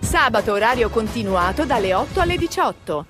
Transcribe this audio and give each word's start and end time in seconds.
Sabato 0.00 0.50
orario 0.52 0.88
continuato 0.90 1.64
dalle 1.64 1.94
8 1.94 2.18
alle 2.20 2.36
18. 2.36 3.06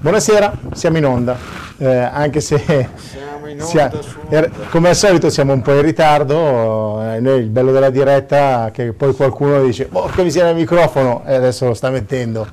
Buonasera, 0.00 0.52
siamo 0.72 0.96
in 0.96 1.06
onda, 1.06 1.38
eh, 1.78 1.86
anche 1.86 2.40
se 2.40 2.58
Siamo 2.96 3.46
in 3.48 3.60
sia- 3.60 3.92
er- 4.28 4.50
come 4.70 4.88
al 4.88 4.96
solito 4.96 5.30
siamo 5.30 5.52
un 5.52 5.62
po' 5.62 5.70
in 5.72 5.82
ritardo, 5.82 7.00
eh, 7.12 7.20
noi 7.20 7.42
il 7.42 7.48
bello 7.48 7.70
della 7.70 7.90
diretta 7.90 8.66
è 8.66 8.70
che 8.72 8.92
poi 8.92 9.14
qualcuno 9.14 9.62
dice 9.62 9.84
porca 9.84 10.24
miseria 10.24 10.50
il 10.50 10.56
microfono 10.56 11.22
e 11.24 11.34
adesso 11.34 11.66
lo 11.66 11.74
sta 11.74 11.90
mettendo, 11.90 12.44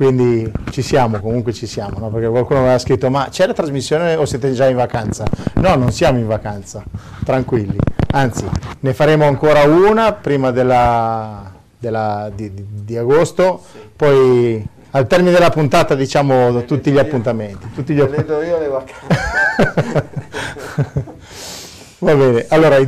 quindi 0.00 0.50
ci 0.70 0.80
siamo, 0.80 1.20
comunque 1.20 1.52
ci 1.52 1.66
siamo, 1.66 1.98
no? 1.98 2.08
perché 2.08 2.26
qualcuno 2.28 2.60
aveva 2.60 2.78
scritto 2.78 3.10
ma 3.10 3.26
c'è 3.30 3.46
la 3.46 3.52
trasmissione 3.52 4.14
o 4.14 4.24
siete 4.24 4.52
già 4.54 4.66
in 4.66 4.76
vacanza? 4.76 5.24
No, 5.56 5.74
non 5.74 5.92
siamo 5.92 6.18
in 6.18 6.26
vacanza, 6.26 6.82
tranquilli, 7.22 7.76
anzi 8.12 8.46
ne 8.80 8.94
faremo 8.94 9.26
ancora 9.26 9.64
una 9.64 10.14
prima 10.14 10.52
della, 10.52 11.52
della- 11.78 12.30
di, 12.34 12.54
di- 12.54 12.64
di 12.82 12.96
agosto, 12.96 13.62
poi 13.94 14.66
al 14.92 15.06
termine 15.06 15.32
della 15.32 15.50
puntata 15.50 15.94
diciamo 15.94 16.64
tutti 16.64 16.90
gli 16.90 16.98
appuntamenti. 16.98 17.68
Tutti 17.74 17.92
gli 17.92 17.98
Le 17.98 18.02
appuntamenti. 18.04 18.32
do 18.32 18.42
io 18.42 18.58
le 18.58 18.68
vacanze. 18.68 20.08
Va 21.98 22.14
bene, 22.14 22.46
allora 22.48 22.78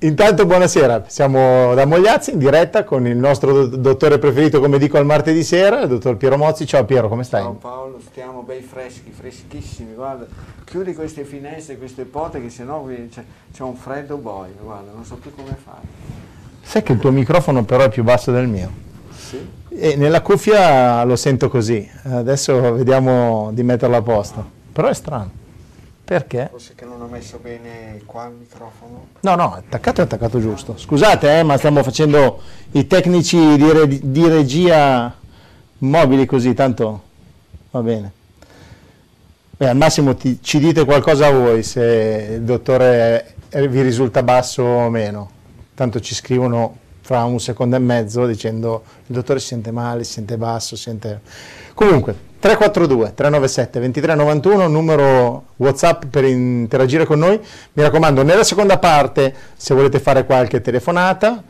intanto 0.00 0.46
buonasera, 0.46 1.04
siamo 1.08 1.74
da 1.74 1.84
Mogliazzi 1.84 2.32
in 2.32 2.38
diretta 2.38 2.84
con 2.84 3.06
il 3.06 3.16
nostro 3.16 3.66
do- 3.66 3.76
dottore 3.76 4.18
preferito, 4.18 4.60
come 4.60 4.78
dico 4.78 4.96
al 4.98 5.04
martedì 5.04 5.42
sera, 5.42 5.82
il 5.82 5.88
dottor 5.88 6.16
Piero 6.16 6.36
Mozzi. 6.36 6.66
Ciao 6.66 6.84
Piero, 6.84 7.08
come 7.08 7.24
stai? 7.24 7.42
Ciao 7.42 7.52
Paolo, 7.54 7.98
stiamo 8.08 8.42
bei 8.42 8.60
freschi, 8.62 9.10
freschissimi, 9.10 9.94
guarda. 9.94 10.26
Chiudi 10.64 10.94
queste 10.94 11.24
finestre, 11.24 11.76
queste 11.78 12.04
porte 12.04 12.40
che 12.40 12.50
sennò 12.50 12.84
c'è 12.86 13.62
un 13.62 13.74
freddo 13.74 14.16
boio, 14.16 14.54
guarda, 14.62 14.92
non 14.94 15.04
so 15.04 15.16
più 15.16 15.34
come 15.34 15.56
fare. 15.62 15.86
Sai 16.62 16.82
che 16.82 16.92
il 16.92 16.98
tuo 16.98 17.10
microfono 17.10 17.64
però 17.64 17.84
è 17.84 17.88
più 17.88 18.04
basso 18.04 18.30
del 18.30 18.46
mio 18.46 18.70
Sì? 19.10 19.38
e 19.70 19.96
nella 19.96 20.20
cuffia 20.20 21.02
lo 21.04 21.16
sento 21.16 21.48
così, 21.48 21.88
adesso 22.04 22.74
vediamo 22.74 23.50
di 23.52 23.62
metterlo 23.62 23.96
a 23.96 24.02
posto, 24.02 24.44
però 24.72 24.88
è 24.88 24.94
strano. 24.94 25.46
Perché? 26.08 26.48
Forse 26.50 26.72
che 26.74 26.86
non 26.86 27.02
ho 27.02 27.06
messo 27.06 27.38
bene 27.38 28.00
qua 28.06 28.24
il 28.28 28.36
microfono. 28.38 29.08
No, 29.20 29.34
no, 29.34 29.52
attaccato 29.52 30.00
è 30.00 30.04
attaccato 30.04 30.40
giusto. 30.40 30.78
Scusate, 30.78 31.38
eh, 31.38 31.42
ma 31.42 31.58
stiamo 31.58 31.82
facendo 31.82 32.40
i 32.70 32.86
tecnici 32.86 33.36
di, 33.36 33.70
re- 33.70 34.00
di 34.10 34.26
regia 34.26 35.14
mobili 35.80 36.24
così, 36.24 36.54
tanto 36.54 37.02
va 37.72 37.82
bene. 37.82 38.12
Beh, 39.58 39.68
al 39.68 39.76
massimo 39.76 40.14
ti- 40.14 40.38
ci 40.40 40.58
dite 40.58 40.86
qualcosa 40.86 41.30
voi 41.30 41.62
se 41.62 42.36
il 42.36 42.42
dottore 42.42 43.34
eh, 43.50 43.68
vi 43.68 43.82
risulta 43.82 44.22
basso 44.22 44.62
o 44.62 44.88
meno. 44.88 45.30
Tanto 45.74 46.00
ci 46.00 46.14
scrivono 46.14 46.74
fra 47.02 47.24
un 47.24 47.38
secondo 47.38 47.76
e 47.76 47.80
mezzo 47.80 48.24
dicendo 48.24 48.82
il 49.08 49.14
dottore 49.14 49.40
si 49.40 49.48
sente 49.48 49.70
male, 49.72 50.04
si 50.04 50.12
sente 50.12 50.38
basso, 50.38 50.74
si 50.74 50.84
sente... 50.84 51.20
Comunque, 51.74 52.27
342 52.40 53.14
397 53.14 53.80
2391, 53.80 54.68
numero 54.68 55.44
WhatsApp 55.56 56.04
per 56.06 56.24
interagire 56.24 57.04
con 57.04 57.18
noi. 57.18 57.38
Mi 57.72 57.82
raccomando, 57.82 58.22
nella 58.22 58.44
seconda 58.44 58.78
parte, 58.78 59.34
se 59.56 59.74
volete 59.74 59.98
fare 59.98 60.24
qualche 60.24 60.60
telefonata, 60.60 61.42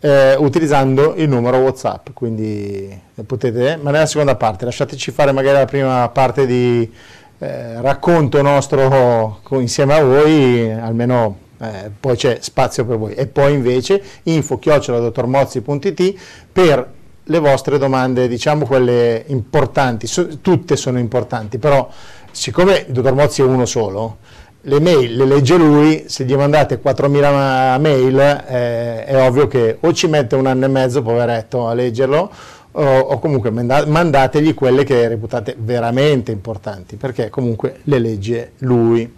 eh, 0.00 0.34
utilizzando 0.36 1.14
il 1.16 1.28
numero 1.28 1.58
WhatsApp, 1.58 2.08
quindi 2.14 2.88
eh, 3.14 3.22
potete, 3.22 3.78
ma 3.82 3.90
nella 3.90 4.06
seconda 4.06 4.34
parte, 4.36 4.64
lasciateci 4.64 5.10
fare 5.10 5.32
magari 5.32 5.58
la 5.58 5.66
prima 5.66 6.08
parte 6.08 6.46
di 6.46 6.90
eh, 7.38 7.80
racconto 7.82 8.40
nostro 8.40 9.40
insieme 9.50 9.94
a 9.94 10.02
voi, 10.02 10.70
almeno 10.72 11.36
eh, 11.58 11.90
poi 12.00 12.16
c'è 12.16 12.38
spazio 12.40 12.86
per 12.86 12.96
voi. 12.96 13.12
E 13.12 13.26
poi 13.26 13.52
invece 13.52 14.02
info 14.22 14.58
dottormozzi.it 14.62 16.14
per 16.50 16.98
le 17.24 17.38
vostre 17.38 17.78
domande, 17.78 18.28
diciamo 18.28 18.66
quelle 18.66 19.24
importanti, 19.28 20.06
so- 20.06 20.38
tutte 20.40 20.76
sono 20.76 20.98
importanti, 20.98 21.58
però 21.58 21.88
siccome 22.30 22.84
il 22.86 22.92
dottor 22.92 23.14
Mozzi 23.14 23.42
è 23.42 23.44
uno 23.44 23.66
solo, 23.66 24.18
le 24.62 24.80
mail 24.80 25.16
le 25.16 25.24
legge 25.24 25.56
lui, 25.56 26.04
se 26.06 26.24
gli 26.24 26.34
mandate 26.34 26.80
4.000 26.82 27.32
ma- 27.32 27.78
mail 27.78 28.18
eh, 28.18 29.04
è 29.04 29.26
ovvio 29.26 29.46
che 29.46 29.78
o 29.80 29.92
ci 29.92 30.06
mette 30.06 30.36
un 30.36 30.46
anno 30.46 30.66
e 30.66 30.68
mezzo, 30.68 31.02
poveretto, 31.02 31.68
a 31.68 31.74
leggerlo, 31.74 32.30
o, 32.72 32.98
o 32.98 33.18
comunque 33.18 33.50
manda- 33.50 33.86
mandategli 33.86 34.54
quelle 34.54 34.84
che 34.84 35.08
reputate 35.08 35.56
veramente 35.58 36.30
importanti, 36.32 36.96
perché 36.96 37.30
comunque 37.30 37.80
le 37.84 37.98
legge 37.98 38.52
lui. 38.58 39.12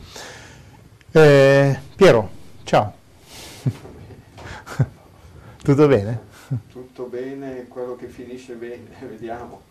Eh, 1.15 1.79
Piero, 1.97 2.31
ciao. 2.65 2.93
Tutto 5.63 5.87
bene? 5.87 6.31
Tutto 6.93 7.09
bene, 7.09 7.67
quello 7.69 7.97
che 7.97 8.07
finisce 8.07 8.53
bene, 8.55 8.85
vediamo. 9.09 9.63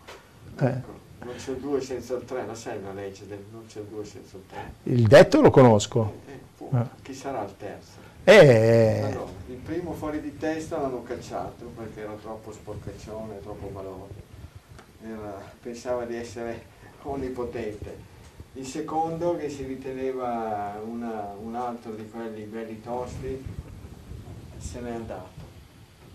Eh. 0.58 0.66
Ecco, 0.66 0.90
non 1.20 1.34
c'è 1.36 1.52
il 1.52 1.58
2 1.58 1.80
senza 1.80 2.14
il 2.16 2.24
3, 2.24 2.46
la 2.46 2.54
sai 2.56 2.82
la 2.82 2.92
legge 2.92 3.28
del 3.28 3.44
non 3.52 3.64
c'è 3.68 3.78
il 3.78 3.86
2 3.86 4.04
senza 4.04 4.36
il 4.38 4.42
3? 4.48 4.72
Il 4.92 5.06
detto 5.06 5.40
lo 5.40 5.50
conosco. 5.50 6.14
Eh, 6.26 6.38
fu- 6.56 6.68
Ah. 6.72 6.88
Chi 7.00 7.14
sarà 7.14 7.44
il 7.44 7.54
terzo? 7.56 8.00
Eh, 8.24 9.02
Allora, 9.04 9.30
il 9.48 9.54
primo 9.56 9.92
fuori 9.92 10.20
di 10.20 10.36
testa 10.36 10.80
l'hanno 10.80 11.02
cacciato 11.04 11.66
perché 11.76 12.00
era 12.00 12.14
troppo 12.20 12.50
sporcaccione, 12.50 13.40
troppo. 13.40 14.08
Era- 15.04 15.40
pensava 15.60 16.04
di 16.04 16.16
essere 16.16 16.64
onnipotente. 17.02 18.10
Il 18.54 18.66
secondo, 18.66 19.36
che 19.36 19.48
si 19.48 19.64
riteneva 19.64 20.80
una- 20.84 21.34
un 21.40 21.54
altro 21.54 21.92
di 21.92 22.08
quelli 22.10 22.42
belli 22.44 22.80
tosti, 22.82 23.44
se 24.58 24.80
n'è 24.80 24.90
andato. 24.90 25.31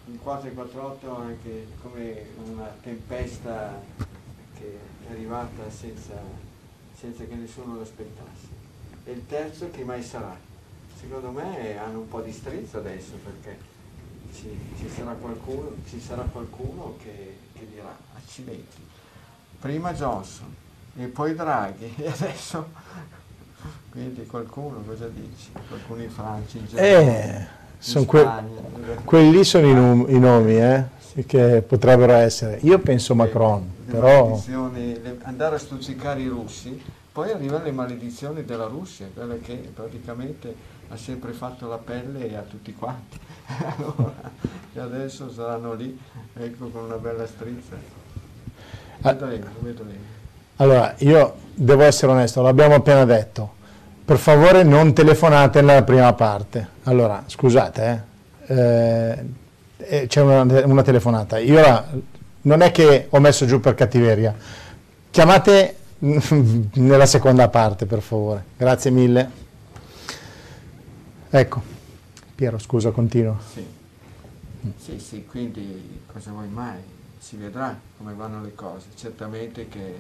Il 0.10 0.20
448 0.20 1.18
anche 1.18 1.68
come 1.82 2.26
una 2.46 2.74
tempesta 2.82 3.80
che 4.58 4.80
è 5.08 5.12
arrivata 5.12 5.70
senza, 5.70 6.14
senza 6.98 7.26
che 7.26 7.36
nessuno 7.36 7.76
lo 7.76 7.82
aspettasse. 7.82 8.48
E 9.04 9.12
il 9.12 9.26
terzo 9.28 9.70
che 9.70 9.84
mai 9.84 10.02
sarà? 10.02 10.36
Secondo 11.00 11.32
me 11.32 11.78
hanno 11.78 12.00
un 12.00 12.08
po' 12.08 12.22
di 12.22 12.32
strizzo 12.32 12.78
adesso 12.78 13.14
perché 13.24 13.58
ci, 14.34 14.58
ci 14.78 14.90
sarà 14.90 15.12
qualcuno, 15.12 15.74
ci 15.88 16.00
sarà 16.00 16.24
qualcuno 16.24 16.96
che, 17.04 17.38
che 17.54 17.68
dirà 17.70 17.96
accidenti. 18.16 18.78
Prima 19.60 19.94
Johnson 19.94 20.54
e 20.96 21.06
poi 21.08 21.36
Draghi 21.36 21.94
e 22.02 22.08
adesso 22.08 22.70
quindi 23.90 24.26
qualcuno 24.26 24.82
cosa 24.82 25.08
dici? 25.08 25.52
Qualcuno 25.68 26.04
in 26.04 26.12
Francia, 26.12 26.58
in 26.58 26.68
Germania, 26.68 27.40
eh, 27.40 27.48
in 27.78 27.84
son 27.84 28.06
que- 28.06 28.28
quelli 29.06 29.32
lì 29.32 29.44
sono 29.44 29.68
i, 30.08 30.16
i 30.16 30.20
nomi 30.20 30.58
eh, 30.58 30.84
che 31.26 31.64
potrebbero 31.66 32.14
essere. 32.14 32.60
Io 32.64 32.80
penso 32.80 33.16
Macron, 33.16 33.70
Le 33.86 33.92
però 33.94 34.42
le- 34.74 35.18
andare 35.24 35.56
a 35.56 35.60
stuzzicare 35.60 36.22
i 36.22 36.28
russi, 36.28 36.82
poi 37.12 37.32
arrivano 37.32 37.64
le 37.64 37.72
maledizioni 37.72 38.44
della 38.46 38.66
Russia, 38.66 39.08
quella 39.14 39.36
che 39.42 39.72
praticamente 39.74 40.76
ha 40.90 40.98
sempre 40.98 41.32
fatto 41.34 41.68
la 41.68 41.78
pelle 41.78 42.36
a 42.38 42.42
tutti 42.42 42.74
quanti. 42.74 43.20
Allora, 43.78 44.14
e 44.74 44.80
adesso 44.80 45.32
saranno 45.32 45.74
lì, 45.74 45.98
ecco, 46.36 46.68
con 46.68 46.84
una 46.84 46.98
bella 46.98 47.26
strizza. 47.26 47.76
Ah. 49.02 49.14
Vedremo, 49.14 49.46
vedremo. 49.60 49.92
allora 50.58 50.94
io 51.00 51.36
devo 51.54 51.84
essere 51.84 52.12
onesto, 52.12 52.42
l'abbiamo 52.42 52.76
appena 52.76 53.06
detto. 53.06 53.56
Per 54.08 54.18
favore 54.18 54.64
non 54.64 54.94
telefonate 54.94 55.60
nella 55.62 55.84
prima 55.84 56.14
parte. 56.14 56.66
Allora, 56.84 57.26
scusate, 57.26 58.04
eh, 58.46 58.56
eh, 58.56 59.26
eh, 59.80 60.08
c'è 60.08 60.22
una, 60.22 60.44
una 60.64 60.82
telefonata. 60.82 61.40
Io 61.40 61.60
ora, 61.60 61.86
non 62.44 62.62
è 62.62 62.72
che 62.72 63.08
ho 63.10 63.20
messo 63.20 63.46
giù 63.46 63.60
per 63.60 63.76
cattiveria. 63.76 64.34
Chiamate 65.12 65.76
nella 66.00 67.06
seconda 67.06 67.50
parte, 67.50 67.86
per 67.86 68.00
favore. 68.00 68.46
Grazie 68.56 68.92
mille. 68.92 69.30
Ecco, 71.30 71.62
Piero, 72.34 72.60
scusa, 72.60 72.92
continuo. 72.92 73.38
Sì. 73.52 73.68
sì, 74.78 75.00
sì, 75.00 75.26
quindi 75.26 76.00
cosa 76.10 76.32
vuoi 76.32 76.48
mai? 76.48 76.80
Si 77.20 77.36
vedrà 77.36 77.78
come 77.98 78.14
vanno 78.14 78.42
le 78.42 78.56
cose. 78.56 78.86
Certamente 78.96 79.68
che 79.68 79.96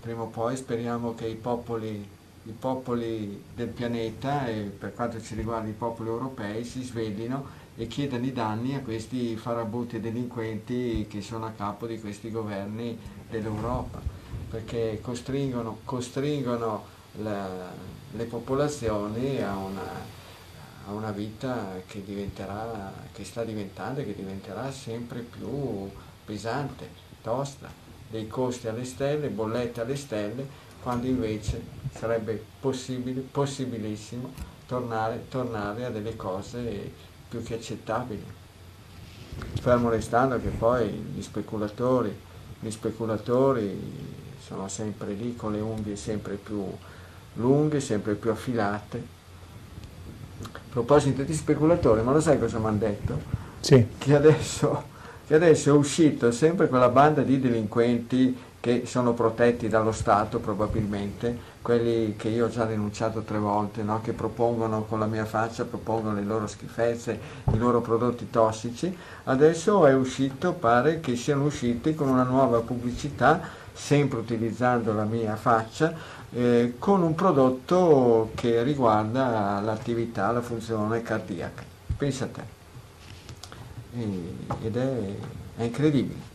prima 0.00 0.22
o 0.22 0.28
poi 0.28 0.56
speriamo 0.56 1.14
che 1.14 1.26
i 1.26 1.34
popoli, 1.34 2.13
i 2.46 2.52
popoli 2.52 3.42
del 3.54 3.68
pianeta 3.68 4.46
e 4.46 4.62
per 4.62 4.94
quanto 4.94 5.20
ci 5.22 5.34
riguarda 5.34 5.68
i 5.68 5.72
popoli 5.72 6.08
europei 6.10 6.64
si 6.64 6.82
sveglino 6.82 7.62
e 7.76 7.86
chiedano 7.86 8.24
i 8.26 8.32
danni 8.32 8.74
a 8.74 8.80
questi 8.80 9.36
farabutti 9.36 10.00
delinquenti 10.00 11.06
che 11.08 11.22
sono 11.22 11.46
a 11.46 11.52
capo 11.56 11.86
di 11.86 11.98
questi 12.00 12.30
governi 12.30 12.96
dell'Europa, 13.28 14.00
perché 14.50 15.00
costringono, 15.02 15.78
costringono 15.84 16.84
la, 17.22 17.70
le 18.12 18.24
popolazioni 18.24 19.42
a 19.42 19.56
una, 19.56 19.90
a 20.86 20.92
una 20.92 21.10
vita 21.10 21.80
che, 21.86 22.04
che 22.04 23.24
sta 23.24 23.42
diventando 23.42 24.00
e 24.00 24.04
che 24.04 24.14
diventerà 24.14 24.70
sempre 24.70 25.20
più 25.20 25.90
pesante, 26.24 26.88
tosta, 27.22 27.68
dei 28.08 28.28
costi 28.28 28.68
alle 28.68 28.84
stelle, 28.84 29.28
bollette 29.28 29.80
alle 29.80 29.96
stelle, 29.96 30.46
quando 30.84 31.06
invece 31.06 31.62
sarebbe 31.94 32.40
possibile, 32.60 33.22
possibilissimo 33.22 34.30
tornare, 34.66 35.24
tornare 35.30 35.86
a 35.86 35.90
delle 35.90 36.14
cose 36.14 36.92
più 37.26 37.42
che 37.42 37.54
accettabili. 37.54 38.22
Fermo 39.60 39.88
restando 39.88 40.38
che 40.38 40.50
poi 40.50 40.90
gli 40.90 41.22
speculatori, 41.22 42.14
gli 42.60 42.70
speculatori 42.70 43.80
sono 44.38 44.68
sempre 44.68 45.14
lì 45.14 45.34
con 45.34 45.52
le 45.52 45.60
unghie 45.60 45.96
sempre 45.96 46.34
più 46.34 46.62
lunghe, 47.36 47.80
sempre 47.80 48.12
più 48.12 48.30
affilate. 48.30 49.02
A 50.42 50.58
proposito 50.68 51.22
di 51.22 51.32
speculatori, 51.32 52.02
ma 52.02 52.12
lo 52.12 52.20
sai 52.20 52.38
cosa 52.38 52.58
mi 52.58 52.66
hanno 52.66 52.78
detto? 52.78 53.20
Sì. 53.60 53.86
Che 53.96 54.14
adesso, 54.14 54.84
che 55.26 55.34
adesso 55.34 55.70
è 55.70 55.72
uscito 55.72 56.30
sempre 56.30 56.68
quella 56.68 56.90
banda 56.90 57.22
di 57.22 57.40
delinquenti 57.40 58.36
che 58.64 58.86
sono 58.86 59.12
protetti 59.12 59.68
dallo 59.68 59.92
Stato 59.92 60.38
probabilmente, 60.38 61.38
quelli 61.60 62.16
che 62.16 62.28
io 62.28 62.46
ho 62.46 62.48
già 62.48 62.64
denunciato 62.64 63.20
tre 63.20 63.36
volte, 63.36 63.82
no? 63.82 64.00
che 64.00 64.14
propongono 64.14 64.84
con 64.84 64.98
la 65.00 65.04
mia 65.04 65.26
faccia, 65.26 65.66
propongono 65.66 66.14
le 66.14 66.22
loro 66.22 66.46
schifezze, 66.46 67.20
i 67.52 67.58
loro 67.58 67.82
prodotti 67.82 68.30
tossici, 68.30 68.96
adesso 69.24 69.84
è 69.84 69.94
uscito, 69.94 70.54
pare 70.54 71.00
che 71.00 71.14
siano 71.14 71.44
usciti 71.44 71.94
con 71.94 72.08
una 72.08 72.22
nuova 72.22 72.60
pubblicità, 72.60 73.38
sempre 73.70 74.20
utilizzando 74.20 74.94
la 74.94 75.04
mia 75.04 75.36
faccia, 75.36 75.92
eh, 76.32 76.76
con 76.78 77.02
un 77.02 77.14
prodotto 77.14 78.30
che 78.34 78.62
riguarda 78.62 79.60
l'attività, 79.60 80.32
la 80.32 80.40
funzione 80.40 81.02
cardiaca. 81.02 81.62
Pensa 81.98 82.24
a 82.24 82.28
te. 82.28 82.42
E, 83.94 84.34
ed 84.62 84.74
è, 84.74 85.16
è 85.56 85.64
incredibile. 85.64 86.33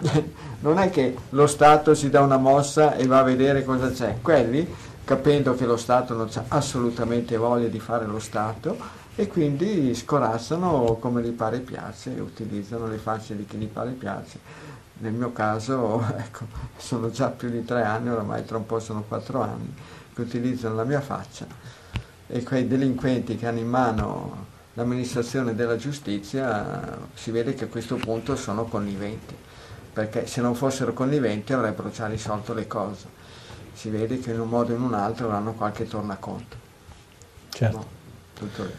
non 0.60 0.78
è 0.78 0.90
che 0.90 1.16
lo 1.30 1.46
Stato 1.46 1.94
si 1.94 2.10
dà 2.10 2.20
una 2.20 2.36
mossa 2.36 2.96
e 2.96 3.06
va 3.06 3.18
a 3.18 3.22
vedere 3.22 3.64
cosa 3.64 3.90
c'è. 3.90 4.18
Quelli, 4.20 4.66
capendo 5.04 5.54
che 5.54 5.66
lo 5.66 5.76
Stato 5.76 6.14
non 6.14 6.28
ha 6.32 6.44
assolutamente 6.48 7.36
voglia 7.36 7.68
di 7.68 7.80
fare 7.80 8.06
lo 8.06 8.18
Stato, 8.18 8.98
e 9.16 9.26
quindi 9.26 9.94
scorazzano 9.94 10.96
come 11.00 11.22
gli 11.22 11.32
pare 11.32 11.58
piace, 11.58 12.10
utilizzano 12.20 12.86
le 12.86 12.96
facce 12.96 13.36
di 13.36 13.44
chi 13.44 13.56
gli 13.56 13.66
pare 13.66 13.90
piace. 13.90 14.38
Nel 14.98 15.12
mio 15.12 15.32
caso, 15.32 16.02
ecco, 16.16 16.46
sono 16.76 17.10
già 17.10 17.28
più 17.28 17.50
di 17.50 17.64
tre 17.64 17.82
anni, 17.82 18.08
oramai 18.08 18.44
tra 18.44 18.56
un 18.56 18.66
po' 18.66 18.80
sono 18.80 19.04
quattro 19.06 19.42
anni, 19.42 19.74
che 20.14 20.20
utilizzano 20.20 20.74
la 20.74 20.84
mia 20.84 21.00
faccia 21.00 21.46
e 22.32 22.44
quei 22.44 22.68
delinquenti 22.68 23.36
che 23.36 23.46
hanno 23.48 23.58
in 23.58 23.68
mano 23.68 24.46
l'amministrazione 24.74 25.56
della 25.56 25.76
giustizia 25.76 26.96
si 27.12 27.32
vede 27.32 27.54
che 27.54 27.64
a 27.64 27.66
questo 27.68 27.96
punto 27.96 28.36
sono 28.36 28.64
conniventi 28.64 29.34
perché 29.92 30.26
se 30.26 30.40
non 30.40 30.54
fossero 30.54 30.92
conniventi 30.92 31.52
avrebbero 31.52 31.90
già 31.90 32.06
risolto 32.06 32.54
le 32.54 32.66
cose. 32.66 33.18
Si 33.72 33.88
vede 33.90 34.18
che 34.18 34.32
in 34.32 34.40
un 34.40 34.48
modo 34.48 34.72
o 34.72 34.76
in 34.76 34.82
un 34.82 34.94
altro 34.94 35.26
avranno 35.26 35.52
qualche 35.52 35.86
tornaconto. 35.86 36.56
Certo. 37.50 37.76
No, 37.76 37.86
tutto 38.34 38.64
lì. 38.64 38.72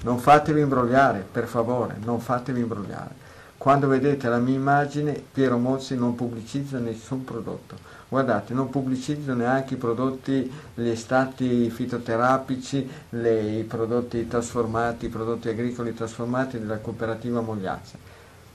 Non 0.00 0.18
fatevi 0.18 0.60
imbrogliare, 0.60 1.26
per 1.30 1.46
favore, 1.46 1.96
non 2.00 2.20
fatevi 2.20 2.60
imbrogliare. 2.60 3.26
Quando 3.58 3.88
vedete 3.88 4.28
la 4.28 4.38
mia 4.38 4.54
immagine, 4.54 5.20
Piero 5.32 5.58
Mozzi 5.58 5.96
non 5.96 6.14
pubblicizza 6.14 6.78
nessun 6.78 7.24
prodotto. 7.24 7.76
Guardate, 8.08 8.54
non 8.54 8.70
pubblicizzo 8.70 9.34
neanche 9.34 9.74
i 9.74 9.76
prodotti, 9.76 10.50
gli 10.74 10.88
estati 10.88 11.68
fitoterapici, 11.68 12.88
le, 13.10 13.58
i 13.58 13.64
prodotti 13.64 14.28
trasformati, 14.28 15.06
i 15.06 15.10
prodotti 15.10 15.48
agricoli 15.48 15.92
trasformati 15.92 16.58
della 16.58 16.78
cooperativa 16.78 17.40
Mogliazza. 17.40 17.98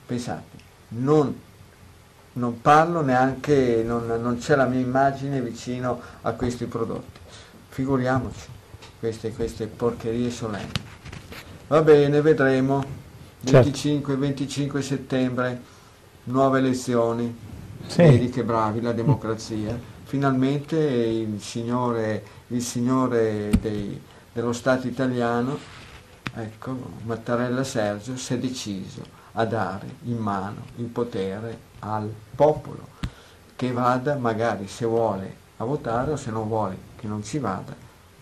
Pensate, 0.06 0.56
non 0.88 1.38
non 2.34 2.60
parlo 2.60 3.00
neanche, 3.02 3.82
non, 3.84 4.06
non, 4.06 4.38
c'è 4.38 4.56
la 4.56 4.66
mia 4.66 4.80
immagine 4.80 5.40
vicino 5.40 6.00
a 6.22 6.32
questi 6.32 6.64
prodotti. 6.66 7.20
Figuriamoci 7.68 8.48
queste, 8.98 9.32
queste 9.32 9.66
porcherie 9.66 10.30
solenni. 10.30 10.72
Va 11.68 11.82
bene, 11.82 12.20
vedremo. 12.20 13.02
25-25 13.44 14.46
certo. 14.48 14.82
settembre, 14.82 15.60
nuove 16.24 16.58
elezioni. 16.58 17.36
Sì. 17.86 18.02
Vedi 18.02 18.30
che 18.30 18.42
bravi 18.42 18.80
la 18.80 18.92
democrazia. 18.92 19.78
Finalmente 20.04 20.76
il 20.76 21.40
signore, 21.40 22.24
il 22.48 22.62
signore 22.62 23.50
dei, 23.60 24.00
dello 24.32 24.52
Stato 24.52 24.86
italiano, 24.86 25.58
ecco, 26.34 26.76
Mattarella 27.04 27.64
Sergio, 27.64 28.16
si 28.16 28.34
è 28.34 28.38
deciso 28.38 29.02
a 29.32 29.44
dare 29.44 29.86
in 30.04 30.16
mano 30.16 30.62
il 30.76 30.86
potere 30.86 31.72
al 31.84 32.12
popolo 32.34 32.92
che 33.56 33.72
vada 33.72 34.16
magari 34.16 34.66
se 34.66 34.84
vuole 34.84 35.42
a 35.58 35.64
votare 35.64 36.12
o 36.12 36.16
se 36.16 36.30
non 36.30 36.48
vuole 36.48 36.76
che 36.96 37.06
non 37.06 37.22
ci 37.22 37.38
vada. 37.38 37.74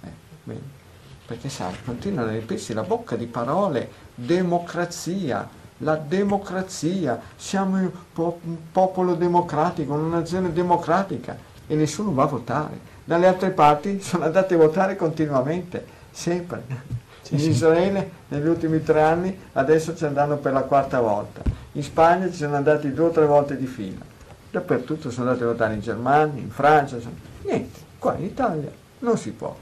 Eh, 0.02 0.80
perché 1.24 1.48
sai, 1.48 1.74
continuano 1.84 2.28
a 2.28 2.32
riempirsi 2.32 2.74
la 2.74 2.82
bocca 2.82 3.16
di 3.16 3.26
parole, 3.26 3.90
democrazia, 4.14 5.48
la 5.78 5.96
democrazia, 5.96 7.20
siamo 7.36 7.76
un, 7.76 7.90
po- 8.12 8.38
un 8.42 8.56
popolo 8.70 9.14
democratico, 9.14 9.94
una 9.94 10.18
nazione 10.18 10.52
democratica 10.52 11.36
e 11.66 11.74
nessuno 11.74 12.12
va 12.12 12.24
a 12.24 12.26
votare. 12.26 12.90
Dalle 13.04 13.26
altre 13.26 13.50
parti 13.50 14.00
sono 14.00 14.24
andate 14.24 14.54
a 14.54 14.58
votare 14.58 14.96
continuamente, 14.96 15.86
sempre. 16.10 17.00
In. 17.32 17.50
Israele 17.50 18.10
negli 18.28 18.46
ultimi 18.46 18.82
tre 18.82 19.02
anni 19.02 19.38
adesso 19.54 19.96
ci 19.96 20.04
andranno 20.04 20.36
per 20.36 20.52
la 20.52 20.62
quarta 20.62 21.00
volta 21.00 21.60
in 21.74 21.82
Spagna 21.82 22.28
ci 22.28 22.36
sono 22.36 22.56
andati 22.56 22.92
due 22.92 23.06
o 23.06 23.10
tre 23.10 23.24
volte 23.24 23.56
di 23.56 23.64
fila, 23.64 24.04
dappertutto 24.50 25.10
sono 25.10 25.28
andati 25.28 25.44
a 25.44 25.52
votare 25.52 25.72
in 25.72 25.80
Germania, 25.80 26.42
in 26.42 26.50
Francia, 26.50 26.98
niente, 27.44 27.80
qua 27.98 28.14
in 28.16 28.24
Italia 28.24 28.70
non 28.98 29.16
si 29.16 29.30
può. 29.30 29.56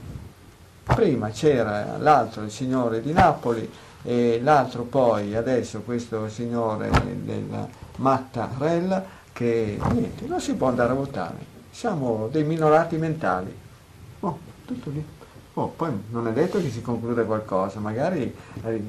Prima 0.83 1.29
c'era 1.29 1.95
l'altro, 1.97 2.43
il 2.43 2.51
signore 2.51 3.01
di 3.01 3.13
Napoli, 3.13 3.69
e 4.03 4.41
l'altro 4.43 4.83
poi, 4.83 5.35
adesso 5.35 5.81
questo 5.81 6.27
signore 6.27 6.89
della 7.23 7.65
Mattarella, 7.97 9.05
che 9.31 9.79
niente, 9.93 10.25
non 10.25 10.41
si 10.41 10.53
può 10.55 10.67
andare 10.67 10.91
a 10.91 10.95
votare, 10.95 11.37
siamo 11.69 12.27
dei 12.29 12.43
minorati 12.43 12.97
mentali. 12.97 13.55
Oh, 14.19 14.37
tutto 14.65 14.89
lì. 14.89 15.05
Oh, 15.53 15.67
poi 15.67 15.91
non 16.11 16.27
è 16.27 16.31
detto 16.31 16.61
che 16.61 16.69
si 16.69 16.81
concluda 16.81 17.23
qualcosa, 17.23 17.79
magari 17.79 18.33
eh, 18.63 18.83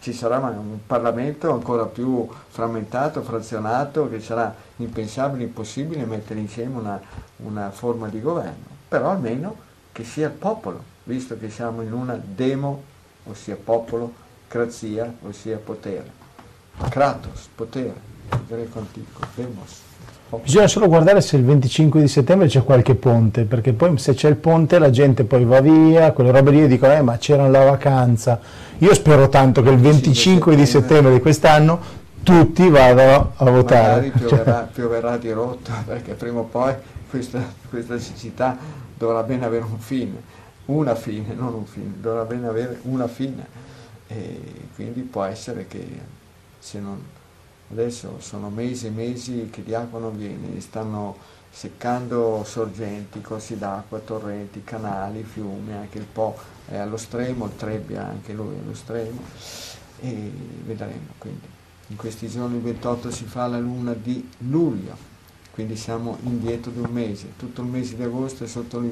ci 0.00 0.12
sarà 0.12 0.38
un 0.38 0.78
Parlamento 0.84 1.52
ancora 1.52 1.84
più 1.84 2.28
frammentato, 2.48 3.22
frazionato, 3.22 4.08
che 4.08 4.20
sarà 4.20 4.52
impensabile, 4.76 5.44
impossibile 5.44 6.04
mettere 6.06 6.40
insieme 6.40 6.76
una, 6.76 7.00
una 7.36 7.70
forma 7.70 8.08
di 8.08 8.20
governo, 8.20 8.64
però 8.88 9.10
almeno 9.10 9.54
che 9.92 10.02
sia 10.02 10.26
il 10.26 10.32
popolo, 10.32 10.82
visto 11.04 11.38
che 11.38 11.50
siamo 11.50 11.82
in 11.82 11.92
una 11.92 12.20
demo, 12.20 12.82
ossia 13.24 13.56
popolo, 13.56 14.12
crazia, 14.48 15.12
ossia 15.22 15.58
potere. 15.58 16.18
Kratos, 16.88 17.48
potere, 17.54 17.94
greco 18.48 18.78
antico, 18.80 19.20
demos. 19.36 19.89
Bisogna 20.38 20.68
solo 20.68 20.86
guardare 20.86 21.20
se 21.20 21.36
il 21.36 21.44
25 21.44 22.00
di 22.00 22.06
settembre 22.06 22.46
c'è 22.46 22.62
qualche 22.62 22.94
ponte, 22.94 23.44
perché 23.44 23.72
poi 23.72 23.98
se 23.98 24.14
c'è 24.14 24.28
il 24.28 24.36
ponte 24.36 24.78
la 24.78 24.90
gente 24.90 25.24
poi 25.24 25.44
va 25.44 25.60
via, 25.60 26.12
quelle 26.12 26.30
robe 26.30 26.52
lì 26.52 26.68
dicono 26.68 26.92
eh 26.92 27.02
ma 27.02 27.18
c'era 27.18 27.48
la 27.48 27.64
vacanza. 27.64 28.40
Io 28.78 28.94
spero 28.94 29.28
tanto 29.28 29.62
che 29.62 29.70
il 29.70 29.78
25 29.78 30.54
di 30.54 30.66
settembre 30.66 31.12
di 31.12 31.20
quest'anno 31.20 31.98
tutti 32.22 32.68
vadano 32.68 33.32
a 33.36 33.50
votare. 33.50 34.02
Magari 34.02 34.10
pioverà, 34.10 34.52
cioè. 34.52 34.66
pioverà 34.72 35.16
di 35.16 35.32
rotto, 35.32 35.72
perché 35.84 36.14
prima 36.14 36.40
o 36.40 36.44
poi 36.44 36.74
questa, 37.08 37.42
questa 37.68 37.98
siccità 37.98 38.56
dovrà 38.96 39.22
bene 39.24 39.44
avere 39.44 39.64
un 39.64 39.78
fine, 39.78 40.22
una 40.66 40.94
fine, 40.94 41.34
non 41.34 41.54
un 41.54 41.66
fine, 41.66 41.94
dovrà 42.00 42.24
bene 42.24 42.46
avere 42.46 42.78
una 42.82 43.08
fine. 43.08 43.58
E 44.06 44.40
quindi 44.74 45.00
può 45.00 45.24
essere 45.24 45.66
che 45.66 45.84
se 46.58 46.78
non 46.78 46.98
Adesso 47.70 48.16
sono 48.18 48.50
mesi 48.50 48.88
e 48.88 48.90
mesi 48.90 49.48
che 49.50 49.62
di 49.62 49.74
acqua 49.74 50.00
non 50.00 50.16
viene, 50.16 50.60
stanno 50.60 51.16
seccando 51.50 52.42
sorgenti, 52.44 53.20
corsi 53.20 53.56
d'acqua, 53.58 54.00
torrenti, 54.00 54.64
canali, 54.64 55.22
fiumi, 55.22 55.72
anche 55.72 55.98
il 55.98 56.04
Po 56.04 56.36
è 56.66 56.76
allo 56.76 56.96
stremo, 56.96 57.44
il 57.46 57.56
Trebbia 57.56 58.06
anche 58.06 58.32
lui 58.32 58.56
è 58.56 58.58
allo 58.58 58.74
stremo 58.74 59.20
e 60.00 60.32
vedremo. 60.64 61.14
Quindi 61.18 61.46
in 61.88 61.96
questi 61.96 62.28
giorni 62.28 62.58
28 62.58 63.10
si 63.10 63.24
fa 63.24 63.46
la 63.46 63.58
luna 63.58 63.94
di 63.94 64.28
luglio, 64.38 64.96
quindi 65.52 65.76
siamo 65.76 66.18
indietro 66.22 66.72
di 66.72 66.80
un 66.80 66.90
mese, 66.90 67.32
tutto 67.36 67.62
il 67.62 67.68
mese 67.68 67.94
di 67.94 68.02
agosto 68.02 68.44
è 68.44 68.46
sotto 68.48 68.82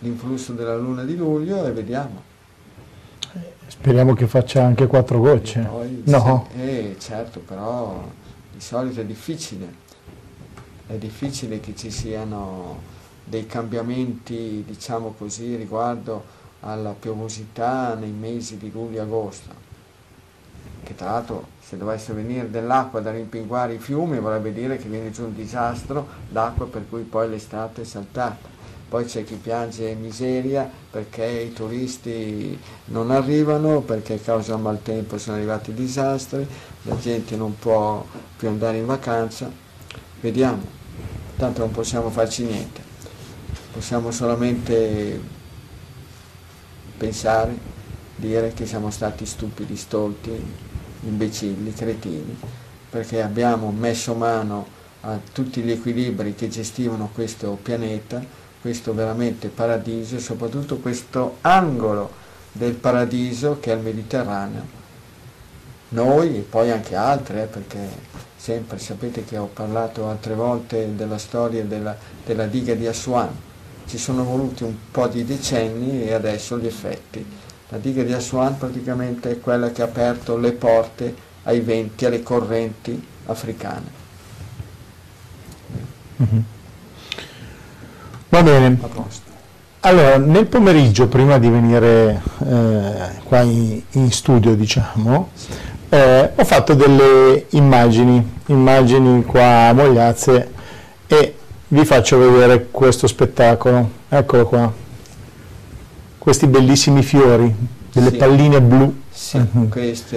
l'influsso 0.00 0.52
della 0.52 0.76
luna 0.76 1.04
di 1.04 1.16
luglio 1.16 1.64
e 1.64 1.72
vediamo. 1.72 2.27
Speriamo 3.80 4.12
che 4.14 4.26
faccia 4.26 4.64
anche 4.64 4.86
quattro 4.88 5.20
gocce. 5.20 5.60
Poi, 5.60 6.02
no. 6.06 6.48
eh, 6.56 6.96
certo, 6.98 7.38
però 7.40 8.02
di 8.52 8.60
solito 8.60 9.00
è 9.00 9.04
difficile. 9.04 9.86
È 10.86 10.94
difficile 10.94 11.60
che 11.60 11.76
ci 11.76 11.90
siano 11.90 12.80
dei 13.24 13.46
cambiamenti, 13.46 14.64
diciamo 14.66 15.14
così, 15.16 15.54
riguardo 15.54 16.24
alla 16.60 16.94
piovosità 16.98 17.94
nei 17.94 18.10
mesi 18.10 18.56
di 18.56 18.70
luglio 18.72 18.98
e 18.98 19.02
agosto. 19.02 19.66
Che 20.82 20.94
tra 20.96 21.12
l'altro 21.12 21.46
se 21.60 21.76
dovesse 21.76 22.12
venire 22.12 22.50
dell'acqua 22.50 23.00
da 23.00 23.12
rimpinguare 23.12 23.74
i 23.74 23.78
fiumi 23.78 24.18
vorrebbe 24.18 24.52
dire 24.52 24.76
che 24.76 24.88
viene 24.88 25.10
giù 25.12 25.24
un 25.24 25.34
disastro 25.34 26.06
d'acqua 26.30 26.66
per 26.66 26.88
cui 26.88 27.02
poi 27.02 27.28
l'estate 27.28 27.82
è 27.82 27.84
saltata. 27.84 28.56
Poi 28.88 29.04
c'è 29.04 29.22
chi 29.22 29.34
piange 29.34 29.94
miseria 29.94 30.68
perché 30.90 31.24
i 31.24 31.52
turisti 31.52 32.58
non 32.86 33.10
arrivano, 33.10 33.82
perché 33.82 34.18
causa 34.18 34.56
maltempo 34.56 35.18
sono 35.18 35.36
arrivati 35.36 35.74
disastri, 35.74 36.46
la 36.82 36.96
gente 36.98 37.36
non 37.36 37.58
può 37.58 38.02
più 38.36 38.48
andare 38.48 38.78
in 38.78 38.86
vacanza. 38.86 39.50
Vediamo, 40.20 40.62
tanto 41.36 41.60
non 41.60 41.70
possiamo 41.70 42.08
farci 42.08 42.44
niente, 42.44 42.80
possiamo 43.72 44.10
solamente 44.10 45.20
pensare, 46.96 47.54
dire 48.16 48.54
che 48.54 48.64
siamo 48.64 48.90
stati 48.90 49.26
stupidi, 49.26 49.76
stolti, 49.76 50.30
imbecilli, 51.02 51.74
cretini, 51.74 52.38
perché 52.88 53.20
abbiamo 53.20 53.70
messo 53.70 54.14
mano 54.14 54.66
a 55.02 55.20
tutti 55.30 55.60
gli 55.60 55.70
equilibri 55.70 56.34
che 56.34 56.48
gestivano 56.48 57.10
questo 57.12 57.58
pianeta 57.62 58.46
questo 58.60 58.92
veramente 58.92 59.48
paradiso 59.48 60.16
e 60.16 60.20
soprattutto 60.20 60.78
questo 60.78 61.38
angolo 61.42 62.10
del 62.52 62.74
paradiso 62.74 63.58
che 63.60 63.72
è 63.72 63.76
il 63.76 63.82
Mediterraneo. 63.82 64.76
Noi 65.90 66.36
e 66.36 66.40
poi 66.40 66.70
anche 66.70 66.94
altre, 66.94 67.44
eh, 67.44 67.46
perché 67.46 67.78
sempre 68.36 68.78
sapete 68.78 69.24
che 69.24 69.38
ho 69.38 69.46
parlato 69.46 70.08
altre 70.08 70.34
volte 70.34 70.94
della 70.94 71.18
storia 71.18 71.64
della, 71.64 71.96
della 72.24 72.46
diga 72.46 72.74
di 72.74 72.86
Aswan, 72.86 73.30
ci 73.86 73.96
sono 73.96 74.22
voluti 74.24 74.64
un 74.64 74.74
po' 74.90 75.08
di 75.08 75.24
decenni 75.24 76.02
e 76.02 76.12
adesso 76.12 76.58
gli 76.58 76.66
effetti. 76.66 77.24
La 77.70 77.78
diga 77.78 78.02
di 78.02 78.12
Aswan 78.12 78.58
praticamente 78.58 79.30
è 79.30 79.40
quella 79.40 79.70
che 79.70 79.82
ha 79.82 79.86
aperto 79.86 80.36
le 80.36 80.52
porte 80.52 81.14
ai 81.44 81.60
venti, 81.60 82.04
alle 82.04 82.22
correnti 82.22 83.06
africane. 83.26 83.96
Mm-hmm. 86.20 86.57
Va 88.30 88.42
bene. 88.42 88.78
Allora, 89.80 90.18
nel 90.18 90.46
pomeriggio, 90.46 91.06
prima 91.06 91.38
di 91.38 91.48
venire 91.48 92.20
eh, 92.46 93.22
qua 93.24 93.40
in, 93.40 93.80
in, 93.92 94.12
studio, 94.12 94.54
diciamo, 94.54 95.30
eh, 95.88 96.32
ho 96.34 96.44
fatto 96.44 96.74
delle 96.74 97.46
immagini, 97.50 98.36
immagini 98.46 99.24
qua 99.24 99.68
a 99.68 99.72
Mogliazze 99.72 100.52
e 101.06 101.34
vi 101.68 101.84
faccio 101.86 102.18
vedere 102.18 102.68
questo 102.70 103.06
spettacolo. 103.06 103.90
Eccolo 104.08 104.46
qua. 104.46 104.72
Questi 106.18 106.46
bellissimi 106.46 107.02
fiori, 107.02 107.54
delle 107.90 108.10
sì. 108.10 108.16
palline 108.16 108.60
blu. 108.60 108.94
Sì, 109.10 109.36
uh-huh. 109.36 109.68
questa 109.68 110.16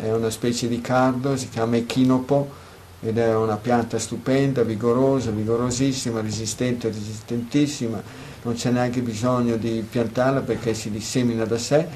è 0.00 0.12
una 0.12 0.30
specie 0.30 0.68
di 0.68 0.80
cardo, 0.80 1.36
si 1.36 1.48
chiama 1.48 1.76
echinopo 1.76 2.66
ed 3.00 3.18
è 3.18 3.34
una 3.34 3.56
pianta 3.56 3.98
stupenda, 3.98 4.62
vigorosa, 4.62 5.30
vigorosissima, 5.30 6.20
resistente, 6.20 6.88
resistentissima, 6.88 8.02
non 8.42 8.54
c'è 8.54 8.70
neanche 8.70 9.00
bisogno 9.02 9.56
di 9.56 9.84
piantarla 9.88 10.40
perché 10.40 10.74
si 10.74 10.90
dissemina 10.90 11.44
da 11.44 11.58
sé, 11.58 11.86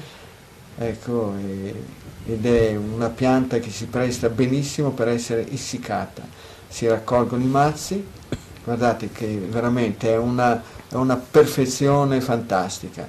ecco, 0.77 1.33
e, 1.37 1.73
ed 2.25 2.45
è 2.45 2.75
una 2.75 3.09
pianta 3.09 3.59
che 3.59 3.69
si 3.69 3.85
presta 3.85 4.29
benissimo 4.29 4.91
per 4.91 5.09
essere 5.09 5.49
essiccata. 5.49 6.21
Si 6.69 6.87
raccolgono 6.87 7.43
i 7.43 7.47
mazzi, 7.47 8.05
guardate 8.63 9.09
che 9.11 9.45
veramente 9.49 10.09
è 10.09 10.17
una, 10.17 10.61
è 10.87 10.95
una 10.95 11.17
perfezione 11.17 12.21
fantastica. 12.21 13.05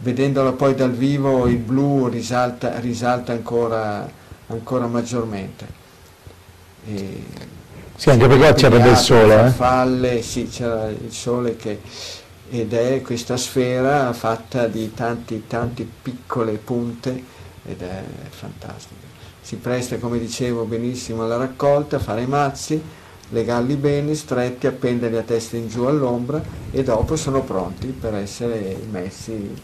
Vedendola 0.00 0.52
poi 0.52 0.74
dal 0.74 0.92
vivo 0.92 1.48
il 1.48 1.56
blu 1.56 2.06
risalta, 2.08 2.78
risalta 2.78 3.32
ancora, 3.32 4.08
ancora 4.48 4.86
maggiormente. 4.86 5.77
E 6.88 7.22
sì, 7.98 8.10
anche 8.10 8.28
perché 8.28 8.54
c'era 8.54 8.78
del 8.78 8.96
sole. 8.96 9.46
Eh? 9.46 9.50
Falle, 9.50 10.22
sì, 10.22 10.48
c'era 10.48 10.86
il 10.86 11.10
sole 11.10 11.56
che, 11.56 11.80
ed 12.48 12.72
è 12.72 13.02
questa 13.02 13.36
sfera 13.36 14.12
fatta 14.12 14.68
di 14.68 14.94
tanti, 14.94 15.48
tante 15.48 15.84
piccole 16.02 16.52
punte 16.58 17.24
ed 17.66 17.82
è 17.82 18.02
fantastica. 18.30 19.04
Si 19.40 19.56
presta, 19.56 19.98
come 19.98 20.20
dicevo 20.20 20.62
benissimo, 20.62 21.24
alla 21.24 21.38
raccolta, 21.38 21.98
fare 21.98 22.22
i 22.22 22.26
mazzi, 22.28 22.80
legarli 23.30 23.74
bene, 23.74 24.14
stretti, 24.14 24.68
appenderli 24.68 25.16
a 25.16 25.22
testa 25.22 25.56
in 25.56 25.66
giù 25.66 25.82
all'ombra 25.82 26.40
e 26.70 26.84
dopo 26.84 27.16
sono 27.16 27.42
pronti 27.42 27.88
per 27.88 28.14
essere 28.14 28.76
messi 28.92 29.54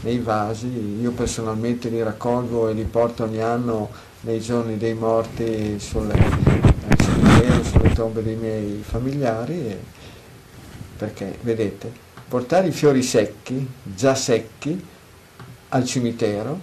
nei 0.00 0.18
vasi. 0.18 0.98
Io 1.00 1.12
personalmente 1.12 1.88
li 1.90 2.02
raccolgo 2.02 2.66
e 2.68 2.72
li 2.72 2.82
porto 2.82 3.22
ogni 3.22 3.40
anno 3.40 3.88
nei 4.22 4.40
giorni 4.40 4.76
dei 4.78 4.94
morti 4.94 5.78
sulle 5.78 6.73
cimitero, 6.96 7.64
sulle 7.64 7.92
tombe 7.92 8.22
dei 8.22 8.36
miei 8.36 8.82
familiari, 8.82 9.76
perché 10.96 11.38
vedete, 11.42 11.92
portare 12.28 12.68
i 12.68 12.72
fiori 12.72 13.02
secchi, 13.02 13.66
già 13.82 14.14
secchi, 14.14 14.84
al 15.68 15.84
cimitero, 15.84 16.58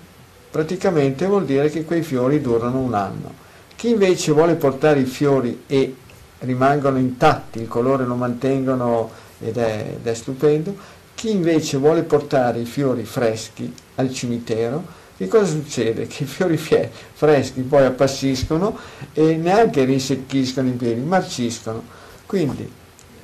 praticamente 0.49 1.25
vuol 1.25 1.45
dire 1.45 1.69
che 1.69 1.83
quei 1.83 2.01
fiori 2.01 2.41
durano 2.41 2.79
un 2.79 2.93
anno. 2.93 3.33
Chi 3.75 3.89
invece 3.89 4.31
vuole 4.31 4.55
portare 4.55 4.99
i 4.99 5.05
fiori 5.05 5.63
e 5.67 5.95
rimangono 6.39 6.97
intatti, 6.97 7.59
il 7.59 7.67
colore 7.67 8.05
lo 8.05 8.15
mantengono 8.15 9.09
ed 9.39 9.57
è, 9.57 9.95
ed 9.95 10.05
è 10.05 10.13
stupendo, 10.13 10.75
chi 11.15 11.31
invece 11.31 11.77
vuole 11.77 12.03
portare 12.03 12.59
i 12.59 12.65
fiori 12.65 13.03
freschi 13.03 13.73
al 13.95 14.11
cimitero, 14.13 14.99
che 15.21 15.27
cosa 15.27 15.45
succede? 15.45 16.07
Che 16.07 16.23
i 16.23 16.25
fiori 16.25 16.57
freschi 16.57 17.61
poi 17.61 17.85
appassiscono 17.85 18.75
e 19.13 19.35
neanche 19.35 19.83
risecchiscono 19.83 20.67
i 20.67 20.71
piedi, 20.71 21.01
marciscono. 21.01 21.83
Quindi, 22.25 22.69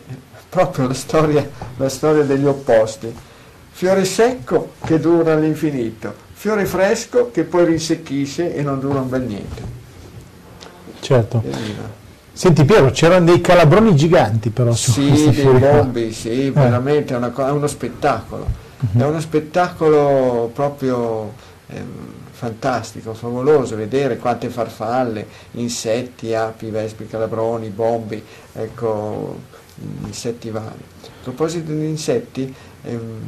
proprio 0.47 0.87
la 0.87 0.93
storia, 0.93 1.49
la 1.77 1.89
storia 1.89 2.23
degli 2.23 2.45
opposti. 2.45 3.11
Fiore 3.71 4.05
secco 4.05 4.73
che 4.85 4.99
dura 4.99 5.33
all'infinito, 5.33 6.13
fiore 6.33 6.65
fresco 6.65 7.31
che 7.31 7.43
poi 7.43 7.65
risecchisce 7.65 8.53
e 8.53 8.61
non 8.61 8.79
dura 8.79 8.99
un 8.99 9.09
bel 9.09 9.21
niente. 9.21 9.75
Certo. 10.99 11.43
Senti 12.31 12.63
Piero, 12.65 12.91
c'erano 12.91 13.25
dei 13.25 13.41
calabroni 13.41 13.95
giganti 13.95 14.51
però 14.51 14.71
su 14.73 14.91
Sì, 14.91 15.31
dei 15.31 15.59
bombi, 15.59 16.11
sì, 16.11 16.47
eh. 16.47 16.51
veramente 16.51 17.13
è, 17.13 17.17
una, 17.17 17.33
è 17.33 17.51
uno 17.51 17.67
spettacolo. 17.67 18.45
Uh-huh. 18.79 19.01
È 19.01 19.05
uno 19.05 19.19
spettacolo 19.19 20.51
proprio 20.53 21.33
eh, 21.67 21.83
fantastico, 22.31 23.13
favoloso 23.13 23.75
vedere 23.75 24.17
quante 24.17 24.49
farfalle, 24.49 25.27
insetti, 25.51 26.33
api, 26.33 26.69
vespi, 26.69 27.07
calabroni, 27.07 27.69
bombi, 27.69 28.23
ecco, 28.53 29.35
insetti 30.05 30.49
vari. 30.49 30.83
A 31.03 31.23
proposito 31.23 31.71
di 31.71 31.87
insetti, 31.87 32.53
ehm, 32.83 33.21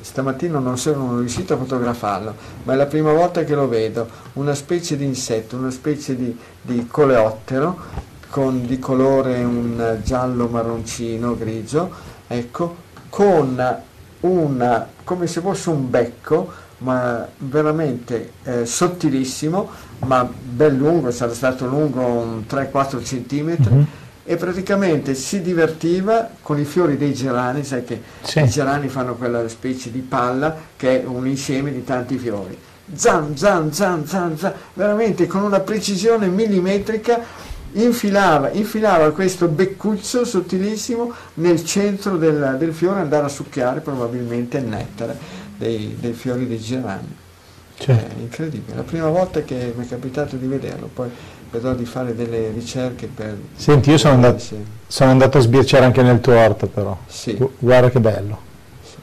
stamattina 0.00 0.58
non 0.58 0.78
sono 0.78 1.18
riuscito 1.18 1.54
a 1.54 1.56
fotografarlo, 1.58 2.34
ma 2.64 2.72
è 2.72 2.76
la 2.76 2.86
prima 2.86 3.12
volta 3.12 3.44
che 3.44 3.54
lo 3.54 3.68
vedo, 3.68 4.08
una 4.34 4.54
specie 4.54 4.96
di 4.96 5.04
insetto, 5.04 5.56
una 5.56 5.70
specie 5.70 6.16
di, 6.16 6.36
di 6.60 6.86
coleottero 6.86 8.12
con 8.30 8.66
di 8.66 8.78
colore 8.80 9.44
un 9.44 10.00
giallo 10.02 10.48
marroncino, 10.48 11.36
grigio, 11.36 11.88
ecco, 12.26 12.76
con 13.08 13.82
una, 14.20 14.88
come 15.04 15.26
se 15.26 15.40
fosse 15.40 15.70
un 15.70 15.88
becco, 15.88 16.52
ma 16.84 17.26
veramente 17.38 18.32
eh, 18.44 18.66
sottilissimo, 18.66 19.70
ma 20.00 20.28
ben 20.30 20.76
lungo, 20.76 21.10
sarà 21.10 21.32
stato 21.32 21.66
lungo 21.66 22.42
3-4 22.48 23.02
cm. 23.02 23.56
Mm-hmm. 23.68 23.82
E 24.26 24.36
praticamente 24.36 25.14
si 25.14 25.42
divertiva 25.42 26.30
con 26.40 26.58
i 26.58 26.64
fiori 26.64 26.96
dei 26.96 27.12
gerani, 27.12 27.62
sai 27.62 27.84
che 27.84 28.00
sì. 28.22 28.40
i 28.40 28.48
gerani 28.48 28.88
fanno 28.88 29.16
quella 29.16 29.46
specie 29.48 29.90
di 29.90 30.00
palla 30.00 30.56
che 30.76 31.02
è 31.02 31.06
un 31.06 31.26
insieme 31.26 31.72
di 31.72 31.84
tanti 31.84 32.16
fiori. 32.16 32.56
Zan, 32.94 33.36
zan, 33.36 33.72
zan, 33.72 34.06
zan, 34.06 34.36
zan, 34.38 34.52
veramente 34.74 35.26
con 35.26 35.42
una 35.42 35.60
precisione 35.60 36.28
millimetrica 36.28 37.20
infilava, 37.72 38.50
infilava 38.50 39.10
questo 39.12 39.48
beccuccio 39.48 40.24
sottilissimo 40.24 41.12
nel 41.34 41.62
centro 41.64 42.16
del, 42.16 42.56
del 42.58 42.72
fiore 42.72 43.00
andare 43.00 43.26
a 43.26 43.28
succhiare 43.28 43.80
probabilmente 43.80 44.58
il 44.58 44.64
nettare 44.64 45.43
dei, 45.56 45.96
dei 45.98 46.12
fiori 46.12 46.46
dei 46.46 46.58
gerani. 46.58 47.22
Cioè. 47.76 47.96
È 47.96 48.20
incredibile, 48.20 48.76
la 48.76 48.82
prima 48.82 49.08
volta 49.08 49.42
che 49.42 49.72
mi 49.76 49.84
è 49.84 49.88
capitato 49.88 50.36
di 50.36 50.46
vederlo, 50.46 50.88
poi 50.92 51.10
vedrò 51.50 51.74
di 51.74 51.84
fare 51.84 52.14
delle 52.14 52.50
ricerche 52.52 53.08
per... 53.08 53.36
Senti, 53.56 53.90
io 53.90 53.98
sono 53.98 54.14
andato, 54.14 54.42
sono 54.86 55.10
andato, 55.10 55.38
a 55.38 55.40
sbirciare 55.40 55.84
anche 55.84 56.02
nel 56.02 56.20
tuo 56.20 56.36
orto 56.36 56.66
però, 56.66 56.96
sì. 57.06 57.36
guarda 57.58 57.90
che 57.90 58.00
bello. 58.00 58.38
Sì. 58.82 58.96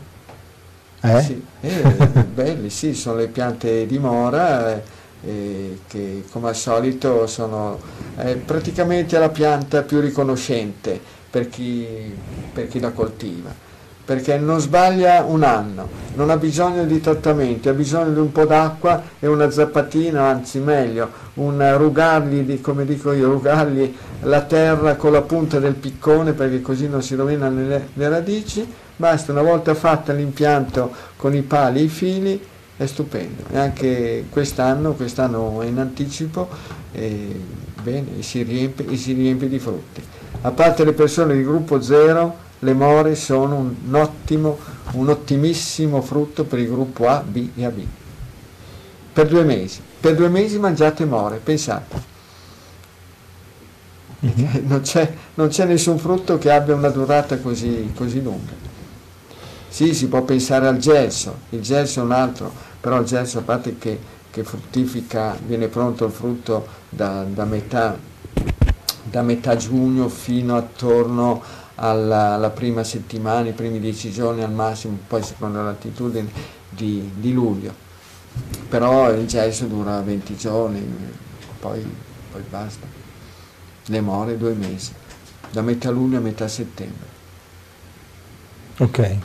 Eh? 1.01 1.21
Sì, 1.21 1.45
eh, 1.61 1.81
belli, 2.33 2.69
sì, 2.69 2.93
sono 2.93 3.17
le 3.17 3.27
piante 3.27 3.85
di 3.85 3.99
mora 3.99 4.73
eh, 4.73 4.83
eh, 5.23 5.79
che 5.87 6.23
come 6.31 6.49
al 6.49 6.55
solito 6.55 7.27
sono 7.27 7.79
eh, 8.17 8.35
praticamente 8.35 9.19
la 9.19 9.29
pianta 9.29 9.83
più 9.83 9.99
riconoscente 9.99 10.99
per 11.29 11.49
chi, 11.49 11.85
per 12.53 12.67
chi 12.67 12.79
la 12.79 12.91
coltiva 12.91 13.69
perché 14.03 14.37
non 14.37 14.59
sbaglia 14.59 15.23
un 15.23 15.43
anno, 15.43 15.87
non 16.15 16.29
ha 16.29 16.37
bisogno 16.37 16.83
di 16.85 16.99
trattamenti, 16.99 17.69
ha 17.69 17.73
bisogno 17.73 18.11
di 18.11 18.19
un 18.19 18.31
po' 18.31 18.45
d'acqua 18.45 19.01
e 19.19 19.27
una 19.27 19.49
zappatina, 19.49 20.23
anzi 20.23 20.59
meglio, 20.59 21.09
un 21.35 21.77
rugargli, 21.77 22.41
di, 22.41 22.59
come 22.61 22.85
dico 22.85 23.11
io, 23.11 23.29
rugargli 23.31 23.93
la 24.23 24.41
terra 24.41 24.95
con 24.95 25.11
la 25.11 25.21
punta 25.21 25.59
del 25.59 25.75
piccone 25.75 26.33
perché 26.33 26.61
così 26.61 26.87
non 26.87 27.01
si 27.01 27.15
rovinano 27.15 27.65
le, 27.65 27.89
le 27.93 28.09
radici, 28.09 28.67
basta 28.95 29.31
una 29.31 29.41
volta 29.41 29.73
fatta 29.73 30.13
l'impianto 30.13 30.91
con 31.15 31.33
i 31.33 31.41
pali 31.41 31.79
e 31.79 31.83
i 31.83 31.89
fili, 31.89 32.45
è 32.75 32.85
stupendo. 32.85 33.43
E 33.51 33.57
anche 33.57 34.25
quest'anno, 34.29 34.93
quest'anno 34.93 35.61
è 35.61 35.67
in 35.67 35.77
anticipo, 35.77 36.49
e 36.91 37.39
bene, 37.81 38.21
si, 38.21 38.43
riempie, 38.43 38.95
si 38.97 39.13
riempie 39.13 39.47
di 39.47 39.59
frutti. 39.59 40.01
A 40.41 40.51
parte 40.51 40.83
le 40.83 40.93
persone 40.93 41.35
di 41.35 41.43
gruppo 41.43 41.81
zero, 41.81 42.49
le 42.63 42.73
more 42.73 43.15
sono 43.15 43.57
un 43.57 43.95
ottimo, 43.95 44.57
un 44.93 45.09
ottimissimo 45.09 46.01
frutto 46.01 46.43
per 46.43 46.59
il 46.59 46.67
gruppo 46.67 47.07
A, 47.07 47.23
B 47.25 47.49
e 47.55 47.65
AB. 47.65 47.79
Per 49.13 49.27
due 49.27 49.43
mesi. 49.43 49.81
Per 49.99 50.15
due 50.15 50.29
mesi 50.29 50.59
mangiate 50.59 51.05
more, 51.05 51.37
pensate. 51.37 52.09
Mm-hmm. 54.25 54.65
Non, 54.69 54.81
c'è, 54.81 55.11
non, 55.35 55.47
c'è, 55.47 55.65
nessun 55.65 55.97
frutto 55.97 56.37
che 56.37 56.51
abbia 56.51 56.75
una 56.75 56.89
durata 56.89 57.39
così, 57.39 57.91
così, 57.95 58.21
lunga. 58.21 58.69
Sì, 59.67 59.93
si 59.93 60.07
può 60.07 60.21
pensare 60.21 60.67
al 60.67 60.77
gelso, 60.77 61.39
il 61.49 61.61
gelso 61.61 62.01
è 62.01 62.03
un 62.03 62.11
altro, 62.11 62.51
però 62.79 62.99
il 62.99 63.05
gelso 63.05 63.39
a 63.39 63.41
parte 63.41 63.77
che, 63.77 63.97
che 64.29 64.43
fruttifica, 64.43 65.37
viene 65.45 65.67
pronto 65.67 66.05
il 66.05 66.11
frutto 66.11 66.67
da, 66.89 67.23
da, 67.23 67.45
metà, 67.45 67.97
da 69.11 69.21
metà 69.21 69.57
giugno 69.57 70.07
fino 70.07 70.55
attorno 70.55 71.43
alla, 71.75 72.35
alla, 72.35 72.49
prima 72.49 72.83
settimana, 72.83 73.49
i 73.49 73.51
primi 73.51 73.79
dieci 73.79 74.09
giorni 74.09 74.41
al 74.41 74.53
massimo, 74.53 74.97
poi 75.05 75.21
secondo 75.21 75.61
l'attitudine 75.61 76.29
di, 76.69 77.11
di 77.15 77.33
luglio. 77.33 77.73
Però 78.69 79.11
il 79.11 79.27
gesso 79.27 79.65
dura 79.65 79.99
20 79.99 80.37
giorni, 80.37 80.81
poi, 81.59 81.85
poi 82.31 82.41
basta. 82.49 82.87
Le 83.85 84.01
more 84.01 84.37
due 84.37 84.53
mesi, 84.53 84.93
da 85.51 85.61
metà 85.61 85.89
luglio 85.89 86.17
a 86.17 86.21
metà 86.21 86.47
settembre. 86.47 87.09
Ok. 88.77 89.15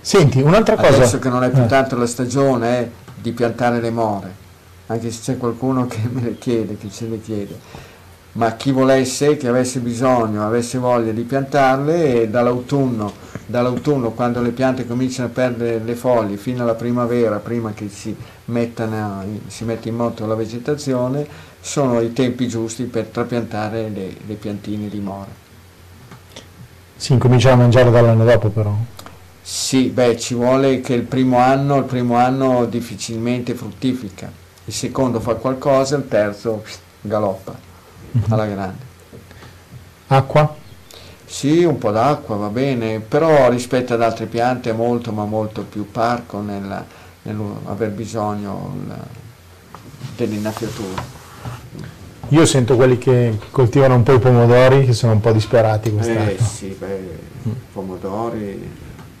Senti, 0.00 0.40
un'altra 0.40 0.74
cosa... 0.74 0.96
Adesso 0.96 1.20
che 1.20 1.28
non 1.28 1.44
è 1.44 1.50
più 1.50 1.62
eh. 1.62 1.66
tanto 1.66 1.96
la 1.96 2.06
stagione 2.06 2.80
eh, 2.80 2.90
di 3.14 3.30
piantare 3.30 3.80
le 3.80 3.90
more, 3.90 4.34
anche 4.86 5.12
se 5.12 5.20
c'è 5.20 5.36
qualcuno 5.38 5.86
che 5.86 6.00
me 6.10 6.22
le 6.22 6.38
chiede, 6.38 6.76
che 6.76 6.90
ce 6.90 7.06
le 7.06 7.20
chiede 7.20 7.89
ma 8.32 8.54
chi 8.54 8.70
volesse, 8.70 9.36
che 9.36 9.48
avesse 9.48 9.80
bisogno, 9.80 10.46
avesse 10.46 10.78
voglia 10.78 11.10
di 11.10 11.22
piantarle, 11.22 12.30
dall'autunno, 12.30 13.12
dall'autunno 13.46 14.12
quando 14.12 14.40
le 14.40 14.50
piante 14.50 14.86
cominciano 14.86 15.28
a 15.28 15.32
perdere 15.32 15.82
le 15.82 15.94
foglie 15.94 16.36
fino 16.36 16.62
alla 16.62 16.74
primavera, 16.74 17.38
prima 17.38 17.72
che 17.72 17.88
si, 17.88 18.14
mettano, 18.46 19.24
si 19.48 19.64
metta 19.64 19.88
in 19.88 19.96
moto 19.96 20.26
la 20.26 20.36
vegetazione, 20.36 21.26
sono 21.60 22.00
i 22.00 22.12
tempi 22.12 22.46
giusti 22.46 22.84
per 22.84 23.06
trapiantare 23.06 23.88
le, 23.88 24.14
le 24.24 24.34
piantine 24.34 24.88
di 24.88 25.00
mora. 25.00 25.48
Si 26.96 27.12
incomincia 27.12 27.52
a 27.52 27.56
mangiare 27.56 27.90
dall'anno 27.90 28.24
dopo 28.24 28.48
però? 28.50 28.74
Sì, 29.42 29.88
beh, 29.88 30.18
ci 30.18 30.34
vuole 30.34 30.80
che 30.80 30.94
il 30.94 31.02
primo 31.02 31.38
anno, 31.38 31.78
il 31.78 31.84
primo 31.84 32.14
anno 32.14 32.66
difficilmente 32.66 33.54
fruttifica, 33.54 34.30
il 34.66 34.72
secondo 34.72 35.18
fa 35.18 35.34
qualcosa, 35.34 35.96
il 35.96 36.06
terzo 36.06 36.62
galoppa 37.00 37.68
mm-hmm. 38.16 38.32
alla 38.32 38.46
grande. 38.46 38.88
Acqua? 40.08 40.56
Sì, 41.24 41.62
un 41.64 41.78
po' 41.78 41.92
d'acqua 41.92 42.36
va 42.36 42.48
bene, 42.48 42.98
però 42.98 43.48
rispetto 43.48 43.94
ad 43.94 44.02
altre 44.02 44.26
piante 44.26 44.70
è 44.70 44.72
molto 44.72 45.12
ma 45.12 45.24
molto 45.24 45.62
più 45.62 45.88
parco 45.90 46.40
nell'aver 46.40 47.90
bisogno 47.90 48.74
dell'innaffiatura. 50.16 51.18
Io 52.30 52.46
sento 52.46 52.76
quelli 52.76 52.98
che 52.98 53.38
coltivano 53.50 53.94
un 53.94 54.02
po' 54.02 54.14
i 54.14 54.18
pomodori 54.18 54.84
che 54.84 54.92
sono 54.92 55.12
un 55.12 55.20
po' 55.20 55.32
disperati 55.32 55.92
quest'anno. 55.92 56.30
Eh 56.30 56.38
sì, 56.38 56.76
beh, 56.78 57.18
i 57.44 57.54
pomodori 57.72 58.70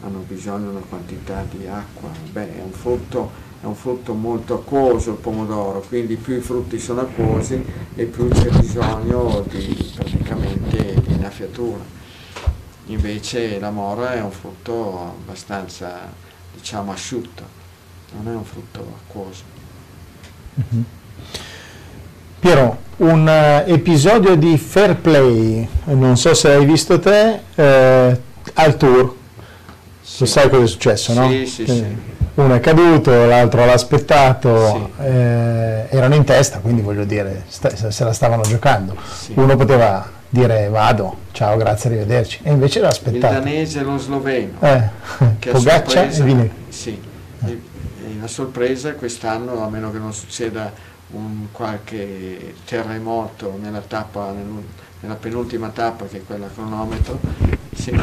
hanno 0.02 0.24
bisogno 0.26 0.70
di 0.70 0.76
una 0.76 0.84
quantità 0.88 1.44
di 1.50 1.66
acqua, 1.66 2.08
beh, 2.32 2.56
è 2.56 2.62
un 2.62 2.72
frutto 2.72 3.30
è 3.62 3.66
un 3.66 3.74
frutto 3.74 4.14
molto 4.14 4.54
acquoso 4.54 5.10
il 5.10 5.16
pomodoro, 5.16 5.84
quindi 5.86 6.16
più 6.16 6.36
i 6.36 6.40
frutti 6.40 6.78
sono 6.78 7.02
acquosi 7.02 7.62
e 7.94 8.04
più 8.04 8.28
c'è 8.28 8.48
bisogno 8.48 9.44
di 9.48 9.92
praticamente 9.94 10.94
di 11.06 11.12
innaffiatura. 11.12 11.82
Invece 12.86 13.58
la 13.60 13.70
mora 13.70 14.14
è 14.14 14.22
un 14.22 14.30
frutto 14.30 15.14
abbastanza 15.18 16.10
diciamo 16.54 16.90
asciutto, 16.90 17.42
non 18.12 18.32
è 18.32 18.36
un 18.36 18.44
frutto 18.44 18.94
acquoso. 19.06 19.42
Mm-hmm. 20.58 20.82
Piero, 22.40 22.78
un 22.96 23.26
uh, 23.26 23.70
episodio 23.70 24.34
di 24.36 24.56
Fair 24.56 24.96
Play, 24.96 25.68
non 25.84 26.16
so 26.16 26.32
se 26.32 26.50
hai 26.50 26.64
visto 26.64 26.98
te, 26.98 27.40
eh, 27.54 28.20
al 28.54 28.76
tour. 28.78 29.18
Sì. 30.10 30.20
Lo 30.20 30.26
sai 30.26 30.48
cosa 30.48 30.64
è 30.64 30.66
successo, 30.66 31.12
no? 31.12 31.28
Sì, 31.30 31.46
sì, 31.46 31.66
sì 31.66 32.18
uno 32.34 32.54
è 32.54 32.60
caduto, 32.60 33.26
l'altro 33.26 33.64
l'ha 33.64 33.72
aspettato, 33.72 34.92
sì. 34.96 35.02
eh, 35.04 35.86
erano 35.90 36.14
in 36.14 36.24
testa, 36.24 36.58
quindi 36.58 36.80
voglio 36.80 37.04
dire, 37.04 37.44
se 37.48 38.04
la 38.04 38.12
stavano 38.12 38.42
giocando. 38.42 38.96
Sì. 39.12 39.32
Uno 39.36 39.56
poteva 39.56 40.08
dire 40.28 40.68
vado, 40.68 41.16
ciao, 41.32 41.56
grazie, 41.56 41.90
arrivederci, 41.90 42.40
e 42.42 42.50
invece 42.50 42.80
l'ha 42.80 42.88
aspettato. 42.88 43.34
Il 43.34 43.42
danese 43.42 43.80
e 43.80 43.82
lo 43.82 43.98
sloveno. 43.98 44.52
Eh, 44.60 44.88
Pogaccia 45.50 46.04
e 46.04 46.22
Vini. 46.22 46.50
Sì, 46.68 47.00
eh. 47.44 47.60
e 48.22 48.28
sorpresa 48.28 48.94
quest'anno, 48.94 49.62
a 49.62 49.68
meno 49.68 49.90
che 49.90 49.98
non 49.98 50.14
succeda 50.14 50.72
un 51.12 51.46
qualche 51.50 52.54
terremoto 52.64 53.58
nella 53.60 53.82
tappa, 53.86 54.32
nella 55.00 55.14
penultima 55.14 55.68
tappa 55.68 56.06
che 56.06 56.18
è 56.18 56.24
quella 56.24 56.48
cronometro, 56.52 57.20
sì. 57.74 57.98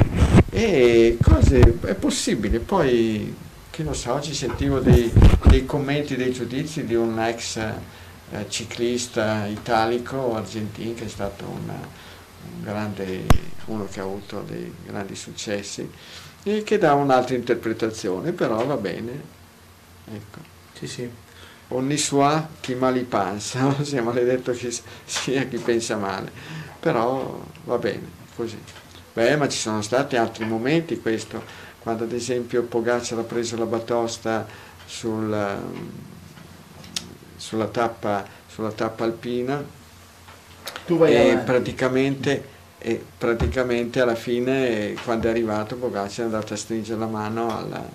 e 0.50 1.18
cose, 1.22 1.80
è 1.82 1.94
possibile, 1.94 2.60
poi 2.60 3.36
che 3.70 3.84
lo 3.84 3.94
so, 3.94 4.14
oggi 4.14 4.34
sentivo 4.34 4.80
dei, 4.80 5.12
dei 5.44 5.66
commenti, 5.66 6.16
dei 6.16 6.32
giudizi 6.34 6.86
di 6.86 6.96
un 6.96 7.20
ex 7.20 7.58
eh, 7.58 8.50
ciclista 8.50 9.46
italico 9.46 10.36
argentino 10.36 10.96
che 10.96 11.06
è 11.06 11.08
stato 11.08 11.46
una, 11.46 11.74
un 11.74 12.64
grande, 12.64 13.26
uno 13.66 13.88
che 13.90 14.00
ha 14.00 14.04
avuto 14.04 14.44
dei 14.48 14.74
grandi 14.86 15.16
successi 15.16 15.90
e 16.44 16.64
che 16.64 16.78
dà 16.78 16.94
un'altra 16.94 17.36
interpretazione, 17.36 18.32
però 18.32 18.66
va 18.66 18.78
bene. 18.78 19.22
Ecco. 20.12 20.40
Sì, 20.74 20.88
sì. 20.88 21.10
Ogni 21.70 21.98
sua 21.98 22.48
chi 22.62 22.76
mali 22.76 23.04
pensa, 23.04 23.76
sia 23.84 24.02
maledetto 24.02 24.54
che 24.54 24.74
sia 25.06 25.46
chi 25.46 25.58
pensa 25.58 25.98
male, 25.98 26.32
però 26.80 27.40
va 27.66 27.78
bene, 27.78 28.10
così. 28.36 28.58
Beh, 29.14 29.36
ma 29.36 29.48
ci 29.50 29.58
sono 29.58 29.82
stati 29.82 30.16
altri 30.16 30.46
momenti 30.46 31.00
questo 31.00 31.66
quando 31.80 32.04
ad 32.04 32.12
esempio 32.12 32.64
Pogacar 32.64 33.20
ha 33.20 33.24
preso 33.24 33.58
la 33.58 33.66
batosta 33.66 34.46
sul, 34.86 35.58
sulla, 37.38 37.68
tappa, 37.68 38.26
sulla, 38.46 38.72
tappa, 38.72 39.06
alpina 39.06 39.64
e 40.86 41.38
praticamente, 41.46 42.44
e 42.78 43.04
praticamente, 43.18 44.02
alla 44.02 44.16
fine 44.16 44.96
quando 45.04 45.28
è 45.28 45.30
arrivato 45.30 45.78
Pogacar 45.78 46.20
è 46.20 46.24
andato 46.24 46.54
a 46.54 46.58
stringere 46.58 47.00
la 47.00 47.08
mano 47.08 47.58
alla, 47.58 47.90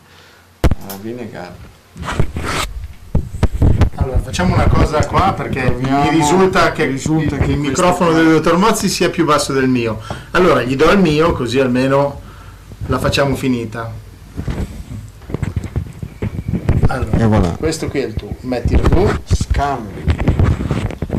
alla 0.80 0.96
Vinegar. 0.98 1.52
Allora, 3.96 4.18
facciamo 4.18 4.54
una 4.54 4.68
cosa 4.68 5.04
qua 5.06 5.34
perché 5.36 5.62
Proviamo, 5.62 6.02
mi 6.04 6.10
risulta 6.10 6.72
che, 6.72 6.86
risulta 6.86 7.36
che 7.36 7.52
il 7.52 7.58
microfono 7.58 8.12
del 8.12 8.28
dottor 8.28 8.56
Mozzi 8.56 8.88
sia 8.88 9.10
più 9.10 9.24
basso 9.24 9.52
del 9.52 9.68
mio. 9.68 10.00
Allora, 10.30 10.62
gli 10.62 10.76
do 10.76 10.90
il 10.90 10.98
mio 10.98 11.32
così 11.32 11.60
almeno 11.60 12.20
la 12.86 12.98
facciamo 12.98 13.36
finita. 13.36 13.92
Allora, 16.86 17.26
voilà. 17.26 17.48
questo 17.58 17.88
qui 17.88 18.00
è 18.00 18.06
il 18.06 18.14
tuo, 18.14 18.34
mettilo 18.40 18.82
tu. 18.88 19.10
Scambi. 19.24 20.04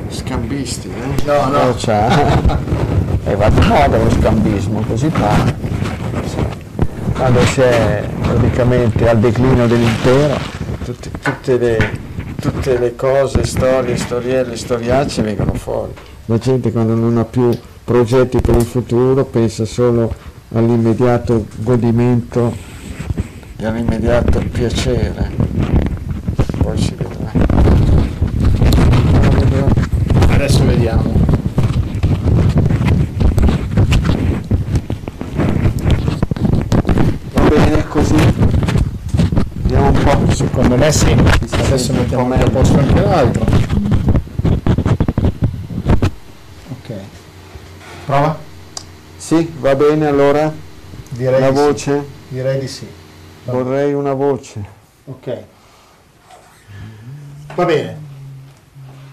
Scambisti, 0.09 0.89
eh? 0.89 1.23
No, 1.25 1.47
no. 1.49 1.59
Oh, 1.59 1.75
c'è. 1.75 2.07
e 3.25 3.35
va 3.35 3.49
di 3.49 3.65
moda 3.67 3.97
lo 3.97 4.09
scambismo, 4.09 4.81
così 4.81 5.09
fa. 5.09 5.55
Quando 7.13 7.39
c'è 7.41 8.07
praticamente 8.21 9.07
al 9.07 9.19
declino 9.19 9.65
dell'impero, 9.67 10.37
tutte, 10.83 11.11
tutte, 11.21 11.57
le, 11.57 11.99
tutte 12.43 12.77
le 12.77 12.93
cose, 12.93 13.45
storie, 13.45 13.95
storielle, 13.95 14.57
storiacce 14.57 15.21
vengono 15.21 15.53
fuori. 15.53 15.93
La 16.25 16.37
gente 16.37 16.73
quando 16.73 16.93
non 16.93 17.17
ha 17.17 17.23
più 17.23 17.49
progetti 17.85 18.41
per 18.41 18.55
il 18.55 18.65
futuro 18.65 19.23
pensa 19.23 19.63
solo 19.63 20.13
all'immediato 20.51 21.45
godimento 21.55 22.53
dell'immediato 23.55 24.43
piacere, 24.51 25.31
poi 26.57 26.77
si 26.77 26.93
vedrà. 26.95 27.31
Adesso 30.33 30.65
vediamo. 30.65 31.13
Va 37.31 37.41
bene 37.47 37.87
così? 37.87 38.15
Vediamo 39.61 39.87
un 39.87 40.03
me 40.83 40.91
sì. 40.91 41.11
Adesso 41.11 41.93
mettiamo 41.93 42.33
a 42.33 42.49
posto 42.49 42.77
anche 42.77 42.99
l'altro. 43.01 43.45
Ok. 46.71 46.93
Prova? 48.05 48.37
Sì, 49.15 49.53
va 49.59 49.75
bene 49.75 50.07
allora? 50.07 50.51
Direi 51.09 51.39
La 51.39 51.49
di 51.51 51.55
sì. 51.55 51.61
voce? 51.63 52.05
Direi 52.27 52.59
di 52.59 52.67
sì. 52.67 52.87
Vorrei 53.45 53.93
una 53.93 54.13
voce. 54.13 54.61
Ok. 55.05 55.37
Va 57.55 57.65
bene. 57.65 58.01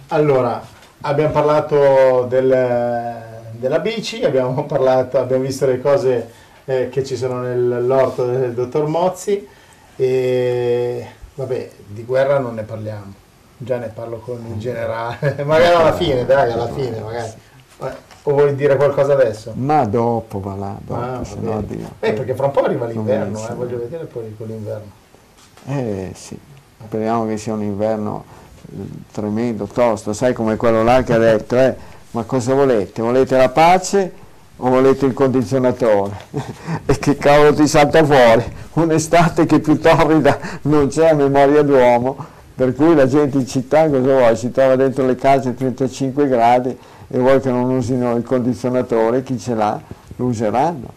Allora, 0.09 0.61
abbiamo 1.03 1.31
parlato 1.31 2.27
del- 2.29 3.29
della 3.53 3.79
bici, 3.79 4.25
abbiamo 4.25 4.65
parlato, 4.67 5.19
abbiamo 5.19 5.45
visto 5.45 5.67
le 5.67 5.81
cose 5.81 6.31
eh, 6.65 6.89
che 6.91 7.05
ci 7.05 7.17
sono 7.17 7.41
nell'orto 7.43 8.27
del 8.27 8.55
dottor 8.55 8.89
Mozzi 8.89 9.47
e 9.95 11.07
vabbè, 11.41 11.71
di 11.87 12.05
guerra 12.05 12.39
non 12.39 12.55
ne 12.55 12.63
parliamo. 12.63 13.13
Già 13.57 13.77
ne 13.77 13.89
parlo 13.89 14.19
con 14.19 14.43
il 14.47 14.59
generale, 14.59 15.37
magari 15.45 15.75
alla 15.75 15.93
fine, 15.93 16.25
dai, 16.25 16.53
alla 16.53 16.69
fine, 16.69 16.99
magari. 17.01 17.31
O 18.23 18.33
vuoi 18.33 18.55
dire 18.55 18.77
qualcosa 18.77 19.15
adesso? 19.15 19.53
Ma 19.55 19.85
dopo 19.87 20.41
va 20.41 20.55
là, 20.55 20.77
dopo, 20.79 21.01
Ah, 21.01 21.25
se 21.25 21.37
no 21.41 21.61
Dio. 21.63 21.93
Eh, 22.01 22.13
perché 22.13 22.35
fra 22.35 22.47
un 22.47 22.53
po' 22.53 22.63
arriva 22.63 22.87
l'inverno, 22.87 23.49
eh, 23.49 23.55
voglio 23.55 23.79
vedere 23.79 24.05
poi 24.05 24.35
con 24.37 24.47
l'inverno. 24.47 24.91
Eh 25.67 26.13
sì, 26.15 26.39
speriamo 26.85 27.27
che 27.27 27.37
sia 27.39 27.53
un 27.55 27.63
inverno 27.63 28.25
eh, 28.71 28.77
tremendo, 29.13 29.65
tosto, 29.65 30.13
sai 30.13 30.33
come 30.35 30.57
quello 30.57 30.83
là 30.83 31.03
che 31.03 31.15
ha 31.15 31.19
detto, 31.19 31.57
eh, 31.57 31.75
ma 32.13 32.25
cosa 32.25 32.55
volete? 32.55 33.03
Volete 33.03 33.37
la 33.37 33.49
pace 33.49 34.13
o 34.61 34.69
volete 34.69 35.07
il 35.07 35.13
condizionatore? 35.13 36.17
e 36.87 36.99
che 36.99 37.17
cavolo 37.17 37.53
ti 37.55 37.67
salta 37.67 38.05
fuori? 38.05 38.45
Un'estate 38.75 39.47
che 39.47 39.61
più 39.61 39.79
torrida 39.79 40.39
non 40.63 40.89
c'è 40.89 41.11
a 41.11 41.15
memoria 41.15 41.63
d'uomo, 41.63 42.17
per 42.55 42.75
cui 42.75 42.95
la 42.95 43.07
gente 43.07 43.39
in 43.39 43.47
città 43.47 43.89
cosa 43.89 44.01
vuole? 44.01 44.37
Si 44.37 44.51
trova 44.51 44.77
dentro 44.77 45.07
le 45.07 45.17
case 45.17 45.51
a 45.51 45.53
35 45.53 46.29
gradi 46.29 46.77
e 47.09 47.19
vuoi 47.19 47.41
che 47.41 47.51
non 47.51 47.71
usino 47.71 48.15
il 48.15 48.23
condizionatore, 48.23 49.23
chi 49.23 49.39
ce 49.39 49.55
l'ha 49.55 49.81
lo 50.17 50.25
useranno. 50.27 50.93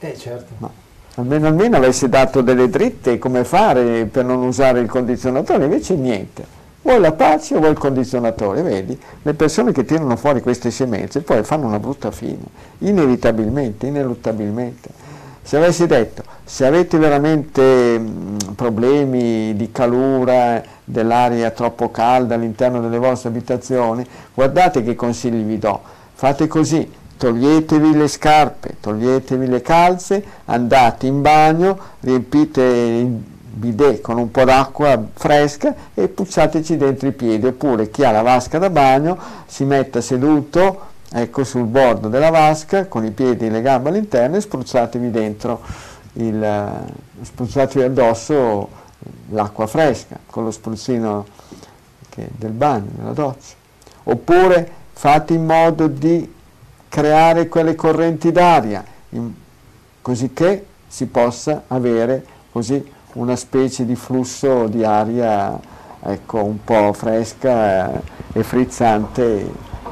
Eh, 0.00 0.18
certo. 0.18 0.52
Ma 0.58 0.70
almeno, 1.14 1.46
almeno 1.46 1.76
avessi 1.76 2.08
dato 2.08 2.40
delle 2.40 2.68
dritte 2.68 3.18
come 3.18 3.44
fare 3.44 4.06
per 4.06 4.24
non 4.24 4.42
usare 4.42 4.80
il 4.80 4.88
condizionatore, 4.88 5.64
invece 5.64 5.94
niente. 5.94 6.60
Vuoi 6.82 6.98
la 7.00 7.12
pace 7.12 7.54
o 7.54 7.58
vuoi 7.58 7.70
il 7.70 7.78
condizionatore? 7.78 8.62
Vedi, 8.62 8.98
le 9.22 9.34
persone 9.34 9.72
che 9.72 9.84
tirano 9.84 10.16
fuori 10.16 10.40
queste 10.40 10.70
semenze 10.72 11.20
poi 11.20 11.44
fanno 11.44 11.66
una 11.66 11.78
brutta 11.78 12.10
fine, 12.10 12.42
inevitabilmente, 12.78 13.86
ineluttabilmente. 13.86 14.90
Se 15.42 15.56
avessi 15.56 15.86
detto, 15.86 16.22
se 16.44 16.66
avete 16.66 16.98
veramente 16.98 18.00
problemi 18.56 19.54
di 19.56 19.70
calura, 19.70 20.62
dell'aria 20.84 21.50
troppo 21.50 21.90
calda 21.90 22.34
all'interno 22.34 22.80
delle 22.80 22.98
vostre 22.98 23.28
abitazioni, 23.28 24.04
guardate 24.34 24.82
che 24.82 24.94
consigli 24.94 25.42
vi 25.42 25.58
do. 25.58 25.80
Fate 26.14 26.46
così, 26.46 26.90
toglietevi 27.16 27.96
le 27.96 28.08
scarpe, 28.08 28.76
toglietevi 28.80 29.46
le 29.46 29.62
calze, 29.62 30.24
andate 30.46 31.06
in 31.06 31.22
bagno, 31.22 31.78
riempite 32.00 33.30
bidet 33.54 34.00
con 34.00 34.18
un 34.18 34.30
po' 34.30 34.44
d'acqua 34.44 35.02
fresca 35.12 35.74
e 35.94 36.08
pucciateci 36.08 36.76
dentro 36.76 37.08
i 37.08 37.12
piedi, 37.12 37.46
oppure 37.46 37.90
chi 37.90 38.04
ha 38.04 38.10
la 38.10 38.22
vasca 38.22 38.58
da 38.58 38.70
bagno 38.70 39.18
si 39.46 39.64
metta 39.64 40.00
seduto 40.00 40.90
ecco 41.14 41.44
sul 41.44 41.64
bordo 41.64 42.08
della 42.08 42.30
vasca 42.30 42.86
con 42.86 43.04
i 43.04 43.10
piedi 43.10 43.46
e 43.46 43.50
le 43.50 43.60
gambe 43.60 43.90
all'interno 43.90 44.36
e 44.36 44.40
spruzzatevi 44.40 45.10
dentro 45.10 45.60
il, 46.14 46.42
eh, 46.42 47.24
spruzzatevi 47.24 47.84
addosso 47.84 48.68
l'acqua 49.30 49.66
fresca 49.66 50.18
con 50.26 50.44
lo 50.44 50.50
spruzzino 50.50 51.26
che- 52.08 52.28
del 52.36 52.52
bagno, 52.52 52.88
della 52.94 53.12
doccia. 53.12 53.54
Oppure 54.04 54.70
fate 54.92 55.34
in 55.34 55.44
modo 55.44 55.86
di 55.86 56.32
creare 56.88 57.48
quelle 57.48 57.74
correnti 57.74 58.32
d'aria, 58.32 58.84
in- 59.10 59.32
così 60.00 60.32
che 60.32 60.66
si 60.88 61.06
possa 61.06 61.64
avere 61.68 62.24
così 62.52 62.84
una 63.14 63.36
specie 63.36 63.84
di 63.84 63.94
flusso 63.94 64.66
di 64.66 64.84
aria 64.84 65.58
ecco, 66.04 66.44
un 66.44 66.62
po' 66.64 66.92
fresca 66.92 67.94
eh, 67.94 68.00
e 68.32 68.42
frizzante 68.42 69.50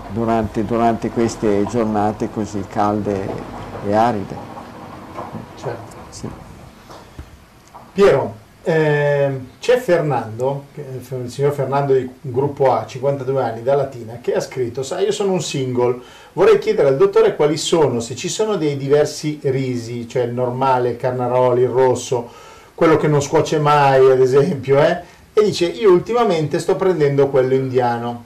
durante, 0.09 0.65
durante 0.65 1.11
queste 1.11 1.65
giornate 1.67 2.31
così 2.31 2.65
calde 2.69 3.29
e 3.87 3.95
aride. 3.95 4.37
certo. 5.57 5.99
Sì. 6.09 6.29
Piero, 7.93 8.35
ehm, 8.63 9.49
c'è 9.61 9.79
Fernando, 9.79 10.65
il 10.75 11.31
signor 11.31 11.53
Fernando 11.53 11.95
di 11.95 12.09
gruppo 12.21 12.73
A, 12.73 12.85
52 12.85 13.43
anni, 13.43 13.63
da 13.63 13.77
Latina, 13.77 14.19
che 14.21 14.35
ha 14.35 14.41
scritto, 14.41 14.83
sai, 14.83 15.05
io 15.05 15.13
sono 15.13 15.33
un 15.33 15.41
single, 15.41 16.01
vorrei 16.33 16.59
chiedere 16.59 16.89
al 16.89 16.97
dottore 16.97 17.37
quali 17.37 17.57
sono, 17.57 18.01
se 18.01 18.17
ci 18.17 18.29
sono 18.29 18.57
dei 18.57 18.77
diversi 18.77 19.39
risi, 19.43 20.09
cioè 20.09 20.23
il 20.23 20.33
normale, 20.33 20.91
il 20.91 20.97
carnaroli, 20.97 21.63
il 21.63 21.69
rosso, 21.69 22.49
quello 22.81 22.97
che 22.97 23.09
non 23.09 23.21
scuoce 23.21 23.59
mai, 23.59 24.11
ad 24.11 24.21
esempio, 24.23 24.81
eh? 24.81 25.01
e 25.35 25.45
dice, 25.45 25.67
io 25.67 25.91
ultimamente 25.93 26.59
sto 26.59 26.77
prendendo 26.77 27.29
quello 27.29 27.53
indiano, 27.53 28.25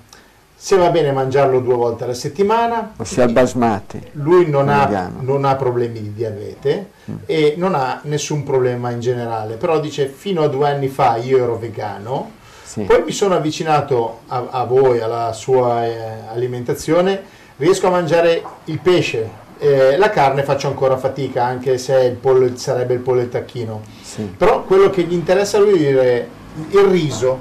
se 0.54 0.76
va 0.76 0.90
bene 0.90 1.10
mangiarlo 1.10 1.58
due 1.58 1.74
volte 1.74 2.04
alla 2.04 2.14
settimana, 2.14 2.92
Ossia 2.98 3.24
il 3.24 3.32
basmati. 3.32 4.00
lui 4.12 4.48
non 4.48 4.68
ha, 4.68 5.10
non 5.18 5.44
ha 5.44 5.56
problemi 5.56 6.00
di 6.00 6.12
diabete 6.14 6.90
e 7.26 7.54
non 7.56 7.74
ha 7.74 7.98
nessun 8.04 8.44
problema 8.44 8.90
in 8.90 9.00
generale, 9.00 9.56
però 9.56 9.80
dice 9.80 10.06
fino 10.06 10.44
a 10.44 10.46
due 10.46 10.68
anni 10.70 10.86
fa 10.86 11.16
io 11.16 11.38
ero 11.42 11.56
vegano, 11.58 12.30
Sì. 12.62 12.82
poi 12.82 13.02
mi 13.02 13.10
sono 13.10 13.34
avvicinato 13.34 14.20
a, 14.28 14.46
a 14.50 14.64
voi, 14.66 15.00
alla 15.00 15.32
sua 15.32 15.84
eh, 15.84 15.96
alimentazione, 16.32 17.20
riesco 17.56 17.88
a 17.88 17.90
mangiare 17.90 18.40
il 18.66 18.78
pesce, 18.78 19.42
eh, 19.58 19.96
la 19.96 20.10
carne 20.10 20.42
faccio 20.42 20.66
ancora 20.68 20.96
fatica 20.96 21.44
anche 21.44 21.78
se 21.78 21.96
il 22.04 22.14
pollo- 22.14 22.56
sarebbe 22.56 22.94
il 22.94 23.00
pollo 23.00 23.20
e 23.20 23.24
il 23.24 23.28
tacchino, 23.30 23.82
Sì. 24.14 24.22
però 24.36 24.62
quello 24.62 24.90
che 24.90 25.02
gli 25.02 25.12
interessa 25.12 25.56
a 25.56 25.60
lui 25.60 25.72
è 25.72 25.76
dire 25.76 26.28
il 26.70 26.84
riso, 26.84 27.36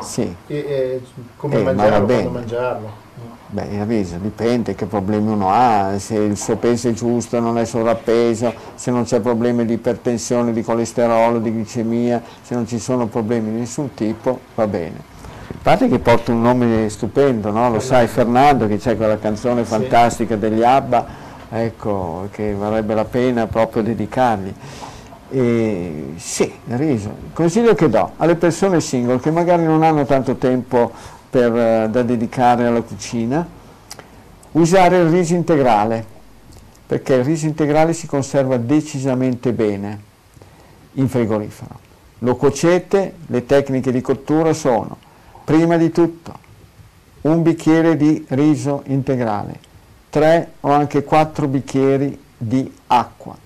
sì. 0.00 0.22
e- 0.46 0.54
e 0.56 1.02
come 1.36 1.56
Eh, 1.56 1.62
ma 1.62 1.72
mangiarlo, 1.72 2.06
quando 2.06 2.30
mangiarlo. 2.30 3.02
Beh, 3.48 3.66
il 3.70 3.84
riso 3.84 4.16
dipende 4.20 4.76
che 4.76 4.86
problemi 4.86 5.30
uno 5.32 5.48
ha, 5.50 5.94
se 5.98 6.14
il 6.14 6.36
suo 6.36 6.56
peso 6.56 6.88
è 6.88 6.92
giusto, 6.92 7.38
non 7.40 7.58
è 7.58 7.64
sovrappeso, 7.64 8.52
se 8.76 8.90
non 8.92 9.04
c'è 9.04 9.18
problemi 9.20 9.64
di 9.64 9.74
ipertensione, 9.74 10.52
di 10.52 10.62
colesterolo, 10.62 11.38
di 11.40 11.50
glicemia, 11.50 12.22
se 12.42 12.54
non 12.54 12.66
ci 12.66 12.78
sono 12.78 13.06
problemi 13.06 13.50
di 13.50 13.58
nessun 13.58 13.92
tipo, 13.94 14.38
va 14.54 14.66
bene. 14.68 15.12
A 15.48 15.56
parte 15.62 15.88
che 15.88 15.98
porta 15.98 16.30
un 16.32 16.42
nome 16.42 16.88
stupendo, 16.88 17.50
no? 17.50 17.70
lo 17.70 17.80
sai 17.80 18.06
Fernando, 18.06 18.66
che 18.68 18.78
c'è 18.78 18.96
quella 18.96 19.18
canzone 19.18 19.64
fantastica 19.64 20.36
degli 20.36 20.62
ABBA, 20.62 21.06
ecco, 21.50 22.28
che 22.30 22.54
varrebbe 22.54 22.94
la 22.94 23.04
pena 23.04 23.46
proprio 23.46 23.82
dedicargli. 23.82 24.52
E, 25.30 26.12
sì, 26.16 26.52
riso. 26.66 27.08
Il 27.08 27.32
consiglio 27.32 27.74
che 27.74 27.88
do 27.88 28.12
alle 28.16 28.36
persone 28.36 28.80
single 28.80 29.20
che 29.20 29.30
magari 29.30 29.64
non 29.64 29.82
hanno 29.82 30.04
tanto 30.04 30.36
tempo 30.36 30.92
per, 31.30 31.56
eh, 31.56 31.88
da 31.90 32.02
dedicare 32.02 32.66
alla 32.66 32.82
cucina, 32.82 33.46
usare 34.52 34.98
il 34.98 35.08
riso 35.08 35.34
integrale, 35.34 36.04
perché 36.86 37.14
il 37.14 37.24
riso 37.24 37.46
integrale 37.46 37.92
si 37.92 38.06
conserva 38.06 38.56
decisamente 38.56 39.52
bene 39.52 40.00
in 40.92 41.08
frigorifero. 41.08 41.80
Lo 42.20 42.36
cuocete, 42.36 43.14
le 43.26 43.46
tecniche 43.46 43.90
di 43.90 44.00
cottura 44.00 44.52
sono, 44.52 44.96
prima 45.44 45.76
di 45.76 45.90
tutto, 45.90 46.32
un 47.22 47.42
bicchiere 47.42 47.96
di 47.96 48.24
riso 48.28 48.82
integrale, 48.86 49.58
tre 50.10 50.52
o 50.60 50.70
anche 50.70 51.02
quattro 51.02 51.48
bicchieri 51.48 52.16
di 52.36 52.70
acqua. 52.86 53.36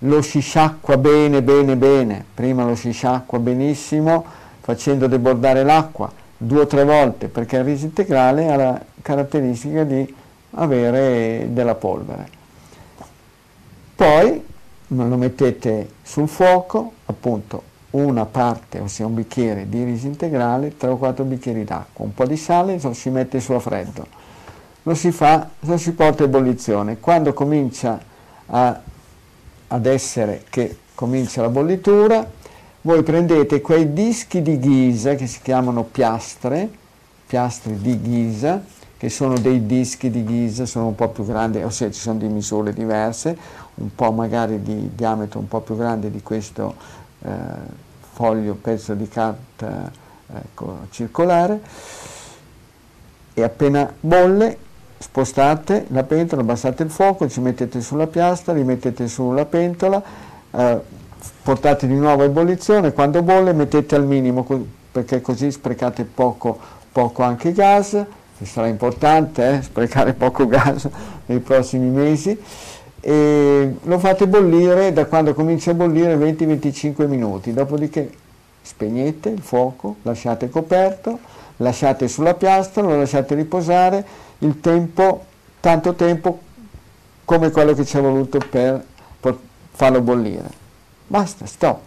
Lo 0.00 0.20
sciacqua 0.20 0.96
bene, 0.98 1.42
bene, 1.42 1.76
bene. 1.76 2.24
Prima 2.34 2.64
lo 2.64 2.74
sciacqua 2.74 3.38
benissimo 3.38 4.24
facendo 4.60 5.06
debordare 5.06 5.62
l'acqua 5.62 6.10
due 6.36 6.62
o 6.62 6.66
tre 6.66 6.84
volte 6.84 7.28
perché 7.28 7.56
il 7.56 7.64
riso 7.64 7.86
integrale 7.86 8.50
ha 8.50 8.56
la 8.56 8.84
caratteristica 9.00 9.84
di 9.84 10.14
avere 10.50 11.48
della 11.50 11.74
polvere. 11.74 12.28
Poi 13.94 14.44
lo 14.88 15.16
mettete 15.16 15.90
sul 16.02 16.28
fuoco, 16.28 16.92
appunto 17.06 17.74
una 17.90 18.26
parte, 18.26 18.78
ossia 18.78 19.06
un 19.06 19.14
bicchiere 19.14 19.68
di 19.68 19.82
riso 19.84 20.06
integrale, 20.06 20.76
tre 20.76 20.90
o 20.90 20.98
quattro 20.98 21.24
bicchieri 21.24 21.64
d'acqua, 21.64 22.04
un 22.04 22.12
po' 22.12 22.26
di 22.26 22.36
sale, 22.36 22.78
lo 22.80 22.92
si 22.92 23.08
mette 23.08 23.40
su 23.40 23.52
a 23.52 23.58
freddo. 23.58 24.06
Lo 24.82 24.94
si 24.94 25.10
fa, 25.10 25.48
lo 25.60 25.78
si 25.78 25.92
porta 25.92 26.22
a 26.22 26.26
ebollizione. 26.26 26.98
Quando 27.00 27.32
comincia 27.32 27.98
a- 28.46 28.80
ad 29.68 29.86
essere 29.86 30.44
che 30.48 30.78
comincia 30.94 31.42
la 31.42 31.48
bollitura, 31.48 32.28
voi 32.82 33.02
prendete 33.02 33.60
quei 33.60 33.92
dischi 33.92 34.42
di 34.42 34.58
ghisa 34.58 35.14
che 35.14 35.26
si 35.26 35.40
chiamano 35.42 35.82
piastre, 35.82 36.68
piastre 37.26 37.80
di 37.80 38.00
ghisa, 38.00 38.62
che 38.96 39.10
sono 39.10 39.36
dei 39.38 39.66
dischi 39.66 40.10
di 40.10 40.24
ghisa, 40.24 40.64
sono 40.66 40.86
un 40.86 40.94
po' 40.94 41.08
più 41.08 41.26
grandi, 41.26 41.62
ossia 41.62 41.90
ci 41.90 42.00
sono 42.00 42.18
di 42.18 42.28
misure 42.28 42.72
diverse, 42.72 43.36
un 43.74 43.94
po' 43.94 44.12
magari 44.12 44.62
di 44.62 44.90
diametro 44.94 45.38
un 45.40 45.48
po' 45.48 45.60
più 45.60 45.76
grande 45.76 46.10
di 46.10 46.22
questo 46.22 46.74
eh, 47.22 47.30
foglio, 48.12 48.54
pezzo 48.54 48.94
di 48.94 49.08
carta 49.08 49.90
ecco, 50.32 50.86
circolare, 50.90 51.60
e 53.34 53.42
appena 53.42 53.92
bolle 54.00 54.58
spostate 55.06 55.86
la 55.90 56.02
pentola, 56.02 56.42
abbassate 56.42 56.82
il 56.82 56.90
fuoco, 56.90 57.28
ci 57.28 57.40
mettete 57.40 57.80
sulla 57.80 58.08
piastra, 58.08 58.52
rimettete 58.52 59.06
sulla 59.06 59.44
pentola, 59.44 60.02
eh, 60.50 60.80
portate 61.42 61.86
di 61.86 61.94
nuovo 61.94 62.22
a 62.22 62.24
ebollizione, 62.26 62.92
quando 62.92 63.22
bolle 63.22 63.52
mettete 63.52 63.94
al 63.94 64.04
minimo 64.04 64.44
perché 64.90 65.20
così 65.20 65.50
sprecate 65.52 66.04
poco, 66.04 66.58
poco 66.90 67.22
anche 67.22 67.52
gas, 67.52 68.04
che 68.36 68.44
sarà 68.44 68.66
importante 68.66 69.48
eh, 69.48 69.62
sprecare 69.62 70.12
poco 70.12 70.46
gas 70.48 70.88
nei 71.26 71.38
prossimi 71.38 71.88
mesi, 71.88 72.38
e 73.00 73.74
lo 73.80 73.98
fate 74.00 74.26
bollire 74.26 74.92
da 74.92 75.06
quando 75.06 75.34
comincia 75.34 75.70
a 75.70 75.74
bollire 75.74 76.16
20-25 76.16 77.06
minuti, 77.06 77.52
dopodiché 77.52 78.10
spegnete 78.60 79.28
il 79.28 79.40
fuoco, 79.40 79.96
lasciate 80.02 80.50
coperto, 80.50 81.20
lasciate 81.58 82.08
sulla 82.08 82.34
piastra, 82.34 82.82
lo 82.82 82.98
lasciate 82.98 83.36
riposare 83.36 84.24
il 84.38 84.60
tempo, 84.60 85.24
tanto 85.60 85.94
tempo 85.94 86.40
come 87.24 87.50
quello 87.50 87.74
che 87.74 87.84
ci 87.84 87.96
è 87.96 88.00
voluto 88.00 88.38
per, 88.48 88.84
farlo 89.76 90.00
bollire. 90.00 90.48
Basta, 91.06 91.44
stop. 91.46 91.80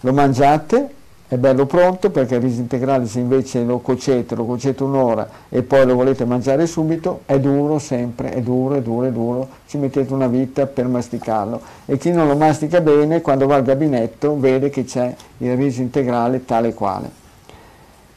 Lo 0.00 0.12
mangiate 0.12 1.00
è 1.28 1.36
bello 1.36 1.66
pronto 1.66 2.10
perché 2.10 2.34
il 2.34 2.40
riso 2.40 2.60
integrale 2.60 3.06
se 3.06 3.20
invece 3.20 3.62
lo 3.62 3.78
cuocete, 3.78 4.34
lo 4.34 4.44
cuocete 4.44 4.82
un'ora 4.82 5.28
e 5.48 5.62
poi 5.62 5.86
lo 5.86 5.94
volete 5.94 6.24
mangiare 6.24 6.66
subito, 6.66 7.20
è 7.26 7.38
duro 7.38 7.78
sempre, 7.78 8.30
è 8.32 8.40
duro, 8.40 8.74
è 8.74 8.82
duro, 8.82 9.06
è 9.06 9.12
duro, 9.12 9.48
ci 9.66 9.78
mettete 9.78 10.12
una 10.12 10.26
vita 10.26 10.66
per 10.66 10.88
masticarlo 10.88 11.60
e 11.86 11.96
chi 11.96 12.10
non 12.10 12.26
lo 12.26 12.36
mastica 12.36 12.80
bene 12.80 13.20
quando 13.20 13.46
va 13.46 13.56
al 13.56 13.62
gabinetto 13.62 14.38
vede 14.38 14.68
che 14.68 14.84
c'è 14.84 15.14
il 15.38 15.56
riso 15.56 15.80
integrale 15.80 16.44
tale 16.44 16.74
quale. 16.74 17.20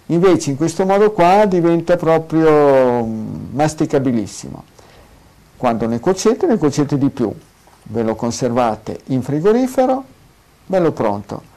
Invece 0.08 0.52
in 0.52 0.58
questo 0.58 0.86
modo 0.86 1.12
qua 1.12 1.46
diventa 1.46 1.96
proprio 1.96 3.04
mm, 3.04 3.54
masticabilissimo. 3.54 4.64
Quando 5.58 5.88
ne 5.88 6.00
cuocete, 6.00 6.46
ne 6.46 6.58
cuocete 6.58 6.98
di 6.98 7.10
più, 7.10 7.34
ve 7.84 8.04
lo 8.04 8.16
conservate 8.16 9.00
in 9.06 9.22
frigorifero, 9.22 10.04
bello 10.66 10.92
pronto 10.92 11.54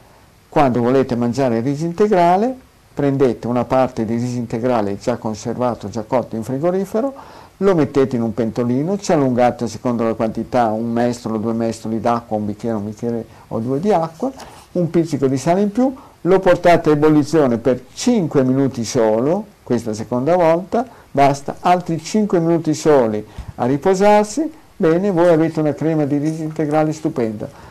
quando 0.49 0.81
volete 0.81 1.15
mangiare 1.15 1.59
il 1.59 1.63
riso 1.63 1.85
integrale, 1.85 2.57
prendete 2.95 3.47
una 3.47 3.65
parte 3.65 4.05
di 4.05 4.15
riso 4.15 4.39
integrale 4.39 4.99
già 4.99 5.17
conservato, 5.17 5.89
già 5.89 6.05
cotto 6.05 6.37
in 6.37 6.43
frigorifero, 6.43 7.15
lo 7.59 7.75
mettete 7.75 8.17
in 8.17 8.23
un 8.23 8.33
pentolino, 8.33 8.99
ci 8.99 9.13
allungate 9.13 9.69
secondo 9.69 10.05
la 10.05 10.15
quantità 10.15 10.69
un 10.71 10.91
mestolo, 10.91 11.37
due 11.37 11.53
mestoli 11.53 12.01
d'acqua, 12.01 12.37
un 12.37 12.47
bicchiere, 12.47 12.77
un 12.77 12.87
bicchiere 12.87 13.27
o 13.49 13.59
due 13.59 13.79
di 13.79 13.93
acqua, 13.93 14.33
un 14.73 14.89
pizzico 14.89 15.27
di 15.27 15.37
sale 15.37 15.61
in 15.61 15.71
più, 15.71 15.95
lo 16.23 16.39
portate 16.41 16.91
a 16.91 16.93
ebollizione 16.93 17.59
per 17.59 17.83
5 17.93 18.43
minuti 18.43 18.85
solo, 18.85 19.47
questa 19.63 19.93
seconda 19.95 20.37
volta, 20.37 20.87
basta, 21.11 21.57
altri 21.61 22.03
5 22.03 22.39
minuti 22.41 22.75
soli 22.75 23.25
a 23.57 23.67
riposarsi, 23.67 24.51
bene, 24.77 25.11
voi 25.11 25.29
avete 25.29 25.61
una 25.61 25.75
crema 25.75 26.05
di 26.05 26.19
riso 26.19 26.43
integrale 26.43 26.93
stupenda 26.93 27.67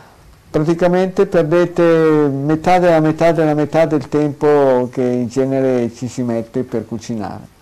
praticamente 0.50 1.26
perdete 1.26 1.84
metà 1.84 2.80
della 2.80 3.00
metà 3.00 3.32
della 3.32 3.54
metà 3.54 3.86
del 3.86 4.08
tempo 4.08 4.90
che 4.92 5.04
in 5.04 5.28
genere 5.28 5.94
ci 5.94 6.08
si 6.08 6.24
mette 6.24 6.64
per 6.64 6.86
cucinare. 6.86 7.57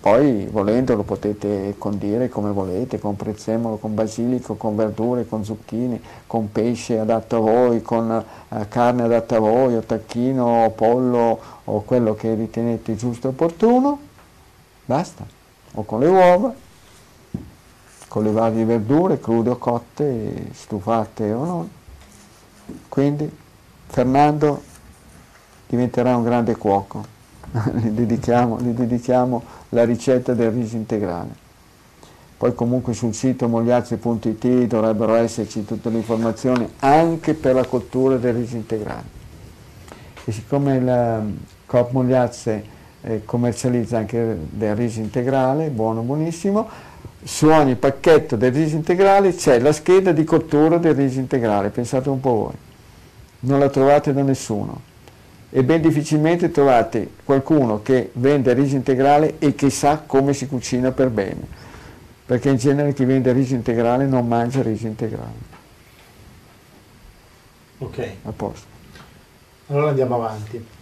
Poi 0.00 0.46
volendo 0.46 0.94
lo 0.94 1.02
potete 1.02 1.74
condire 1.76 2.28
come 2.28 2.50
volete, 2.50 2.98
con 2.98 3.16
prezzemolo, 3.16 3.76
con 3.76 3.94
basilico, 3.94 4.54
con 4.54 4.76
verdure, 4.76 5.26
con 5.26 5.44
zucchine, 5.44 6.00
con 6.26 6.52
pesce 6.52 6.98
adatto 6.98 7.36
a 7.36 7.40
voi, 7.40 7.82
con 7.82 8.24
eh, 8.48 8.68
carne 8.68 9.02
adatta 9.02 9.36
a 9.36 9.40
voi, 9.40 9.74
o 9.74 9.80
tacchino, 9.80 10.64
o 10.64 10.70
pollo, 10.70 11.38
o 11.64 11.82
quello 11.82 12.14
che 12.14 12.34
ritenete 12.34 12.94
giusto 12.94 13.26
e 13.26 13.30
opportuno. 13.30 13.98
Basta. 14.84 15.26
O 15.74 15.82
con 15.84 16.00
le 16.00 16.06
uova 16.06 16.54
con 18.08 18.24
le 18.24 18.32
varie 18.32 18.64
verdure, 18.64 19.20
crude 19.20 19.50
o 19.50 19.58
cotte, 19.58 20.48
stufate 20.52 21.30
o 21.32 21.44
non. 21.44 21.70
Quindi 22.88 23.30
Fernando 23.86 24.62
diventerà 25.66 26.16
un 26.16 26.24
grande 26.24 26.56
cuoco, 26.56 27.04
gli, 27.80 27.88
dedichiamo, 27.88 28.58
gli 28.60 28.70
dedichiamo 28.70 29.42
la 29.70 29.84
ricetta 29.84 30.34
del 30.34 30.50
riso 30.50 30.76
integrale. 30.76 31.46
Poi 32.36 32.54
comunque 32.54 32.94
sul 32.94 33.14
sito 33.14 33.48
mogliazze.it 33.48 34.66
dovrebbero 34.66 35.14
esserci 35.14 35.64
tutte 35.64 35.90
le 35.90 35.96
informazioni 35.96 36.68
anche 36.80 37.34
per 37.34 37.54
la 37.54 37.64
cottura 37.64 38.16
del 38.16 38.34
riso 38.34 38.56
integrale. 38.56 39.16
E 40.24 40.30
siccome 40.30 40.76
il 40.76 41.34
Coop 41.66 41.90
Mogliazze 41.90 42.76
eh, 43.00 43.24
commercializza 43.24 43.98
anche 43.98 44.38
del 44.50 44.76
riso 44.76 45.00
integrale, 45.00 45.70
buono, 45.70 46.02
buonissimo, 46.02 46.68
su 47.24 47.48
ogni 47.48 47.74
pacchetto 47.74 48.36
del 48.36 48.52
riso 48.52 48.76
integrale 48.76 49.34
c'è 49.34 49.58
la 49.58 49.72
scheda 49.72 50.12
di 50.12 50.22
cottura 50.22 50.78
del 50.78 50.94
riso 50.94 51.18
integrale, 51.18 51.70
pensate 51.70 52.08
un 52.08 52.20
po' 52.20 52.30
voi, 52.30 52.54
non 53.40 53.58
la 53.58 53.68
trovate 53.68 54.12
da 54.12 54.22
nessuno 54.22 54.87
e 55.50 55.64
ben 55.64 55.80
difficilmente 55.80 56.50
trovate 56.50 57.08
qualcuno 57.24 57.82
che 57.82 58.10
vende 58.14 58.52
riso 58.52 58.76
integrale 58.76 59.36
e 59.38 59.54
che 59.54 59.70
sa 59.70 60.02
come 60.04 60.32
si 60.34 60.46
cucina 60.46 60.90
per 60.92 61.08
bene, 61.08 61.40
perché 62.26 62.50
in 62.50 62.56
genere 62.56 62.92
chi 62.92 63.04
vende 63.04 63.32
riso 63.32 63.54
integrale 63.54 64.06
non 64.06 64.26
mangia 64.26 64.62
riso 64.62 64.86
integrale. 64.86 65.56
Ok. 67.78 68.10
A 68.24 68.32
posto. 68.32 68.66
Allora 69.68 69.90
andiamo 69.90 70.14
avanti. 70.16 70.76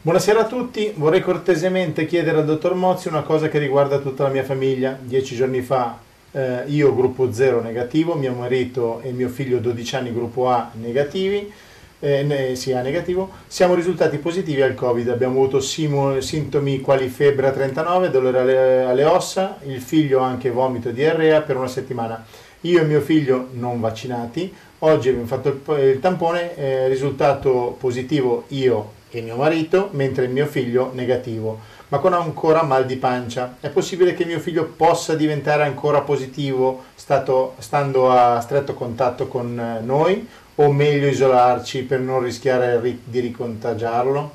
Buonasera 0.00 0.40
a 0.40 0.46
tutti, 0.46 0.92
vorrei 0.94 1.20
cortesemente 1.20 2.06
chiedere 2.06 2.38
al 2.38 2.44
dottor 2.44 2.74
Mozzi 2.74 3.08
una 3.08 3.22
cosa 3.22 3.48
che 3.48 3.58
riguarda 3.58 3.98
tutta 3.98 4.22
la 4.22 4.28
mia 4.28 4.44
famiglia. 4.44 4.96
Dieci 4.98 5.34
giorni 5.34 5.60
fa 5.60 5.98
eh, 6.30 6.62
io 6.66 6.94
gruppo 6.94 7.32
0 7.32 7.60
negativo, 7.60 8.14
mio 8.14 8.32
marito 8.32 9.00
e 9.00 9.10
mio 9.10 9.28
figlio 9.28 9.58
12 9.58 9.96
anni 9.96 10.12
gruppo 10.12 10.48
A 10.48 10.70
negativi, 10.74 11.52
eh, 12.00 12.22
ne, 12.22 12.54
sì, 12.54 12.72
A 12.72 12.80
negativo, 12.80 13.30
siamo 13.46 13.74
risultati 13.74 14.18
positivi 14.18 14.62
al 14.62 14.74
Covid, 14.74 15.08
abbiamo 15.08 15.40
avuto 15.40 15.60
simo, 15.60 16.20
sintomi 16.20 16.80
quali 16.80 17.08
febbre 17.08 17.48
a 17.48 17.52
39, 17.52 18.10
dolore 18.10 18.38
alle, 18.38 18.84
alle 18.84 19.04
ossa, 19.04 19.58
il 19.66 19.80
figlio 19.80 20.20
anche 20.20 20.50
vomito 20.50 20.90
e 20.90 20.92
diarrea 20.92 21.42
per 21.42 21.56
una 21.56 21.66
settimana. 21.68 22.24
Io 22.62 22.80
e 22.80 22.84
mio 22.84 23.00
figlio 23.00 23.48
non 23.52 23.80
vaccinati, 23.80 24.52
oggi 24.80 25.08
abbiamo 25.08 25.26
fatto 25.26 25.48
il, 25.48 25.84
il 25.84 26.00
tampone, 26.00 26.56
eh, 26.56 26.88
risultato 26.88 27.76
positivo 27.78 28.44
io 28.48 28.96
e 29.10 29.20
mio 29.22 29.36
marito, 29.36 29.88
mentre 29.92 30.26
mio 30.26 30.46
figlio 30.46 30.90
negativo, 30.94 31.58
ma 31.88 31.98
con 31.98 32.12
ancora 32.12 32.62
mal 32.62 32.84
di 32.84 32.96
pancia. 32.96 33.56
È 33.60 33.70
possibile 33.70 34.14
che 34.14 34.24
mio 34.24 34.38
figlio 34.38 34.64
possa 34.64 35.14
diventare 35.14 35.64
ancora 35.64 36.02
positivo 36.02 36.84
stato, 36.94 37.54
stando 37.58 38.10
a 38.10 38.40
stretto 38.40 38.74
contatto 38.74 39.26
con 39.26 39.58
eh, 39.58 39.80
noi 39.84 40.28
o 40.60 40.72
meglio 40.72 41.06
isolarci 41.06 41.82
per 41.82 42.00
non 42.00 42.22
rischiare 42.22 42.80
di 43.04 43.20
ricontagiarlo? 43.20 44.32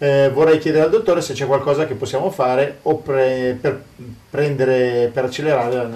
Eh, 0.00 0.30
vorrei 0.32 0.58
chiedere 0.58 0.84
al 0.84 0.90
dottore 0.90 1.20
se 1.20 1.32
c'è 1.32 1.44
qualcosa 1.44 1.84
che 1.84 1.94
possiamo 1.94 2.30
fare 2.30 2.78
pre, 3.02 3.58
per, 3.60 3.82
prendere, 4.30 5.10
per 5.12 5.24
accelerare 5.24 5.74
la 5.74 5.88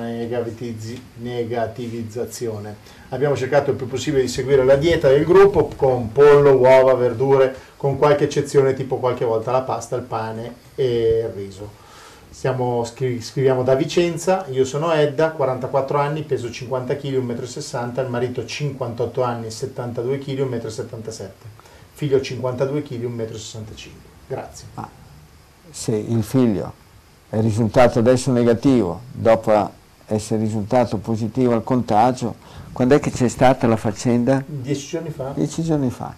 negativizzazione. 1.18 2.74
Abbiamo 3.10 3.36
cercato 3.36 3.70
il 3.70 3.76
più 3.76 3.86
possibile 3.86 4.22
di 4.22 4.28
seguire 4.28 4.64
la 4.64 4.74
dieta 4.76 5.08
del 5.08 5.24
gruppo 5.24 5.70
con 5.76 6.10
pollo, 6.10 6.56
uova, 6.56 6.94
verdure, 6.94 7.54
con 7.76 7.96
qualche 7.96 8.24
eccezione 8.24 8.74
tipo 8.74 8.96
qualche 8.96 9.24
volta 9.24 9.52
la 9.52 9.62
pasta, 9.62 9.94
il 9.96 10.02
pane 10.02 10.54
e 10.74 11.26
il 11.26 11.32
riso. 11.34 11.81
Stiamo, 12.32 12.82
scriviamo 12.84 13.62
da 13.62 13.74
Vicenza, 13.74 14.46
io 14.48 14.64
sono 14.64 14.90
Edda, 14.90 15.32
44 15.32 15.98
anni, 15.98 16.22
peso 16.22 16.50
50 16.50 16.96
kg, 16.96 17.18
1,60 17.18 18.00
m, 18.00 18.00
il 18.00 18.08
marito 18.08 18.44
58 18.44 19.22
anni, 19.22 19.50
72 19.50 20.18
kg, 20.18 20.40
1,77 20.40 21.24
m 21.24 21.30
figlio 21.92 22.20
52 22.20 22.82
kg, 22.82 23.04
1,65 23.04 23.06
m. 23.06 23.90
Grazie. 24.26 24.66
Ah, 24.74 24.88
se 25.70 25.94
il 25.94 26.22
figlio 26.22 26.72
è 27.28 27.40
risultato 27.40 27.98
adesso 28.00 28.32
negativo, 28.32 29.02
dopo 29.12 29.70
essere 30.06 30.40
risultato 30.40 30.96
positivo 30.96 31.52
al 31.52 31.62
contagio, 31.62 32.34
quando 32.72 32.94
è 32.94 33.00
che 33.00 33.10
c'è 33.10 33.28
stata 33.28 33.66
la 33.66 33.76
faccenda? 33.76 34.42
Dieci 34.44 34.86
giorni 34.88 35.10
fa. 35.10 35.32
Dieci 35.34 35.62
giorni 35.62 35.90
fa. 35.90 36.14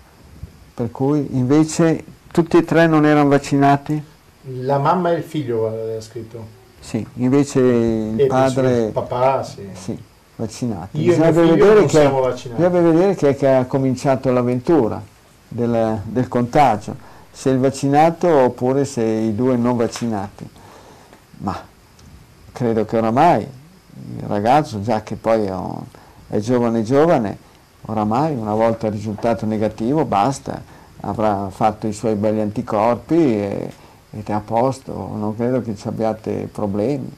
Per 0.74 0.90
cui 0.90 1.28
invece 1.32 2.04
tutti 2.30 2.56
e 2.56 2.64
tre 2.64 2.86
non 2.86 3.04
erano 3.04 3.28
vaccinati? 3.28 4.12
La 4.46 4.78
mamma 4.78 5.12
e 5.12 5.16
il 5.16 5.22
figlio 5.22 5.66
aveva 5.66 6.00
scritto. 6.00 6.62
Sì, 6.80 7.06
invece 7.14 7.60
il 7.60 8.20
e 8.20 8.26
padre... 8.26 8.84
Il 8.86 8.92
papà, 8.92 9.42
sì. 9.42 9.66
sì. 9.72 9.98
vaccinati. 10.36 11.00
Io 11.00 11.12
bisogna 11.12 11.30
vedere, 11.30 11.82
che, 11.82 11.88
siamo 11.88 12.20
vaccinati. 12.20 12.62
bisogna 12.62 12.90
vedere 12.90 13.14
che, 13.14 13.34
che 13.36 13.48
ha 13.48 13.64
cominciato 13.64 14.30
l'avventura 14.30 15.02
del, 15.48 16.00
del 16.04 16.28
contagio, 16.28 16.94
se 17.30 17.50
il 17.50 17.58
vaccinato 17.58 18.28
oppure 18.28 18.84
se 18.84 19.02
i 19.02 19.34
due 19.34 19.56
non 19.56 19.76
vaccinati. 19.76 20.46
Ma 21.38 21.58
credo 22.52 22.84
che 22.84 22.96
oramai 22.98 23.40
il 23.40 24.24
ragazzo, 24.26 24.82
già 24.82 25.02
che 25.02 25.16
poi 25.16 25.46
è, 26.28 26.38
giovane 26.38 26.82
giovane, 26.82 27.38
oramai 27.86 28.34
una 28.34 28.54
volta 28.54 28.90
risultato 28.90 29.46
negativo 29.46 30.04
basta, 30.04 30.60
avrà 31.00 31.48
fatto 31.50 31.86
i 31.86 31.92
suoi 31.92 32.14
belli 32.14 32.40
anticorpi 32.40 33.14
e, 33.14 33.72
è 34.22 34.32
a 34.32 34.40
posto, 34.40 34.92
non 34.92 35.34
credo 35.34 35.62
che 35.62 35.76
ci 35.76 35.88
abbiate 35.88 36.48
problemi 36.52 37.10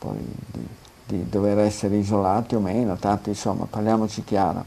poi 0.00 0.16
di, 0.50 0.66
di 1.06 1.28
dover 1.28 1.58
essere 1.58 1.96
isolati 1.96 2.54
o 2.54 2.60
meno, 2.60 2.96
tanto 2.96 3.28
insomma 3.28 3.66
parliamoci 3.68 4.24
chiaro, 4.24 4.64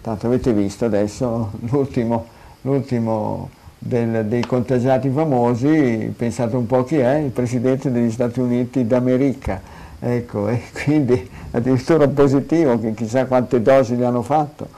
tanto 0.00 0.26
avete 0.26 0.52
visto 0.52 0.86
adesso 0.86 1.52
l'ultimo, 1.70 2.26
l'ultimo 2.62 3.50
del, 3.78 4.26
dei 4.26 4.44
contagiati 4.44 5.10
famosi, 5.10 6.12
pensate 6.16 6.56
un 6.56 6.66
po' 6.66 6.84
chi 6.84 6.96
è, 6.96 7.16
il 7.16 7.30
Presidente 7.30 7.92
degli 7.92 8.10
Stati 8.10 8.40
Uniti 8.40 8.86
d'America, 8.86 9.60
ecco, 10.00 10.48
e 10.48 10.62
quindi 10.84 11.28
addirittura 11.50 12.08
positivo, 12.08 12.78
che 12.80 12.94
chissà 12.94 13.26
quante 13.26 13.60
dosi 13.60 13.94
gli 13.94 14.02
hanno 14.02 14.22
fatto. 14.22 14.68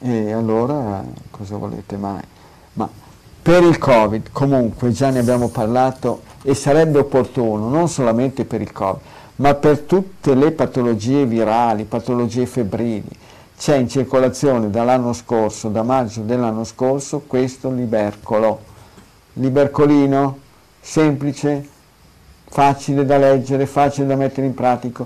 E 0.00 0.32
allora 0.32 1.02
cosa 1.30 1.56
volete 1.56 1.96
mai? 1.96 2.20
Ma 2.74 2.88
per 3.44 3.62
il 3.62 3.76
Covid, 3.76 4.28
comunque, 4.32 4.90
già 4.90 5.10
ne 5.10 5.18
abbiamo 5.18 5.50
parlato 5.50 6.22
e 6.40 6.54
sarebbe 6.54 7.00
opportuno, 7.00 7.68
non 7.68 7.90
solamente 7.90 8.46
per 8.46 8.62
il 8.62 8.72
Covid, 8.72 9.02
ma 9.36 9.52
per 9.52 9.80
tutte 9.80 10.34
le 10.34 10.50
patologie 10.50 11.26
virali, 11.26 11.84
patologie 11.84 12.46
febbrili. 12.46 13.10
C'è 13.54 13.76
in 13.76 13.90
circolazione 13.90 14.70
dall'anno 14.70 15.12
scorso, 15.12 15.68
da 15.68 15.82
maggio 15.82 16.22
dell'anno 16.22 16.64
scorso, 16.64 17.24
questo 17.26 17.70
libercolo. 17.70 18.60
Libercolino, 19.34 20.38
semplice, 20.80 21.68
facile 22.48 23.04
da 23.04 23.18
leggere, 23.18 23.66
facile 23.66 24.06
da 24.06 24.16
mettere 24.16 24.46
in 24.46 24.54
pratica. 24.54 25.04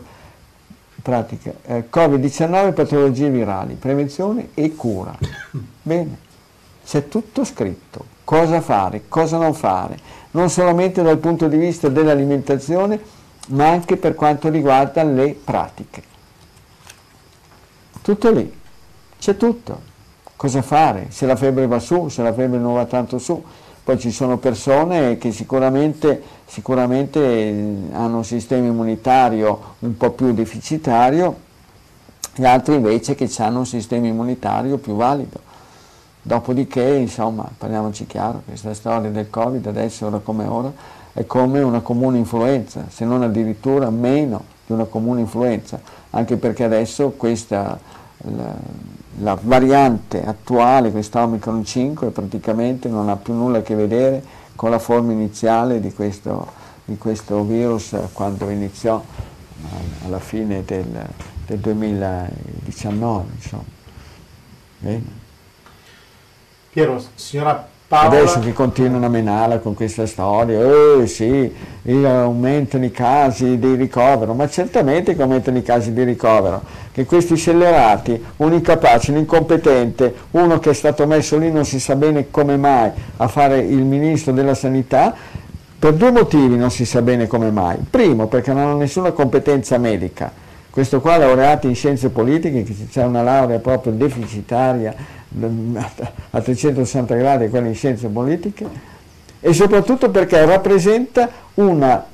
pratica. 1.02 1.54
Eh, 1.64 1.86
Covid-19, 1.90 2.72
patologie 2.72 3.30
virali, 3.30 3.74
prevenzione 3.74 4.50
e 4.54 4.76
cura. 4.76 5.18
Bene, 5.82 6.18
c'è 6.84 7.08
tutto 7.08 7.42
scritto 7.42 8.16
cosa 8.28 8.60
fare, 8.60 9.04
cosa 9.08 9.38
non 9.38 9.54
fare, 9.54 9.96
non 10.32 10.50
solamente 10.50 11.02
dal 11.02 11.16
punto 11.16 11.48
di 11.48 11.56
vista 11.56 11.88
dell'alimentazione, 11.88 13.00
ma 13.48 13.70
anche 13.70 13.96
per 13.96 14.14
quanto 14.14 14.50
riguarda 14.50 15.02
le 15.02 15.34
pratiche. 15.42 16.02
Tutto 18.02 18.30
lì, 18.30 18.52
c'è 19.18 19.34
tutto. 19.38 19.80
Cosa 20.36 20.60
fare? 20.60 21.06
Se 21.08 21.24
la 21.24 21.36
febbre 21.36 21.66
va 21.66 21.78
su, 21.78 22.08
se 22.08 22.22
la 22.22 22.34
febbre 22.34 22.58
non 22.58 22.74
va 22.74 22.84
tanto 22.84 23.18
su. 23.18 23.42
Poi 23.82 23.98
ci 23.98 24.10
sono 24.10 24.36
persone 24.36 25.16
che 25.16 25.32
sicuramente, 25.32 26.22
sicuramente 26.44 27.88
hanno 27.92 28.18
un 28.18 28.24
sistema 28.24 28.66
immunitario 28.66 29.76
un 29.78 29.96
po' 29.96 30.10
più 30.10 30.34
deficitario 30.34 31.34
e 32.34 32.44
altri 32.44 32.74
invece 32.74 33.14
che 33.14 33.30
hanno 33.38 33.60
un 33.60 33.66
sistema 33.66 34.06
immunitario 34.06 34.76
più 34.76 34.96
valido. 34.96 35.47
Dopodiché, 36.28 36.84
insomma, 36.84 37.48
parliamoci 37.56 38.06
chiaro, 38.06 38.42
questa 38.44 38.74
storia 38.74 39.08
del 39.08 39.30
Covid 39.30 39.66
adesso, 39.66 40.08
ora 40.08 40.18
come 40.18 40.44
ora, 40.44 40.70
è 41.14 41.24
come 41.24 41.62
una 41.62 41.80
comune 41.80 42.18
influenza, 42.18 42.84
se 42.90 43.06
non 43.06 43.22
addirittura 43.22 43.88
meno 43.88 44.44
di 44.66 44.74
una 44.74 44.84
comune 44.84 45.20
influenza, 45.20 45.80
anche 46.10 46.36
perché 46.36 46.64
adesso 46.64 47.12
questa, 47.12 47.78
la, 48.18 48.54
la 49.20 49.38
variante 49.40 50.22
attuale, 50.22 50.90
questa 50.90 51.22
Omicron 51.22 51.64
5, 51.64 52.10
praticamente 52.10 52.90
non 52.90 53.08
ha 53.08 53.16
più 53.16 53.32
nulla 53.32 53.58
a 53.58 53.62
che 53.62 53.74
vedere 53.74 54.22
con 54.54 54.68
la 54.68 54.78
forma 54.78 55.12
iniziale 55.12 55.80
di 55.80 55.94
questo, 55.94 56.46
di 56.84 56.98
questo 56.98 57.42
virus 57.42 57.96
quando 58.12 58.50
iniziò 58.50 59.02
alla 60.04 60.18
fine 60.18 60.62
del, 60.62 61.06
del 61.46 61.58
2019. 61.58 63.24
Insomma. 63.34 63.64
Bene. 64.80 65.17
Piero, 66.78 67.02
signora 67.16 67.66
Paola... 67.88 68.06
Adesso 68.06 68.38
che 68.38 68.52
continuano 68.52 69.06
a 69.06 69.08
menare 69.08 69.60
con 69.60 69.74
questa 69.74 70.06
storia, 70.06 70.60
eh 70.60 71.08
sì, 71.08 71.52
aumentano 72.04 72.84
i 72.84 72.92
casi 72.92 73.58
di 73.58 73.74
ricovero, 73.74 74.32
ma 74.32 74.48
certamente 74.48 75.16
che 75.16 75.22
aumentano 75.22 75.58
i 75.58 75.64
casi 75.64 75.92
di 75.92 76.04
ricovero, 76.04 76.62
che 76.92 77.04
questi 77.04 77.34
scellerati, 77.34 78.24
un 78.36 78.52
incapace, 78.52 79.10
un 79.10 79.16
incompetente, 79.16 80.14
uno 80.30 80.60
che 80.60 80.70
è 80.70 80.72
stato 80.72 81.04
messo 81.08 81.36
lì 81.36 81.50
non 81.50 81.64
si 81.64 81.80
sa 81.80 81.96
bene 81.96 82.30
come 82.30 82.56
mai 82.56 82.92
a 83.16 83.26
fare 83.26 83.58
il 83.58 83.82
ministro 83.82 84.30
della 84.30 84.54
sanità, 84.54 85.12
per 85.76 85.94
due 85.94 86.12
motivi 86.12 86.56
non 86.56 86.70
si 86.70 86.84
sa 86.84 87.02
bene 87.02 87.26
come 87.26 87.50
mai. 87.50 87.76
Primo, 87.90 88.28
perché 88.28 88.52
non 88.52 88.68
ha 88.68 88.74
nessuna 88.74 89.10
competenza 89.10 89.78
medica. 89.78 90.46
Questo 90.70 91.00
qua 91.00 91.16
laureato 91.16 91.66
in 91.66 91.74
scienze 91.74 92.10
politiche, 92.10 92.62
che 92.62 92.86
c'è 92.88 93.02
una 93.02 93.22
laurea 93.22 93.58
proprio 93.58 93.92
deficitaria, 93.92 94.94
a 96.30 96.40
360 96.40 97.14
gradi 97.14 97.48
quella 97.48 97.66
in 97.66 97.74
scienze 97.74 98.08
politiche 98.08 98.66
e 99.40 99.52
soprattutto 99.52 100.10
perché 100.10 100.44
rappresenta 100.44 101.28
una, 101.54 102.04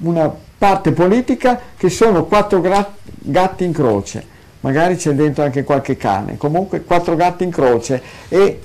una 0.00 0.32
parte 0.58 0.92
politica 0.92 1.60
che 1.76 1.88
sono 1.88 2.24
quattro 2.24 2.60
gatti 2.60 3.64
in 3.64 3.72
croce, 3.72 4.24
magari 4.60 4.96
c'è 4.96 5.12
dentro 5.12 5.44
anche 5.44 5.64
qualche 5.64 5.96
cane, 5.96 6.36
comunque 6.36 6.82
quattro 6.82 7.16
gatti 7.16 7.44
in 7.44 7.50
croce. 7.50 8.02
E 8.28 8.60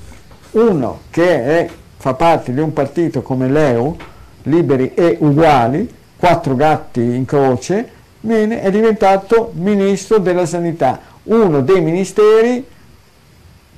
uno 0.51 1.01
che 1.09 1.43
è, 1.43 1.69
fa 1.97 2.13
parte 2.13 2.53
di 2.53 2.59
un 2.59 2.73
partito 2.73 3.21
come 3.21 3.47
l'EU, 3.47 3.95
liberi 4.43 4.93
e 4.93 5.17
uguali, 5.19 5.91
quattro 6.17 6.55
gatti 6.55 7.01
in 7.01 7.25
croce, 7.25 7.89
bene, 8.19 8.61
è 8.61 8.71
diventato 8.71 9.51
ministro 9.55 10.17
della 10.17 10.45
sanità, 10.45 10.99
uno 11.23 11.61
dei 11.61 11.81
ministeri 11.81 12.65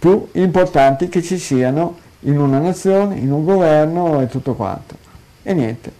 più 0.05 0.27
importanti 0.33 1.09
che 1.09 1.23
ci 1.23 1.39
siano 1.39 1.97
in 2.21 2.39
una 2.39 2.59
nazione, 2.59 3.15
in 3.15 3.31
un 3.31 3.43
governo 3.43 4.21
e 4.21 4.27
tutto 4.27 4.53
quanto. 4.53 4.95
E 5.41 5.51
niente, 5.55 5.91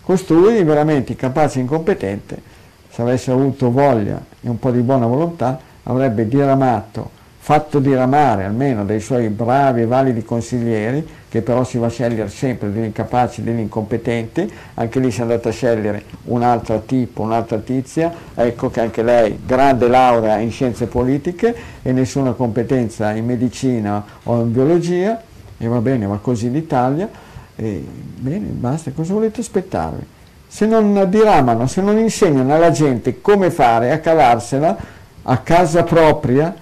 costui 0.00 0.62
veramente 0.62 1.14
capace 1.14 1.58
e 1.58 1.62
incompetente, 1.62 2.40
se 2.88 3.02
avesse 3.02 3.30
avuto 3.30 3.70
voglia 3.70 4.18
e 4.40 4.48
un 4.48 4.58
po' 4.58 4.70
di 4.70 4.80
buona 4.80 5.04
volontà, 5.04 5.60
avrebbe 5.82 6.26
diramato 6.26 7.10
fatto 7.36 7.80
diramare 7.80 8.44
almeno 8.44 8.82
dai 8.86 9.00
suoi 9.00 9.28
bravi 9.28 9.82
e 9.82 9.86
validi 9.86 10.24
consiglieri, 10.24 11.06
che 11.34 11.42
però 11.42 11.64
si 11.64 11.78
va 11.78 11.86
a 11.86 11.90
scegliere 11.90 12.28
sempre 12.28 12.70
degli 12.70 12.84
incapaci, 12.84 13.42
degli 13.42 13.58
incompetenti, 13.58 14.48
anche 14.74 15.00
lì 15.00 15.10
si 15.10 15.18
è 15.18 15.22
andata 15.22 15.48
a 15.48 15.52
scegliere 15.52 16.04
un 16.26 16.44
altro 16.44 16.82
tipo, 16.86 17.22
un'altra 17.22 17.58
tizia, 17.58 18.14
ecco 18.36 18.70
che 18.70 18.78
anche 18.78 19.02
lei 19.02 19.40
grande 19.44 19.88
laurea 19.88 20.38
in 20.38 20.52
scienze 20.52 20.86
politiche 20.86 21.52
e 21.82 21.90
nessuna 21.90 22.34
competenza 22.34 23.10
in 23.10 23.24
medicina 23.24 24.04
o 24.22 24.42
in 24.42 24.52
biologia, 24.52 25.20
e 25.58 25.66
va 25.66 25.80
bene, 25.80 26.06
ma 26.06 26.18
così 26.18 26.52
l'Italia, 26.52 27.10
e 27.56 27.84
bene, 28.16 28.46
basta, 28.50 28.92
cosa 28.92 29.12
volete 29.12 29.40
aspettarvi? 29.40 30.06
Se 30.46 30.66
non 30.66 31.04
diramano, 31.10 31.66
se 31.66 31.80
non 31.80 31.98
insegnano 31.98 32.54
alla 32.54 32.70
gente 32.70 33.20
come 33.20 33.50
fare 33.50 33.90
a 33.90 33.98
cavarsela 33.98 34.76
a 35.24 35.38
casa 35.38 35.82
propria, 35.82 36.54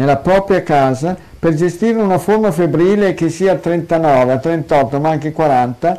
nella 0.00 0.16
propria 0.16 0.62
casa 0.62 1.14
per 1.38 1.52
gestire 1.52 2.00
una 2.00 2.16
forma 2.16 2.50
febbrile 2.50 3.12
che 3.12 3.28
sia 3.28 3.52
a 3.52 3.56
39, 3.56 4.32
a 4.32 4.38
38, 4.38 4.98
ma 4.98 5.10
anche 5.10 5.30
40, 5.30 5.98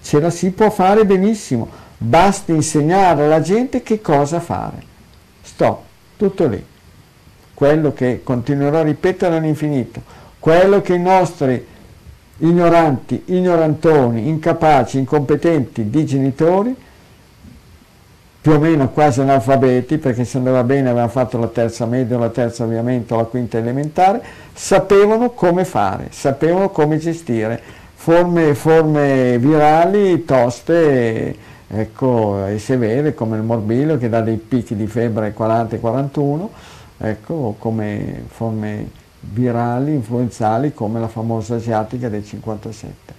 ce 0.00 0.20
la 0.20 0.30
si 0.30 0.50
può 0.52 0.70
fare 0.70 1.04
benissimo. 1.04 1.68
Basta 1.98 2.52
insegnare 2.52 3.24
alla 3.24 3.42
gente 3.42 3.82
che 3.82 4.00
cosa 4.00 4.40
fare. 4.40 4.82
Stop, 5.42 5.80
tutto 6.16 6.46
lì. 6.46 6.64
Quello 7.52 7.92
che 7.92 8.22
continuerò 8.24 8.78
a 8.78 8.84
ripetere 8.84 9.36
all'infinito, 9.36 10.00
quello 10.38 10.80
che 10.80 10.94
i 10.94 11.00
nostri 11.00 11.66
ignoranti, 12.38 13.22
ignorantoni, 13.26 14.28
incapaci, 14.28 14.96
incompetenti 14.96 15.90
di 15.90 16.06
genitori 16.06 16.74
più 18.48 18.56
o 18.56 18.60
meno 18.60 18.88
quasi 18.88 19.20
analfabeti, 19.20 19.98
perché 19.98 20.24
se 20.24 20.38
andava 20.38 20.64
bene 20.64 20.88
avevano 20.88 21.10
fatto 21.10 21.36
la 21.36 21.48
terza 21.48 21.84
media, 21.84 22.16
la 22.16 22.30
terza 22.30 22.64
ovviamente, 22.64 23.12
o 23.12 23.18
la 23.18 23.24
quinta 23.24 23.58
elementare, 23.58 24.22
sapevano 24.54 25.32
come 25.32 25.66
fare, 25.66 26.06
sapevano 26.12 26.70
come 26.70 26.96
gestire 26.96 27.60
forme, 27.92 28.54
forme 28.54 29.36
virali 29.38 30.24
toste 30.24 31.36
ecco, 31.68 32.46
e 32.46 32.58
severe 32.58 33.12
come 33.12 33.36
il 33.36 33.42
morbillo 33.42 33.98
che 33.98 34.08
dà 34.08 34.22
dei 34.22 34.38
picchi 34.38 34.74
di 34.74 34.86
febbre 34.86 35.34
40 35.34 35.76
e 35.76 35.80
41, 35.80 36.50
ecco, 36.96 37.54
come 37.58 38.22
forme 38.28 38.88
virali, 39.20 39.92
influenzali 39.92 40.72
come 40.72 41.00
la 41.00 41.08
famosa 41.08 41.56
asiatica 41.56 42.08
del 42.08 42.24
57. 42.24 43.12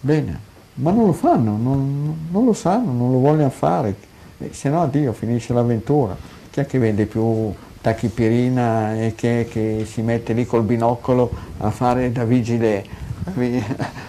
Bene 0.00 0.49
ma 0.74 0.90
non 0.90 1.06
lo 1.06 1.12
fanno, 1.12 1.56
non, 1.56 2.28
non, 2.30 2.44
lo 2.44 2.52
sanno, 2.52 2.92
non 2.92 3.12
lo 3.12 3.18
vogliono 3.18 3.50
fare. 3.50 3.94
E 4.38 4.50
se 4.52 4.68
no, 4.68 4.86
Dio, 4.88 5.12
finisce 5.12 5.52
l'avventura. 5.52 6.16
Chi 6.50 6.60
è 6.60 6.66
che 6.66 6.78
vende 6.78 7.06
più 7.06 7.52
tachipirina 7.80 8.94
e 8.94 9.14
chi 9.14 9.26
è 9.26 9.46
che 9.48 9.84
si 9.86 10.02
mette 10.02 10.32
lì 10.32 10.46
col 10.46 10.62
binocolo 10.62 11.30
a 11.58 11.70
fare 11.70 12.12
da 12.12 12.24
vigile, 12.24 12.84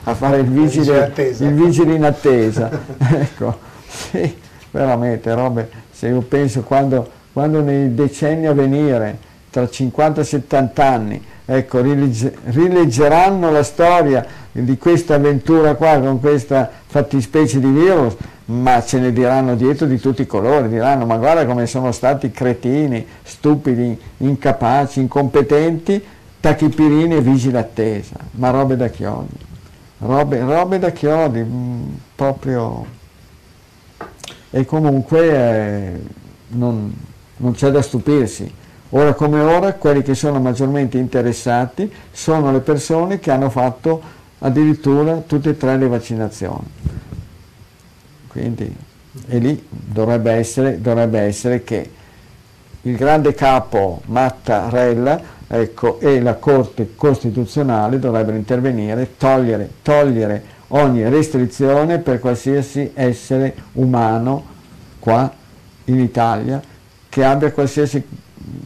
a 0.04 0.14
fare 0.14 0.40
il 0.40 0.50
vigile, 0.50 1.14
il 1.16 1.54
vigile 1.54 1.94
in 1.94 2.04
attesa? 2.04 2.70
ecco, 2.98 3.58
sì, 3.88 4.36
veramente, 4.72 5.34
robe, 5.34 5.70
se 5.92 6.08
io 6.08 6.22
penso 6.22 6.64
quando, 6.64 7.10
quando 7.34 7.62
nei 7.62 7.94
decenni 7.94 8.46
a 8.46 8.54
venire, 8.54 9.30
tra 9.50 9.70
50 9.70 10.22
e 10.22 10.24
70 10.24 10.86
anni, 10.86 11.24
ecco, 11.46 11.82
rileggeranno 11.82 13.52
la 13.52 13.64
storia 13.64 14.26
di 14.52 14.78
questa 14.78 15.16
avventura 15.16 15.76
qua 15.76 16.00
con 16.00 16.20
questa 16.20 16.70
fattispecie 16.86 17.60
di 17.60 17.70
virus, 17.70 18.16
ma 18.46 18.84
ce 18.84 19.00
ne 19.00 19.14
diranno 19.14 19.56
dietro 19.56 19.86
di 19.86 20.00
tutti 20.00 20.24
i 20.24 20.28
colori, 20.28 20.68
diranno 20.68 21.06
ma 21.06 21.18
guarda 21.18 21.46
come 21.46 21.66
sono 21.68 21.92
stati 21.92 22.32
cretini, 22.32 23.06
stupidi, 23.24 23.98
incapaci, 24.18 25.00
incompetenti, 25.00 26.04
tachipirini 26.40 27.16
e 27.16 27.22
vigili 27.22 27.56
attesa, 27.58 28.16
ma 28.32 28.50
robe 28.50 28.76
da 28.76 28.90
chiodi, 28.90 29.36
robe, 30.00 30.40
robe 30.40 30.80
da 30.80 30.92
chiodi, 30.92 31.40
mh, 31.40 31.54
mm, 31.54 31.84
proprio... 32.16 33.00
E 34.54 34.66
comunque 34.66 35.32
eh, 35.32 36.02
non, 36.50 36.94
non 37.38 37.54
c'è 37.54 37.72
da 37.72 37.82
stupirsi, 37.82 38.54
Ora 38.94 39.14
come 39.14 39.40
ora 39.40 39.74
quelli 39.74 40.02
che 40.02 40.16
sono 40.16 40.40
maggiormente 40.40 40.98
interessati 40.98 41.92
sono 42.12 42.52
le 42.52 42.60
persone 42.60 43.20
che 43.20 43.32
hanno 43.32 43.50
fatto 43.50 44.02
addirittura 44.40 45.24
tutte 45.26 45.52
e 45.52 45.58
tre 45.58 45.78
le 45.78 45.88
vaccinazioni. 45.88 46.66
Quindi, 48.28 48.76
e 49.28 49.38
lì 49.38 49.66
dovrebbe 49.70 50.32
essere, 50.32 50.82
dovrebbe 50.82 51.20
essere 51.20 51.64
che 51.64 51.90
il 52.82 52.96
grande 52.98 53.34
capo 53.34 54.02
Mattarella 54.06 55.22
ecco, 55.48 56.00
e 56.00 56.20
la 56.20 56.36
Corte 56.36 56.96
Costituzionale 56.96 57.98
dovrebbero 57.98 58.36
intervenire, 58.36 59.16
togliere, 59.18 59.70
togliere 59.82 60.44
ogni 60.70 61.08
restrizione 61.08 62.00
per 62.00 62.20
qualsiasi 62.20 62.92
essere 62.94 63.56
umano 63.74 64.46
qua 65.00 65.32
in 65.86 66.00
Italia 66.00 66.62
che 67.08 67.24
abbia 67.24 67.52
qualsiasi 67.52 68.06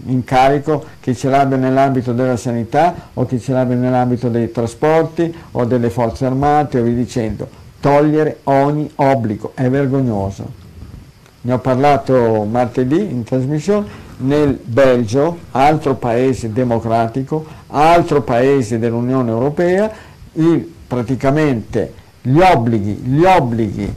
incarico 0.06 0.84
che 1.00 1.16
ce 1.16 1.30
l'abbia 1.30 1.58
nell'ambito 1.58 2.14
della 2.14 2.38
sanità 2.38 2.94
o 3.14 3.26
che 3.26 3.40
ce 3.40 3.54
l'abbia 3.54 3.76
nell'ambito 3.76 4.30
dei 4.30 4.52
trasporti 4.52 5.34
o 5.52 5.66
delle 5.66 5.90
forze 5.90 6.26
armate 6.26 6.80
o 6.80 6.84
via 6.84 6.94
dicendo. 6.94 7.48
Togliere 7.80 8.40
ogni 8.44 8.90
obbligo, 8.96 9.52
è 9.54 9.70
vergognoso. 9.70 10.64
Ne 11.42 11.54
ho 11.54 11.60
parlato 11.60 12.44
martedì 12.50 13.00
in 13.00 13.24
trasmissione, 13.24 14.04
nel 14.18 14.58
Belgio, 14.64 15.38
altro 15.52 15.96
paese 15.96 16.52
democratico, 16.52 17.46
altro 17.68 18.22
paese 18.22 18.80
dell'Unione 18.80 19.30
Europea, 19.30 19.92
il, 20.34 20.68
praticamente 20.88 21.94
gli 22.22 22.40
obblighi, 22.40 22.94
gli 23.04 23.24
obblighi 23.24 23.94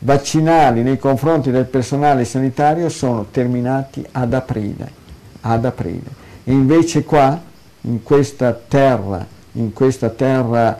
vaccinali 0.00 0.82
nei 0.82 0.98
confronti 0.98 1.50
del 1.50 1.64
personale 1.64 2.24
sanitario 2.24 2.88
sono 2.88 3.26
terminati 3.30 4.04
ad 4.12 4.34
aprile 4.34 5.02
ad 5.46 5.64
aprile. 5.64 6.22
E 6.44 6.52
invece 6.52 7.04
qua, 7.04 7.40
in 7.82 8.02
questa 8.02 8.52
terra, 8.52 9.26
in 9.52 9.72
questa 9.72 10.10
terra 10.10 10.76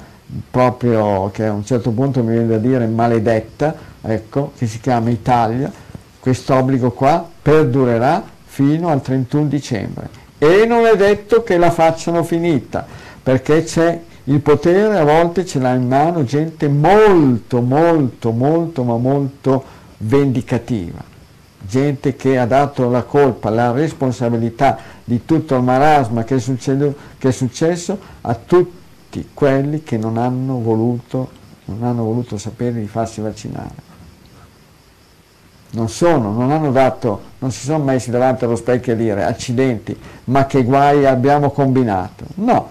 proprio 0.51 1.31
che 1.31 1.45
a 1.45 1.53
un 1.53 1.65
certo 1.65 1.91
punto 1.91 2.23
mi 2.23 2.33
viene 2.33 2.49
da 2.49 2.59
dire 2.59 2.87
maledetta, 2.87 3.75
ecco, 4.01 4.53
che 4.57 4.67
si 4.67 4.81
chiama 4.81 5.11
Italia, 5.11 5.71
questo 6.19 6.55
obbligo 6.55 6.91
qua 6.93 7.27
perdurerà 7.43 8.23
fino 8.45 8.89
al 8.89 9.03
31 9.03 9.47
dicembre. 9.47 10.09
E 10.39 10.65
non 10.67 10.87
è 10.87 10.97
detto 10.97 11.43
che 11.43 11.57
la 11.57 11.71
facciano 11.71 12.23
finita, 12.23 12.87
perché 13.23 13.65
c'è 13.65 14.01
il 14.25 14.41
potere, 14.41 14.99
a 14.99 15.05
volte 15.05 15.45
ce 15.45 15.59
l'ha 15.59 15.75
in 15.75 15.87
mano 15.87 16.25
gente 16.25 16.69
molto, 16.69 17.61
molto, 17.61 18.31
molto, 18.31 18.83
ma 18.83 18.97
molto 18.97 19.65
vendicativa 19.99 21.13
gente 21.67 22.17
che 22.17 22.39
ha 22.39 22.47
dato 22.47 22.89
la 22.91 23.03
colpa, 23.03 23.51
la 23.51 23.73
responsabilità 23.73 24.79
di 25.05 25.25
tutto 25.25 25.57
il 25.57 25.63
marasma 25.63 26.25
che 26.25 26.37
è, 26.37 26.41
succedo, 26.41 26.95
che 27.19 27.29
è 27.29 27.33
successo 27.33 27.99
a 28.23 28.35
tutti 28.35 29.31
quelli 29.33 29.83
che 29.83 29.97
non 29.97 30.17
hanno, 30.17 30.61
voluto, 30.61 31.31
non 31.67 31.83
hanno 31.83 32.05
voluto 32.05 32.37
sapere 32.39 32.81
di 32.81 32.87
farsi 32.87 33.21
vaccinare. 33.21 33.93
Non 35.71 35.89
sono, 35.89 36.33
non 36.33 36.53
hanno 36.53 36.71
dato, 36.71 37.21
non 37.41 37.51
si 37.51 37.65
sono 37.65 37.83
messi 37.83 38.11
davanti 38.11 38.45
allo 38.45 38.57
specchio 38.57 38.93
a 38.93 38.97
dire 38.97 39.25
accidenti, 39.25 39.99
ma 40.25 40.47
che 40.47 40.63
guai 40.63 41.05
abbiamo 41.05 41.51
combinato. 41.51 42.25
No, 42.37 42.71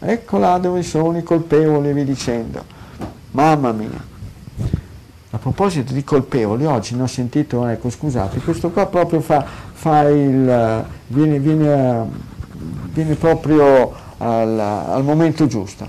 ecco 0.00 0.38
là 0.38 0.58
dove 0.58 0.82
sono 0.82 1.16
i 1.16 1.22
colpevoli, 1.22 1.92
vi 1.92 2.04
dicendo. 2.04 2.64
Mamma 3.30 3.70
mia. 3.70 4.09
A 5.32 5.38
proposito 5.38 5.92
di 5.92 6.02
colpevoli, 6.02 6.66
oggi 6.66 6.96
ne 6.96 7.02
ho 7.02 7.06
sentito, 7.06 7.64
ecco 7.64 7.88
scusate, 7.88 8.40
questo 8.40 8.70
qua 8.70 8.86
proprio 8.86 9.20
fa, 9.20 9.44
fa 9.72 10.08
il, 10.08 10.84
viene, 11.06 11.38
viene, 11.38 12.04
viene 12.92 13.14
proprio 13.14 13.92
al, 14.18 14.58
al, 14.58 15.04
momento 15.04 15.46
giusto. 15.46 15.88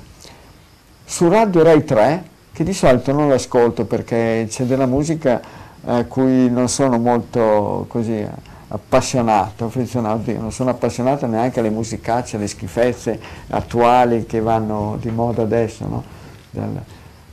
Su 1.04 1.28
Radio 1.28 1.64
Rai 1.64 1.84
3, 1.84 2.24
che 2.54 2.64
di 2.64 2.72
solito 2.72 3.14
non 3.14 3.30
l'ascolto 3.30 3.86
perché 3.86 4.46
c'è 4.48 4.66
della 4.66 4.86
musica 4.86 5.42
a 5.86 6.04
cui 6.06 6.48
non 6.52 6.70
sono 6.70 7.00
molto 7.00 7.86
così 7.88 8.24
appassionato, 8.68 9.66
affezionato, 9.66 10.32
non 10.34 10.52
sono 10.52 10.70
appassionato 10.70 11.26
neanche 11.26 11.62
alle 11.62 11.72
musicacce, 11.72 12.36
alle 12.36 12.48
schifezze 12.48 13.20
attuali 13.48 14.28
che 14.28 14.40
vanno 14.40 14.98
di 15.02 15.10
moda 15.10 15.42
adesso, 15.42 15.88
no? 15.88 16.04
Del, 16.52 16.84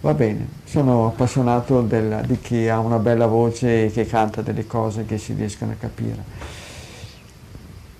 Va 0.01 0.15
bene, 0.15 0.47
sono 0.65 1.09
appassionato 1.09 1.81
del, 1.81 2.23
di 2.25 2.39
chi 2.39 2.69
ha 2.69 2.79
una 2.79 2.99
bella 2.99 3.27
voce 3.27 3.87
e 3.87 3.91
che 3.91 4.07
canta 4.07 4.43
delle 4.43 4.65
cose 4.65 5.05
che 5.05 5.19
si 5.19 5.33
riescono 5.33 5.73
a 5.73 5.75
capire. 5.75 6.23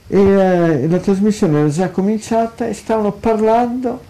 E 0.07 0.21
eh, 0.21 0.89
la 0.89 0.99
trasmissione 0.99 1.59
era 1.59 1.69
già 1.69 1.91
cominciata 1.91 2.69
e 2.69 2.73
stavano 2.73 3.11
parlando 3.11 4.01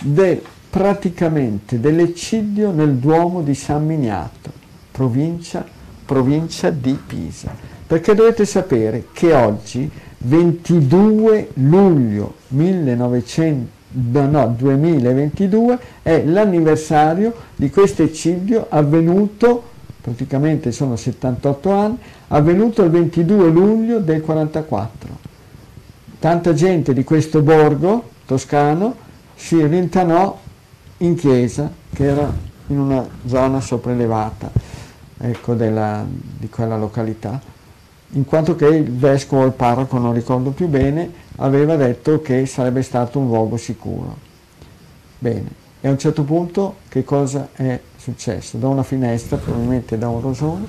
del, 0.00 0.42
praticamente 0.68 1.80
dell'eccidio 1.80 2.72
nel 2.72 2.96
Duomo 2.96 3.40
di 3.40 3.54
San 3.54 3.86
Miniato, 3.86 4.52
provincia, 4.92 5.64
provincia 6.04 6.68
di 6.68 6.92
Pisa. 7.06 7.52
Perché 7.86 8.14
dovete 8.14 8.44
sapere 8.44 9.06
che 9.12 9.32
oggi, 9.32 9.90
22 10.18 11.52
luglio 11.54 12.34
1900, 12.48 13.79
no, 13.92 14.54
2022 14.56 15.78
è 16.02 16.22
l'anniversario 16.24 17.34
di 17.56 17.70
questo 17.70 18.02
eccidio 18.02 18.66
avvenuto, 18.68 19.62
praticamente 20.00 20.72
sono 20.72 20.96
78 20.96 21.70
anni, 21.70 21.98
avvenuto 22.28 22.82
il 22.82 22.90
22 22.90 23.48
luglio 23.50 23.98
del 23.98 24.20
44. 24.20 25.28
Tanta 26.18 26.52
gente 26.52 26.92
di 26.92 27.02
questo 27.02 27.42
borgo 27.42 28.10
toscano 28.26 28.94
si 29.34 29.64
rintanò 29.66 30.38
in 30.98 31.14
chiesa, 31.16 31.70
che 31.92 32.04
era 32.04 32.32
in 32.68 32.78
una 32.78 33.06
zona 33.26 33.60
sopraelevata 33.60 34.50
ecco, 35.18 35.54
della, 35.54 36.04
di 36.08 36.48
quella 36.48 36.76
località, 36.76 37.40
in 38.12 38.24
quanto 38.24 38.56
che 38.56 38.66
il 38.66 38.90
vescovo 38.90 39.42
o 39.42 39.46
il 39.46 39.52
parroco, 39.52 39.98
non 39.98 40.12
ricordo 40.12 40.50
più 40.50 40.66
bene, 40.66 41.28
aveva 41.42 41.76
detto 41.76 42.20
che 42.20 42.46
sarebbe 42.46 42.82
stato 42.82 43.18
un 43.18 43.26
luogo 43.26 43.56
sicuro. 43.56 44.28
Bene, 45.18 45.58
e 45.80 45.88
a 45.88 45.90
un 45.90 45.98
certo 45.98 46.24
punto 46.24 46.76
che 46.88 47.04
cosa 47.04 47.48
è 47.52 47.80
successo? 47.96 48.56
Da 48.58 48.68
una 48.68 48.82
finestra, 48.82 49.36
probabilmente 49.36 49.96
da 49.98 50.08
un 50.08 50.20
rosone, 50.20 50.66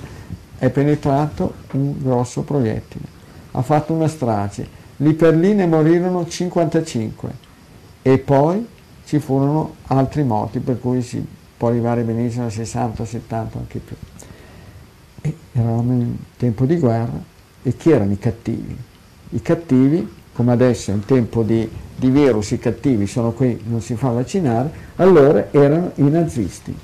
è 0.58 0.70
penetrato 0.70 1.54
un 1.72 1.94
grosso 2.00 2.42
proiettile. 2.42 3.04
Ha 3.52 3.62
fatto 3.62 3.92
una 3.92 4.08
strage. 4.08 4.80
Lì 4.96 5.14
per 5.14 5.34
lì 5.36 5.54
ne 5.54 5.66
morirono 5.66 6.26
55 6.26 7.30
e 8.02 8.18
poi 8.18 8.66
ci 9.04 9.18
furono 9.18 9.74
altri 9.88 10.22
morti, 10.22 10.60
per 10.60 10.78
cui 10.80 11.02
si 11.02 11.24
può 11.56 11.68
arrivare 11.68 12.02
benissimo 12.02 12.46
a 12.46 12.50
60, 12.50 13.04
70, 13.04 13.58
anche 13.58 13.78
più. 13.78 13.96
E 15.20 15.36
eravamo 15.52 15.92
in 15.92 16.16
tempo 16.36 16.64
di 16.64 16.78
guerra 16.78 17.20
e 17.62 17.76
chi 17.76 17.90
erano 17.90 18.12
i 18.12 18.18
cattivi? 18.18 18.76
I 19.30 19.42
cattivi 19.42 20.20
come 20.32 20.52
adesso 20.52 20.90
in 20.90 21.04
tempo 21.04 21.42
di, 21.42 21.68
di 21.94 22.10
virus 22.10 22.52
i 22.52 22.58
cattivi 22.58 23.06
sono 23.06 23.32
qui, 23.32 23.60
non 23.64 23.80
si 23.80 23.94
fa 23.96 24.10
vaccinare, 24.10 24.70
allora 24.96 25.48
erano 25.50 25.92
i 25.96 26.08
nazisti. 26.08 26.76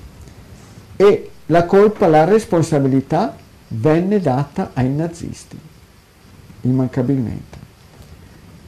E 0.96 1.30
la 1.46 1.64
colpa, 1.64 2.06
la 2.08 2.24
responsabilità 2.24 3.36
venne 3.68 4.20
data 4.20 4.70
ai 4.74 4.90
nazisti, 4.90 5.58
immancabilmente. 6.62 7.66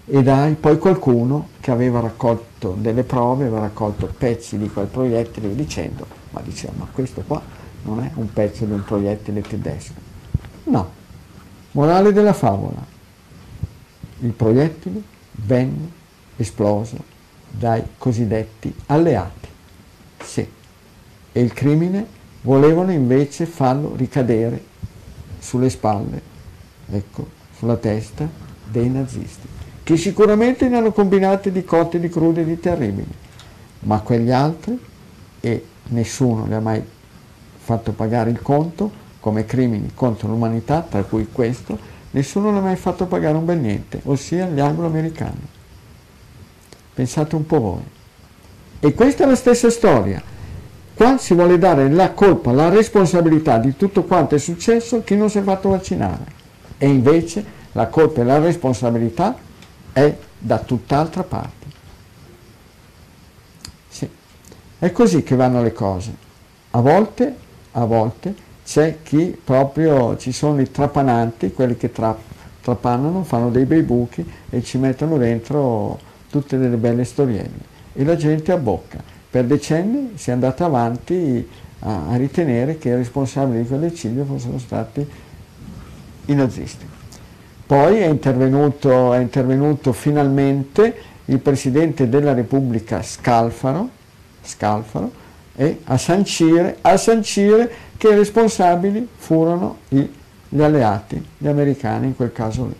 E 0.06 0.22
dai 0.22 0.54
poi 0.54 0.78
qualcuno 0.78 1.48
che 1.60 1.70
aveva 1.70 2.00
raccolto 2.00 2.76
delle 2.78 3.04
prove, 3.04 3.44
aveva 3.44 3.60
raccolto 3.60 4.12
pezzi 4.16 4.58
di 4.58 4.68
quel 4.68 4.86
proiettile 4.86 5.54
dicendo, 5.54 6.06
ma 6.30 6.40
diceva, 6.42 6.72
ma 6.76 6.88
questo 6.90 7.22
qua 7.26 7.40
non 7.84 8.00
è 8.00 8.10
un 8.14 8.32
pezzo 8.32 8.64
di 8.64 8.72
un 8.72 8.82
proiettile 8.82 9.40
tedesco. 9.40 10.08
No, 10.64 10.98
Morale 11.72 12.12
della 12.12 12.32
favola. 12.32 12.84
Il 14.20 14.32
proiettile 14.32 15.02
venne 15.32 15.90
esploso 16.36 16.96
dai 17.50 17.82
cosiddetti 17.98 18.74
alleati. 18.86 19.48
Sì. 20.22 20.46
E 21.32 21.40
il 21.40 21.52
crimine 21.52 22.06
volevano 22.42 22.92
invece 22.92 23.46
farlo 23.46 23.94
ricadere 23.96 24.64
sulle 25.38 25.70
spalle, 25.70 26.22
ecco, 26.90 27.28
sulla 27.56 27.76
testa 27.76 28.28
dei 28.64 28.88
nazisti, 28.88 29.46
che 29.82 29.96
sicuramente 29.96 30.68
ne 30.68 30.76
hanno 30.76 30.92
combinate 30.92 31.50
di 31.52 31.64
cotte, 31.64 31.98
di 31.98 32.08
crude, 32.08 32.44
di 32.44 32.58
terribili, 32.58 33.08
ma 33.80 34.00
quegli 34.00 34.30
altri, 34.30 34.78
e 35.40 35.66
nessuno 35.88 36.46
li 36.46 36.54
ha 36.54 36.60
mai 36.60 36.82
fatto 37.58 37.92
pagare 37.92 38.30
il 38.30 38.40
conto, 38.42 39.08
come 39.20 39.44
crimini 39.44 39.90
contro 39.94 40.28
l'umanità, 40.28 40.80
tra 40.80 41.02
cui 41.02 41.28
questo, 41.30 41.78
nessuno 42.10 42.50
ne 42.50 42.58
ha 42.58 42.62
mai 42.62 42.76
fatto 42.76 43.06
pagare 43.06 43.36
un 43.36 43.44
bel 43.44 43.58
niente, 43.58 44.00
ossia 44.04 44.46
gli 44.46 44.60
anglo-americani. 44.60 45.48
Pensate 46.94 47.34
un 47.36 47.46
po' 47.46 47.60
voi. 47.60 47.82
E 48.80 48.94
questa 48.94 49.24
è 49.24 49.26
la 49.26 49.36
stessa 49.36 49.70
storia. 49.70 50.22
Qua 50.94 51.18
si 51.18 51.34
vuole 51.34 51.58
dare 51.58 51.88
la 51.90 52.12
colpa, 52.12 52.52
la 52.52 52.68
responsabilità 52.68 53.58
di 53.58 53.76
tutto 53.76 54.04
quanto 54.04 54.34
è 54.34 54.38
successo 54.38 54.96
a 54.96 55.02
chi 55.02 55.16
non 55.16 55.30
si 55.30 55.38
è 55.38 55.42
fatto 55.42 55.70
vaccinare. 55.70 56.24
E 56.76 56.88
invece 56.88 57.44
la 57.72 57.86
colpa 57.86 58.20
e 58.20 58.24
la 58.24 58.38
responsabilità 58.38 59.36
è 59.92 60.14
da 60.38 60.58
tutt'altra 60.58 61.22
parte. 61.22 61.66
Sì. 63.88 64.08
È 64.78 64.92
così 64.92 65.22
che 65.22 65.36
vanno 65.36 65.62
le 65.62 65.72
cose. 65.72 66.14
A 66.72 66.80
volte, 66.80 67.34
a 67.72 67.84
volte 67.84 68.34
c'è 68.70 68.98
chi 69.02 69.36
proprio, 69.42 70.16
ci 70.16 70.30
sono 70.30 70.60
i 70.60 70.70
trapananti, 70.70 71.52
quelli 71.52 71.76
che 71.76 71.90
tra, 71.90 72.16
trapannano, 72.60 73.24
fanno 73.24 73.50
dei 73.50 73.64
bei 73.64 73.82
buchi 73.82 74.24
e 74.48 74.62
ci 74.62 74.78
mettono 74.78 75.18
dentro 75.18 75.98
tutte 76.30 76.56
delle 76.56 76.76
belle 76.76 77.02
storielle. 77.02 77.68
E 77.92 78.04
la 78.04 78.14
gente 78.14 78.52
abbocca 78.52 79.02
per 79.28 79.46
decenni 79.46 80.12
si 80.14 80.30
è 80.30 80.34
andato 80.34 80.64
avanti 80.64 81.48
a, 81.80 82.10
a 82.10 82.16
ritenere 82.16 82.78
che 82.78 82.90
i 82.90 82.94
responsabili 82.94 83.62
di 83.62 83.66
quell'eccidio 83.66 84.24
fossero 84.24 84.58
stati 84.58 85.04
i 86.26 86.34
nazisti. 86.34 86.86
Poi 87.66 87.98
è 87.98 88.06
intervenuto, 88.06 89.12
è 89.12 89.18
intervenuto 89.18 89.92
finalmente 89.92 90.94
il 91.24 91.40
Presidente 91.40 92.08
della 92.08 92.34
Repubblica 92.34 93.02
Scalfaro, 93.02 93.88
Scalfaro 94.44 95.10
e 95.56 95.80
a 95.84 95.98
sancire, 95.98 96.78
a 96.82 96.96
sancire 96.96 97.88
che 98.00 98.08
i 98.08 98.14
responsabili 98.14 99.06
furono 99.14 99.80
gli 99.88 100.62
alleati, 100.62 101.22
gli 101.36 101.46
americani 101.46 102.06
in 102.06 102.16
quel 102.16 102.32
caso 102.32 102.64
lì 102.64 102.74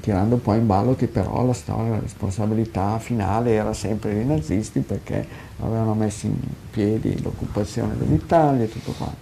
tirando 0.00 0.36
poi 0.36 0.58
in 0.58 0.66
ballo 0.66 0.96
che 0.96 1.06
però 1.06 1.46
la 1.46 1.52
storia, 1.52 1.92
la 1.92 2.00
responsabilità 2.00 2.98
finale 2.98 3.52
era 3.52 3.72
sempre 3.72 4.12
dei 4.12 4.24
nazisti 4.24 4.80
perché 4.80 5.24
avevano 5.60 5.94
messo 5.94 6.26
in 6.26 6.34
piedi 6.72 7.22
l'occupazione 7.22 7.96
dell'Italia 7.96 8.64
e 8.64 8.68
tutto 8.68 8.90
quanto. 8.98 9.16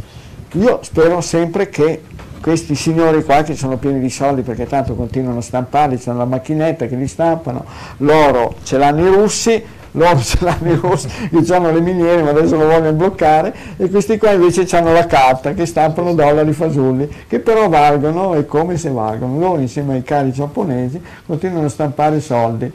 Io 0.53 0.79
spero 0.83 1.21
sempre 1.21 1.69
che 1.69 2.01
questi 2.41 2.75
signori 2.75 3.23
qua 3.23 3.41
che 3.41 3.55
sono 3.55 3.77
pieni 3.77 3.99
di 3.99 4.09
soldi 4.09 4.41
perché 4.41 4.67
tanto 4.67 4.95
continuano 4.95 5.39
a 5.39 5.41
stamparli, 5.41 5.97
c'è 5.97 6.11
la 6.11 6.25
macchinetta 6.25 6.87
che 6.87 6.95
li 6.95 7.07
stampano, 7.07 7.63
loro 7.97 8.55
ce 8.63 8.77
l'hanno 8.77 9.07
i 9.07 9.13
russi, 9.13 9.63
loro 9.91 10.19
ce 10.19 10.37
l'hanno 10.41 10.71
i 10.71 10.75
russi 10.75 11.07
che 11.07 11.53
hanno 11.53 11.71
le 11.71 11.79
miniere 11.79 12.21
ma 12.21 12.31
adesso 12.31 12.57
lo 12.57 12.65
vogliono 12.65 12.93
bloccare 12.93 13.53
e 13.77 13.89
questi 13.89 14.17
qua 14.17 14.31
invece 14.31 14.67
hanno 14.75 14.91
la 14.91 15.05
carta 15.05 15.53
che 15.53 15.65
stampano 15.65 16.13
dollari 16.13 16.51
fasulli 16.51 17.09
che 17.27 17.39
però 17.39 17.69
valgono 17.69 18.35
e 18.35 18.45
come 18.45 18.77
se 18.77 18.89
valgono. 18.89 19.39
Loro 19.39 19.59
insieme 19.59 19.93
ai 19.93 20.03
cari 20.03 20.31
giapponesi 20.31 21.01
continuano 21.25 21.67
a 21.67 21.69
stampare 21.69 22.19
soldi 22.19 22.71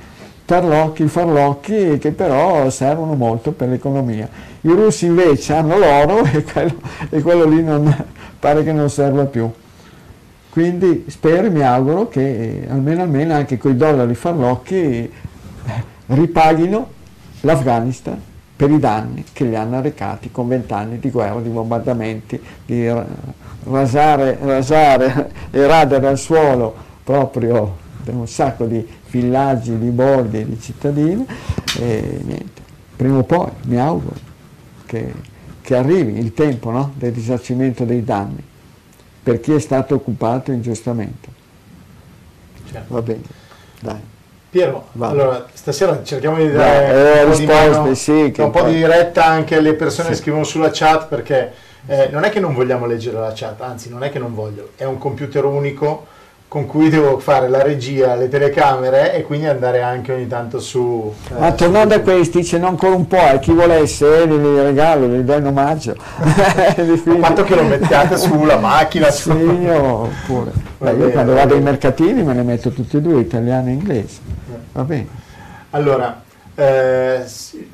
tarlocchi, 0.48 1.06
farlocchi 1.08 1.98
che 1.98 2.12
però 2.12 2.70
servono 2.70 3.12
molto 3.12 3.52
per 3.52 3.68
l'economia. 3.68 4.26
I 4.62 4.68
russi 4.68 5.06
invece 5.06 5.54
hanno 5.54 5.78
l'oro 5.78 6.24
e 6.32 6.42
quello, 6.42 6.74
e 7.10 7.22
quello 7.22 7.44
lì 7.44 7.62
non, 7.62 8.04
pare 8.38 8.64
che 8.64 8.72
non 8.72 8.90
serva 8.90 9.24
più. 9.26 9.50
Quindi 10.50 11.04
spero 11.08 11.46
e 11.46 11.50
mi 11.50 11.62
auguro 11.62 12.08
che 12.08 12.66
almeno, 12.68 13.02
almeno 13.02 13.34
anche 13.34 13.58
quei 13.58 13.76
dollari 13.76 14.14
farlocchi 14.14 14.74
eh, 14.74 15.12
ripaghino 16.06 16.88
l'Afghanistan 17.42 18.20
per 18.56 18.70
i 18.70 18.78
danni 18.80 19.24
che 19.32 19.44
gli 19.44 19.54
hanno 19.54 19.76
arrecati 19.76 20.32
con 20.32 20.48
vent'anni 20.48 20.98
di 20.98 21.10
guerra, 21.10 21.40
di 21.40 21.48
bombardamenti, 21.48 22.40
di 22.66 22.92
rasare, 23.64 24.36
rasare 24.40 25.30
e 25.50 25.66
radere 25.66 26.08
al 26.08 26.18
suolo 26.18 26.74
proprio 27.04 27.86
un 28.06 28.26
sacco 28.26 28.64
di 28.64 28.84
villaggi, 29.10 29.78
di 29.78 29.90
borghi, 29.90 30.44
di 30.44 30.58
cittadini 30.58 31.24
e 31.78 32.20
niente. 32.24 32.62
Prima 32.96 33.18
o 33.18 33.22
poi 33.22 33.50
mi 33.66 33.78
auguro 33.78 34.27
che, 34.88 35.12
che 35.60 35.76
arrivi 35.76 36.18
il 36.18 36.32
tempo 36.32 36.70
no? 36.70 36.94
del 36.96 37.12
risarcimento 37.12 37.84
dei 37.84 38.02
danni 38.02 38.42
per 39.22 39.40
chi 39.40 39.52
è 39.52 39.58
stato 39.58 39.94
occupato 39.94 40.52
ingiustamente. 40.52 41.28
Certo. 42.70 42.94
Va 42.94 43.02
bene, 43.02 43.22
dai. 43.80 44.00
Piero, 44.48 44.86
Va. 44.92 45.08
allora 45.08 45.46
stasera 45.52 46.02
cerchiamo 46.02 46.38
di 46.38 46.50
dare 46.50 47.20
eh, 47.20 47.24
un, 47.24 47.30
po 47.30 47.36
risposte, 47.36 47.68
di 47.68 47.76
mano, 47.76 47.94
sì, 47.94 48.34
un 48.38 48.50
po' 48.50 48.62
di 48.62 48.74
diretta 48.76 49.26
anche 49.26 49.56
alle 49.56 49.74
persone 49.74 50.08
sì. 50.08 50.14
che 50.14 50.20
scrivono 50.20 50.44
sulla 50.44 50.70
chat 50.72 51.08
perché 51.08 51.52
eh, 51.86 52.08
non 52.10 52.24
è 52.24 52.30
che 52.30 52.40
non 52.40 52.54
vogliamo 52.54 52.86
leggere 52.86 53.18
la 53.18 53.32
chat, 53.34 53.60
anzi 53.60 53.90
non 53.90 54.02
è 54.02 54.10
che 54.10 54.18
non 54.18 54.34
voglio, 54.34 54.70
è 54.76 54.84
un 54.84 54.96
computer 54.96 55.44
unico 55.44 56.06
con 56.48 56.64
cui 56.64 56.88
devo 56.88 57.18
fare 57.18 57.46
la 57.46 57.62
regia, 57.62 58.14
le 58.14 58.30
telecamere 58.30 59.14
e 59.14 59.22
quindi 59.22 59.46
andare 59.46 59.82
anche 59.82 60.14
ogni 60.14 60.26
tanto 60.26 60.60
su... 60.60 61.12
Eh, 61.28 61.38
Ma 61.38 61.52
tornando 61.52 61.94
a 61.94 62.00
questi, 62.00 62.42
ce 62.42 62.58
n'è 62.58 62.66
ancora 62.66 62.96
un 62.96 63.06
po', 63.06 63.30
e 63.34 63.38
chi 63.38 63.52
volesse 63.52 64.24
li, 64.24 64.40
li 64.40 64.62
regalo, 64.62 65.06
li 65.06 65.22
do 65.24 65.34
in 65.34 65.44
omaggio. 65.44 65.94
Il 66.78 67.18
fatto 67.20 67.44
che 67.44 67.54
lo 67.54 67.64
mettiate 67.64 68.16
sulla 68.16 68.56
macchina. 68.56 69.10
Sì, 69.10 69.30
io 69.30 70.08
pure. 70.24 70.52
Beh, 70.78 70.92
io 70.92 71.10
quando 71.10 71.34
vado 71.34 71.54
ai 71.54 71.60
mercatini 71.60 72.22
me 72.22 72.32
ne 72.32 72.42
metto 72.42 72.70
tutti 72.70 72.96
e 72.96 73.00
due, 73.02 73.20
italiano 73.20 73.68
e 73.68 73.72
inglese. 73.72 74.18
Va 74.72 74.84
bene. 74.84 75.06
Allora, 75.70 76.22
eh, 76.60 77.24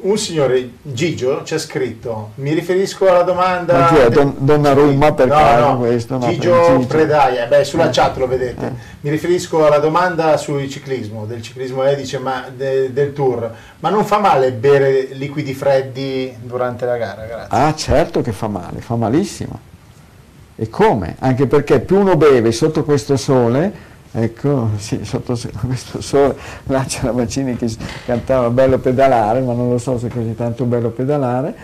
un 0.01 0.19
signore 0.19 0.73
Gigio 0.83 1.43
ci 1.43 1.55
ha 1.55 1.59
scritto, 1.59 2.33
mi 2.35 2.53
riferisco 2.53 3.09
alla 3.09 3.23
domanda... 3.23 3.79
Ma 3.79 3.87
chi 3.87 3.97
è? 3.97 4.11
Don, 4.11 4.35
Donnarumma 4.37 5.15
per 5.15 5.29
no, 5.29 5.35
caso 5.35 5.69
no, 5.69 5.79
questo? 5.79 6.19
No, 6.19 6.29
Gigio 6.29 6.77
Gigio. 6.77 6.87
Predaia, 6.87 7.47
beh 7.47 7.65
sulla 7.65 7.89
Eh. 7.89 7.93
chat 7.93 8.19
lo 8.19 8.27
vedete. 8.27 8.67
Eh. 8.67 8.73
Mi 9.01 9.09
riferisco 9.09 9.65
alla 9.65 9.79
domanda 9.79 10.37
sul 10.37 10.69
ciclismo, 10.69 11.25
del 11.25 11.41
ciclismo 11.41 11.83
eh, 11.85 11.97
dice, 11.97 12.19
ma 12.19 12.45
de- 12.55 12.93
del 12.93 13.15
tour. 13.15 13.51
Ma 13.81 13.89
non 13.89 14.05
fa 14.05 14.19
male 14.19 14.53
bere 14.53 15.09
liquidi 15.13 15.55
freddi 15.55 16.37
durante 16.43 16.85
la 16.85 16.99
gara? 16.99 17.25
Grazie. 17.25 17.49
Ah, 17.57 17.75
certo 17.75 18.21
che 18.21 18.33
fa 18.33 18.49
male, 18.49 18.83
fa 18.83 18.97
malissimo. 18.97 19.59
E 20.57 20.69
come? 20.69 21.17
Anche 21.21 21.47
perché 21.47 21.81
più 21.81 21.99
uno 21.99 22.17
beve 22.17 22.53
sotto 22.53 22.85
questo 22.85 23.17
sole, 23.17 23.73
ecco, 24.17 24.71
sì, 24.77 25.01
sotto 25.05 25.37
questo 25.67 26.01
sole, 26.01 26.37
là 26.65 26.85
c'era 26.85 27.13
Bacini 27.13 27.57
che 27.57 27.69
cantava 28.07 28.49
bello 28.51 28.79
pedalare, 28.79 29.41
ma 29.41 29.53
non 29.53 29.69
lo 29.69 29.79
so 29.79 29.99
se 29.99 30.07
è 30.07 30.11
così 30.11 30.35
tanto 30.35 30.65
bello 30.65 30.91
pedalare, 30.91 31.55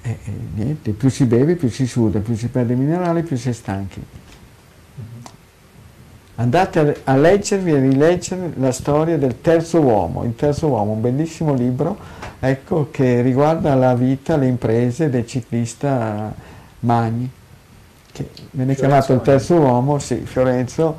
e, 0.00 0.18
e 0.24 0.32
niente, 0.54 0.92
più 0.92 1.10
si 1.10 1.26
beve, 1.26 1.56
più 1.56 1.68
si 1.68 1.86
suda, 1.86 2.20
più 2.20 2.34
si 2.34 2.48
perde 2.48 2.74
minerali, 2.74 3.22
più 3.22 3.36
si 3.36 3.50
è 3.50 3.52
stanchi. 3.52 4.02
Andate 6.36 7.00
a, 7.04 7.12
a 7.12 7.16
leggervi 7.16 7.72
e 7.72 7.80
rileggere 7.80 8.52
la 8.56 8.72
storia 8.72 9.18
del 9.18 9.40
terzo 9.40 9.80
uomo, 9.80 10.24
il 10.24 10.36
terzo 10.36 10.68
uomo, 10.68 10.92
un 10.92 11.00
bellissimo 11.00 11.52
libro 11.52 11.98
ecco, 12.40 12.88
che 12.90 13.20
riguarda 13.20 13.74
la 13.74 13.94
vita, 13.94 14.36
le 14.36 14.46
imprese 14.46 15.10
del 15.10 15.26
ciclista 15.26 16.32
Magni, 16.80 17.28
che 18.12 18.30
viene 18.52 18.74
Fiorenzo 18.74 18.74
chiamato 18.74 19.12
il 19.12 19.20
terzo 19.20 19.54
uomo, 19.56 19.98
sì, 19.98 20.16
Fiorenzo, 20.24 20.96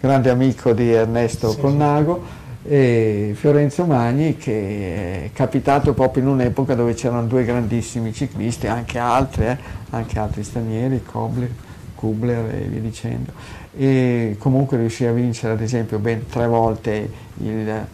grande 0.00 0.30
amico 0.30 0.72
di 0.72 0.90
Ernesto 0.90 1.50
Sì, 1.50 1.60
Colnago, 1.60 2.38
e 2.62 3.32
Fiorenzo 3.34 3.84
Magni 3.84 4.36
che 4.36 5.24
è 5.24 5.30
capitato 5.32 5.92
proprio 5.92 6.22
in 6.22 6.28
un'epoca 6.30 6.74
dove 6.74 6.94
c'erano 6.94 7.26
due 7.26 7.44
grandissimi 7.44 8.12
ciclisti, 8.12 8.66
anche 8.66 8.98
altri, 8.98 9.46
eh, 9.46 9.56
anche 9.90 10.18
altri 10.18 10.42
stranieri, 10.42 11.02
Kobler, 11.02 11.50
Kubler 11.94 12.54
e 12.54 12.60
via 12.68 12.80
dicendo. 12.80 13.32
E 13.76 14.36
comunque 14.38 14.78
riuscì 14.78 15.04
a 15.04 15.12
vincere 15.12 15.52
ad 15.52 15.60
esempio 15.60 15.98
ben 15.98 16.26
tre 16.26 16.46
volte 16.46 17.10
il, 17.38 17.86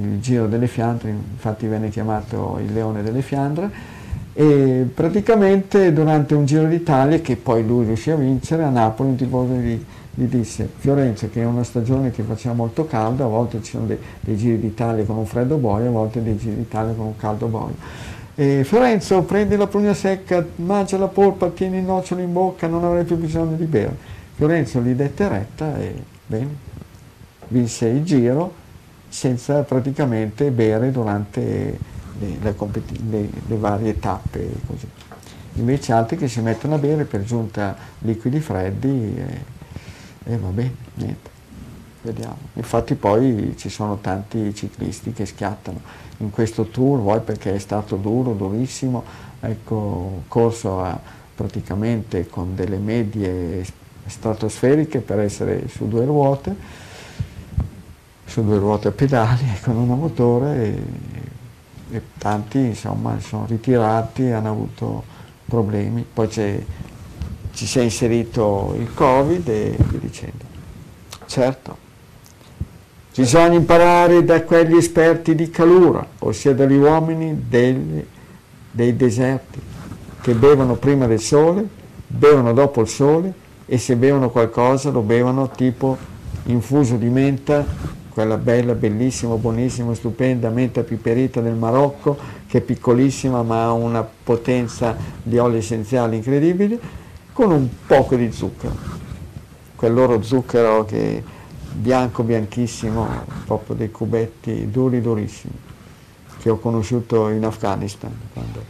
il 0.00 0.20
Giro 0.20 0.46
delle 0.46 0.66
Fiandre, 0.66 1.10
infatti 1.10 1.66
venne 1.66 1.90
chiamato 1.90 2.58
il 2.64 2.72
Leone 2.72 3.02
delle 3.02 3.22
Fiandre 3.22 3.98
e 4.32 4.88
praticamente 4.94 5.92
durante 5.92 6.34
un 6.34 6.46
Giro 6.46 6.64
d'Italia 6.64 7.18
che 7.20 7.36
poi 7.36 7.66
lui 7.66 7.84
riuscì 7.84 8.10
a 8.10 8.16
vincere 8.16 8.62
a 8.62 8.70
Napoli 8.70 9.10
un 9.10 9.16
tifoso 9.16 9.52
gli, 9.54 9.84
gli 10.20 10.26
disse 10.26 10.68
Fiorenzo 10.76 11.30
che 11.30 11.40
è 11.40 11.46
una 11.46 11.64
stagione 11.64 12.10
che 12.10 12.22
faceva 12.22 12.54
molto 12.54 12.86
caldo, 12.86 13.24
a 13.24 13.28
volte 13.28 13.62
ci 13.62 13.70
sono 13.70 13.86
dei, 13.86 13.96
dei 14.20 14.36
Giri 14.36 14.60
d'Italia 14.60 15.02
con 15.04 15.16
un 15.16 15.24
freddo 15.24 15.56
boio, 15.56 15.88
a 15.88 15.90
volte 15.90 16.22
dei 16.22 16.36
Giri 16.36 16.56
d'Italia 16.56 16.92
con 16.92 17.06
un 17.06 17.16
caldo 17.16 17.46
boio. 17.46 17.74
E 18.34 18.62
Fiorenzo 18.64 19.22
prendi 19.22 19.56
la 19.56 19.66
prugna 19.66 19.94
secca, 19.94 20.44
mangia 20.56 20.98
la 20.98 21.08
polpa, 21.08 21.48
tieni 21.48 21.78
il 21.78 21.84
nocciolo 21.84 22.20
in 22.20 22.32
bocca, 22.34 22.66
non 22.66 22.84
avrai 22.84 23.04
più 23.04 23.16
bisogno 23.16 23.56
di 23.56 23.64
bere. 23.64 23.96
Fiorenzo 24.34 24.80
gli 24.82 24.92
dette 24.92 25.26
retta 25.26 25.78
e 25.78 25.94
bene, 26.26 26.48
vinse 27.48 27.86
il 27.86 28.04
giro 28.04 28.52
senza 29.08 29.62
praticamente 29.62 30.50
bere 30.50 30.90
durante 30.90 31.78
le, 32.18 32.36
le 32.42 32.54
le- 33.08 33.30
le 33.46 33.56
varie 33.56 33.98
tappe. 33.98 34.50
Così. 34.66 34.86
Invece 35.54 35.92
altri 35.92 36.18
che 36.18 36.28
si 36.28 36.42
mettono 36.42 36.74
a 36.74 36.78
bere 36.78 37.04
per 37.04 37.24
giunta 37.24 37.74
liquidi 38.00 38.40
freddi 38.40 39.14
e, 39.16 39.58
e 40.24 40.36
va 40.36 40.48
bene, 40.48 40.74
niente. 40.94 41.30
Vediamo. 42.02 42.36
Infatti 42.54 42.94
poi 42.94 43.54
ci 43.58 43.68
sono 43.68 43.98
tanti 44.00 44.54
ciclisti 44.54 45.12
che 45.12 45.26
schiattano 45.26 45.80
in 46.18 46.30
questo 46.30 46.64
tour, 46.64 46.98
vuoi 47.00 47.20
perché 47.20 47.54
è 47.54 47.58
stato 47.58 47.96
duro, 47.96 48.32
durissimo, 48.32 49.04
ecco, 49.40 50.22
corso 50.28 50.82
a- 50.82 50.98
praticamente 51.34 52.28
con 52.28 52.54
delle 52.54 52.78
medie 52.78 53.64
stratosferiche 54.06 55.00
per 55.00 55.20
essere 55.20 55.68
su 55.68 55.88
due 55.88 56.04
ruote, 56.04 56.54
su 58.24 58.44
due 58.44 58.58
ruote 58.58 58.88
a 58.88 58.92
pedali 58.92 59.44
con 59.62 59.76
una 59.76 59.94
motore 59.94 60.64
e, 60.64 60.82
e 61.96 62.02
tanti 62.18 62.58
insomma 62.58 63.18
sono 63.20 63.46
ritirati, 63.46 64.24
hanno 64.30 64.50
avuto 64.50 65.04
problemi, 65.44 66.04
poi 66.10 66.28
c'è- 66.28 66.64
ci 67.60 67.66
si 67.66 67.78
è 67.78 67.82
inserito 67.82 68.74
il 68.78 68.88
Covid 68.94 69.46
e 69.46 69.76
via 69.76 69.98
dicendo. 69.98 70.44
Certo, 71.26 71.76
bisogna 73.14 73.52
imparare 73.52 74.24
da 74.24 74.42
quegli 74.44 74.76
esperti 74.76 75.34
di 75.34 75.50
calura, 75.50 76.06
ossia 76.20 76.54
dagli 76.54 76.76
uomini 76.76 77.44
degli- 77.50 78.02
dei 78.70 78.96
deserti, 78.96 79.60
che 80.22 80.32
bevono 80.32 80.76
prima 80.76 81.06
del 81.06 81.20
sole, 81.20 81.68
bevono 82.06 82.54
dopo 82.54 82.80
il 82.80 82.88
sole 82.88 83.30
e 83.66 83.76
se 83.76 83.94
bevono 83.94 84.30
qualcosa 84.30 84.88
lo 84.88 85.02
bevono 85.02 85.50
tipo 85.50 85.98
infuso 86.44 86.96
di 86.96 87.10
menta, 87.10 87.62
quella 88.08 88.38
bella, 88.38 88.72
bellissima, 88.72 89.34
buonissima, 89.34 89.94
stupenda 89.94 90.48
menta 90.48 90.82
piperita 90.82 91.42
del 91.42 91.56
Marocco, 91.56 92.16
che 92.46 92.58
è 92.58 92.60
piccolissima 92.62 93.42
ma 93.42 93.64
ha 93.64 93.72
una 93.72 94.02
potenza 94.02 94.96
di 95.22 95.36
oli 95.36 95.58
essenziali 95.58 96.16
incredibile, 96.16 96.99
con 97.40 97.52
un 97.52 97.68
poco 97.86 98.16
di 98.16 98.30
zucchero, 98.30 98.74
quel 99.74 99.94
loro 99.94 100.20
zucchero 100.20 100.84
che 100.84 101.24
bianco 101.72 102.22
bianchissimo, 102.22 103.08
proprio 103.46 103.76
dei 103.76 103.90
cubetti 103.90 104.70
duri 104.70 105.00
durissimi, 105.00 105.54
che 106.38 106.50
ho 106.50 106.58
conosciuto 106.58 107.30
in 107.30 107.42
Afghanistan 107.42 108.14
quando 108.34 108.62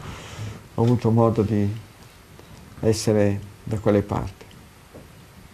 ho 0.76 0.84
avuto 0.84 1.10
modo 1.10 1.42
di 1.42 1.68
essere 2.78 3.40
da 3.64 3.76
quelle 3.80 4.02
parti. 4.02 4.44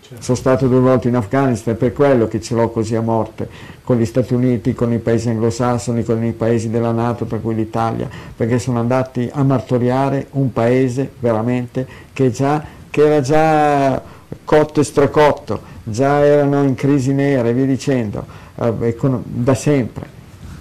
Certo. 0.02 0.22
Sono 0.22 0.36
stato 0.36 0.68
due 0.68 0.80
volte 0.80 1.08
in 1.08 1.16
Afghanistan, 1.16 1.72
è 1.72 1.76
per 1.78 1.94
quello 1.94 2.28
che 2.28 2.42
ce 2.42 2.54
l'ho 2.54 2.68
così 2.68 2.96
a 2.96 3.00
morte, 3.00 3.48
con 3.82 3.96
gli 3.96 4.04
Stati 4.04 4.34
Uniti, 4.34 4.74
con 4.74 4.92
i 4.92 4.98
paesi 4.98 5.30
anglosassoni, 5.30 6.04
con 6.04 6.22
i 6.22 6.32
paesi 6.32 6.68
della 6.68 6.92
Nato, 6.92 7.24
per 7.24 7.40
cui 7.40 7.54
l'Italia, 7.54 8.10
perché 8.36 8.58
sono 8.58 8.78
andati 8.78 9.26
a 9.32 9.42
martoriare 9.42 10.26
un 10.32 10.52
paese 10.52 11.12
veramente 11.18 11.86
che, 12.12 12.30
già, 12.30 12.75
che 12.91 13.07
era 13.07 13.20
già 13.20 14.01
cotto 14.45 14.80
e 14.80 14.84
stracotto, 14.84 15.61
già 15.84 16.24
erano 16.24 16.62
in 16.62 16.74
crisi 16.74 17.12
nera 17.12 17.49
e 17.49 17.53
via 17.53 17.66
dicendo, 17.66 18.24
eh, 18.57 18.97
con- 18.97 19.22
da 19.24 19.55
sempre, 19.55 20.07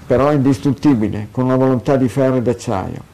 però 0.05 0.31
indistruttibile, 0.31 1.29
con 1.31 1.45
una 1.45 1.55
volontà 1.55 1.95
di 1.95 2.07
ferro 2.07 2.35
e 2.35 2.41
d'acciaio. 2.41 3.13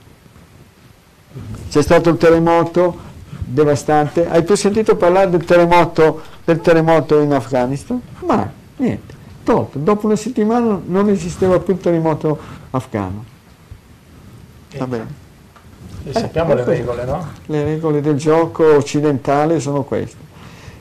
C'è 1.69 1.81
stato 1.81 2.09
il 2.09 2.17
terremoto 2.17 3.09
devastante. 3.29 4.27
Hai 4.27 4.43
più 4.43 4.55
sentito 4.55 4.95
parlare 4.95 5.29
del 5.29 5.45
terremoto, 5.45 6.21
del 6.43 6.59
terremoto 6.59 7.19
in 7.19 7.31
Afghanistan? 7.31 8.01
Ma 8.25 8.49
niente, 8.77 9.13
tolto. 9.43 9.79
Dopo 9.79 10.05
una 10.07 10.15
settimana 10.15 10.79
non 10.83 11.07
esisteva 11.09 11.59
più 11.59 11.73
il 11.73 11.79
terremoto 11.79 12.37
afghano. 12.71 13.25
Va 14.77 14.87
bene. 14.87 15.20
E 16.03 16.13
sappiamo 16.13 16.53
le 16.53 16.61
ecco. 16.61 16.69
regole, 16.69 17.05
no? 17.05 17.27
Le 17.45 17.63
regole 17.63 18.01
del 18.01 18.15
gioco 18.15 18.75
occidentale 18.75 19.59
sono 19.59 19.83
queste. 19.83 20.29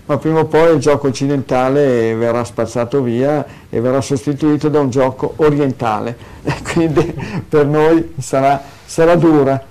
Ma 0.06 0.18
prima 0.18 0.40
o 0.40 0.46
poi 0.46 0.74
il 0.74 0.80
gioco 0.80 1.06
occidentale 1.08 2.14
verrà 2.14 2.42
spazzato 2.42 3.00
via 3.02 3.44
e 3.68 3.80
verrà 3.80 4.00
sostituito 4.00 4.68
da 4.68 4.80
un 4.80 4.90
gioco 4.90 5.34
orientale. 5.36 6.16
E 6.42 6.54
quindi 6.72 7.14
per 7.48 7.66
noi 7.66 8.14
sarà, 8.18 8.60
sarà 8.84 9.14
dura 9.14 9.62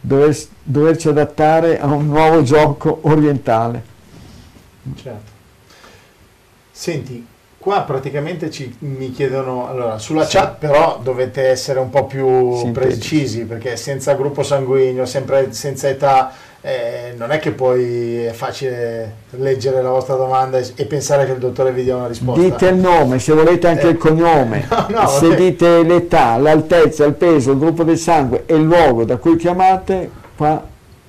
dover- 0.00 0.48
doverci 0.62 1.08
adattare 1.08 1.80
a 1.80 1.86
un 1.86 2.06
nuovo 2.06 2.42
gioco 2.42 3.00
orientale. 3.02 3.82
Certo. 4.94 5.32
Senti, 6.70 7.26
qua 7.64 7.80
praticamente 7.80 8.50
ci- 8.50 8.76
mi 8.80 9.10
chiedono, 9.10 9.66
allora 9.70 9.96
sulla 9.98 10.26
Sì. 10.26 10.36
chat 10.36 10.56
però 10.58 11.00
dovete 11.02 11.44
essere 11.48 11.78
un 11.78 11.88
po' 11.88 12.04
più 12.04 12.56
Sintetici. 12.58 12.70
precisi 12.98 13.44
perché 13.46 13.76
senza 13.76 14.12
gruppo 14.12 14.42
sanguigno, 14.42 15.06
sempre 15.06 15.50
senza 15.54 15.88
età, 15.88 16.30
eh, 16.60 17.14
non 17.16 17.30
è 17.30 17.38
che 17.38 17.52
poi 17.52 18.24
è 18.24 18.32
facile 18.32 19.14
leggere 19.30 19.80
la 19.80 19.88
vostra 19.88 20.14
domanda 20.16 20.58
e, 20.58 20.70
e 20.74 20.84
pensare 20.84 21.24
che 21.24 21.32
il 21.32 21.38
dottore 21.38 21.72
vi 21.72 21.84
dia 21.84 21.96
una 21.96 22.06
risposta. 22.06 22.38
Dite 22.42 22.66
il 22.66 22.74
nome, 22.76 23.18
se 23.18 23.32
volete 23.32 23.66
anche 23.66 23.86
Eh, 23.86 23.90
il 23.92 23.96
cognome, 23.96 24.66
no, 24.68 24.86
no, 24.90 25.06
se 25.08 25.28
vabbè. 25.28 25.40
dite 25.40 25.82
l'età, 25.84 26.36
l'altezza, 26.36 27.06
il 27.06 27.14
peso, 27.14 27.52
il 27.52 27.58
gruppo 27.58 27.82
del 27.82 27.96
sangue 27.98 28.42
e 28.44 28.54
il 28.56 28.62
luogo 28.62 29.04
da 29.04 29.16
cui 29.16 29.36
chiamate, 29.36 30.10
qua 30.36 30.62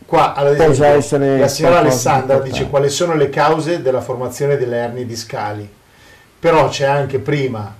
Qua, 0.06 0.34
esempio, 0.51 1.38
la 1.39 1.47
signora 1.47 1.80
Alessandra 1.80 2.20
importante. 2.36 2.49
dice 2.49 2.70
quali 2.70 2.89
sono 2.89 3.16
le 3.16 3.30
cause 3.30 3.82
della 3.82 3.99
formazione 4.01 4.56
delle 4.56 4.78
ernie 4.78 5.06
discali. 5.06 5.68
Però 6.46 6.70
c'è 6.70 6.86
anche 6.86 7.18
prima 7.18 7.74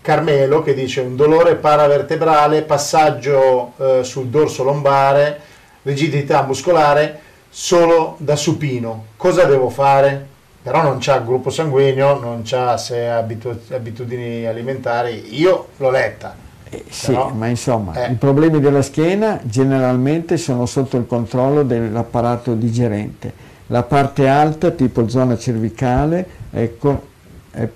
Carmelo 0.00 0.60
che 0.64 0.74
dice 0.74 1.02
un 1.02 1.14
dolore 1.14 1.54
paravertebrale, 1.54 2.62
passaggio 2.62 3.74
eh, 3.76 4.00
sul 4.02 4.26
dorso 4.26 4.64
lombare, 4.64 5.40
rigidità 5.82 6.42
muscolare 6.42 7.20
solo 7.48 8.16
da 8.18 8.34
supino. 8.34 9.04
Cosa 9.16 9.44
devo 9.44 9.68
fare? 9.70 10.26
però 10.60 10.82
non 10.82 10.96
c'ha 10.98 11.20
gruppo 11.20 11.48
sanguigno, 11.48 12.18
non 12.18 12.42
c'ha 12.44 12.76
se 12.76 13.08
abitu- 13.08 13.72
abitudini 13.72 14.44
alimentari. 14.46 15.38
Io 15.38 15.68
l'ho 15.76 15.90
letta. 15.90 16.34
Eh, 16.68 16.84
sì, 16.88 17.12
Però- 17.12 17.28
ma 17.28 17.46
insomma, 17.46 17.92
eh. 18.04 18.10
i 18.10 18.16
problemi 18.16 18.58
della 18.58 18.82
schiena 18.82 19.40
generalmente 19.44 20.36
sono 20.36 20.66
sotto 20.66 20.96
il 20.96 21.06
controllo 21.06 21.62
dell'apparato 21.62 22.54
digerente. 22.54 23.32
La 23.68 23.84
parte 23.84 24.26
alta, 24.26 24.72
tipo 24.72 25.08
zona 25.08 25.38
cervicale, 25.38 26.26
ecco, 26.50 27.06
è 27.52 27.66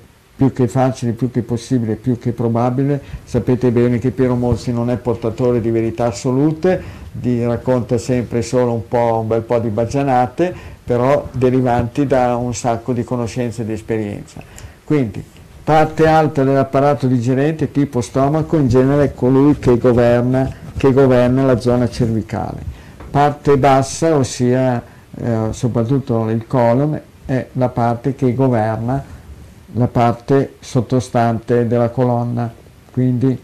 più 0.43 0.53
che 0.53 0.67
facile, 0.67 1.13
più 1.13 1.31
che 1.31 1.43
possibile, 1.43 1.95
più 1.95 2.19
che 2.19 2.33
probabile. 2.33 3.01
Sapete 3.23 3.71
bene 3.71 3.99
che 4.01 4.11
Piero 4.11 4.35
Mozzi 4.35 4.73
non 4.73 4.91
è 4.91 4.97
portatore 4.97 5.61
di 5.61 5.71
verità 5.71 6.07
assolute, 6.07 6.83
di- 7.13 7.45
racconta 7.45 7.97
sempre 7.97 8.43
solo 8.43 8.73
un, 8.73 8.89
po', 8.89 9.21
un 9.21 9.29
bel 9.29 9.43
po' 9.43 9.61
di 9.61 9.69
baggianate, 9.69 10.53
però 10.83 11.29
derivanti 11.31 12.09
da 12.09 12.35
un 12.35 12.53
sacco 12.55 12.93
di 12.93 13.05
conoscenze 13.05 13.63
e 13.63 13.67
di 13.67 13.73
esperienza. 13.73 14.43
Quindi, 14.83 15.23
parte 15.63 16.09
alta 16.09 16.43
dell'apparato 16.43 17.07
digerente, 17.07 17.71
tipo 17.71 18.01
stomaco, 18.01 18.57
in 18.57 18.67
genere 18.67 19.05
è 19.05 19.15
colui 19.15 19.61
che 19.61 19.79
governa, 19.79 20.53
che 20.77 20.93
governa 20.93 21.45
la 21.45 21.61
zona 21.61 21.89
cervicale. 21.89 22.59
Parte 23.13 23.57
bassa, 23.59 24.17
ossia 24.17 24.83
eh, 25.15 25.49
soprattutto 25.51 26.29
il 26.31 26.49
colon, 26.49 27.01
è 27.27 27.47
la 27.53 27.69
parte 27.69 28.17
che 28.17 28.35
governa 28.35 29.21
la 29.75 29.87
parte 29.87 30.57
sottostante 30.61 31.67
della 31.67 31.89
colonna, 31.91 32.53
quindi 32.91 33.41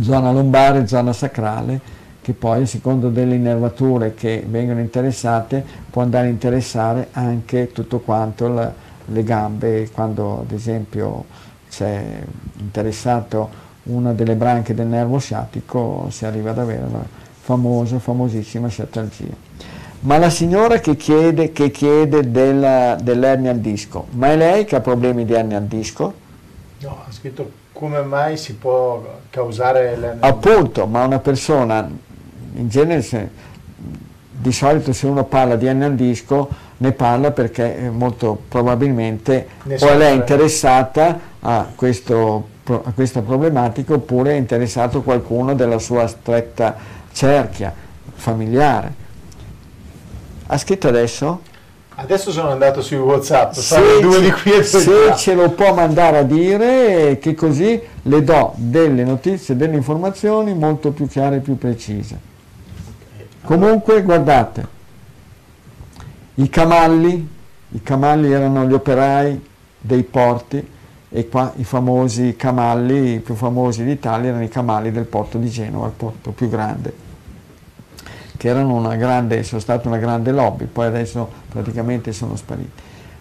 zona 0.00 0.30
lombare, 0.30 0.86
zona 0.86 1.12
sacrale, 1.12 1.80
che 2.20 2.32
poi 2.34 2.62
a 2.62 2.66
secondo 2.66 3.08
delle 3.08 3.34
innervature 3.34 4.14
che 4.14 4.44
vengono 4.48 4.80
interessate 4.80 5.64
può 5.90 6.02
andare 6.02 6.26
a 6.26 6.30
interessare 6.30 7.08
anche 7.12 7.72
tutto 7.72 8.00
quanto 8.00 8.48
la- 8.48 8.72
le 9.06 9.22
gambe, 9.24 9.88
quando 9.90 10.40
ad 10.40 10.52
esempio 10.52 11.24
c'è 11.70 12.22
interessato 12.58 13.66
una 13.84 14.12
delle 14.12 14.34
branche 14.34 14.74
del 14.74 14.86
nervo 14.86 15.18
sciatico 15.18 16.08
si 16.10 16.26
arriva 16.26 16.50
ad 16.50 16.58
avere 16.58 16.86
la 16.90 17.02
famosa, 17.40 17.98
famosissima 17.98 18.68
sciatalgia. 18.68 19.34
Ma 20.00 20.18
la 20.18 20.30
signora 20.30 20.78
che 20.78 20.96
chiede, 20.96 21.50
che 21.52 21.70
chiede 21.70 22.30
della- 22.30 22.96
dell'ernia 23.00 23.50
al 23.50 23.58
disco, 23.58 24.06
ma 24.10 24.28
è 24.28 24.36
lei 24.36 24.64
che 24.64 24.76
ha 24.76 24.80
problemi 24.80 25.24
di 25.24 25.32
ernia 25.32 25.56
al 25.58 25.64
disco? 25.64 26.12
No, 26.80 27.02
ha 27.06 27.10
scritto 27.12 27.50
come 27.72 28.00
mai 28.02 28.36
si 28.36 28.54
può 28.54 29.02
causare 29.30 29.96
l'ernia 29.96 30.26
Appunto, 30.26 30.86
ma 30.86 31.04
una 31.04 31.18
persona, 31.18 31.88
in 32.54 32.68
genere 32.68 33.02
se- 33.02 33.28
di 34.30 34.52
solito 34.52 34.92
se 34.92 35.06
uno 35.06 35.24
parla 35.24 35.56
di 35.56 35.66
ernia 35.66 35.86
al 35.86 35.96
disco 35.96 36.48
ne 36.76 36.92
parla 36.92 37.32
perché 37.32 37.76
eh, 37.76 37.90
molto 37.90 38.40
probabilmente 38.48 39.48
Ne 39.64 39.76
o 39.80 39.94
lei 39.96 40.12
è 40.12 40.14
interessata 40.16 41.18
a, 41.40 41.66
questo 41.74 42.56
a 42.68 42.92
questa 42.94 43.22
problematica 43.22 43.94
oppure 43.94 44.32
è 44.32 44.36
interessato 44.36 45.02
qualcuno 45.02 45.54
della 45.54 45.78
sua 45.78 46.06
stretta 46.06 46.76
cerchia 47.12 47.72
familiare. 48.14 49.06
Ha 50.50 50.56
scritto 50.56 50.88
adesso? 50.88 51.40
Adesso 51.96 52.30
sono 52.30 52.50
andato 52.50 52.80
su 52.80 52.94
WhatsApp, 52.94 53.52
Se 53.52 53.74
ce- 53.76 54.20
di 54.20 54.30
qui 54.30 54.52
e 54.52 54.54
due 54.54 54.62
se 54.62 55.16
ce 55.16 55.34
lo 55.34 55.50
può 55.50 55.74
mandare 55.74 56.18
a 56.18 56.22
dire 56.22 57.18
che 57.20 57.34
così 57.34 57.78
le 58.02 58.22
do 58.24 58.52
delle 58.54 59.02
notizie, 59.04 59.56
delle 59.56 59.74
informazioni 59.76 60.54
molto 60.54 60.92
più 60.92 61.08
chiare 61.08 61.36
e 61.36 61.40
più 61.40 61.58
precise. 61.58 62.18
Comunque 63.42 64.02
guardate, 64.02 64.66
i 66.36 66.48
camalli, 66.48 67.28
i 67.70 67.82
camalli 67.82 68.32
erano 68.32 68.64
gli 68.64 68.72
operai 68.72 69.44
dei 69.80 70.02
porti 70.04 70.66
e 71.10 71.28
qua 71.28 71.52
i 71.56 71.64
famosi 71.64 72.36
camalli, 72.36 73.14
i 73.14 73.18
più 73.18 73.34
famosi 73.34 73.82
d'Italia 73.84 74.28
erano 74.30 74.44
i 74.44 74.48
camalli 74.48 74.92
del 74.92 75.04
porto 75.06 75.36
di 75.36 75.48
Genova, 75.50 75.86
il 75.86 75.92
porto 75.96 76.30
più 76.30 76.48
grande 76.48 77.06
che 78.38 78.48
erano 78.48 78.74
una 78.74 78.94
grande, 78.94 79.42
sono 79.42 79.60
state 79.60 79.88
una 79.88 79.98
grande 79.98 80.30
lobby, 80.30 80.64
poi 80.64 80.86
adesso 80.86 81.28
praticamente 81.50 82.12
sono 82.12 82.36
spariti. 82.36 82.70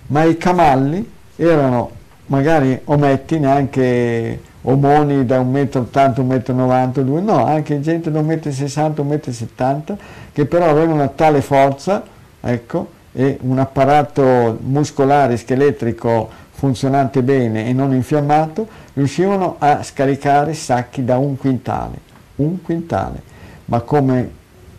Ma 0.07 0.23
i 0.23 0.37
camalli 0.37 1.11
erano 1.35 1.91
magari 2.27 2.79
ometti 2.85 3.39
neanche 3.39 4.41
omoni 4.61 5.25
da 5.25 5.41
1,80 5.41 6.21
m, 6.21 6.29
1,90 6.29 7.01
m, 7.01 7.03
2 7.03 7.21
no, 7.21 7.45
anche 7.45 7.81
gente 7.81 8.11
da 8.11 8.21
1,60 8.21 9.01
m, 9.01 9.09
1,70 9.09 9.91
m, 9.91 9.97
che 10.31 10.45
però 10.45 10.69
avevano 10.69 10.93
una 10.93 11.07
tale 11.07 11.41
forza, 11.41 12.03
ecco, 12.39 12.95
e 13.11 13.39
un 13.41 13.57
apparato 13.57 14.59
muscolare, 14.61 15.35
scheletrico 15.35 16.29
funzionante 16.51 17.23
bene 17.23 17.67
e 17.67 17.73
non 17.73 17.91
infiammato, 17.93 18.67
riuscivano 18.93 19.55
a 19.57 19.81
scaricare 19.81 20.53
sacchi 20.53 21.03
da 21.03 21.17
un 21.17 21.37
quintale, 21.37 21.97
un 22.35 22.61
quintale. 22.61 23.21
Ma 23.65 23.79
come 23.81 24.36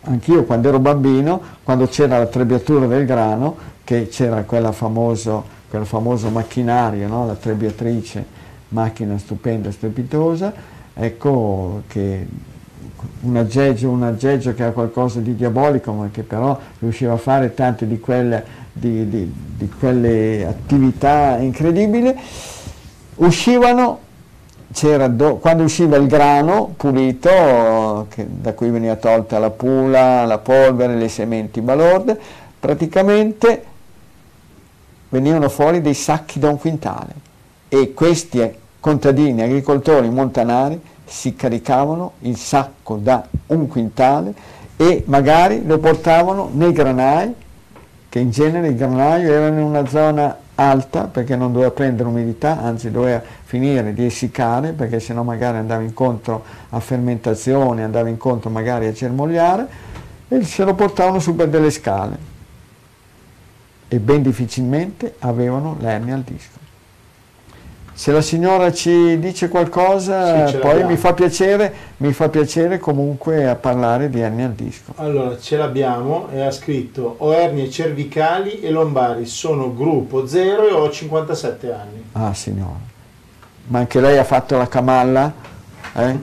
anch'io 0.09 0.44
quando 0.44 0.68
ero 0.68 0.78
bambino, 0.78 1.40
quando 1.62 1.86
c'era 1.86 2.18
la 2.18 2.26
trebbiatura 2.26 2.86
del 2.86 3.04
grano, 3.04 3.56
che 3.84 4.09
c'era 4.09 4.44
famoso, 4.72 5.44
quel 5.68 5.86
famoso 5.86 6.28
macchinario, 6.30 7.09
no? 7.09 7.26
la 7.26 7.34
trebbiatrice, 7.34 8.24
macchina 8.68 9.16
stupenda, 9.18 9.70
strepitosa, 9.70 10.52
ecco 10.94 11.82
che 11.86 12.26
un 13.20 13.36
aggeggio, 13.36 13.90
un 13.90 14.02
aggeggio 14.02 14.54
che 14.54 14.64
ha 14.64 14.70
qualcosa 14.72 15.20
di 15.20 15.36
diabolico, 15.36 15.92
ma 15.92 16.09
che 16.11 16.22
però 16.22 16.59
riusciva 16.80 17.12
a 17.12 17.16
fare 17.16 17.54
tante 17.54 17.86
di 17.86 18.00
quelle, 18.00 18.44
di, 18.72 19.09
di- 19.09 19.32
di 19.56 19.68
quelle 19.78 20.44
attività 20.46 21.36
incredibili, 21.38 22.14
uscivano 23.16 24.06
do- 25.08 25.36
quando 25.36 25.62
usciva 25.64 25.96
il 25.96 26.06
grano 26.06 26.74
pulito, 26.76 28.06
che- 28.10 28.26
da 28.28 28.52
cui 28.52 28.70
veniva 28.70 28.96
tolta 28.96 29.38
la 29.38 29.50
pula, 29.50 30.24
la 30.24 30.38
polvere, 30.38 30.94
le 30.94 31.08
sementi 31.08 31.60
balorde, 31.60 32.18
praticamente 32.58 33.64
venivano 35.08 35.48
fuori 35.48 35.80
dei 35.80 35.94
sacchi 35.94 36.38
da 36.38 36.48
un 36.48 36.58
quintale. 36.58 37.26
E 37.68 37.94
questi 37.94 38.54
contadini, 38.80 39.42
agricoltori 39.42 40.08
montanari 40.10 40.80
si 41.04 41.34
caricavano 41.34 42.12
il 42.20 42.36
sacco 42.36 42.96
da 42.96 43.26
un 43.46 43.66
quintale 43.66 44.34
e 44.76 45.02
magari 45.06 45.64
lo 45.66 45.78
portavano 45.78 46.50
nei 46.52 46.72
granai, 46.72 47.34
che 48.08 48.18
in 48.18 48.30
genere 48.30 48.68
il 48.68 48.76
granaio 48.76 49.32
era 49.32 49.48
in 49.48 49.58
una 49.58 49.86
zona 49.86 50.36
alta 50.61 51.04
perché 51.04 51.36
non 51.36 51.52
doveva 51.52 51.70
prendere 51.70 52.09
umidità, 52.09 52.61
anzi 52.61 52.90
doveva 52.90 53.22
finire 53.44 53.94
di 53.94 54.04
essiccare 54.04 54.72
perché 54.72 54.98
sennò 54.98 55.22
magari 55.22 55.59
andava 55.59 55.82
incontro 55.82 56.44
a 56.70 56.80
fermentazione, 56.80 57.84
andava 57.84 58.09
incontro 58.09 58.50
magari 58.50 58.86
a 58.86 58.92
germogliare 58.92 59.66
e 60.28 60.44
se 60.44 60.64
lo 60.64 60.74
portavano 60.74 61.20
su 61.20 61.34
per 61.36 61.48
delle 61.48 61.70
scale 61.70 62.36
e 63.88 63.98
ben 63.98 64.22
difficilmente 64.22 65.14
avevano 65.20 65.76
l'ernia 65.80 66.14
al 66.14 66.22
disco. 66.22 66.67
Se 67.99 68.12
la 68.12 68.20
signora 68.20 68.72
ci 68.72 69.18
dice 69.18 69.49
qualcosa, 69.49 70.46
Sì, 70.46 70.59
poi 70.59 70.84
mi 70.84 70.96
fa 70.96 71.14
piacere, 71.14 71.74
mi 71.96 72.12
fa 72.12 72.28
piacere 72.28 72.78
comunque 72.78 73.49
a 73.49 73.57
parlare 73.57 74.09
di 74.09 74.20
ernia 74.20 74.46
al 74.46 74.53
disco. 74.53 74.92
Allora, 74.94 75.36
ce 75.36 75.57
l'abbiamo 75.57 76.28
e 76.30 76.42
ha 76.42 76.53
scritto 76.53 77.16
ho 77.18 77.34
ernie 77.34 77.68
cervicali 77.68 78.61
e 78.61 78.70
lombari, 78.70 79.26
sono 79.26 79.74
gruppo 79.74 80.28
0 80.28 80.68
e 80.68 80.72
ho 80.74 80.88
57 80.88 81.72
anni. 81.72 82.05
Ah 82.12 82.32
signora, 82.34 82.78
ma 83.66 83.80
anche 83.80 84.01
lei 84.01 84.16
ha 84.16 84.22
fatto 84.22 84.57
la 84.57 84.68
camalla? 84.68 85.32
Eh? 85.96 86.18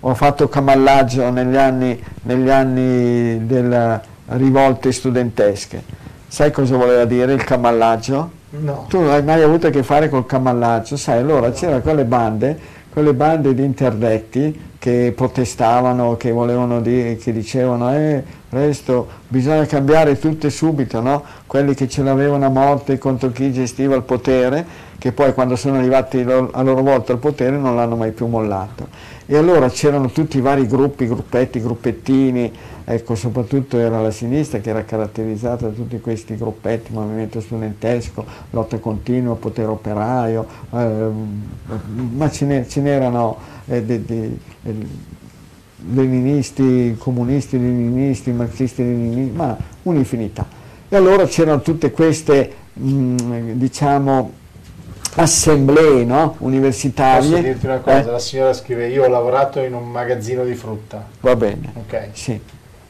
O 0.00 0.10
ha 0.10 0.14
fatto 0.14 0.48
camallaggio 0.48 1.30
negli 1.30 1.56
anni, 1.56 2.02
negli 2.22 2.50
anni 2.50 3.46
delle 3.46 4.00
rivolte 4.30 4.90
studentesche? 4.90 5.84
Sai 6.26 6.50
cosa 6.50 6.76
voleva 6.76 7.04
dire 7.04 7.32
il 7.32 7.44
camallaggio? 7.44 8.30
No. 8.60 8.86
Tu 8.88 9.00
non 9.00 9.10
hai 9.10 9.22
mai 9.22 9.42
avuto 9.42 9.66
a 9.66 9.70
che 9.70 9.82
fare 9.82 10.08
col 10.08 10.26
camallaggio, 10.26 10.96
sai, 10.96 11.18
allora 11.18 11.50
c'erano 11.50 11.80
quelle 11.80 12.04
bande, 12.04 12.58
quelle 12.90 13.12
bande 13.12 13.54
di 13.54 13.64
interdetti 13.64 14.64
che 14.78 15.12
protestavano, 15.14 16.16
che 16.16 16.30
volevano 16.30 16.80
dire, 16.80 17.16
che 17.16 17.32
dicevano, 17.32 17.92
eh, 17.92 18.22
presto, 18.48 19.08
bisogna 19.28 19.66
cambiare 19.66 20.18
tutte 20.18 20.48
subito, 20.48 21.00
no? 21.00 21.24
Quelli 21.46 21.74
che 21.74 21.88
ce 21.88 22.02
l'avevano 22.02 22.46
a 22.46 22.48
morte 22.48 22.96
contro 22.98 23.30
chi 23.32 23.52
gestiva 23.52 23.96
il 23.96 24.02
potere, 24.02 24.64
che 24.98 25.12
poi 25.12 25.32
quando 25.34 25.56
sono 25.56 25.76
arrivati 25.76 26.20
a 26.20 26.62
loro 26.62 26.82
volta 26.82 27.12
al 27.12 27.18
potere 27.18 27.56
non 27.56 27.76
l'hanno 27.76 27.96
mai 27.96 28.12
più 28.12 28.26
mollato. 28.26 28.88
E 29.26 29.36
allora 29.36 29.68
c'erano 29.68 30.08
tutti 30.10 30.38
i 30.38 30.40
vari 30.40 30.66
gruppi, 30.66 31.06
gruppetti, 31.06 31.60
gruppettini, 31.60 32.52
ecco, 32.84 33.14
soprattutto 33.16 33.76
era 33.78 34.00
la 34.00 34.12
sinistra 34.12 34.60
che 34.60 34.70
era 34.70 34.84
caratterizzata 34.84 35.66
da 35.66 35.72
tutti 35.72 35.98
questi 36.00 36.36
gruppetti, 36.36 36.92
movimento 36.92 37.40
studentesco, 37.40 38.24
lotta 38.50 38.78
continua, 38.78 39.34
potere 39.34 39.68
operaio, 39.68 40.46
ehm, 40.72 41.42
ma 42.16 42.30
ce, 42.30 42.44
ne- 42.44 42.68
ce 42.68 42.80
n'erano 42.80 43.36
eh, 43.66 43.82
de- 43.82 44.04
de- 44.04 44.38
eh, 44.62 44.74
leninisti, 45.92 46.94
comunisti, 46.98 47.58
leninisti, 47.58 48.30
marxisti, 48.30 48.82
leninisti, 48.82 49.36
ma 49.36 49.56
un'infinità. 49.82 50.46
E 50.88 50.94
allora 50.96 51.26
c'erano 51.26 51.60
tutte 51.62 51.90
queste 51.90 52.52
mh, 52.74 53.52
diciamo, 53.54 54.30
assemblee 55.16 56.04
no? 56.04 56.34
universitarie. 56.38 57.28
Posso 57.30 57.42
dirti 57.42 57.66
una 57.66 57.78
cosa, 57.78 57.98
Eh, 58.00 58.10
la 58.10 58.18
signora 58.18 58.52
scrive 58.52 58.88
io 58.88 59.04
ho 59.04 59.08
lavorato 59.08 59.60
in 59.60 59.74
un 59.74 59.90
magazzino 59.90 60.44
di 60.44 60.54
frutta. 60.54 61.04
va 61.20 61.36
bene, 61.36 61.72
Ok. 61.74 62.08
sì. 62.12 62.38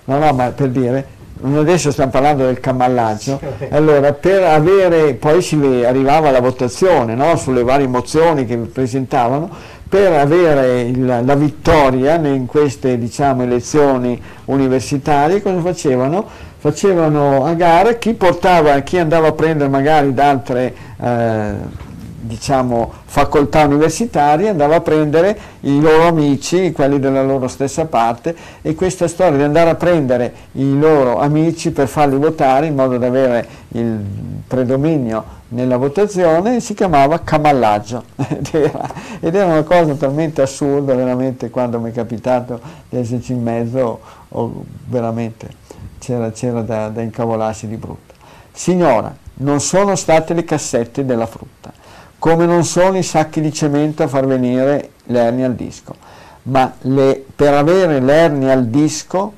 No, 0.09 0.19
no, 0.19 0.33
ma 0.33 0.51
per 0.51 0.69
dire, 0.69 1.05
adesso 1.43 1.91
stiamo 1.91 2.11
parlando 2.11 2.45
del 2.45 2.61
camallaggio, 2.61 3.41
allora 3.71 4.13
per 4.13 4.43
avere, 4.45 5.15
poi 5.15 5.43
si 5.43 5.57
arrivava 5.85 6.29
alla 6.29 6.41
votazione 6.41 7.15
no? 7.15 7.37
sulle 7.37 7.63
varie 7.65 7.87
mozioni 7.89 8.45
che 8.47 8.57
presentavano, 8.57 9.51
per 9.89 10.13
avere 10.13 10.81
il- 10.83 11.23
la 11.25 11.35
vittoria 11.37 12.17
in 12.17 12.47
queste 12.47 12.99
diciamo, 12.99 13.43
elezioni 13.45 14.21
universitarie 14.47 15.41
cosa 15.43 15.61
facevano? 15.61 16.25
Facevano 16.59 17.45
a 17.45 17.53
gara 17.55 17.93
chi 17.95 18.15
portava, 18.15 18.81
chi 18.81 18.99
andava 18.99 19.29
a 19.29 19.33
prendere 19.33 19.69
magari 19.71 20.13
da 20.13 20.31
altre 20.31 20.75
eh, 21.01 21.53
diciamo, 22.27 22.93
facoltà 23.05 23.65
universitarie, 23.65 24.49
andava 24.49 24.77
a 24.77 24.81
prendere 24.81 25.39
i 25.61 25.81
loro 25.81 26.09
amici, 26.09 26.73
quelli 26.73 26.99
della 26.99 27.23
loro 27.23 27.49
stessa 27.49 27.87
parte, 27.87 28.35
e 28.63 28.75
questa 28.75 29.09
storia 29.09 29.39
di 29.39 29.45
andare 29.45 29.71
a 29.71 29.75
prendere 29.75 30.35
i 30.53 30.79
loro 30.79 31.19
amici 31.19 31.71
per 31.71 31.89
farli 31.89 32.17
votare 32.17 32.67
in 32.67 32.75
modo 32.75 32.99
da 32.99 33.07
avere 33.07 33.47
il 33.69 33.99
predominio 34.47 35.35
nella 35.49 35.77
votazione 35.77 36.59
si 36.59 36.75
chiamava 36.75 37.21
camallaggio 37.21 38.03
ed 38.17 38.49
era, 38.53 38.91
ed 39.21 39.35
era 39.35 39.47
una 39.47 39.63
cosa 39.63 39.95
talmente 39.95 40.43
assurda 40.43 40.95
veramente 40.95 41.51
quando 41.51 41.79
mi 41.79 41.91
è 41.91 41.93
capitato 41.93 42.61
di 42.89 42.97
esserci 42.99 43.33
in 43.33 43.43
mezzo 43.43 44.01
oh, 44.29 44.65
veramente 44.87 45.65
c'era, 45.99 46.63
da, 46.63 46.89
da 46.89 47.01
incavolarsi 47.01 47.67
di 47.69 47.77
brutto. 47.77 48.15
Signora 48.53 49.15
non 49.39 49.61
sono 49.61 49.95
state 49.97 50.35
le 50.35 50.45
cassette 50.45 51.05
della 51.05 51.27
frutta 51.27 51.73
come 52.19 52.47
non 52.47 52.65
sono 52.65 52.97
i 52.97 53.03
sacchi 53.03 53.41
di 53.41 53.53
cemento 53.53 54.03
a 54.03 54.09
far 54.09 54.27
venire 54.27 54.91
l'ernia 55.05 55.47
al 55.47 55.55
disco 55.55 55.95
ma 56.45 56.75
le- 56.83 57.25
per 57.35 57.55
avere 57.55 58.01
l'ernia 58.01 58.53
al 58.53 58.67
disco 58.67 59.33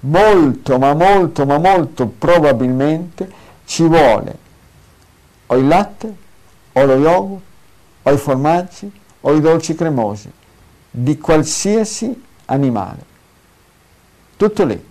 molto 0.00 0.78
ma 0.78 0.94
molto 0.94 1.46
ma 1.46 1.58
molto 1.58 2.06
probabilmente 2.06 3.44
ci 3.64 3.82
vuole 3.82 4.44
o 5.46 5.56
il 5.56 5.66
latte, 5.66 6.14
o 6.72 6.84
lo 6.84 6.96
yogurt, 6.96 7.42
o 8.02 8.12
i 8.12 8.18
formaggi, 8.18 8.90
o 9.20 9.34
i 9.34 9.40
dolci 9.40 9.74
cremosi, 9.74 10.30
di 10.90 11.18
qualsiasi 11.18 12.22
animale. 12.46 13.14
Tutto 14.36 14.64
lì. 14.64 14.84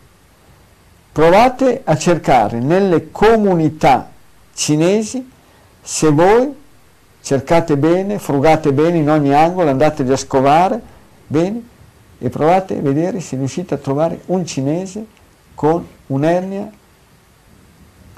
Provate 1.11 1.81
a 1.83 1.97
cercare 1.97 2.59
nelle 2.59 3.11
comunità 3.11 4.11
cinesi 4.53 5.29
se 5.81 6.09
voi 6.11 6.53
cercate 7.25 7.75
bene, 7.75 8.19
frugate 8.19 8.71
bene 8.71 8.99
in 8.99 9.09
ogni 9.09 9.33
angolo, 9.33 9.71
andate 9.71 10.03
a 10.03 10.15
scovare 10.15 10.79
bene 11.25 11.59
e 12.19 12.29
provate 12.29 12.77
a 12.77 12.81
vedere 12.81 13.19
se 13.19 13.35
riuscite 13.35 13.73
a 13.73 13.77
trovare 13.77 14.21
un 14.27 14.45
cinese 14.45 15.03
con 15.55 15.83
un'ernia, 16.05 16.69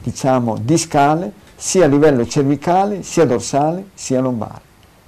diciamo, 0.04 0.58
discale, 0.62 1.32
sia 1.56 1.86
a 1.86 1.88
livello 1.88 2.28
cervicale, 2.28 3.02
sia 3.02 3.26
dorsale, 3.26 3.92
sia 3.94 4.20
lombare. 4.20 4.60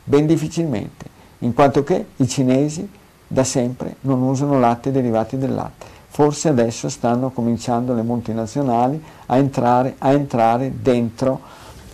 Ben 0.06 0.26
difficilmente, 0.26 1.06
in 1.40 1.54
quanto 1.54 1.84
che 1.84 2.06
i 2.16 2.28
cinesi 2.30 2.90
da 3.28 3.44
sempre 3.44 3.98
non 4.02 4.22
usano 4.22 4.62
latte 4.62 4.94
derivati 4.94 5.38
del 5.38 5.54
latte. 5.54 5.88
Forse 6.08 6.48
adesso 6.48 6.88
stanno 6.88 7.32
cominciando 7.32 7.94
le 7.94 8.02
multinazionali 8.04 9.04
a 9.26 9.36
entrare, 9.36 9.96
a 9.98 10.12
entrare 10.14 10.72
dentro, 10.82 11.42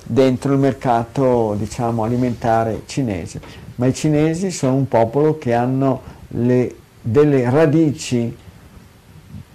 dentro 0.05 0.53
il 0.53 0.59
mercato 0.59 1.55
diciamo, 1.57 2.03
alimentare 2.03 2.83
cinese. 2.85 3.41
Ma 3.75 3.87
i 3.87 3.93
cinesi 3.93 4.51
sono 4.51 4.75
un 4.75 4.87
popolo 4.87 5.37
che 5.37 5.53
hanno 5.53 6.01
le- 6.29 6.75
delle 7.01 7.49
radici 7.49 8.35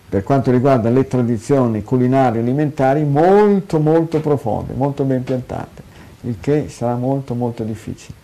per 0.09 0.25
quanto 0.25 0.51
riguarda 0.51 0.91
le 0.91 1.07
tradizioni 1.07 1.85
culinarie 1.85 2.41
alimentari 2.41 3.05
molto 3.05 3.79
molto 3.79 4.19
profonde, 4.19 4.73
molto 4.75 5.05
ben 5.05 5.23
piantate, 5.23 5.83
il 6.23 6.37
che 6.41 6.69
sarà 6.69 6.97
molto 6.97 7.35
molto 7.35 7.63
difficile. 7.63 8.19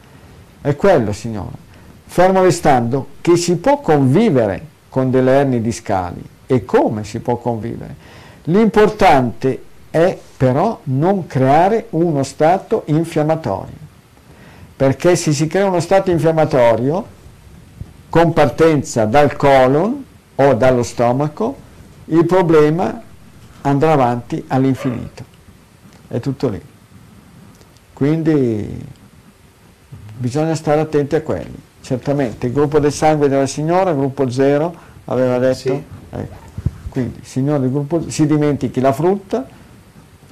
È 0.61 0.75
quello, 0.75 1.13
signora. 1.13 1.65
Fermo 2.07 2.43
restando 2.43 3.07
che 3.21 3.37
si 3.37 3.57
può 3.57 3.81
convivere 3.81 4.75
con 4.89 5.11
delle 5.11 5.31
ernie 5.31 5.61
discali 5.61 6.23
e 6.47 6.65
come 6.65 7.05
si 7.05 7.21
può 7.21 7.37
convivere. 7.37 7.95
L'importante 8.45 9.63
è 9.97 10.19
però 10.37 10.81
non 10.85 11.27
creare 11.27 11.87
uno 11.91 12.23
stato 12.23 12.83
infiammatorio, 12.87 13.79
perché 14.77 15.17
se 15.17 15.33
si 15.33 15.47
crea 15.47 15.67
uno 15.67 15.81
stato 15.81 16.11
infiammatorio 16.11 17.15
con 18.11 18.35
partenza 18.35 19.07
dal 19.07 19.35
colon 19.37 20.05
o 20.35 20.55
dallo 20.55 20.83
stomaco, 20.83 21.57
il 22.07 22.27
problema 22.27 23.03
andrà 23.63 23.93
avanti 23.93 24.45
all'infinito. 24.49 25.25
È 26.09 26.21
tutto 26.21 26.49
lì. 26.49 26.61
Quindi 27.95 28.87
bisogna 30.19 30.55
stare 30.55 30.81
attenti 30.83 31.15
a 31.15 31.23
quelli. 31.23 31.59
Certamente 31.81 32.49
il 32.49 32.53
gruppo 32.53 32.79
del 32.79 32.93
sangue 32.93 33.29
della 33.29 33.47
signora, 33.47 33.95
gruppo 33.95 34.29
0, 34.29 34.75
aveva 35.07 35.39
detto. 35.39 35.55
Sì. 35.55 35.83
Ecco. 36.11 36.45
Quindi, 36.91 37.21
signore 37.23 37.61
del 37.61 37.71
gruppo 37.71 38.11
si 38.11 38.27
dimentichi 38.27 38.81
la 38.81 38.93
frutta, 38.93 39.56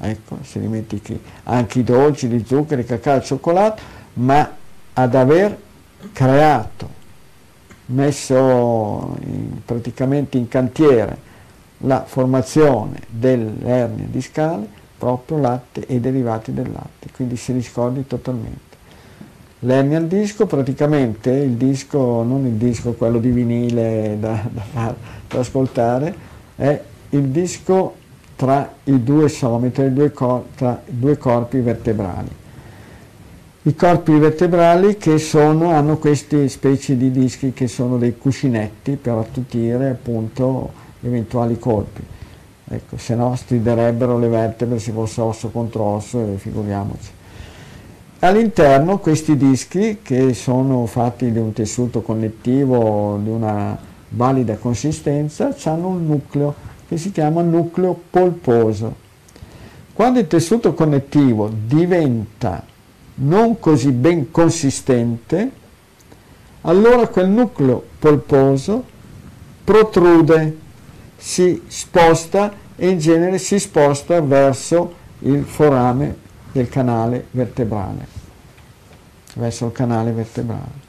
ecco, 0.00 0.38
si 0.42 0.60
dimentichi 0.60 1.18
anche 1.44 1.80
i 1.80 1.84
dolci, 1.84 2.28
gli 2.28 2.44
zuccheri, 2.44 2.82
il 2.82 2.86
cacao, 2.86 3.16
il 3.16 3.24
cioccolato, 3.24 3.82
ma 4.14 4.50
ad 4.92 5.14
aver 5.14 5.56
creato, 6.12 7.02
messo 7.86 9.16
in- 9.24 9.62
praticamente 9.64 10.38
in 10.38 10.48
cantiere 10.48 11.32
la 11.78 12.04
formazione 12.04 13.00
dell'ernia 13.08 14.06
discale, 14.08 14.66
proprio 14.96 15.38
latte 15.38 15.86
e 15.86 16.00
derivati 16.00 16.54
del 16.54 16.70
latte, 16.72 17.08
quindi 17.14 17.36
si 17.36 17.52
riscordi 17.52 18.06
totalmente. 18.06 18.72
L'ernia 19.60 19.98
al 19.98 20.06
disco, 20.06 20.46
praticamente 20.46 21.30
il 21.30 21.52
disco, 21.52 22.22
non 22.22 22.46
il 22.46 22.52
disco 22.52 22.92
quello 22.92 23.18
di 23.18 23.30
vinile 23.30 24.16
da, 24.20 24.42
da 24.50 24.94
da 25.34 25.40
ascoltare, 25.40 26.14
è 26.56 26.80
il 27.10 27.22
disco 27.28 27.96
tra 28.36 28.72
i 28.84 29.02
due 29.02 29.28
somi, 29.28 29.70
tra 29.70 29.84
i 29.84 29.92
due, 29.92 30.12
cor- 30.12 30.44
tra 30.54 30.82
i 30.86 30.98
due 30.98 31.16
corpi 31.18 31.60
vertebrali. 31.60 32.28
I 33.66 33.74
corpi 33.74 34.18
vertebrali 34.18 34.96
che 34.96 35.18
sono, 35.18 35.70
hanno 35.70 35.96
queste 35.96 36.48
specie 36.48 36.96
di 36.96 37.10
dischi 37.10 37.52
che 37.52 37.66
sono 37.66 37.96
dei 37.96 38.18
cuscinetti 38.18 38.96
per 38.96 39.14
attutire 39.14 39.90
appunto 39.90 40.72
eventuali 41.00 41.58
colpi. 41.58 42.02
Ecco, 42.66 42.96
se 42.98 43.14
no 43.14 43.34
striderebbero 43.36 44.18
le 44.18 44.28
vertebre 44.28 44.78
se 44.78 44.92
fosse 44.92 45.20
osso 45.20 45.48
contro 45.48 45.82
osso 45.82 46.20
e 46.20 46.36
figuriamoci. 46.36 47.10
All'interno 48.20 48.98
questi 48.98 49.36
dischi 49.36 49.98
che 50.02 50.32
sono 50.32 50.86
fatti 50.86 51.30
di 51.30 51.38
un 51.38 51.52
tessuto 51.52 52.00
connettivo 52.00 53.18
di 53.22 53.28
una 53.28 53.76
valida 54.08 54.56
consistenza 54.56 55.54
hanno 55.64 55.88
un 55.88 56.06
nucleo 56.06 56.54
che 56.88 56.96
si 56.98 57.12
chiama 57.12 57.42
nucleo 57.42 57.98
polposo. 58.10 59.02
Quando 59.92 60.18
il 60.18 60.26
tessuto 60.26 60.74
connettivo 60.74 61.50
diventa 61.66 62.64
non 63.16 63.58
così 63.60 63.92
ben 63.92 64.30
consistente, 64.30 65.50
allora 66.62 67.06
quel 67.08 67.28
nucleo 67.28 67.82
polposo 67.98 68.84
protrude, 69.62 70.58
si 71.16 71.62
sposta 71.68 72.52
e 72.76 72.88
in 72.88 72.98
genere 72.98 73.38
si 73.38 73.58
sposta 73.58 74.20
verso 74.20 74.94
il 75.20 75.44
forame 75.44 76.16
del 76.52 76.68
canale 76.68 77.26
vertebrale, 77.30 78.06
verso 79.34 79.66
il 79.66 79.72
canale 79.72 80.12
vertebrale. 80.12 80.82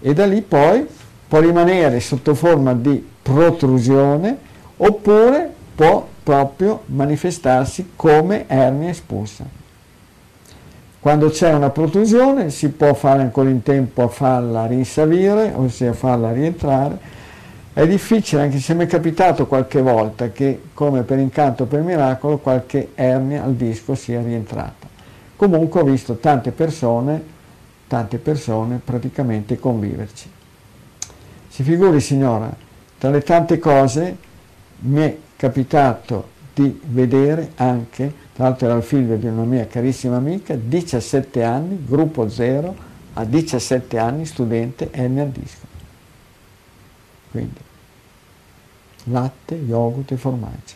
E 0.00 0.12
da 0.12 0.26
lì 0.26 0.40
poi 0.42 0.86
può 1.26 1.40
rimanere 1.40 2.00
sotto 2.00 2.34
forma 2.34 2.74
di 2.74 3.04
protrusione 3.22 4.48
oppure 4.82 5.52
può 5.74 6.06
proprio 6.22 6.82
manifestarsi 6.86 7.92
come 7.96 8.44
ernia 8.46 8.90
espulsa. 8.90 9.44
Quando 11.00 11.30
c'è 11.30 11.52
una 11.52 11.70
protrusione 11.70 12.50
si 12.50 12.68
può 12.68 12.92
fare 12.94 13.22
ancora 13.22 13.48
in 13.48 13.62
tempo 13.62 14.02
a 14.02 14.08
farla 14.08 14.66
rinsavire, 14.66 15.52
ossia 15.54 15.92
farla 15.92 16.32
rientrare. 16.32 17.18
È 17.72 17.86
difficile, 17.86 18.42
anche 18.42 18.58
se 18.58 18.74
mi 18.74 18.84
è 18.84 18.86
capitato 18.86 19.46
qualche 19.46 19.80
volta 19.80 20.30
che, 20.30 20.60
come 20.74 21.02
per 21.02 21.18
incanto 21.18 21.62
o 21.62 21.66
per 21.66 21.80
miracolo, 21.80 22.38
qualche 22.38 22.90
ernia 22.94 23.44
al 23.44 23.54
disco 23.54 23.94
sia 23.94 24.20
rientrata. 24.20 24.88
Comunque 25.36 25.80
ho 25.80 25.84
visto 25.84 26.16
tante 26.16 26.52
persone, 26.52 27.22
tante 27.86 28.18
persone 28.18 28.80
praticamente 28.84 29.58
conviverci. 29.58 30.30
Si 31.48 31.62
figuri 31.62 32.00
signora, 32.00 32.52
tra 32.98 33.08
le 33.08 33.22
tante 33.22 33.58
cose 33.58 34.28
mi 34.80 35.00
è 35.00 35.16
capitato 35.36 36.38
di 36.54 36.80
vedere 36.84 37.52
anche, 37.56 38.12
tra 38.34 38.44
l'altro 38.44 38.66
era 38.66 38.76
il 38.76 38.82
figlio 38.82 39.16
di 39.16 39.26
una 39.26 39.44
mia 39.44 39.66
carissima 39.66 40.16
amica, 40.16 40.54
17 40.54 41.42
anni, 41.42 41.84
gruppo 41.86 42.28
0, 42.28 42.88
a 43.14 43.24
17 43.24 43.98
anni 43.98 44.26
studente 44.26 44.90
è 44.90 45.06
nel 45.06 45.28
disco. 45.28 45.66
Quindi 47.30 47.68
latte, 49.04 49.54
yogurt 49.54 50.10
e 50.10 50.16
formaggi. 50.16 50.74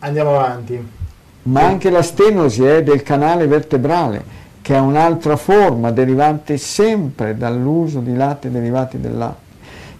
Andiamo 0.00 0.36
avanti. 0.36 0.96
Ma 1.42 1.62
anche 1.62 1.90
la 1.90 2.02
stenosi 2.02 2.64
è 2.64 2.82
del 2.82 3.02
canale 3.02 3.46
vertebrale, 3.46 4.36
che 4.60 4.74
è 4.74 4.78
un'altra 4.78 5.36
forma 5.36 5.90
derivante 5.90 6.56
sempre 6.58 7.36
dall'uso 7.36 8.00
di 8.00 8.14
latte 8.14 8.50
derivati 8.50 9.00
dal 9.00 9.16
latte, 9.16 9.47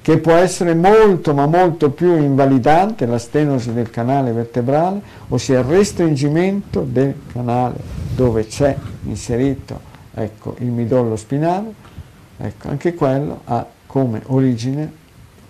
che 0.09 0.16
può 0.16 0.32
essere 0.32 0.72
molto 0.72 1.34
ma 1.34 1.44
molto 1.44 1.90
più 1.90 2.16
invalidante 2.16 3.04
la 3.04 3.18
stenosi 3.18 3.74
del 3.74 3.90
canale 3.90 4.32
vertebrale, 4.32 5.02
ossia 5.28 5.59
il 5.59 5.66
restringimento 5.66 6.80
del 6.80 7.14
canale 7.30 7.74
dove 8.14 8.46
c'è 8.46 8.74
inserito 9.02 9.78
ecco, 10.14 10.54
il 10.61 10.68
midollo 10.68 11.14
spinale, 11.14 11.74
ecco, 12.38 12.70
anche 12.70 12.94
quello 12.94 13.42
ha 13.44 13.66
come 13.84 14.22
origine, 14.28 14.90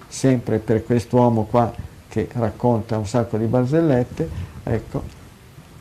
sempre 0.08 0.58
per 0.58 0.84
quest'uomo 0.84 1.44
qua 1.44 1.72
che 2.08 2.28
racconta 2.32 2.98
un 2.98 3.06
sacco 3.06 3.36
di 3.36 3.44
barzellette, 3.44 4.28
ecco, 4.64 5.02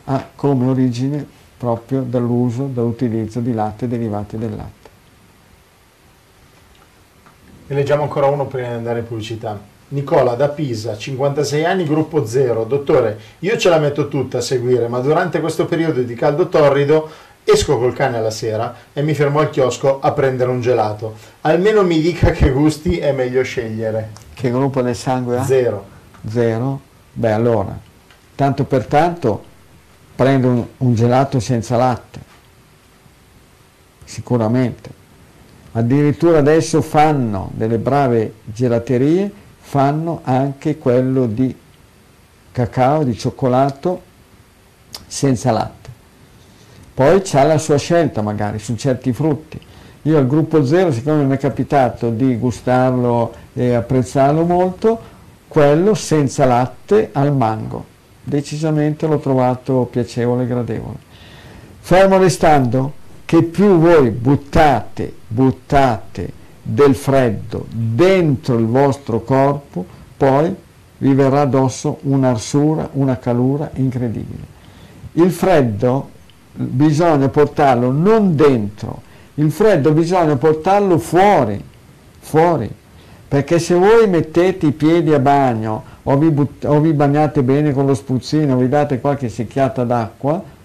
ha 0.04 0.24
come 0.36 0.68
origine 0.68 1.26
proprio 1.58 2.04
dall'uso, 2.04 2.70
dall'utilizzo 2.72 3.40
di 3.40 3.54
latte 3.54 3.88
derivati 3.88 4.38
dal 4.38 4.52
latte. 4.52 4.77
Ne 7.68 7.76
leggiamo 7.76 8.04
ancora 8.04 8.28
uno 8.28 8.46
prima 8.46 8.70
di 8.70 8.76
andare 8.76 9.00
in 9.00 9.08
pubblicità. 9.08 9.60
Nicola 9.90 10.36
da 10.36 10.50
Pisa, 10.50 10.98
56 10.98 11.66
anni, 11.66 11.86
gruppo 11.86 12.26
0. 12.26 12.64
Dottore, 12.64 13.20
io 13.40 13.58
ce 13.58 13.70
la 13.70 13.78
metto 13.78 14.08
tutta 14.08 14.38
a 14.38 14.42
seguire, 14.42 14.88
ma 14.88 15.00
durante 15.00 15.42
questo 15.42 15.66
periodo 15.66 16.02
di 16.02 16.14
caldo 16.14 16.48
torrido 16.48 17.10
esco 17.44 17.78
col 17.78 17.94
cane 17.94 18.18
alla 18.18 18.30
sera 18.30 18.76
e 18.92 19.02
mi 19.02 19.14
fermo 19.14 19.40
al 19.40 19.50
chiosco 19.50 20.00
a 20.00 20.12
prendere 20.12 20.50
un 20.50 20.62
gelato. 20.62 21.16
Almeno 21.42 21.84
mi 21.84 22.02
dica 22.02 22.32
che 22.32 22.52
gusti 22.52 23.00
è 23.00 23.12
meglio 23.12 23.44
scegliere. 23.44 24.12
Che 24.34 24.50
gruppo 24.50 24.82
del 24.82 24.96
sangue 24.96 25.38
ha? 25.38 25.44
Zero. 25.44 25.86
Zero? 26.28 26.82
Beh 27.14 27.32
allora, 27.32 27.78
tanto 28.36 28.64
per 28.66 28.86
tanto 28.86 29.44
prendo 30.16 30.48
un, 30.48 30.66
un 30.78 30.96
gelato 30.96 31.40
senza 31.40 31.78
latte, 31.78 32.20
sicuramente. 34.04 34.97
Addirittura 35.78 36.40
adesso 36.40 36.82
fanno 36.82 37.52
delle 37.54 37.78
brave 37.78 38.34
gelaterie, 38.46 39.32
fanno 39.60 40.22
anche 40.24 40.80
quello 40.80 41.28
di 41.28 41.56
cacao, 42.52 43.04
di 43.04 43.16
cioccolato 43.16 44.02
senza 45.06 45.52
latte. 45.52 45.90
Poi 46.96 47.22
c'ha 47.24 47.44
la 47.44 47.60
sua 47.60 47.78
scelta 47.78 48.24
magari 48.24 48.58
su 48.58 48.76
certi 48.76 49.14
frutti. 49.14 49.62
Io 50.02 50.18
al 50.18 50.26
gruppo 50.26 50.66
zero, 50.66 50.92
siccome 50.92 51.24
mi 51.26 51.36
è 51.36 51.38
capitato 51.38 52.10
di 52.10 52.38
gustarlo 52.38 53.32
e 53.54 53.76
apprezzarlo 53.76 54.46
molto, 54.46 55.00
quello 55.48 55.94
senza 55.94 56.46
latte 56.46 57.10
al 57.12 57.32
mango. 57.36 57.86
Decisamente 58.24 59.06
l'ho 59.06 59.20
trovato 59.20 59.88
piacevole 59.92 60.42
e 60.42 60.48
gradevole. 60.48 60.98
Fermo 61.82 62.18
restando 62.18 62.94
che 63.28 63.44
più 63.44 63.78
voi 63.78 64.10
buttate, 64.10 65.14
buttate 65.28 66.32
del 66.64 66.96
freddo 66.96 67.66
dentro 67.70 68.58
il 68.58 68.66
vostro 68.68 69.20
corpo, 69.20 69.86
poi 70.16 70.56
vi 71.00 71.14
verrà 71.14 71.42
addosso 71.42 71.98
un'arsura, 72.04 72.88
una 72.94 73.18
calura 73.18 73.70
incredibile. 73.74 74.44
Il 75.12 75.30
freddo 75.32 76.10
bisogna 76.54 77.28
portarlo 77.28 77.92
non 77.92 78.34
dentro, 78.34 79.02
il 79.34 79.52
freddo 79.52 79.92
bisogna 79.92 80.38
portarlo 80.38 80.98
fuori, 80.98 81.62
fuori, 82.20 82.72
perché 83.28 83.60
se 83.60 83.74
voi 83.74 84.08
mettete 84.08 84.68
i 84.68 84.72
piedi 84.72 85.14
a 85.14 85.20
bagno 85.20 85.84
o 86.04 86.18
vi, 86.18 86.32
but- 86.32 86.64
o 86.64 86.80
vi 86.80 86.94
bagnate 86.94 87.44
bene 87.44 87.74
con 87.74 87.88
lo 87.88 87.94
spruzzino, 87.94 88.56
vi 88.56 88.70
date 88.70 89.02
qualche 89.02 89.28
secchiata 89.28 89.84
d'acqua, 89.84 90.56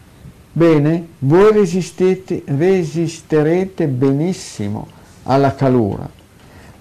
bene, 0.52 1.06
voi 1.20 1.52
resisterete 1.52 3.86
benissimo 3.86 4.88
alla 5.24 5.54
calura. 5.54 6.08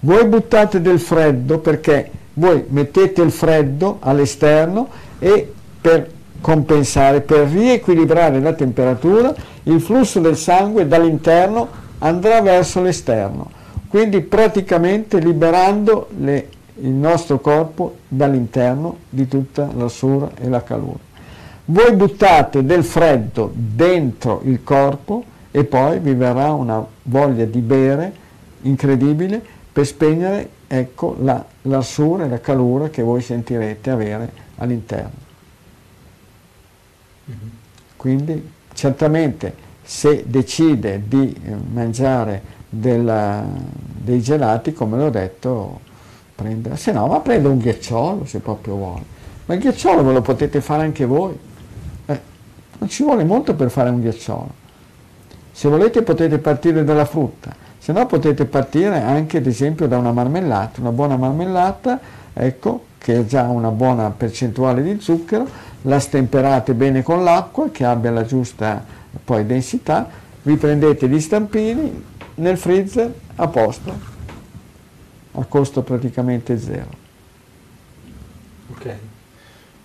Voi 0.00 0.26
buttate 0.26 0.80
del 0.80 0.98
freddo 0.98 1.58
perché 1.58 2.10
voi 2.34 2.64
mettete 2.68 3.22
il 3.22 3.30
freddo 3.30 3.98
all'esterno 4.00 4.88
e 5.18 5.52
per 5.80 6.10
compensare, 6.40 7.20
per 7.20 7.46
riequilibrare 7.46 8.40
la 8.40 8.52
temperatura, 8.52 9.34
il 9.64 9.80
flusso 9.80 10.20
del 10.20 10.36
sangue 10.36 10.88
dall'interno 10.88 11.68
andrà 11.98 12.40
verso 12.40 12.82
l'esterno, 12.82 13.50
quindi 13.88 14.20
praticamente 14.22 15.18
liberando 15.18 16.08
le, 16.18 16.48
il 16.80 16.90
nostro 16.90 17.38
corpo 17.38 17.96
dall'interno 18.08 18.96
di 19.08 19.28
tutta 19.28 19.68
l'arsura 19.74 20.30
e 20.40 20.48
la 20.48 20.62
calura. 20.62 21.11
Voi 21.64 21.94
buttate 21.94 22.64
del 22.64 22.84
freddo 22.84 23.52
dentro 23.54 24.40
il 24.44 24.64
corpo 24.64 25.24
e 25.50 25.64
poi 25.64 26.00
vi 26.00 26.14
verrà 26.14 26.52
una 26.52 26.84
voglia 27.04 27.44
di 27.44 27.60
bere 27.60 28.12
incredibile 28.62 29.40
per 29.72 29.86
spegnere 29.86 30.48
ecco, 30.66 31.16
la, 31.20 31.44
l'arsura 31.62 32.24
e 32.24 32.28
la 32.28 32.40
calura 32.40 32.88
che 32.88 33.02
voi 33.02 33.20
sentirete 33.20 33.90
avere 33.90 34.32
all'interno. 34.56 35.20
Quindi 37.96 38.50
certamente 38.72 39.54
se 39.82 40.24
decide 40.26 41.02
di 41.06 41.32
eh, 41.44 41.54
mangiare 41.72 42.42
della, 42.68 43.44
dei 43.46 44.20
gelati, 44.20 44.72
come 44.72 44.96
l'ho 44.96 45.10
detto, 45.10 45.80
prenda, 46.34 46.76
se 46.76 46.92
no, 46.92 47.06
ma 47.06 47.20
prenda 47.20 47.48
un 47.48 47.58
ghiacciolo 47.58 48.24
se 48.24 48.40
proprio 48.40 48.74
vuole. 48.74 49.02
Ma 49.46 49.54
il 49.54 49.60
ghiacciolo 49.60 50.02
ve 50.02 50.12
lo 50.12 50.22
potete 50.22 50.60
fare 50.60 50.82
anche 50.82 51.04
voi. 51.04 51.38
Non 52.78 52.88
ci 52.88 53.02
vuole 53.02 53.24
molto 53.24 53.54
per 53.54 53.70
fare 53.70 53.90
un 53.90 54.00
ghiacciolo. 54.00 54.60
Se 55.52 55.68
volete 55.68 56.02
potete 56.02 56.38
partire 56.38 56.82
dalla 56.82 57.04
frutta, 57.04 57.54
se 57.78 57.92
no 57.92 58.06
potete 58.06 58.44
partire 58.44 59.00
anche 59.00 59.38
ad 59.38 59.46
esempio 59.46 59.86
da 59.86 59.98
una 59.98 60.12
marmellata, 60.12 60.80
una 60.80 60.92
buona 60.92 61.16
marmellata, 61.16 62.00
ecco, 62.32 62.84
che 62.98 63.16
ha 63.16 63.26
già 63.26 63.42
una 63.48 63.70
buona 63.70 64.10
percentuale 64.10 64.82
di 64.82 65.00
zucchero, 65.00 65.46
la 65.82 65.98
stemperate 65.98 66.74
bene 66.74 67.02
con 67.02 67.24
l'acqua 67.24 67.70
che 67.70 67.84
abbia 67.84 68.10
la 68.10 68.24
giusta 68.24 68.84
poi 69.24 69.44
densità, 69.44 70.08
vi 70.42 70.56
prendete 70.56 71.08
gli 71.08 71.20
stampini 71.20 72.04
nel 72.36 72.56
freezer 72.56 73.12
a 73.36 73.48
posto, 73.48 73.92
a 75.32 75.44
costo 75.44 75.82
praticamente 75.82 76.58
zero. 76.58 76.88
Ok. 78.70 78.96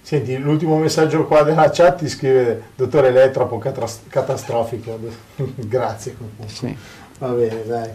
Senti, 0.08 0.38
l'ultimo 0.38 0.78
messaggio 0.78 1.26
qua 1.26 1.44
della 1.44 1.70
chat 1.70 1.98
ti 1.98 2.08
scrive, 2.08 2.62
dottore, 2.78 3.12
lei 3.12 3.28
è 3.28 3.32
troppo 3.32 3.58
catastrofico. 3.58 4.98
Grazie. 5.36 6.16
Sì. 6.46 6.74
Va 7.20 7.28
bene, 7.28 7.66
dai. 7.66 7.90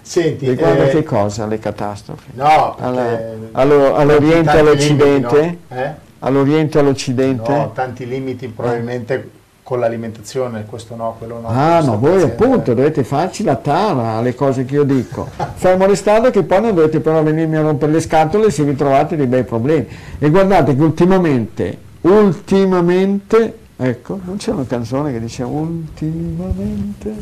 Senti, 0.00 0.48
Riguarda 0.48 0.86
eh, 0.86 0.90
che 0.90 1.04
cosa 1.04 1.46
le 1.46 1.60
catastrofi? 1.60 2.30
No, 2.32 2.74
Alla- 2.80 3.16
allo- 3.52 3.94
all'Oriente 3.94 4.56
e 4.56 4.58
all'Occidente? 4.58 5.40
limiti, 5.40 5.58
no? 5.68 5.78
Eh? 5.78 5.94
All'Oriente 6.18 6.78
e 6.78 6.80
all'Occidente? 6.80 7.52
No, 7.52 7.70
tanti 7.72 8.08
limiti 8.08 8.48
probabilmente 8.48 9.30
con 9.62 9.78
l'alimentazione, 9.78 10.64
questo 10.64 10.96
no, 10.96 11.14
quello 11.18 11.40
no. 11.40 11.48
Ah 11.48 11.80
no, 11.80 11.98
voi 11.98 12.14
paziente- 12.14 12.44
appunto 12.44 12.74
dovete 12.74 13.04
farci 13.04 13.44
la 13.44 13.56
tara 13.56 14.14
alle 14.14 14.34
cose 14.34 14.64
che 14.64 14.74
io 14.74 14.82
dico. 14.82 15.28
Fermo 15.54 15.86
restando 15.86 16.30
che 16.30 16.42
poi 16.42 16.60
non 16.62 16.74
dovete 16.74 17.00
però 17.00 17.22
venirmi 17.22 17.56
a 17.56 17.60
rompere 17.62 17.92
le 17.92 18.00
scatole 18.00 18.50
se 18.50 18.64
vi 18.64 18.74
trovate 18.74 19.14
dei 19.16 19.26
bei 19.26 19.44
problemi. 19.44 19.86
E 20.18 20.30
guardate 20.30 20.74
che 20.74 20.82
ultimamente, 20.82 21.78
ultimamente, 22.00 23.58
ecco, 23.76 24.18
non 24.24 24.36
c'è 24.36 24.50
una 24.50 24.66
canzone 24.66 25.12
che 25.12 25.20
dice 25.20 25.44
ultimamente 25.44 27.14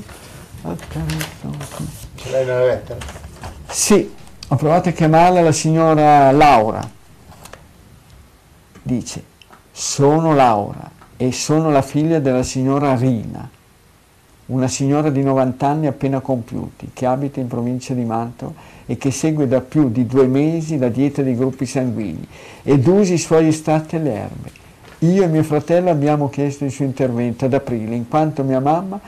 accarezzo. 0.63 1.89
Ce 2.15 2.31
l'hai 2.31 2.47
nella 2.47 2.65
lettera? 2.65 2.99
Sì, 3.69 4.11
ho 4.49 4.57
provato 4.57 4.89
a 4.89 4.93
chiamarla 4.93 5.43
la 5.43 5.53
signora 5.53 6.33
Laura. 6.33 6.81
Dice, 8.83 9.23
sono 9.71 10.35
Laura 10.35 10.99
e 11.23 11.33
sono 11.33 11.69
la 11.69 11.83
figlia 11.83 12.19
della 12.19 12.43
signora 12.43 12.97
Rina, 12.97 13.47
una 14.47 14.69
signora 14.69 15.11
di 15.11 15.23
90 15.23 15.67
anni 15.67 15.87
appena 15.87 16.21
compiuti, 16.21 16.93
che 16.95 17.05
abita 17.05 17.41
in 17.41 17.47
provincia 17.47 17.93
di 17.93 18.07
Mantova 18.07 18.55
e 18.87 18.97
che 18.97 19.11
segue 19.11 19.47
da 19.47 19.61
più 19.61 19.91
di 19.91 20.07
due 20.07 20.27
mesi 20.27 20.79
la 20.79 20.89
dieta 20.89 21.21
dei 21.21 21.37
gruppi 21.37 21.67
sanguigni 21.67 22.27
ed 22.63 22.87
usa 22.87 23.13
i 23.13 23.19
suoi 23.19 23.49
estratti 23.49 23.97
alle 23.97 24.15
erbe. 24.15 24.51
Io 25.01 25.23
e 25.23 25.27
mio 25.27 25.43
fratello 25.43 25.91
abbiamo 25.91 26.31
chiesto 26.31 26.65
il 26.65 26.71
suo 26.71 26.87
intervento 26.87 27.45
ad 27.45 27.53
aprile, 27.53 27.95
in 27.95 28.09
quanto 28.09 28.43
mia 28.43 28.61
mamma 28.61 28.99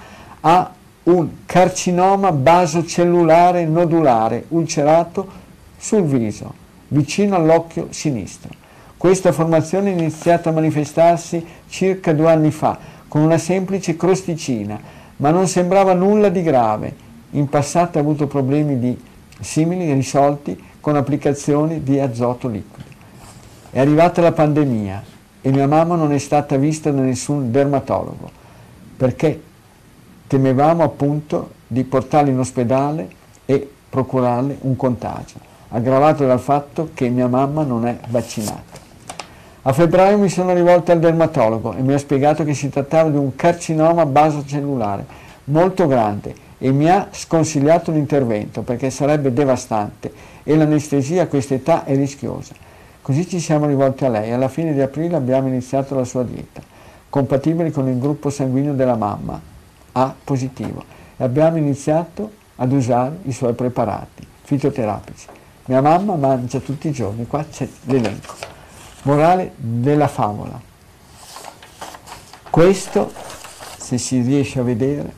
ha 0.41 0.71
un 1.05 1.29
carcinoma 1.47 2.31
basocellulare 2.31 3.65
nodulare 3.65 4.45
ulcerato 4.49 5.27
sul 5.79 6.03
viso, 6.03 6.53
vicino 6.89 7.37
all'occhio 7.37 7.87
sinistro. 7.89 8.61
Questa 9.03 9.33
formazione 9.33 9.91
è 9.91 9.99
iniziata 9.99 10.51
a 10.51 10.53
manifestarsi 10.53 11.45
circa 11.69 12.13
due 12.13 12.31
anni 12.31 12.53
fa, 12.53 12.79
con 13.09 13.23
una 13.23 13.37
semplice 13.37 13.97
crosticina, 13.97 14.79
ma 15.17 15.31
non 15.31 15.49
sembrava 15.49 15.93
nulla 15.93 16.29
di 16.29 16.41
grave. 16.41 16.95
In 17.31 17.49
passato 17.49 17.99
ha 17.99 18.01
avuto 18.01 18.29
problemi 18.29 18.79
di 18.79 18.97
simili 19.41 19.93
risolti 19.93 20.57
con 20.81 20.95
applicazioni 20.95 21.83
di 21.83 21.99
azoto 21.99 22.47
liquido. 22.47 22.89
È 23.71 23.81
arrivata 23.81 24.23
la 24.23 24.31
pandemia 24.31 25.03
e 25.41 25.51
mia 25.51 25.67
mamma 25.67 25.97
non 25.97 26.13
è 26.13 26.19
stata 26.19 26.57
vista 26.57 26.93
da 26.93 27.01
nessun 27.01 27.51
dermatologo 27.51 28.31
perché 28.97 29.43
temevamo 30.29 30.85
appunto 30.85 31.55
di 31.67 31.83
portarla 31.83 32.31
in 32.31 32.39
ospedale 32.39 33.09
e 33.47 33.69
procurarle 33.91 34.59
un 34.61 34.77
contagio, 34.77 35.41
aggravato 35.71 36.25
dal 36.25 36.39
fatto 36.39 36.91
che 36.95 37.09
mia 37.09 37.27
mamma 37.27 37.65
non 37.65 37.85
è 37.85 37.99
vaccinata. 38.07 38.72
A 39.65 39.73
febbraio 39.73 40.19
mi 40.19 40.29
sono 40.29 40.53
rivolta 40.53 40.91
al 40.91 40.99
dermatologo 40.99 41.75
e 41.75 41.83
mi 41.83 41.93
ha 41.93 41.99
spiegato 41.99 42.43
che 42.43 42.53
si 42.53 42.69
trattava 42.69 43.11
di 43.11 43.17
un 43.17 43.37
carcinoma 43.37 44.05
basocellulare 44.07 45.07
molto 45.45 45.87
grande 45.87 46.35
e 46.59 46.73
mi 46.73 46.91
ha 46.91 47.07
sconsigliato 47.13 47.93
l'intervento 47.93 48.63
perché 48.63 48.91
sarebbe 48.91 49.33
devastante 49.33 50.13
e 50.43 50.57
l'anestesia 50.57 51.23
a 51.23 51.27
questa 51.29 51.55
età 51.55 51.85
è 51.85 51.95
rischiosa. 51.95 52.55
Così 53.01 53.29
ci 53.29 53.39
siamo 53.39 53.67
rivolti 53.67 54.05
a 54.05 54.09
lei 54.09 54.31
e 54.31 54.33
alla 54.33 54.49
fine 54.49 54.73
di 54.73 54.81
aprile 54.81 55.15
abbiamo 55.15 55.47
iniziato 55.47 55.95
la 55.95 56.05
sua 56.05 56.25
dieta, 56.25 56.61
compatibile 57.09 57.71
con 57.71 57.87
il 57.87 58.01
gruppo 58.01 58.31
sanguigno 58.31 58.75
della 58.75 58.97
mamma, 58.97 59.41
A 59.93 60.13
positivo, 60.25 60.83
e 61.17 61.23
abbiamo 61.23 61.59
iniziato 61.59 62.33
ad 62.57 62.73
usare 62.73 63.19
i 63.27 63.33
suoi 63.33 63.53
preparati 63.53 64.27
fitoterapici. 64.43 65.29
Mia 65.67 65.81
mamma 65.81 66.17
mangia 66.17 66.59
tutti 66.59 66.89
i 66.89 66.93
giorni, 66.93 67.29
qua 67.29 67.45
c'è 67.49 67.69
l'elenco. 67.85 68.52
Morale 69.03 69.53
della 69.57 70.07
favola. 70.07 70.61
Questo, 72.49 73.13
se 73.79 73.99
si 73.99 74.21
riesce 74.21 74.61
a 74.61 74.63
vedere, 74.63 75.13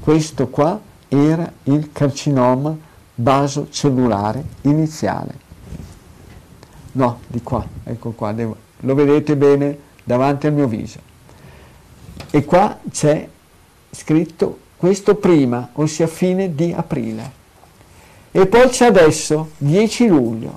questo 0.00 0.48
qua 0.48 0.80
era 1.08 1.50
il 1.64 1.90
carcinoma 1.92 2.76
basocellulare 3.14 4.44
iniziale. 4.62 5.46
No, 6.92 7.20
di 7.26 7.42
qua, 7.42 7.66
ecco 7.84 8.12
qua, 8.12 8.32
devo, 8.32 8.56
lo 8.80 8.94
vedete 8.94 9.36
bene 9.36 9.78
davanti 10.04 10.46
al 10.46 10.54
mio 10.54 10.66
viso. 10.66 11.00
E 12.30 12.44
qua 12.44 12.78
c'è 12.90 13.28
scritto 13.90 14.58
questo 14.76 15.16
prima, 15.16 15.70
ossia 15.74 16.06
fine 16.06 16.54
di 16.54 16.72
aprile. 16.72 17.32
E 18.30 18.46
poi 18.46 18.68
c'è 18.68 18.86
adesso, 18.86 19.50
10 19.58 20.06
luglio, 20.06 20.56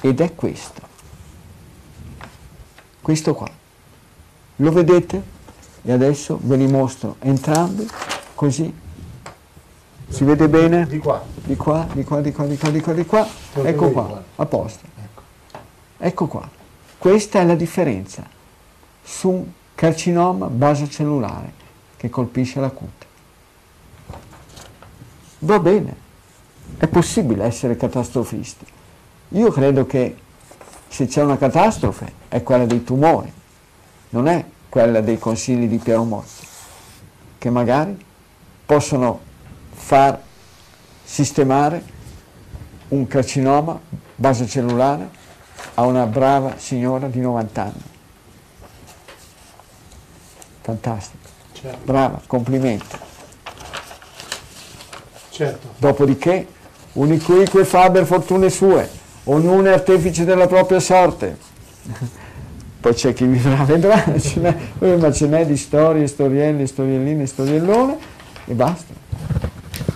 ed 0.00 0.20
è 0.20 0.34
questo. 0.34 0.87
Questo 3.08 3.32
qua. 3.32 3.48
Lo 4.56 4.70
vedete? 4.70 5.22
E 5.80 5.92
adesso 5.92 6.38
ve 6.42 6.56
li 6.56 6.66
mostro 6.66 7.16
entrambi, 7.20 7.88
così 8.34 8.70
si 10.10 10.24
vede 10.24 10.46
bene? 10.46 10.86
Di 10.86 10.98
qua. 10.98 11.24
Di 11.42 11.56
qua, 11.56 11.88
di 11.90 12.04
qua, 12.04 12.20
di 12.20 12.32
qua, 12.32 12.44
di 12.44 12.58
qua, 12.58 12.68
di 12.68 12.80
qua, 12.82 12.92
di 12.92 13.06
qua. 13.06 13.26
Ecco 13.62 13.90
qua, 13.92 14.22
a 14.36 14.44
posto. 14.44 14.84
Ecco. 14.94 15.22
ecco 15.96 16.26
qua. 16.26 16.46
Questa 16.98 17.40
è 17.40 17.46
la 17.46 17.54
differenza 17.54 18.28
su 19.02 19.30
un 19.30 19.46
carcinoma 19.74 20.48
basocellulare 20.48 21.52
che 21.96 22.10
colpisce 22.10 22.60
la 22.60 22.68
cute. 22.68 23.06
Va 25.38 25.58
bene, 25.60 25.96
è 26.76 26.86
possibile 26.88 27.44
essere 27.44 27.74
catastrofisti. 27.74 28.66
Io 29.28 29.50
credo 29.50 29.86
che 29.86 30.14
se 30.88 31.06
c'è 31.06 31.22
una 31.22 31.38
catastrofe 31.38 32.17
è 32.28 32.42
quella 32.42 32.66
dei 32.66 32.84
tumori, 32.84 33.32
non 34.10 34.28
è 34.28 34.44
quella 34.68 35.00
dei 35.00 35.18
consigli 35.18 35.66
di 35.66 35.78
Piero 35.78 36.04
Mozzi, 36.04 36.46
che 37.38 37.50
magari 37.50 38.04
possono 38.66 39.20
far 39.70 40.20
sistemare 41.04 41.82
un 42.88 43.06
carcinoma 43.06 43.80
basocellulare 44.14 45.08
a 45.74 45.86
una 45.86 46.06
brava 46.06 46.54
signora 46.58 47.06
di 47.08 47.20
90 47.20 47.62
anni. 47.62 47.82
Fantastico. 50.60 51.28
Certo. 51.52 51.78
Brava, 51.84 52.20
complimenti. 52.26 52.96
Certo. 55.30 55.68
Dopodiché, 55.78 56.46
unique 56.94 57.64
faber 57.64 58.04
fortune 58.04 58.50
sue, 58.50 58.88
ognuno 59.24 59.68
è 59.68 59.72
artefice 59.72 60.24
della 60.24 60.46
propria 60.46 60.80
sorte. 60.80 61.38
Poi 62.80 62.94
c'è 62.94 63.12
chi 63.12 63.26
vivrà, 63.26 63.64
vedrà, 63.64 64.04
ce 64.18 64.40
ma 64.80 65.12
ce 65.12 65.26
n'è 65.26 65.44
di 65.44 65.56
storie, 65.56 66.06
storielle, 66.06 66.66
storielline, 66.66 67.26
storiellone 67.26 67.96
e 68.46 68.54
basta. 68.54 68.94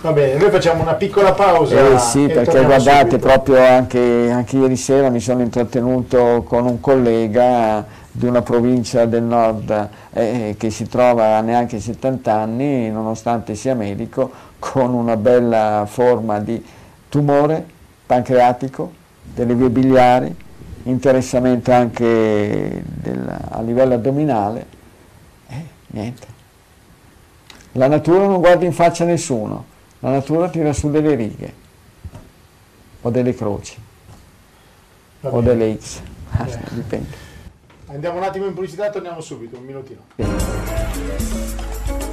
Va 0.01 0.11
bene, 0.11 0.37
noi 0.37 0.49
facciamo 0.49 0.81
una 0.81 0.95
piccola 0.95 1.31
pausa. 1.31 1.93
Eh 1.93 1.97
sì, 1.97 2.27
perché 2.27 2.61
guardate, 2.65 3.11
subito. 3.11 3.25
proprio 3.25 3.63
anche, 3.63 4.29
anche, 4.29 4.57
ieri 4.57 4.75
sera 4.75 5.09
mi 5.09 5.21
sono 5.21 5.41
intrattenuto 5.41 6.43
con 6.45 6.65
un 6.65 6.81
collega 6.81 7.85
di 8.11 8.25
una 8.25 8.41
provincia 8.41 9.05
del 9.05 9.23
nord 9.23 9.89
eh, 10.11 10.55
che 10.59 10.69
si 10.71 10.89
trova 10.89 11.37
a 11.37 11.41
neanche 11.41 11.79
70 11.79 12.33
anni, 12.33 12.91
nonostante 12.91 13.55
sia 13.55 13.75
medico, 13.75 14.29
con 14.59 14.93
una 14.93 15.15
bella 15.15 15.85
forma 15.89 16.39
di 16.39 16.61
tumore 17.07 17.65
pancreatico, 18.05 18.91
delle 19.33 19.55
vie 19.55 19.69
biliari, 19.69 20.35
interessamento 20.83 21.71
anche 21.71 22.83
del, 22.85 23.39
a 23.49 23.61
livello 23.61 23.95
addominale. 23.95 24.65
Eh, 25.47 25.65
niente. 25.87 26.27
La 27.73 27.87
natura 27.87 28.25
non 28.25 28.39
guarda 28.39 28.65
in 28.65 28.73
faccia 28.73 29.03
nessuno 29.05 29.71
la 30.03 30.11
natura 30.11 30.49
tira 30.49 30.73
su 30.73 30.91
delle 30.91 31.15
righe 31.15 31.53
o 33.01 33.09
delle 33.09 33.33
croci 33.33 33.77
o 35.21 35.41
delle 35.41 35.77
X, 35.79 36.01
ah, 36.35 36.45
dipende. 36.71 37.31
Andiamo 37.85 38.17
un 38.17 38.23
attimo 38.23 38.45
in 38.45 38.53
pubblicità, 38.53 38.89
torniamo 38.89 39.21
subito, 39.21 39.57
un 39.57 39.63
minutino. 39.63 40.01
Bene. 40.15 42.12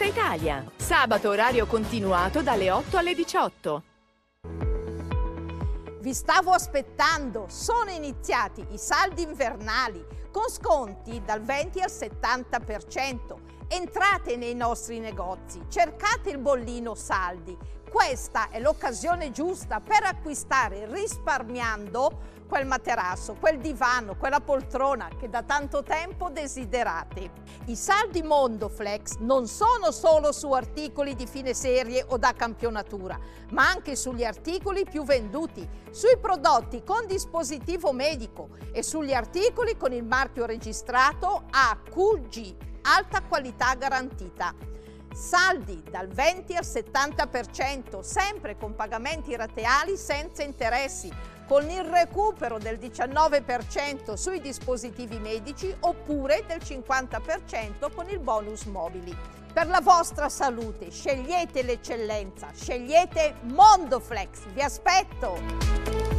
tutta 0.01 0.05
Italia. 0.05 0.65
Sabato 0.75 1.29
orario 1.29 1.67
continuato 1.67 2.41
dalle 2.41 2.71
8 2.71 2.97
alle 2.97 3.13
18. 3.13 3.83
Vi 5.99 6.13
stavo 6.13 6.51
aspettando, 6.51 7.45
sono 7.47 7.91
iniziati 7.91 8.65
i 8.71 8.77
saldi 8.79 9.21
invernali 9.21 10.03
con 10.31 10.49
sconti 10.49 11.21
dal 11.23 11.41
20 11.41 11.81
al 11.81 11.91
70%. 11.91 13.49
Entrate 13.67 14.35
nei 14.37 14.55
nostri 14.55 14.99
negozi, 14.99 15.61
cercate 15.69 16.31
il 16.31 16.39
bollino 16.39 16.95
saldi. 16.95 17.55
Questa 17.87 18.49
è 18.49 18.59
l'occasione 18.59 19.31
giusta 19.31 19.81
per 19.81 20.03
acquistare 20.03 20.87
risparmiando 20.89 22.40
quel 22.51 22.65
materasso, 22.65 23.37
quel 23.39 23.59
divano, 23.59 24.17
quella 24.17 24.41
poltrona 24.41 25.07
che 25.17 25.29
da 25.29 25.41
tanto 25.41 25.83
tempo 25.83 26.29
desiderate. 26.29 27.31
I 27.67 27.77
saldi 27.77 28.21
Mondoflex 28.21 29.19
non 29.19 29.47
sono 29.47 29.91
solo 29.91 30.33
su 30.33 30.51
articoli 30.51 31.15
di 31.15 31.25
fine 31.27 31.53
serie 31.53 32.03
o 32.05 32.17
da 32.17 32.33
campionatura, 32.33 33.17
ma 33.51 33.69
anche 33.69 33.95
sugli 33.95 34.25
articoli 34.25 34.83
più 34.83 35.05
venduti, 35.05 35.65
sui 35.91 36.17
prodotti 36.19 36.83
con 36.83 37.07
dispositivo 37.07 37.93
medico 37.93 38.49
e 38.73 38.83
sugli 38.83 39.13
articoli 39.13 39.77
con 39.77 39.93
il 39.93 40.03
marchio 40.03 40.45
registrato 40.45 41.45
AQG, 41.49 42.55
alta 42.81 43.21
qualità 43.21 43.75
garantita. 43.75 44.53
Saldi 45.13 45.83
dal 45.89 46.07
20 46.07 46.55
al 46.55 46.65
70%, 46.65 47.99
sempre 48.01 48.57
con 48.57 48.75
pagamenti 48.75 49.35
rateali 49.37 49.95
senza 49.95 50.43
interessi, 50.43 51.11
con 51.51 51.69
il 51.69 51.83
recupero 51.83 52.59
del 52.59 52.77
19% 52.77 54.13
sui 54.13 54.39
dispositivi 54.39 55.19
medici 55.19 55.75
oppure 55.81 56.45
del 56.47 56.59
50% 56.59 57.93
con 57.93 58.09
il 58.09 58.19
bonus 58.19 58.63
mobili. 58.63 59.13
Per 59.51 59.67
la 59.67 59.81
vostra 59.81 60.29
salute 60.29 60.89
scegliete 60.89 61.63
l'eccellenza, 61.63 62.51
scegliete 62.53 63.33
Mondoflex, 63.41 64.45
vi 64.53 64.61
aspetto! 64.61 66.10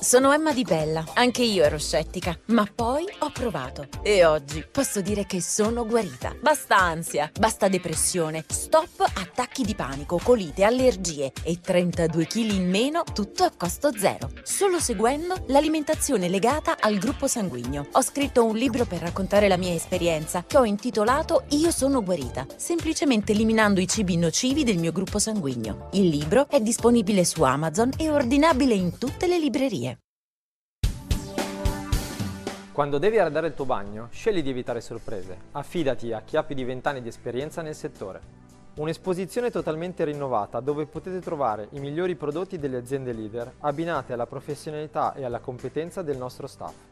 Sono 0.00 0.32
Emma 0.32 0.52
Di 0.52 0.62
Bella, 0.62 1.04
anche 1.14 1.42
io 1.42 1.62
ero 1.62 1.78
scettica, 1.78 2.36
ma 2.46 2.66
poi 2.72 3.04
ho 3.20 3.30
provato 3.30 3.86
e 4.02 4.24
oggi 4.24 4.64
posso 4.70 5.00
dire 5.00 5.26
che 5.26 5.40
sono 5.40 5.86
guarita. 5.86 6.34
Basta 6.40 6.76
ansia, 6.76 7.30
basta 7.38 7.68
depressione, 7.68 8.44
stop 8.48 9.00
attacchi 9.00 9.62
di 9.62 9.74
panico, 9.74 10.18
colite, 10.22 10.64
allergie 10.64 11.32
e 11.44 11.60
32 11.60 12.26
kg 12.26 12.36
in 12.36 12.68
meno, 12.68 13.04
tutto 13.12 13.44
a 13.44 13.52
costo 13.56 13.92
zero. 13.96 14.30
Solo 14.42 14.80
seguendo 14.80 15.44
l'alimentazione 15.48 16.28
legata 16.28 16.76
al 16.80 16.98
gruppo 16.98 17.28
sanguigno. 17.28 17.86
Ho 17.92 18.02
scritto 18.02 18.44
un 18.44 18.56
libro 18.56 18.84
per 18.84 19.00
raccontare 19.00 19.46
la 19.46 19.56
mia 19.56 19.72
esperienza 19.72 20.44
che 20.46 20.58
ho 20.58 20.64
intitolato 20.64 21.44
Io 21.50 21.70
sono 21.70 22.02
guarita, 22.02 22.46
semplicemente 22.56 23.32
eliminando 23.32 23.80
i 23.80 23.86
cibi 23.86 24.16
nocivi 24.16 24.64
del 24.64 24.78
mio 24.78 24.92
gruppo 24.92 25.18
sanguigno. 25.18 25.88
Il 25.92 26.08
libro 26.08 26.48
è 26.48 26.60
disponibile 26.60 27.24
su 27.24 27.42
Amazon 27.42 27.90
e 27.96 28.10
ordinabile 28.10 28.74
in 28.74 28.98
tutte 28.98 29.26
le 29.26 29.38
librerie. 29.38 29.81
Quando 32.72 32.96
devi 32.96 33.18
arredare 33.18 33.48
il 33.48 33.54
tuo 33.54 33.66
bagno, 33.66 34.08
scegli 34.10 34.42
di 34.42 34.48
evitare 34.48 34.80
sorprese. 34.80 35.36
Affidati 35.52 36.10
a 36.14 36.22
chi 36.22 36.38
ha 36.38 36.42
più 36.42 36.54
di 36.54 36.64
20 36.64 36.88
anni 36.88 37.02
di 37.02 37.08
esperienza 37.08 37.60
nel 37.60 37.74
settore. 37.74 38.20
Un'esposizione 38.76 39.50
totalmente 39.50 40.04
rinnovata 40.04 40.58
dove 40.60 40.86
potete 40.86 41.20
trovare 41.20 41.68
i 41.72 41.80
migliori 41.80 42.14
prodotti 42.14 42.58
delle 42.58 42.78
aziende 42.78 43.12
leader 43.12 43.52
abbinate 43.58 44.14
alla 44.14 44.24
professionalità 44.24 45.12
e 45.12 45.22
alla 45.22 45.40
competenza 45.40 46.00
del 46.00 46.16
nostro 46.16 46.46
staff. 46.46 46.91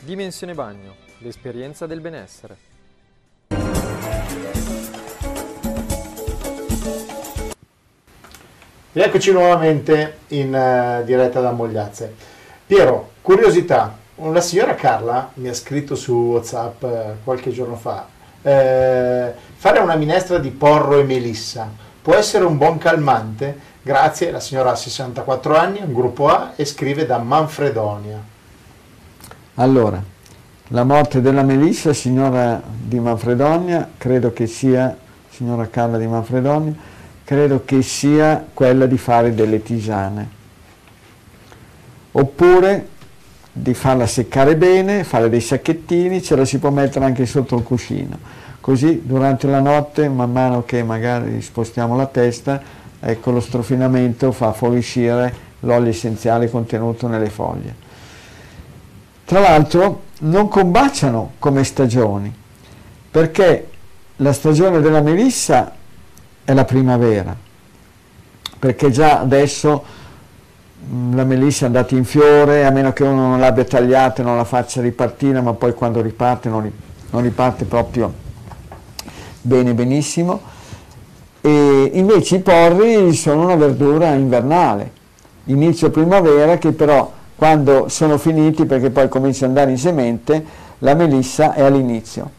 Dimensione 0.00 0.54
Bagno, 0.54 0.94
l'esperienza 1.18 1.86
del 1.86 2.00
benessere. 2.00 2.56
Eccoci 8.92 9.32
nuovamente 9.32 10.18
in 10.28 10.54
uh, 10.54 11.04
diretta 11.04 11.40
da 11.40 11.50
Mogliazze. 11.50 12.14
Piero, 12.66 13.10
curiosità, 13.22 13.96
una 14.16 14.40
signora 14.40 14.74
Carla 14.74 15.30
mi 15.34 15.48
ha 15.48 15.54
scritto 15.54 15.94
su 15.94 16.14
WhatsApp 16.14 16.82
uh, 16.82 16.88
qualche 17.24 17.50
giorno 17.50 17.76
fa, 17.76 18.06
eh, 18.42 19.32
fare 19.56 19.78
una 19.80 19.96
minestra 19.96 20.38
di 20.38 20.50
porro 20.50 20.98
e 20.98 21.02
melissa 21.02 21.86
può 22.00 22.14
essere 22.14 22.44
un 22.44 22.56
buon 22.56 22.78
calmante? 22.78 23.58
Grazie, 23.82 24.30
la 24.30 24.40
signora 24.40 24.70
ha 24.70 24.76
64 24.76 25.56
anni, 25.56 25.80
un 25.82 25.92
gruppo 25.92 26.28
A 26.28 26.52
e 26.56 26.64
scrive 26.64 27.04
da 27.04 27.18
Manfredonia. 27.18 28.36
Allora, 29.60 30.00
la 30.68 30.84
morte 30.84 31.20
della 31.20 31.42
Melissa, 31.42 31.92
signora 31.92 32.62
di 32.64 33.00
Manfredonia, 33.00 33.88
credo 33.98 34.32
che 34.32 34.46
sia, 34.46 34.96
signora 35.30 35.66
Carla 35.68 35.98
di 35.98 36.06
Manfredonia, 36.06 36.72
credo 37.24 37.62
che 37.64 37.82
sia 37.82 38.46
quella 38.54 38.86
di 38.86 38.96
fare 38.96 39.34
delle 39.34 39.60
tisane. 39.60 40.28
Oppure 42.12 42.88
di 43.50 43.74
farla 43.74 44.06
seccare 44.06 44.54
bene, 44.54 45.02
fare 45.02 45.28
dei 45.28 45.40
sacchettini, 45.40 46.22
ce 46.22 46.36
la 46.36 46.44
si 46.44 46.58
può 46.58 46.70
mettere 46.70 47.04
anche 47.06 47.26
sotto 47.26 47.56
il 47.56 47.64
cuscino. 47.64 48.16
Così 48.60 49.02
durante 49.04 49.48
la 49.48 49.60
notte, 49.60 50.08
man 50.08 50.30
mano 50.30 50.62
che 50.64 50.84
magari 50.84 51.42
spostiamo 51.42 51.96
la 51.96 52.06
testa, 52.06 52.62
ecco 53.00 53.32
lo 53.32 53.40
strofinamento 53.40 54.30
fa 54.30 54.52
fuoriuscire 54.52 55.46
l'olio 55.60 55.90
essenziale 55.90 56.48
contenuto 56.48 57.08
nelle 57.08 57.28
foglie. 57.28 57.87
Tra 59.28 59.40
l'altro 59.40 60.04
non 60.20 60.48
combaciano 60.48 61.32
come 61.38 61.62
stagioni, 61.62 62.34
perché 63.10 63.68
la 64.16 64.32
stagione 64.32 64.80
della 64.80 65.02
melissa 65.02 65.70
è 66.42 66.54
la 66.54 66.64
primavera, 66.64 67.36
perché 68.58 68.90
già 68.90 69.20
adesso 69.20 69.84
mm, 70.82 71.14
la 71.14 71.24
melissa 71.24 71.64
è 71.64 71.66
andata 71.66 71.94
in 71.94 72.06
fiore, 72.06 72.64
a 72.64 72.70
meno 72.70 72.94
che 72.94 73.02
uno 73.02 73.28
non 73.28 73.38
l'abbia 73.38 73.64
tagliata 73.64 74.22
e 74.22 74.24
non 74.24 74.38
la 74.38 74.44
faccia 74.44 74.80
ripartire, 74.80 75.42
ma 75.42 75.52
poi 75.52 75.74
quando 75.74 76.00
riparte 76.00 76.48
non, 76.48 76.72
riparte 77.10 77.66
proprio 77.66 78.10
bene 79.42 79.74
benissimo. 79.74 80.40
E 81.42 81.90
invece 81.92 82.36
i 82.36 82.40
porri 82.40 83.12
sono 83.12 83.42
una 83.42 83.56
verdura 83.56 84.14
invernale, 84.14 84.90
inizio 85.44 85.90
primavera 85.90 86.56
che 86.56 86.72
però 86.72 87.16
quando 87.38 87.88
sono 87.88 88.18
finiti, 88.18 88.64
perché 88.66 88.90
poi 88.90 89.08
comincia 89.08 89.44
ad 89.44 89.52
andare 89.52 89.70
in 89.70 89.78
semente, 89.78 90.44
la 90.78 90.94
melissa 90.94 91.54
è 91.54 91.62
all'inizio. 91.62 92.32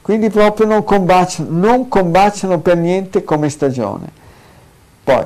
Quindi 0.00 0.30
proprio 0.30 0.66
non 0.66 0.82
combaciano, 0.82 1.48
non 1.50 1.88
combaciano 1.88 2.60
per 2.60 2.78
niente 2.78 3.22
come 3.22 3.50
stagione. 3.50 4.06
Poi 5.04 5.24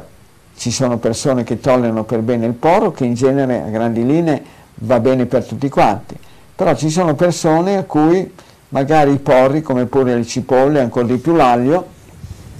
ci 0.56 0.72
sono 0.72 0.98
persone 0.98 1.44
che 1.44 1.60
tollerano 1.60 2.02
per 2.02 2.22
bene 2.22 2.46
il 2.46 2.54
poro, 2.54 2.90
che 2.90 3.04
in 3.04 3.14
genere 3.14 3.62
a 3.62 3.68
grandi 3.68 4.04
linee 4.04 4.42
va 4.74 4.98
bene 4.98 5.26
per 5.26 5.44
tutti 5.44 5.68
quanti, 5.68 6.16
però 6.56 6.74
ci 6.74 6.90
sono 6.90 7.14
persone 7.14 7.76
a 7.76 7.84
cui 7.84 8.28
magari 8.70 9.12
i 9.12 9.18
porri, 9.18 9.62
come 9.62 9.86
pure 9.86 10.16
le 10.16 10.26
cipolle, 10.26 10.80
ancora 10.80 11.06
di 11.06 11.18
più 11.18 11.36
l'aglio, 11.36 11.86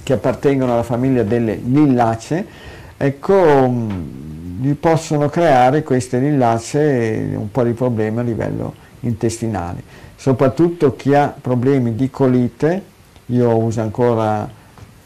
che 0.03 0.13
appartengono 0.13 0.71
alla 0.71 0.83
famiglia 0.83 1.23
delle 1.23 1.55
lillacee, 1.55 2.45
ecco, 2.95 3.73
gli 4.61 4.75
possono 4.75 5.27
creare 5.27 5.81
queste 5.81 6.19
rilacce 6.19 7.31
un 7.33 7.49
po' 7.49 7.63
di 7.63 7.73
problemi 7.73 8.19
a 8.19 8.21
livello 8.21 8.75
intestinale. 8.99 9.81
Soprattutto 10.15 10.95
chi 10.95 11.15
ha 11.15 11.29
problemi 11.29 11.95
di 11.95 12.11
colite, 12.11 12.83
io 13.25 13.57
uso 13.57 13.81
ancora 13.81 14.47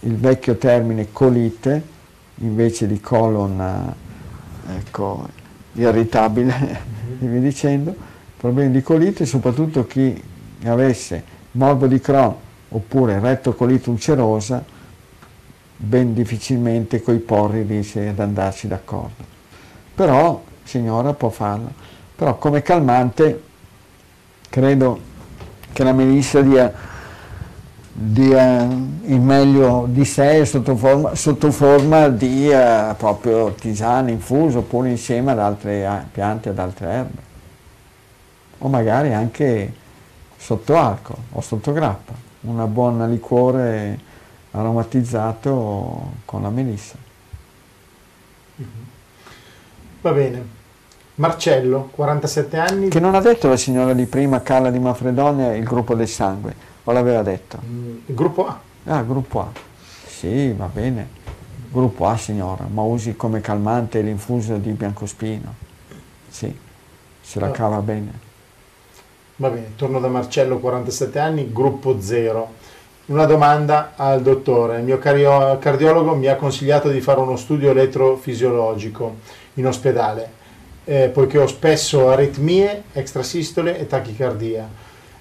il 0.01 0.17
vecchio 0.17 0.57
termine 0.57 1.13
colite 1.13 1.81
invece 2.39 2.85
di 2.85 2.99
colon 2.99 3.95
ecco, 4.77 5.25
irritabile, 5.71 6.79
vi 7.19 7.39
dicendo, 7.39 7.95
problemi 8.35 8.71
di 8.71 8.81
colite, 8.81 9.25
soprattutto 9.25 9.85
chi 9.85 10.21
avesse 10.65 11.23
morbo 11.51 11.87
di 11.87 12.01
Crohn 12.01 12.35
oppure 12.67 13.19
rettocolite 13.19 13.89
ulcerosa, 13.89 14.61
ben 15.77 16.13
difficilmente 16.13 17.01
coi 17.01 17.19
porri 17.19 17.61
riesce 17.61 18.09
ad 18.09 18.19
andarci 18.19 18.67
d'accordo 18.67 19.34
però 19.95 20.43
signora 20.63 21.13
può 21.13 21.29
farlo. 21.29 21.71
Però 22.15 22.37
come 22.37 22.61
calmante 22.61 23.43
credo 24.49 24.99
che 25.73 25.83
la 25.83 25.93
melissa 25.93 26.41
dia, 26.41 26.73
dia 27.91 28.61
il 28.63 29.19
meglio 29.19 29.85
di 29.89 30.05
sé 30.05 30.45
sotto 30.45 30.75
forma, 30.75 31.15
sotto 31.15 31.51
forma 31.51 32.07
di 32.09 32.49
uh, 32.49 32.95
proprio 32.95 33.51
tisana 33.53 34.09
infuso 34.11 34.59
oppure 34.59 34.89
insieme 34.89 35.31
ad 35.31 35.39
altre 35.39 35.85
uh, 35.85 36.11
piante, 36.11 36.49
ad 36.49 36.59
altre 36.59 36.87
erbe. 36.87 37.21
O 38.59 38.67
magari 38.69 39.13
anche 39.13 39.73
sotto 40.37 40.77
alcol 40.77 41.17
o 41.31 41.41
sotto 41.41 41.73
grappa, 41.73 42.13
una 42.41 42.67
buona 42.67 43.05
liquore 43.05 43.99
aromatizzato 44.51 46.11
con 46.23 46.41
la 46.41 46.49
melissa. 46.49 46.95
Mm-hmm. 48.61 48.93
Va 50.05 50.11
bene. 50.11 50.45
Marcello, 51.15 51.89
47 51.91 52.57
anni. 52.59 52.89
Che 52.89 52.99
non 52.99 53.15
ha 53.15 53.21
detto 53.21 53.49
la 53.49 53.57
signora 53.57 53.91
di 53.93 54.05
prima, 54.05 54.43
Carla 54.43 54.69
di 54.69 54.77
Manfredonia, 54.77 55.55
il 55.55 55.63
gruppo 55.63 55.95
del 55.95 56.07
sangue, 56.07 56.53
o 56.83 56.91
l'aveva 56.91 57.23
detto? 57.23 57.57
Mm, 57.65 57.95
il 58.05 58.13
gruppo 58.13 58.45
A. 58.45 58.59
Ah, 58.83 59.01
gruppo 59.01 59.39
A. 59.39 59.47
Sì, 60.05 60.51
va 60.51 60.69
bene. 60.71 61.07
Gruppo 61.71 62.05
A, 62.05 62.17
signora, 62.17 62.67
ma 62.71 62.83
usi 62.83 63.15
come 63.15 63.41
calmante 63.41 64.01
l'infuso 64.01 64.57
di 64.57 64.69
biancospino. 64.73 65.55
Sì, 66.29 66.55
se 67.19 67.39
la 67.39 67.49
cava 67.49 67.79
bene. 67.79 68.11
Va 69.37 69.49
bene, 69.49 69.71
torno 69.75 69.99
da 69.99 70.07
Marcello, 70.07 70.59
47 70.59 71.17
anni, 71.17 71.51
gruppo 71.51 71.99
0. 71.99 72.73
Una 73.07 73.25
domanda 73.25 73.93
al 73.95 74.21
dottore. 74.21 74.77
Il 74.77 74.83
mio 74.83 74.99
cardiologo 74.99 76.15
mi 76.15 76.27
ha 76.27 76.35
consigliato 76.35 76.89
di 76.89 77.01
fare 77.01 77.19
uno 77.19 77.35
studio 77.35 77.71
elettrofisiologico 77.71 79.43
in 79.55 79.67
ospedale, 79.67 80.29
eh, 80.85 81.09
poiché 81.09 81.37
ho 81.37 81.47
spesso 81.47 82.09
aritmie, 82.09 82.83
extrasistole 82.93 83.77
e 83.77 83.87
tachicardia. 83.87 84.67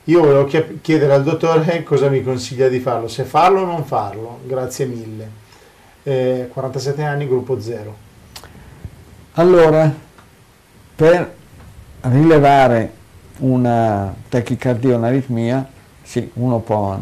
Io 0.04 0.20
volevo 0.20 0.44
chiedere 0.82 1.12
al 1.12 1.22
dottore 1.22 1.82
cosa 1.82 2.08
mi 2.10 2.22
consiglia 2.22 2.68
di 2.68 2.78
farlo, 2.78 3.08
se 3.08 3.24
farlo 3.24 3.62
o 3.62 3.64
non 3.64 3.84
farlo. 3.84 4.40
Grazie 4.44 4.84
mille. 4.84 5.42
Eh, 6.02 6.50
47 6.52 7.02
anni, 7.02 7.26
gruppo 7.26 7.58
0. 7.58 7.96
Allora, 9.32 9.92
per 10.94 11.34
rilevare 12.02 12.92
una 13.38 14.14
tachicardia 14.28 14.94
o 14.94 14.98
un'aritmia, 14.98 15.66
sì, 16.02 16.30
uno 16.34 16.58
può 16.58 16.98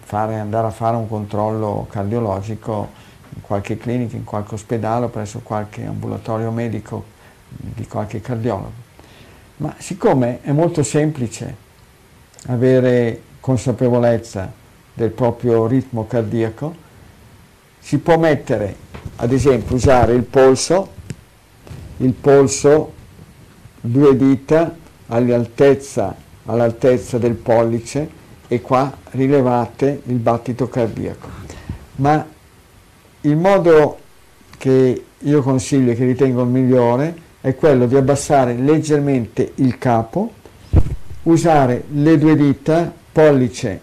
fare, 0.00 0.38
andare 0.38 0.68
a 0.68 0.70
fare 0.70 0.96
un 0.96 1.08
controllo 1.08 1.86
cardiologico 1.90 2.90
qualche 3.40 3.76
clinica, 3.76 4.16
in 4.16 4.24
qualche 4.24 4.54
ospedale 4.54 5.08
presso 5.08 5.40
qualche 5.42 5.84
ambulatorio 5.84 6.50
medico 6.50 7.04
di 7.48 7.86
qualche 7.86 8.20
cardiologo. 8.20 8.84
Ma 9.58 9.74
siccome 9.78 10.40
è 10.42 10.52
molto 10.52 10.82
semplice 10.82 11.64
avere 12.46 13.22
consapevolezza 13.40 14.52
del 14.92 15.10
proprio 15.10 15.66
ritmo 15.66 16.06
cardiaco, 16.06 16.74
si 17.78 17.98
può 17.98 18.18
mettere, 18.18 18.74
ad 19.16 19.32
esempio, 19.32 19.76
usare 19.76 20.14
il 20.14 20.22
polso, 20.22 20.92
il 21.98 22.12
polso, 22.12 22.92
due 23.80 24.16
dita 24.16 24.74
all'altezza, 25.08 26.14
all'altezza 26.46 27.18
del 27.18 27.34
pollice 27.34 28.10
e 28.48 28.60
qua 28.60 28.92
rilevate 29.10 30.02
il 30.06 30.16
battito 30.16 30.68
cardiaco. 30.68 31.28
Ma 31.96 32.26
il 33.26 33.36
modo 33.36 33.98
che 34.56 35.04
io 35.18 35.42
consiglio 35.42 35.90
e 35.90 35.94
che 35.94 36.04
ritengo 36.04 36.42
il 36.42 36.48
migliore 36.48 37.14
è 37.40 37.54
quello 37.54 37.86
di 37.86 37.96
abbassare 37.96 38.54
leggermente 38.54 39.52
il 39.56 39.78
capo, 39.78 40.32
usare 41.24 41.84
le 41.92 42.18
due 42.18 42.36
dita, 42.36 42.92
pollice, 43.12 43.80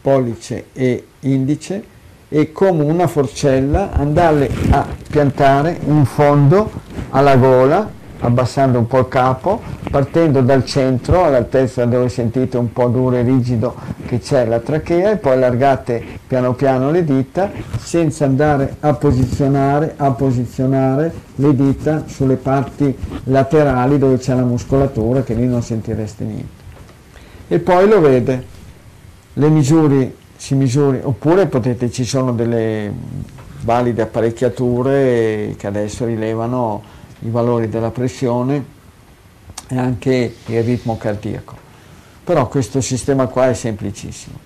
pollice 0.00 0.66
e 0.72 1.06
indice, 1.20 1.94
e 2.28 2.52
come 2.52 2.84
una 2.84 3.06
forcella 3.06 3.92
andarle 3.92 4.50
a 4.70 4.86
piantare 5.08 5.78
in 5.86 6.04
fondo 6.04 6.70
alla 7.10 7.36
gola 7.36 7.90
abbassando 8.26 8.78
un 8.78 8.88
po' 8.88 8.98
il 8.98 9.08
capo, 9.08 9.60
partendo 9.88 10.40
dal 10.40 10.64
centro 10.64 11.24
all'altezza 11.24 11.84
dove 11.84 12.08
sentite 12.08 12.56
un 12.56 12.72
po' 12.72 12.88
duro 12.88 13.14
e 13.16 13.22
rigido 13.22 13.74
che 14.04 14.18
c'è 14.18 14.44
la 14.46 14.58
trachea 14.58 15.12
e 15.12 15.16
poi 15.16 15.34
allargate 15.34 16.02
piano 16.26 16.52
piano 16.54 16.90
le 16.90 17.04
dita 17.04 17.50
senza 17.78 18.24
andare 18.24 18.76
a 18.80 18.94
posizionare, 18.94 19.94
a 19.96 20.10
posizionare 20.10 21.12
le 21.36 21.54
dita 21.54 22.02
sulle 22.06 22.34
parti 22.34 22.96
laterali 23.24 23.96
dove 23.96 24.18
c'è 24.18 24.34
la 24.34 24.44
muscolatura 24.44 25.22
che 25.22 25.34
lì 25.34 25.46
non 25.46 25.62
sentireste 25.62 26.24
niente. 26.24 26.64
E 27.46 27.60
poi 27.60 27.88
lo 27.88 28.00
vede, 28.00 28.44
le 29.34 29.48
misuri 29.48 30.14
si 30.36 30.56
misuri, 30.56 30.98
oppure 31.00 31.46
potete, 31.46 31.90
ci 31.92 32.04
sono 32.04 32.32
delle 32.32 32.92
valide 33.62 34.02
apparecchiature 34.02 35.54
che 35.56 35.66
adesso 35.66 36.04
rilevano 36.04 36.82
i 37.20 37.30
valori 37.30 37.68
della 37.68 37.90
pressione 37.90 38.64
e 39.68 39.78
anche 39.78 40.36
il 40.46 40.62
ritmo 40.62 40.96
cardiaco. 40.96 41.54
Però 42.24 42.48
questo 42.48 42.80
sistema 42.80 43.26
qua 43.26 43.48
è 43.48 43.54
semplicissimo. 43.54 44.38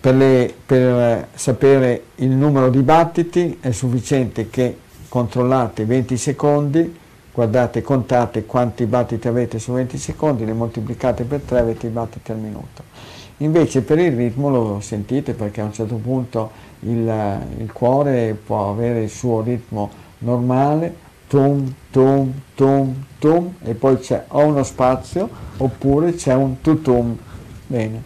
Per, 0.00 0.14
le, 0.14 0.54
per 0.66 1.28
sapere 1.34 2.04
il 2.16 2.30
numero 2.30 2.68
di 2.68 2.82
battiti 2.82 3.58
è 3.60 3.70
sufficiente 3.70 4.50
che 4.50 4.78
controllate 5.08 5.84
20 5.84 6.16
secondi, 6.16 6.98
guardate, 7.32 7.82
contate 7.82 8.44
quanti 8.44 8.84
battiti 8.86 9.28
avete 9.28 9.58
su 9.58 9.72
20 9.72 9.96
secondi, 9.96 10.44
li 10.44 10.52
moltiplicate 10.52 11.24
per 11.24 11.40
3 11.40 11.58
avete 11.58 11.86
i 11.86 11.90
battiti 11.90 12.32
al 12.32 12.38
minuto. 12.38 12.82
Invece 13.38 13.82
per 13.82 13.98
il 13.98 14.14
ritmo 14.14 14.50
lo 14.50 14.80
sentite 14.80 15.32
perché 15.32 15.60
a 15.60 15.64
un 15.64 15.72
certo 15.72 15.96
punto 15.96 16.50
il, 16.80 17.40
il 17.58 17.72
cuore 17.72 18.36
può 18.44 18.70
avere 18.70 19.04
il 19.04 19.10
suo 19.10 19.40
ritmo 19.40 19.90
normale, 20.18 20.94
tum, 21.28 21.72
tum, 21.90 22.32
tum, 22.54 23.04
tum 23.18 23.54
e 23.62 23.74
poi 23.74 23.98
c'è 23.98 24.24
o 24.28 24.44
uno 24.44 24.62
spazio 24.62 25.28
oppure 25.58 26.14
c'è 26.14 26.34
un 26.34 26.60
tutum. 26.60 27.16
Bene, 27.66 28.02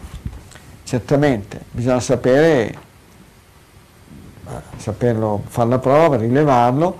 certamente 0.83 1.61
bisogna 1.71 1.99
sapere, 1.99 2.67
eh, 2.67 2.77
saperlo, 4.77 5.43
fare 5.47 5.69
la 5.69 5.79
prova, 5.79 6.15
rilevarlo 6.15 6.97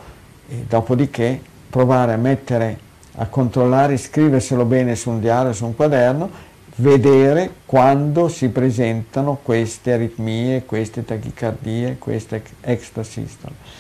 e 0.50 0.66
dopodiché 0.68 1.42
provare 1.70 2.14
a 2.14 2.18
mettere, 2.18 2.80
a 3.16 3.28
controllare, 3.28 3.98
scriverselo 3.98 4.66
bene 4.66 4.96
su 4.96 5.10
un 5.10 5.20
diario, 5.20 5.54
su 5.54 5.66
un 5.66 5.76
quaderno, 5.76 6.48
vedere 6.76 7.52
quando 7.66 8.28
si 8.30 8.50
presentano 8.50 9.40
queste 9.42 9.94
aritmie, 9.94 10.66
queste 10.66 11.04
tachicardie, 11.04 11.98
queste 11.98 12.44
extrasistole 12.62 13.79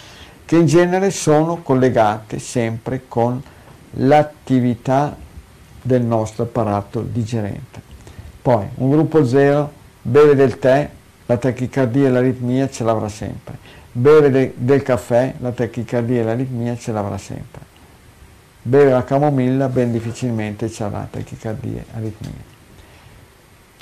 che 0.49 0.55
in 0.55 0.65
genere 0.65 1.11
sono 1.11 1.57
collegate 1.61 2.39
sempre 2.39 3.03
con 3.07 3.39
l'attività 3.91 5.15
del 5.79 6.01
nostro 6.01 6.45
apparato 6.45 7.01
digerente. 7.01 7.79
Poi 8.41 8.65
un 8.77 8.89
gruppo 8.89 9.23
0 9.23 9.71
beve 10.01 10.33
del 10.33 10.57
tè, 10.57 10.89
la 11.27 11.37
tachicardia 11.37 12.07
e 12.07 12.09
l'aritmia 12.09 12.67
ce 12.67 12.83
l'avrà 12.83 13.09
sempre. 13.09 13.59
Beve 13.91 14.31
de, 14.31 14.53
del 14.55 14.81
caffè, 14.81 15.35
la 15.37 15.51
tachicardia 15.51 16.21
e 16.21 16.23
l'aritmia 16.23 16.75
ce 16.75 16.93
l'avrà 16.93 17.19
sempre. 17.19 17.61
Beve 18.63 18.89
la 18.89 19.03
camomilla, 19.03 19.67
ben 19.67 19.91
difficilmente 19.91 20.67
ce 20.67 20.81
l'avrà 20.81 21.07
tachicardia 21.11 21.81
e 21.81 21.85
aritmia. 21.95 22.31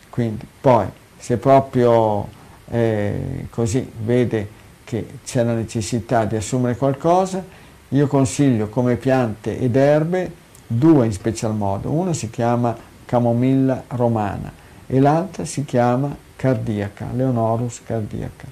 Quindi 0.09 0.45
poi 0.59 0.85
se 1.17 1.37
proprio 1.37 2.27
eh, 2.69 3.47
così 3.51 3.89
vede 4.03 4.56
che 4.87 5.05
c'è 5.25 5.43
la 5.43 5.53
necessità 5.53 6.23
di 6.23 6.37
assumere 6.37 6.77
qualcosa, 6.77 7.43
io 7.89 8.07
consiglio 8.07 8.69
come 8.69 8.95
piante 8.95 9.59
ed 9.59 9.75
erbe 9.75 10.31
due 10.65 11.05
in 11.05 11.11
special 11.11 11.53
modo. 11.53 11.89
Una 11.89 12.13
si 12.13 12.29
chiama 12.29 12.73
camomilla 13.03 13.83
romana 13.89 14.49
e 14.87 15.01
l'altra 15.01 15.43
si 15.43 15.65
chiama 15.65 16.15
cardiaca, 16.37 17.07
Leonorus 17.13 17.81
cardiaca. 17.83 18.47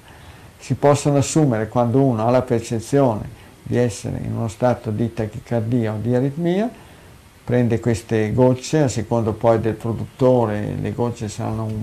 Si 0.58 0.74
possono 0.74 1.16
assumere 1.16 1.68
quando 1.68 2.02
uno 2.02 2.26
ha 2.26 2.30
la 2.30 2.42
percezione 2.42 3.26
di 3.62 3.78
essere 3.78 4.20
in 4.22 4.36
uno 4.36 4.48
stato 4.48 4.90
di 4.90 5.14
tachicardia 5.14 5.94
o 5.94 5.98
di 5.98 6.14
aritmia, 6.14 6.70
prende 7.44 7.80
queste 7.80 8.30
gocce, 8.34 8.82
a 8.82 8.88
secondo 8.88 9.32
poi 9.32 9.58
del 9.58 9.72
produttore 9.72 10.74
le 10.78 10.92
gocce 10.92 11.30
saranno 11.30 11.64
un, 11.64 11.82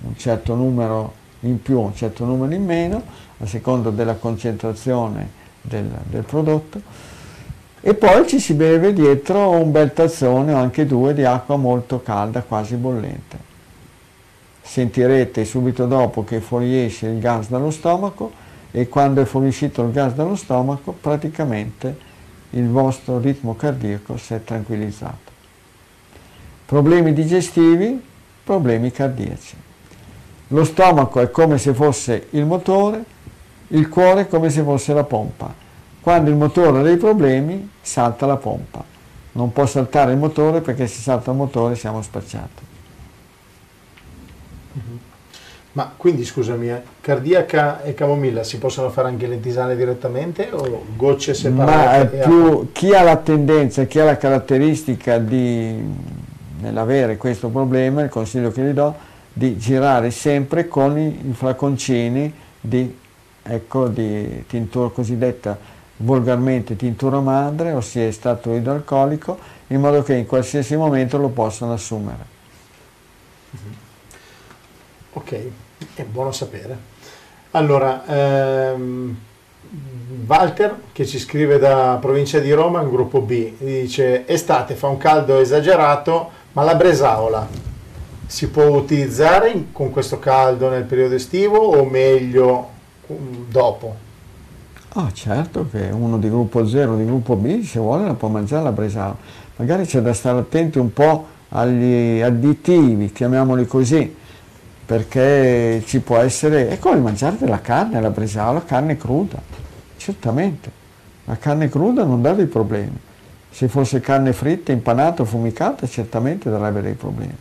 un 0.00 0.16
certo 0.18 0.54
numero 0.54 1.24
in 1.40 1.62
più, 1.62 1.80
un 1.80 1.94
certo 1.94 2.24
numero 2.24 2.52
in 2.52 2.64
meno, 2.64 3.02
a 3.38 3.46
seconda 3.46 3.90
della 3.90 4.14
concentrazione 4.14 5.28
del, 5.60 5.88
del 6.08 6.24
prodotto 6.24 6.80
e 7.80 7.94
poi 7.94 8.26
ci 8.26 8.40
si 8.40 8.54
beve 8.54 8.92
dietro 8.92 9.50
un 9.50 9.70
bel 9.70 9.92
tazzone 9.92 10.52
o 10.52 10.56
anche 10.56 10.84
due 10.84 11.14
di 11.14 11.24
acqua 11.24 11.56
molto 11.56 12.02
calda, 12.02 12.42
quasi 12.42 12.74
bollente. 12.74 13.46
Sentirete 14.60 15.44
subito 15.44 15.86
dopo 15.86 16.24
che 16.24 16.40
fuoriesce 16.40 17.06
il 17.06 17.20
gas 17.20 17.48
dallo 17.48 17.70
stomaco 17.70 18.32
e 18.72 18.88
quando 18.88 19.22
è 19.22 19.24
fuoriuscito 19.24 19.82
il 19.82 19.92
gas 19.92 20.12
dallo 20.14 20.34
stomaco 20.34 20.92
praticamente 20.92 22.06
il 22.50 22.68
vostro 22.68 23.18
ritmo 23.18 23.54
cardiaco 23.54 24.16
si 24.16 24.34
è 24.34 24.42
tranquillizzato. 24.42 25.36
Problemi 26.66 27.12
digestivi, 27.12 28.02
problemi 28.44 28.90
cardiaci. 28.90 29.56
Lo 30.48 30.64
stomaco 30.64 31.20
è 31.20 31.30
come 31.30 31.58
se 31.58 31.72
fosse 31.72 32.26
il 32.30 32.44
motore, 32.44 33.04
il 33.68 33.88
cuore 33.88 34.28
come 34.28 34.50
se 34.50 34.62
fosse 34.62 34.92
la 34.92 35.04
pompa. 35.04 35.52
Quando 36.00 36.30
il 36.30 36.36
motore 36.36 36.78
ha 36.78 36.82
dei 36.82 36.96
problemi, 36.96 37.70
salta 37.80 38.26
la 38.26 38.36
pompa. 38.36 38.82
Non 39.32 39.52
può 39.52 39.66
saltare 39.66 40.12
il 40.12 40.18
motore 40.18 40.60
perché 40.60 40.86
se 40.86 41.00
salta 41.00 41.30
il 41.30 41.36
motore 41.36 41.74
siamo 41.74 42.00
spacciati. 42.02 42.62
Mhm. 44.72 44.98
Ma 45.72 45.92
quindi 45.96 46.24
scusami, 46.24 46.70
eh, 46.70 46.82
cardiaca 47.00 47.82
e 47.82 47.94
camomilla 47.94 48.42
si 48.42 48.58
possono 48.58 48.90
fare 48.90 49.08
anche 49.08 49.26
le 49.26 49.38
tisane 49.38 49.76
direttamente 49.76 50.48
o 50.50 50.84
gocce 50.96 51.34
separate? 51.34 52.16
Ma 52.16 52.24
più, 52.24 52.72
chi 52.72 52.94
ha 52.94 53.02
la 53.02 53.16
tendenza, 53.16 53.84
chi 53.84 54.00
ha 54.00 54.04
la 54.04 54.16
caratteristica 54.16 55.18
di 55.18 56.16
nell'avere 56.60 57.16
questo 57.16 57.48
problema, 57.48 58.02
il 58.02 58.08
consiglio 58.08 58.50
che 58.50 58.62
gli 58.62 58.72
do, 58.72 58.94
di 59.32 59.56
girare 59.56 60.10
sempre 60.10 60.66
con 60.66 60.98
i, 60.98 61.28
i 61.28 61.32
flaconcini 61.32 62.32
di 62.60 62.92
ecco, 63.48 63.88
di 63.88 64.44
tintura 64.46 64.88
cosiddetta 64.90 65.76
volgarmente 65.98 66.76
tintura 66.76 67.20
madre, 67.20 67.72
ossia 67.72 68.10
stato 68.12 68.52
idroalcolico, 68.52 69.38
in 69.68 69.80
modo 69.80 70.02
che 70.02 70.14
in 70.14 70.26
qualsiasi 70.26 70.76
momento 70.76 71.18
lo 71.18 71.28
possano 71.28 71.72
assumere. 71.72 72.36
Ok, 75.12 75.50
è 75.94 76.02
buono 76.04 76.32
sapere. 76.32 76.96
Allora, 77.52 78.04
ehm, 78.06 79.16
Walter, 80.26 80.76
che 80.92 81.06
ci 81.06 81.18
scrive 81.18 81.58
da 81.58 81.98
provincia 82.00 82.38
di 82.38 82.52
Roma, 82.52 82.82
in 82.82 82.90
gruppo 82.90 83.20
B, 83.20 83.52
dice 83.58 84.26
estate 84.28 84.74
fa 84.74 84.86
un 84.86 84.98
caldo 84.98 85.38
esagerato, 85.38 86.30
ma 86.52 86.62
la 86.62 86.74
bresaola 86.74 87.48
si 88.26 88.48
può 88.48 88.64
utilizzare 88.66 89.68
con 89.72 89.90
questo 89.90 90.18
caldo 90.18 90.68
nel 90.68 90.84
periodo 90.84 91.14
estivo 91.14 91.58
o 91.58 91.84
meglio 91.84 92.76
dopo? 93.48 94.06
Ah, 94.94 95.12
certo 95.12 95.68
che 95.70 95.90
uno 95.92 96.18
di 96.18 96.28
gruppo 96.28 96.66
0, 96.66 96.96
di 96.96 97.04
gruppo 97.04 97.36
B, 97.36 97.62
se 97.62 97.78
vuole 97.78 98.06
la 98.06 98.14
può 98.14 98.28
mangiare 98.28 98.64
la 98.64 98.72
bresaola. 98.72 99.16
Magari 99.56 99.84
c'è 99.84 100.00
da 100.00 100.12
stare 100.12 100.38
attenti 100.38 100.78
un 100.78 100.92
po' 100.92 101.26
agli 101.50 102.20
additivi, 102.20 103.12
chiamiamoli 103.12 103.66
così, 103.66 104.14
perché 104.86 105.82
ci 105.84 106.00
può 106.00 106.16
essere, 106.18 106.68
è 106.68 106.78
come 106.78 106.96
mangiare 106.96 107.36
della 107.38 107.60
carne, 107.60 108.00
la 108.00 108.10
bresaola, 108.10 108.64
carne 108.64 108.96
cruda, 108.96 109.40
certamente. 109.96 110.70
La 111.26 111.36
carne 111.36 111.68
cruda 111.68 112.04
non 112.04 112.22
dà 112.22 112.32
dei 112.32 112.46
problemi. 112.46 112.98
Se 113.50 113.68
fosse 113.68 114.00
carne 114.00 114.32
fritta, 114.32 114.72
impanata 114.72 115.24
fumicata, 115.24 115.86
certamente 115.86 116.48
darebbe 116.48 116.80
dei 116.80 116.94
problemi. 116.94 117.36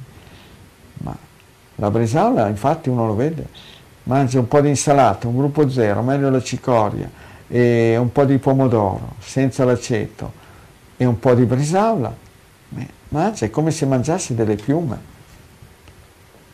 Ma 0.98 1.15
la 1.76 1.89
bresaola, 1.89 2.48
infatti 2.48 2.89
uno 2.89 3.06
lo 3.06 3.15
vede, 3.15 3.48
mangia 4.08 4.40
un 4.40 4.48
po' 4.48 4.62
di 4.62 4.70
insalata, 4.70 5.28
un 5.28 5.38
gruppo 5.38 5.70
zero, 5.70 6.02
meglio 6.02 6.30
la 6.30 6.42
cicoria, 6.42 7.10
e 7.48 7.96
un 7.98 8.12
po' 8.12 8.26
di 8.26 8.38
pomodoro, 8.38 9.16
senza 9.20 9.64
l'aceto, 9.64 10.32
e 10.98 11.06
un 11.06 11.20
po' 11.20 11.34
di 11.34 11.46
bresaola, 11.46 12.14
mangia, 13.10 13.46
è 13.46 13.50
come 13.50 13.72
se 13.72 13.86
mangiassi 13.86 14.34
delle 14.34 14.56
piume, 14.56 15.16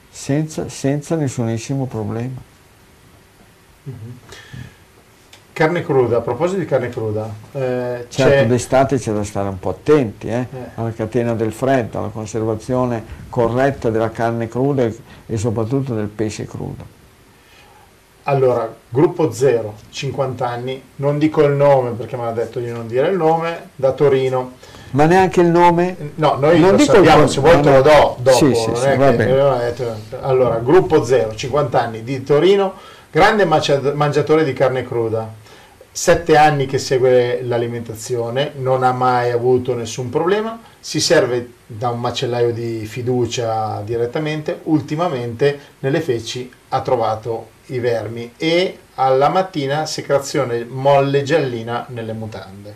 senza, 0.09 0.67
senza 0.67 1.15
nessunissimo 1.15 1.85
problema. 1.85 2.41
Mm-hmm. 3.87 4.15
Carne 5.53 5.83
cruda, 5.83 6.17
a 6.17 6.21
proposito 6.21 6.59
di 6.59 6.65
carne 6.65 6.89
cruda, 6.89 7.31
eh, 7.51 8.07
certo 8.09 8.47
d'estate 8.47 8.97
c'è 8.97 9.13
da 9.13 9.23
stare 9.23 9.49
un 9.49 9.59
po' 9.59 9.69
attenti 9.69 10.27
eh, 10.27 10.39
eh. 10.39 10.47
alla 10.73 10.91
catena 10.91 11.35
del 11.35 11.51
freddo, 11.51 11.99
alla 11.99 12.07
conservazione 12.07 13.03
corretta 13.29 13.91
della 13.91 14.09
carne 14.09 14.47
cruda 14.47 14.89
e 15.27 15.37
soprattutto 15.37 15.93
del 15.93 16.07
pesce 16.07 16.47
crudo. 16.47 17.01
Allora, 18.23 18.73
gruppo 18.89 19.31
0, 19.31 19.73
50 19.89 20.47
anni, 20.47 20.81
non 20.97 21.17
dico 21.17 21.43
il 21.43 21.51
nome 21.51 21.91
perché 21.91 22.15
mi 22.15 22.23
ha 22.23 22.31
detto 22.31 22.59
di 22.59 22.71
non 22.71 22.87
dire 22.87 23.09
il 23.09 23.17
nome, 23.17 23.69
da 23.75 23.91
Torino. 23.91 24.53
Ma 24.91 25.05
neanche 25.05 25.41
il 25.41 25.47
nome? 25.47 25.95
No, 26.15 26.35
noi 26.39 26.59
non 26.59 26.71
lo 26.71 26.79
sappiamo, 26.79 27.27
se 27.27 27.41
vuoi 27.41 27.59
te 27.61 27.71
lo 27.71 27.81
do 27.81 28.15
dopo. 28.19 28.37
Sì, 28.37 28.53
sì, 28.55 28.71
sì, 28.75 28.81
che, 28.81 29.85
allora, 30.21 30.57
gruppo 30.59 31.03
0, 31.03 31.35
50 31.35 31.81
anni, 31.81 32.03
di 32.03 32.23
Torino, 32.23 32.73
grande 33.11 33.45
mangiatore 33.45 34.43
di 34.43 34.53
carne 34.53 34.83
cruda 34.83 35.41
sette 35.95 36.35
anni 36.35 36.65
che 36.65 36.79
segue 36.79 37.43
l'alimentazione, 37.43 38.53
non 38.55 38.81
ha 38.81 38.91
mai 38.91 39.29
avuto 39.29 39.75
nessun 39.75 40.09
problema, 40.09 40.59
si 40.79 40.99
serve 40.99 41.51
da 41.67 41.89
un 41.89 41.99
macellaio 41.99 42.51
di 42.51 42.83
fiducia 42.87 43.79
direttamente, 43.85 44.61
ultimamente 44.63 45.59
nelle 45.79 46.01
feci 46.01 46.51
ha 46.69 46.81
trovato 46.81 47.52
i 47.67 47.79
vermi 47.79 48.33
e 48.37 48.79
alla 48.95 49.29
mattina 49.29 49.85
secrezione 49.85 50.65
molle 50.65 51.23
giallina 51.23 51.85
nelle 51.89 52.13
mutande. 52.13 52.75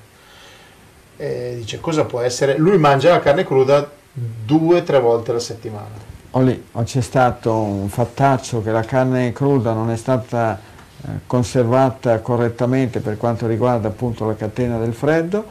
E 1.17 1.55
dice 1.57 1.79
cosa 1.79 2.05
può 2.05 2.21
essere? 2.21 2.57
Lui 2.57 2.77
mangia 2.77 3.09
la 3.09 3.19
carne 3.19 3.43
cruda 3.43 3.89
due 4.13 4.79
o 4.79 4.83
tre 4.83 4.99
volte 4.99 5.31
alla 5.31 5.39
settimana. 5.39 6.05
O 6.31 6.41
lì, 6.41 6.65
o 6.71 6.83
c'è 6.83 7.01
stato 7.01 7.53
un 7.53 7.89
fattaccio 7.89 8.61
che 8.61 8.71
la 8.71 8.83
carne 8.83 9.31
cruda 9.31 9.73
non 9.73 9.89
è 9.89 9.97
stata 9.97 10.59
eh, 11.01 11.09
conservata 11.25 12.19
correttamente 12.19 12.99
per 12.99 13.17
quanto 13.17 13.47
riguarda 13.47 13.87
appunto 13.87 14.25
la 14.25 14.35
catena 14.35 14.77
del 14.77 14.93
freddo, 14.93 15.45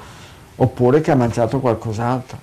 oppure 0.56 1.00
che 1.00 1.10
ha 1.10 1.16
mangiato 1.16 1.60
qualcos'altro. 1.60 2.38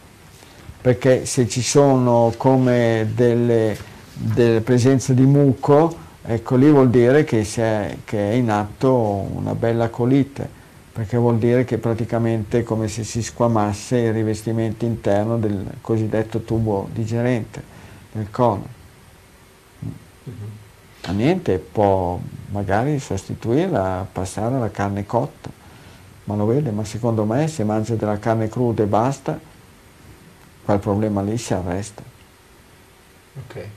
Perché 0.81 1.25
se 1.25 1.47
ci 1.47 1.61
sono 1.61 2.33
come 2.35 3.11
delle, 3.13 3.77
delle 4.11 4.59
presenze 4.59 5.13
di 5.13 5.25
muco, 5.25 5.95
ecco 6.25 6.55
lì 6.55 6.69
vuol 6.69 6.89
dire 6.89 7.23
che, 7.23 7.41
è, 7.41 7.97
che 8.03 8.31
è 8.31 8.33
in 8.33 8.49
atto 8.49 8.93
una 8.93 9.55
bella 9.55 9.89
colite, 9.89 10.47
perché 10.91 11.17
vuol 11.17 11.37
dire 11.37 11.65
che 11.65 11.77
praticamente 11.77 12.59
è 12.59 12.63
come 12.63 12.87
se 12.87 13.03
si 13.03 13.21
squamasse 13.21 13.97
il 13.97 14.13
rivestimento 14.13 14.85
interno 14.85 15.37
del 15.37 15.65
cosiddetto 15.81 16.41
tubo 16.41 16.87
digerente 16.91 17.63
del 18.11 18.29
colon. 18.29 18.65
Mm-hmm 20.27 20.61
a 21.05 21.11
niente, 21.11 21.59
può 21.59 22.17
magari 22.51 22.97
sostituirla, 22.99 24.07
passare 24.09 24.55
alla 24.55 24.71
carne 24.71 25.05
cotta, 25.05 25.49
ma 26.25 26.35
lo 26.35 26.45
vede, 26.45 26.71
ma 26.71 26.85
secondo 26.85 27.25
me 27.25 27.47
se 27.47 27.63
mangia 27.65 27.95
della 27.95 28.19
carne 28.19 28.47
cruda 28.47 28.83
e 28.83 28.85
basta, 28.85 29.37
quel 30.63 30.79
problema 30.79 31.21
lì 31.21 31.37
si 31.37 31.53
arresta. 31.53 32.03
Ok. 33.35 33.67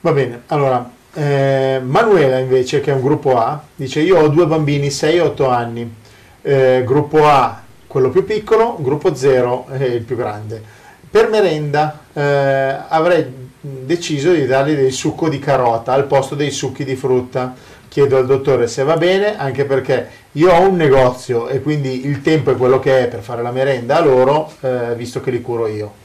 Va 0.00 0.12
bene, 0.12 0.42
allora, 0.46 0.90
eh, 1.14 1.80
Manuela 1.82 2.38
invece, 2.38 2.80
che 2.80 2.90
è 2.90 2.94
un 2.94 3.02
gruppo 3.02 3.36
A, 3.38 3.62
dice 3.74 4.00
io 4.00 4.18
ho 4.18 4.28
due 4.28 4.46
bambini, 4.46 4.90
6 4.90 5.16
e 5.16 5.20
8 5.20 5.48
anni, 5.48 5.94
eh, 6.42 6.82
gruppo 6.84 7.26
A 7.26 7.62
quello 7.86 8.08
più 8.08 8.24
piccolo, 8.24 8.76
gruppo 8.80 9.14
0 9.14 9.66
è 9.68 9.84
il 9.84 10.02
più 10.02 10.16
grande. 10.16 10.62
Per 11.10 11.28
merenda 11.28 12.00
eh, 12.14 12.76
avrei 12.88 13.50
deciso 13.60 14.32
di 14.32 14.46
dargli 14.46 14.74
del 14.74 14.92
succo 14.92 15.28
di 15.28 15.38
carota 15.38 15.92
al 15.92 16.06
posto 16.06 16.34
dei 16.34 16.50
succhi 16.50 16.84
di 16.84 16.96
frutta. 16.96 17.54
Chiedo 17.88 18.16
al 18.16 18.24
dottore 18.24 18.66
se 18.66 18.82
va 18.82 18.96
bene, 18.96 19.36
anche 19.36 19.66
perché 19.66 20.08
io 20.32 20.50
ho 20.50 20.66
un 20.66 20.76
negozio 20.76 21.48
e 21.48 21.60
quindi 21.60 22.06
il 22.06 22.22
tempo 22.22 22.50
è 22.50 22.56
quello 22.56 22.80
che 22.80 23.04
è 23.04 23.08
per 23.08 23.20
fare 23.20 23.42
la 23.42 23.50
merenda 23.50 23.98
a 23.98 24.00
loro, 24.00 24.50
eh, 24.62 24.94
visto 24.96 25.20
che 25.20 25.30
li 25.30 25.42
curo 25.42 25.66
io. 25.66 26.01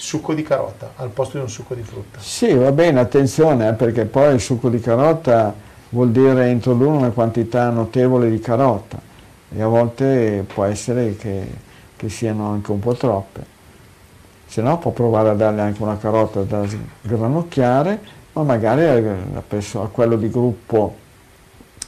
Succo 0.00 0.32
di 0.32 0.42
carota 0.42 0.92
al 0.96 1.08
posto 1.08 1.38
di 1.38 1.42
un 1.42 1.50
succo 1.50 1.74
di 1.74 1.82
frutta. 1.82 2.20
Sì, 2.20 2.54
va 2.54 2.70
bene, 2.70 3.00
attenzione, 3.00 3.68
eh, 3.68 3.72
perché 3.72 4.04
poi 4.04 4.34
il 4.34 4.40
succo 4.40 4.68
di 4.68 4.80
carota 4.80 5.52
vuol 5.88 6.10
dire 6.10 6.50
introdurre 6.50 6.96
una 6.96 7.10
quantità 7.10 7.68
notevole 7.70 8.30
di 8.30 8.38
carota 8.38 9.00
e 9.50 9.60
a 9.60 9.66
volte 9.66 10.44
può 10.46 10.64
essere 10.64 11.16
che, 11.16 11.46
che 11.96 12.08
siano 12.08 12.50
anche 12.50 12.70
un 12.70 12.78
po' 12.78 12.94
troppe 12.94 13.56
se 14.48 14.62
no 14.62 14.78
può 14.78 14.92
provare 14.92 15.28
a 15.28 15.34
dargli 15.34 15.60
anche 15.60 15.82
una 15.82 15.98
carota 15.98 16.40
da 16.40 16.64
sgranocchiare, 16.66 18.00
ma 18.32 18.42
magari 18.44 18.86
a, 18.86 19.42
quello 19.92 20.16
di 20.16 20.30
gruppo, 20.30 20.96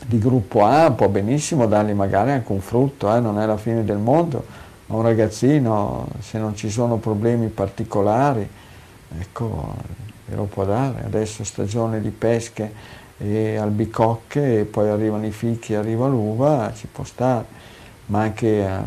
di 0.04 0.18
gruppo, 0.18 0.66
A 0.66 0.90
può 0.90 1.08
benissimo 1.08 1.66
dargli 1.66 1.92
magari 1.92 2.32
anche 2.32 2.52
un 2.52 2.60
frutto, 2.60 3.14
eh, 3.14 3.18
non 3.18 3.40
è 3.40 3.46
la 3.46 3.56
fine 3.56 3.82
del 3.82 3.96
mondo, 3.96 4.44
a 4.90 4.94
un 4.94 5.02
ragazzino 5.02 6.08
se 6.18 6.38
non 6.38 6.56
ci 6.56 6.68
sono 6.68 6.96
problemi 6.96 7.46
particolari, 7.48 8.48
ecco, 9.18 9.74
lo 10.26 10.44
può 10.44 10.64
dare. 10.64 11.04
Adesso 11.04 11.44
stagione 11.44 12.00
di 12.00 12.10
pesche 12.10 12.72
e 13.18 13.56
albicocche 13.56 14.60
e 14.60 14.64
poi 14.64 14.88
arrivano 14.88 15.26
i 15.26 15.30
fichi, 15.30 15.74
arriva 15.74 16.08
l'uva, 16.08 16.72
ci 16.74 16.88
può 16.88 17.04
stare, 17.04 17.44
ma 18.06 18.22
anche 18.22 18.66
al 18.66 18.84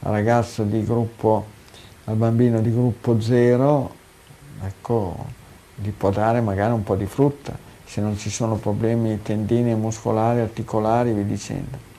ragazzo 0.00 0.64
di 0.64 0.84
gruppo 0.84 1.58
al 2.04 2.16
bambino 2.16 2.60
di 2.60 2.72
gruppo 2.72 3.20
0, 3.20 3.94
ecco, 4.64 5.16
gli 5.76 5.90
può 5.90 6.10
dare 6.10 6.40
magari 6.40 6.72
un 6.72 6.82
po' 6.82 6.96
di 6.96 7.06
frutta, 7.06 7.56
se 7.84 8.00
non 8.00 8.18
ci 8.18 8.30
sono 8.30 8.56
problemi 8.56 9.22
tendini 9.22 9.74
muscolari, 9.76 10.40
articolari, 10.40 11.12
vi 11.12 11.24
dicendo. 11.24 11.89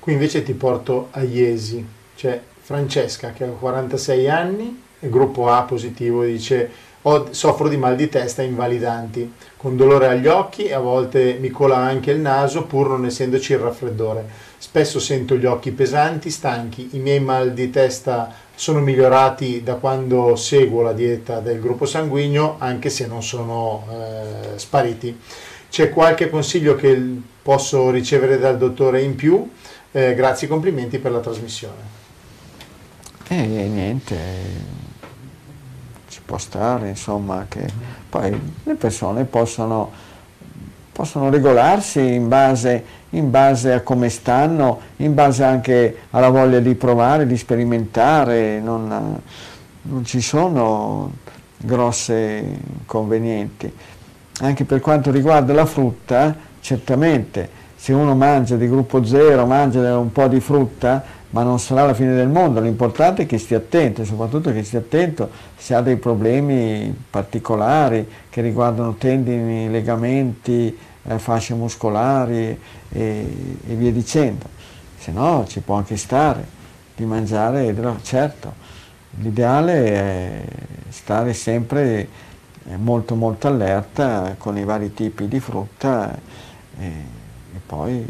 Qui 0.00 0.14
invece 0.14 0.42
ti 0.42 0.54
porto 0.54 1.08
a 1.10 1.20
Iesi, 1.20 1.86
c'è 2.16 2.40
Francesca 2.62 3.32
che 3.32 3.44
ha 3.44 3.48
46 3.48 4.30
anni, 4.30 4.82
gruppo 4.98 5.48
A 5.48 5.62
positivo, 5.64 6.24
dice 6.24 6.70
soffro 7.30 7.68
di 7.68 7.76
mal 7.76 7.96
di 7.96 8.08
testa 8.08 8.40
invalidanti, 8.40 9.30
con 9.58 9.76
dolore 9.76 10.06
agli 10.06 10.26
occhi 10.26 10.64
e 10.64 10.72
a 10.72 10.78
volte 10.78 11.36
mi 11.38 11.50
cola 11.50 11.76
anche 11.76 12.12
il 12.12 12.18
naso 12.18 12.64
pur 12.64 12.88
non 12.88 13.04
essendoci 13.04 13.52
il 13.52 13.58
raffreddore. 13.58 14.24
Spesso 14.56 14.98
sento 14.98 15.36
gli 15.36 15.44
occhi 15.44 15.70
pesanti, 15.70 16.30
stanchi, 16.30 16.90
i 16.92 16.98
miei 16.98 17.20
mal 17.20 17.52
di 17.52 17.68
testa 17.68 18.32
sono 18.54 18.80
migliorati 18.80 19.62
da 19.62 19.74
quando 19.74 20.34
seguo 20.34 20.80
la 20.80 20.94
dieta 20.94 21.40
del 21.40 21.60
gruppo 21.60 21.84
sanguigno, 21.84 22.56
anche 22.58 22.88
se 22.88 23.06
non 23.06 23.22
sono 23.22 23.86
eh, 23.90 24.58
spariti. 24.58 25.18
C'è 25.70 25.90
qualche 25.90 26.30
consiglio 26.30 26.74
che 26.74 27.20
posso 27.42 27.90
ricevere 27.90 28.38
dal 28.38 28.56
dottore 28.56 29.02
in 29.02 29.14
più? 29.14 29.48
Eh, 29.92 30.14
grazie 30.14 30.46
complimenti 30.46 30.98
per 30.98 31.12
la 31.12 31.20
trasmissione. 31.20 31.98
E 33.28 33.36
eh, 33.36 33.66
niente, 33.66 34.16
ci 36.08 36.20
può 36.24 36.38
stare, 36.38 36.88
insomma, 36.88 37.46
che 37.48 37.66
poi 38.08 38.38
le 38.62 38.74
persone 38.74 39.24
possono, 39.24 39.90
possono 40.92 41.30
regolarsi 41.30 42.00
in 42.00 42.28
base 42.28 42.98
in 43.10 43.30
base 43.30 43.72
a 43.72 43.80
come 43.80 44.08
stanno, 44.08 44.80
in 44.96 45.14
base 45.14 45.42
anche 45.42 45.96
alla 46.10 46.28
voglia 46.28 46.60
di 46.60 46.74
provare, 46.74 47.26
di 47.26 47.36
sperimentare, 47.36 48.60
non, 48.60 49.20
non 49.82 50.04
ci 50.04 50.20
sono 50.20 51.12
grosse 51.56 52.58
inconvenienti. 52.78 53.72
Anche 54.40 54.64
per 54.64 54.80
quanto 54.80 55.10
riguarda 55.10 55.52
la 55.52 55.66
frutta, 55.66 56.34
certamente 56.60 57.58
se 57.80 57.94
uno 57.94 58.14
mangia 58.14 58.56
di 58.56 58.68
gruppo 58.68 59.02
zero, 59.06 59.46
mangia 59.46 59.96
un 59.96 60.12
po' 60.12 60.28
di 60.28 60.38
frutta, 60.38 61.02
ma 61.30 61.42
non 61.42 61.58
sarà 61.58 61.86
la 61.86 61.94
fine 61.94 62.14
del 62.14 62.28
mondo, 62.28 62.60
l'importante 62.60 63.22
è 63.22 63.26
che 63.26 63.38
stia 63.38 63.56
attento 63.56 64.02
e 64.02 64.04
soprattutto 64.04 64.52
che 64.52 64.62
stia 64.62 64.80
attento 64.80 65.30
se 65.56 65.74
ha 65.74 65.80
dei 65.80 65.96
problemi 65.96 66.94
particolari 67.08 68.06
che 68.28 68.42
riguardano 68.42 68.96
tendini, 68.96 69.70
legamenti, 69.70 70.76
eh, 71.04 71.18
fasce 71.18 71.54
muscolari 71.54 72.48
e, 72.48 72.58
e, 73.66 73.74
via 73.76 73.90
dicendo, 73.90 74.44
se 74.98 75.10
no 75.10 75.46
ci 75.48 75.60
può 75.60 75.76
anche 75.76 75.96
stare 75.96 76.44
di 76.94 77.06
mangiare, 77.06 77.74
certo, 78.02 78.52
l'ideale 79.20 79.84
è 79.86 80.42
stare 80.90 81.32
sempre 81.32 82.08
eh, 82.68 82.76
molto 82.76 83.14
molto 83.14 83.46
allerta 83.46 84.34
con 84.36 84.58
i 84.58 84.64
vari 84.64 84.92
tipi 84.92 85.28
di 85.28 85.40
frutta 85.40 86.14
e, 86.78 86.84
e 86.86 87.19
poi 87.70 88.04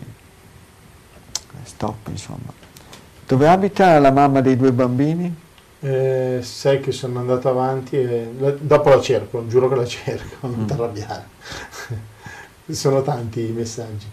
stop 1.65 2.09
insomma. 2.09 2.51
Dove 3.27 3.47
abita 3.47 3.99
la 3.99 4.11
mamma 4.11 4.41
dei 4.41 4.57
due 4.57 4.73
bambini? 4.73 5.37
Eh, 5.81 6.39
sai 6.43 6.81
che 6.81 6.93
sono 6.93 7.19
andato 7.19 7.51
avanti 7.51 7.97
e 7.97 8.33
la, 8.39 8.53
dopo 8.59 8.89
la 8.89 9.01
cerco, 9.01 9.47
giuro 9.47 9.69
che 9.69 9.75
la 9.75 9.85
cerco, 9.85 10.47
non 10.47 10.61
mm. 10.61 10.67
ti 10.67 10.73
arrabbiare. 10.73 11.25
sono 12.73 13.03
tanti 13.03 13.49
i 13.49 13.53
messaggi. 13.53 14.07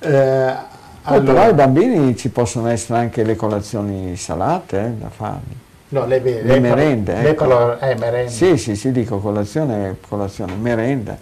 Eh, 0.00 0.56
allora, 1.02 1.32
però 1.32 1.42
ai 1.42 1.54
bambini 1.54 2.16
ci 2.16 2.30
possono 2.30 2.68
essere 2.68 2.98
anche 2.98 3.22
le 3.22 3.36
colazioni 3.36 4.16
salate 4.16 4.84
eh, 4.84 4.90
da 4.90 5.10
farli. 5.10 5.56
No, 5.90 6.06
le, 6.06 6.18
le, 6.18 6.42
le 6.42 6.60
merende. 6.60 7.12
Parla, 7.12 7.28
ecco. 7.28 7.46
parla, 7.46 7.78
eh, 7.88 7.94
merende. 7.96 8.30
Sì, 8.32 8.56
sì, 8.56 8.74
sì, 8.74 8.90
dico 8.90 9.18
colazione, 9.18 9.96
colazione, 10.06 10.54
merenda. 10.54 11.16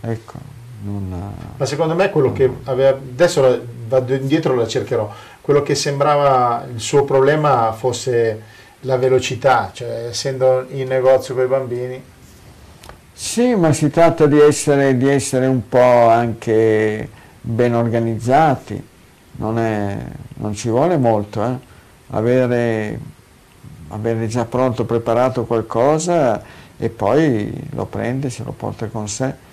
Ecco. 0.00 0.53
Non... 0.84 1.32
Ma 1.56 1.64
secondo 1.64 1.94
me 1.94 2.10
quello 2.10 2.32
che 2.32 2.50
aveva, 2.64 2.90
adesso 2.90 3.62
vado 3.88 4.14
indietro 4.14 4.54
la 4.54 4.66
cercherò, 4.66 5.10
quello 5.40 5.62
che 5.62 5.74
sembrava 5.74 6.66
il 6.70 6.80
suo 6.80 7.04
problema 7.04 7.72
fosse 7.72 8.52
la 8.80 8.98
velocità, 8.98 9.70
cioè 9.72 10.08
essendo 10.08 10.66
in 10.70 10.88
negozio 10.88 11.34
con 11.34 11.44
i 11.44 11.46
bambini. 11.46 12.02
Sì, 13.14 13.54
ma 13.54 13.72
si 13.72 13.88
tratta 13.90 14.26
di 14.26 14.38
essere, 14.38 14.96
di 14.98 15.08
essere 15.08 15.46
un 15.46 15.66
po' 15.68 16.08
anche 16.08 17.08
ben 17.40 17.74
organizzati, 17.74 18.88
non, 19.36 19.58
è, 19.58 19.96
non 20.34 20.54
ci 20.54 20.68
vuole 20.68 20.98
molto, 20.98 21.42
eh? 21.44 21.58
avere, 22.10 22.98
avere 23.88 24.26
già 24.26 24.44
pronto, 24.44 24.84
preparato 24.84 25.44
qualcosa 25.46 26.42
e 26.76 26.90
poi 26.90 27.50
lo 27.70 27.86
prende, 27.86 28.28
se 28.28 28.44
lo 28.44 28.52
porta 28.52 28.86
con 28.88 29.08
sé 29.08 29.26
eh, 29.26 29.43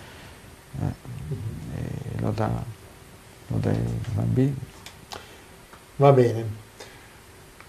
lo 2.21 2.31
dà, 2.35 2.49
lo 3.47 3.57
dà 3.57 3.69
ai 3.69 3.77
bambini. 4.13 4.55
Va 5.97 6.11
bene. 6.11 6.59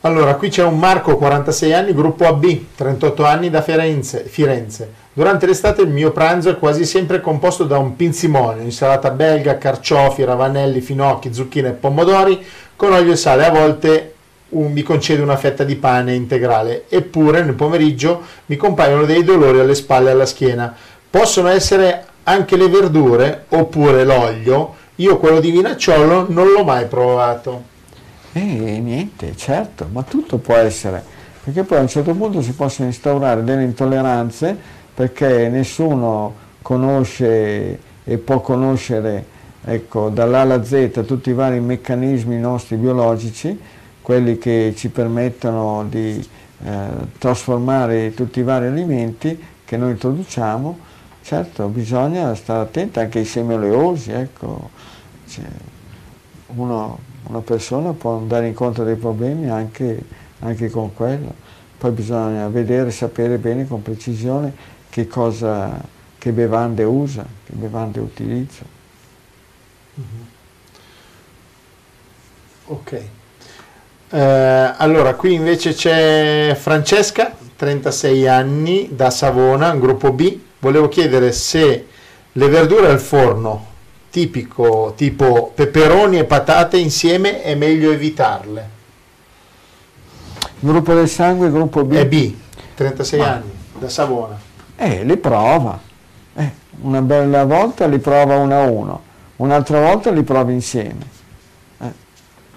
Allora, 0.05 0.35
qui 0.35 0.49
c'è 0.49 0.65
un 0.65 0.79
Marco, 0.79 1.17
46 1.17 1.73
anni, 1.73 1.95
gruppo 1.95 2.27
AB, 2.27 2.75
38 2.75 3.25
anni 3.25 3.51
da 3.51 3.63
Firenze. 3.63 4.25
Firenze. 4.25 4.93
Durante 5.13 5.47
l'estate 5.47 5.83
il 5.83 5.91
mio 5.91 6.11
pranzo 6.11 6.51
è 6.51 6.59
quasi 6.59 6.85
sempre 6.85 7.21
composto 7.21 7.65
da 7.65 7.79
un 7.79 7.95
pinzimonio, 7.95 8.63
insalata 8.63 9.11
belga, 9.11 9.59
carciofi, 9.59 10.25
ravanelli, 10.25 10.81
finocchi, 10.81 11.33
zucchine 11.33 11.69
e 11.69 11.73
pomodori, 11.73 12.45
con 12.75 12.93
olio 12.93 13.13
e 13.13 13.17
sale. 13.17 13.47
A 13.47 13.51
volte 13.51 14.15
un, 14.51 14.73
mi 14.73 14.83
concede 14.83 15.23
una 15.23 15.37
fetta 15.37 15.63
di 15.63 15.77
pane 15.77 16.15
integrale. 16.15 16.87
Eppure 16.89 17.43
nel 17.43 17.55
pomeriggio 17.55 18.23
mi 18.47 18.57
compaiono 18.57 19.05
dei 19.05 19.23
dolori 19.23 19.61
alle 19.61 19.77
spalle 19.77 20.09
e 20.09 20.13
alla 20.13 20.27
schiena. 20.27 20.75
Possono 21.09 21.47
essere 21.49 22.07
anche 22.25 22.57
le 22.57 22.69
verdure 22.69 23.45
oppure 23.49 24.05
l'olio. 24.05 24.75
Io 24.97 25.19
quello 25.19 25.41
di 25.41 25.51
vinacciolo 25.51 26.27
non 26.29 26.49
l'ho 26.53 26.65
mai 26.65 26.87
provato. 26.87 27.71
E 28.33 28.41
eh, 28.41 28.79
niente, 28.79 29.37
certo, 29.37 29.89
ma 29.91 30.03
tutto 30.03 30.39
può 30.39 30.55
essere, 30.55 31.03
perché 31.45 31.65
poi 31.65 31.79
a 31.79 31.81
un 31.83 31.89
certo 31.89 32.15
punto 32.15 32.41
si 32.41 32.53
possono 32.53 32.89
instaurare 32.89 33.45
delle 33.45 33.63
intolleranze 33.63 34.57
perché 34.95 35.49
nessuno 35.49 36.35
conosce 36.63 37.79
e 38.05 38.19
può 38.19 38.41
conoscere 38.41 39.25
ecco, 39.65 40.09
dall'A 40.09 40.41
alla 40.41 40.65
Z 40.65 41.05
tutti 41.07 41.31
i 41.31 41.35
vari 41.35 41.61
meccanismi 41.61 42.39
nostri 42.39 42.77
biologici, 42.77 43.59
quelli 44.01 44.39
che 44.39 44.73
ci 44.77 44.89
permettono 44.89 45.85
di 45.89 46.27
eh, 46.65 46.71
trasformare 47.19 48.15
tutti 48.15 48.41
i 48.41 48.43
vari 48.43 48.67
alimenti 48.67 49.39
che 49.65 49.77
noi 49.77 49.91
introduciamo, 49.93 50.79
certo 51.23 51.67
bisogna 51.69 52.35
stare 52.35 52.61
attenti 52.61 52.99
anche 52.99 53.19
ai 53.21 53.25
semi 53.25 53.55
oleosi, 53.55 54.11
ecco. 54.13 54.71
Cioè, 55.27 55.45
uno 56.55 57.11
una 57.25 57.41
persona 57.41 57.93
può 57.93 58.17
andare 58.17 58.47
incontro 58.47 58.83
a 58.83 58.87
dei 58.87 58.97
problemi 58.97 59.49
anche, 59.49 60.03
anche 60.41 60.71
con 60.71 60.95
quello. 60.95 61.33
Poi 61.79 61.91
bisogna 61.91 62.49
vedere, 62.49 62.91
sapere 62.91 63.39
bene 63.39 63.67
con 63.67 63.83
precisione 63.83 64.53
che 64.89 65.07
cosa, 65.07 65.81
che 66.19 66.33
bevande 66.33 66.85
usa, 66.85 67.25
che 67.45 67.53
bevande 67.55 68.01
utilizza. 68.01 68.65
Mm-hmm. 69.99 70.27
Ok. 72.67 73.03
Eh, 74.11 74.75
allora, 74.77 75.15
qui 75.15 75.35
invece 75.35 75.73
c'è 75.73 76.57
Francesca, 76.59 77.35
36 77.57 78.29
anni, 78.29 78.91
da 78.93 79.11
Savona, 79.11 79.75
gruppo 79.75 80.13
B. 80.13 80.39
Volevo 80.63 80.87
chiedere 80.87 81.33
se 81.33 81.87
le 82.31 82.49
verdure 82.49 82.87
al 82.87 83.01
forno 83.01 83.67
tipico 84.11 84.93
tipo 84.97 85.51
peperoni 85.53 86.19
e 86.19 86.25
patate 86.25 86.77
insieme 86.77 87.43
è 87.43 87.57
meglio 87.57 87.91
evitarle. 87.91 88.69
Gruppo 90.61 90.95
del 90.95 91.09
sangue, 91.09 91.51
gruppo 91.51 91.83
B. 91.83 91.95
È 91.95 92.07
B, 92.07 92.33
36 92.75 93.19
Ma. 93.19 93.33
anni, 93.33 93.51
da 93.77 93.89
Savona. 93.89 94.39
Eh, 94.77 95.03
li 95.03 95.17
prova. 95.17 95.81
Eh, 96.35 96.53
una 96.83 97.03
bella 97.03 97.45
volta 97.45 97.89
li 97.89 97.99
prova 97.99 98.37
uno 98.37 98.55
a 98.55 98.63
uno, 98.63 99.03
un'altra 99.39 99.81
volta 99.81 100.13
li 100.13 100.23
prova 100.23 100.53
insieme. 100.53 101.07
Eh. 101.79 101.93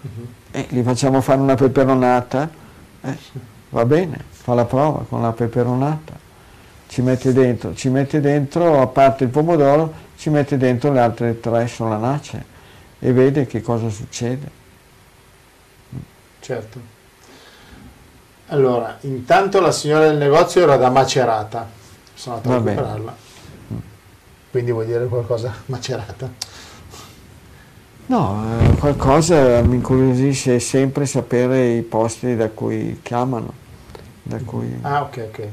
Uh-huh. 0.01 0.27
Eh, 0.51 0.67
li 0.69 0.83
facciamo 0.83 1.21
fare 1.21 1.39
una 1.39 1.55
peperonata, 1.55 2.47
eh, 3.01 3.17
va 3.69 3.85
bene, 3.85 4.23
fa 4.29 4.53
la 4.53 4.65
prova 4.65 5.05
con 5.09 5.23
la 5.23 5.31
peperonata. 5.31 6.24
Ci 6.95 7.01
mette 7.01 7.33
dentro, 7.33 7.75
ci 7.75 7.89
mette 7.89 8.21
dentro, 8.21 8.79
a 8.79 8.87
parte 8.87 9.25
il 9.25 9.29
pomodoro, 9.29 9.93
ci 10.15 10.29
mette 10.29 10.55
dentro 10.55 10.93
le 10.93 11.01
altre 11.01 11.41
tre 11.41 11.67
solanacee 11.67 12.45
e 12.99 13.11
vede 13.11 13.45
che 13.45 13.61
cosa 13.61 13.89
succede. 13.89 14.49
Certo. 16.39 16.79
Allora, 18.47 18.97
intanto 19.01 19.59
la 19.59 19.73
signora 19.73 20.07
del 20.07 20.15
negozio 20.15 20.61
era 20.61 20.77
da 20.77 20.89
Macerata, 20.89 21.67
sono 22.13 22.35
andato 22.37 22.53
a 22.53 22.57
recuperarla. 22.59 23.15
Quindi 24.51 24.71
vuol 24.71 24.85
dire 24.85 25.05
qualcosa 25.07 25.53
macerata? 25.67 26.31
No, 28.05 28.41
eh, 28.61 28.75
qualcosa 28.75 29.61
mi 29.63 29.75
incuriosisce 29.75 30.61
sempre 30.61 31.05
sapere 31.05 31.73
i 31.73 31.81
posti 31.81 32.37
da 32.37 32.49
cui 32.51 33.01
chiamano. 33.03 33.51
Da 34.23 34.37
cui... 34.45 34.79
Ah, 34.81 35.01
ok, 35.01 35.27
ok. 35.29 35.47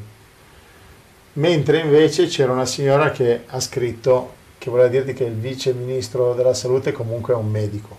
Mentre 1.35 1.79
invece 1.79 2.27
c'era 2.27 2.53
una 2.53 2.67
signora 2.67 3.11
che 3.11 3.45
ha 3.47 3.61
scritto 3.61 4.41
che 4.59 4.71
voleva 4.71 4.89
dirti 4.89 5.13
che 5.13 5.25
il 5.25 5.35
vice 5.35 5.73
ministro 5.73 6.35
della 6.35 6.55
salute 6.55 6.93
comunque 6.93 7.33
è 7.35 7.37
un 7.37 7.51
medico. 7.51 7.99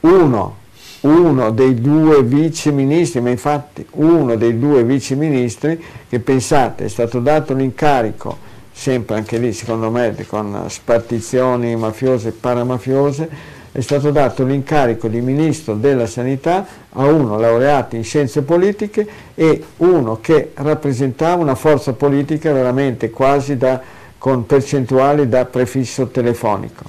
Uno, 0.00 0.56
uno 1.00 1.50
dei 1.50 1.74
due 1.80 2.22
vice 2.22 2.70
ministri, 2.70 3.20
ma 3.20 3.28
infatti 3.28 3.86
uno 3.92 4.36
dei 4.36 4.58
due 4.58 4.82
vice 4.84 5.16
ministri 5.16 5.82
che 6.08 6.20
pensate 6.20 6.84
è 6.84 6.88
stato 6.88 7.20
dato 7.20 7.52
l'incarico, 7.52 8.38
sempre 8.72 9.16
anche 9.16 9.36
lì 9.36 9.52
secondo 9.52 9.90
me 9.90 10.14
con 10.26 10.64
spartizioni 10.68 11.76
mafiose 11.76 12.28
e 12.28 12.32
paramafiose, 12.32 13.28
è 13.72 13.80
stato 13.80 14.10
dato 14.10 14.44
l'incarico 14.44 15.06
di 15.08 15.20
ministro 15.20 15.74
della 15.74 16.06
sanità 16.06 16.66
a 16.90 17.06
uno 17.06 17.38
laureato 17.38 17.94
in 17.94 18.02
scienze 18.02 18.42
politiche 18.42 19.06
e 19.34 19.62
uno 19.78 20.18
che 20.20 20.50
rappresentava 20.54 21.40
una 21.40 21.54
forza 21.54 21.92
politica 21.92 22.52
veramente 22.52 23.10
quasi 23.10 23.56
da 23.56 23.80
con 24.20 24.44
percentuali 24.44 25.30
da 25.30 25.46
prefisso 25.46 26.08
telefonico. 26.08 26.84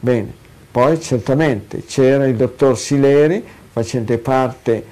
Bene, 0.00 0.32
poi 0.72 1.00
certamente 1.00 1.84
c'era 1.84 2.26
il 2.26 2.34
dottor 2.34 2.76
Sileri, 2.76 3.44
facente 3.70 4.18
parte 4.18 4.84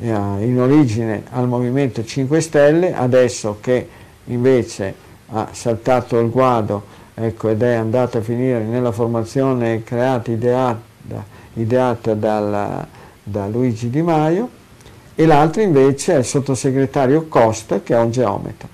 eh, 0.00 0.06
in 0.06 0.60
origine 0.60 1.22
al 1.30 1.48
Movimento 1.48 2.04
5 2.04 2.40
Stelle, 2.42 2.94
adesso 2.94 3.56
che 3.62 3.88
invece 4.24 4.94
ha 5.28 5.48
saltato 5.52 6.18
il 6.18 6.28
guado 6.28 6.98
ecco, 7.14 7.48
ed 7.48 7.62
è 7.62 7.74
andato 7.74 8.18
a 8.18 8.20
finire 8.20 8.62
nella 8.64 8.92
formazione 8.92 9.82
creata, 9.82 10.30
ideata, 10.30 11.24
ideata 11.54 12.14
dalla, 12.14 12.86
da 13.22 13.46
Luigi 13.46 13.90
Di 13.90 14.02
Maio, 14.02 14.48
e 15.14 15.26
l'altro 15.26 15.60
invece 15.62 16.14
è 16.14 16.18
il 16.18 16.24
sottosegretario 16.24 17.26
Costa 17.26 17.82
che 17.82 17.94
è 17.94 17.98
un 17.98 18.10
geometra. 18.10 18.68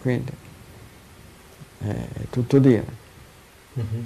Quindi, 0.00 0.32
è 1.78 1.94
tutto 2.30 2.58
dire. 2.58 2.84
Mm-hmm. 3.78 4.04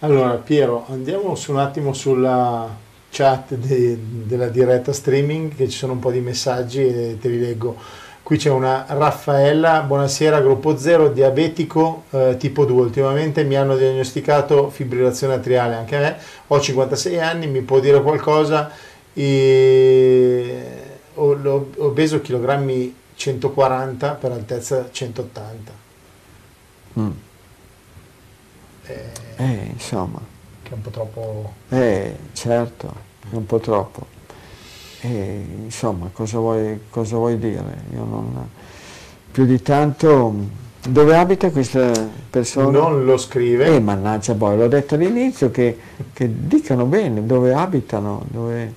Allora 0.00 0.34
Piero, 0.34 0.84
andiamo 0.88 1.34
su 1.34 1.50
un 1.50 1.58
attimo 1.58 1.92
sulla 1.92 2.72
chat 3.10 3.54
de- 3.54 3.98
della 4.00 4.48
diretta 4.48 4.92
streaming 4.92 5.54
che 5.54 5.68
ci 5.68 5.76
sono 5.76 5.94
un 5.94 5.98
po' 5.98 6.10
di 6.10 6.20
messaggi 6.20 6.86
e 6.86 7.18
te 7.20 7.28
li 7.28 7.40
leggo. 7.40 7.76
Qui 8.28 8.36
c'è 8.36 8.50
una 8.50 8.84
Raffaella, 8.86 9.80
buonasera, 9.80 10.42
gruppo 10.42 10.76
0, 10.76 11.08
diabetico 11.08 12.04
eh, 12.10 12.36
tipo 12.38 12.66
2. 12.66 12.82
Ultimamente 12.82 13.42
mi 13.42 13.56
hanno 13.56 13.74
diagnosticato 13.74 14.68
fibrillazione 14.68 15.32
atriale, 15.32 15.76
anche 15.76 15.96
a 15.96 16.00
me, 16.00 16.16
ho 16.48 16.60
56 16.60 17.18
anni, 17.20 17.46
mi 17.46 17.62
può 17.62 17.80
dire 17.80 18.02
qualcosa? 18.02 18.70
E... 19.14 20.62
Ho, 21.14 21.40
ho, 21.42 21.70
ho 21.74 21.90
peso 21.92 22.20
chilogrammi 22.20 22.94
140 23.14 24.12
per 24.12 24.32
altezza 24.32 24.90
180. 24.90 25.72
Mm. 27.00 27.10
Eh, 28.84 29.10
Eh, 29.36 29.70
insomma, 29.72 30.20
che 30.62 30.70
è 30.70 30.74
un 30.74 30.82
po' 30.82 30.90
troppo... 30.90 31.52
eh, 31.70 32.14
certo, 32.34 32.94
è 33.30 33.34
un 33.34 33.46
po' 33.46 33.58
troppo. 33.58 34.17
Eh, 35.00 35.44
insomma, 35.64 36.10
cosa 36.12 36.38
vuoi, 36.38 36.80
cosa 36.90 37.16
vuoi 37.16 37.38
dire? 37.38 37.82
Io 37.92 38.04
non... 38.04 38.48
Più 39.30 39.44
di 39.44 39.60
tanto... 39.62 40.66
Dove 40.88 41.16
abita 41.16 41.50
questa 41.50 41.90
persona? 42.30 42.70
Non 42.70 43.04
lo 43.04 43.16
scrive. 43.16 43.66
Eh, 43.66 43.80
mannaggia 43.80 44.34
poi, 44.34 44.56
l'ho 44.56 44.68
detto 44.68 44.94
all'inizio 44.94 45.50
che, 45.50 45.76
che 46.12 46.30
dicano 46.46 46.84
bene 46.84 47.26
dove 47.26 47.52
abitano, 47.52 48.24
dove, 48.28 48.72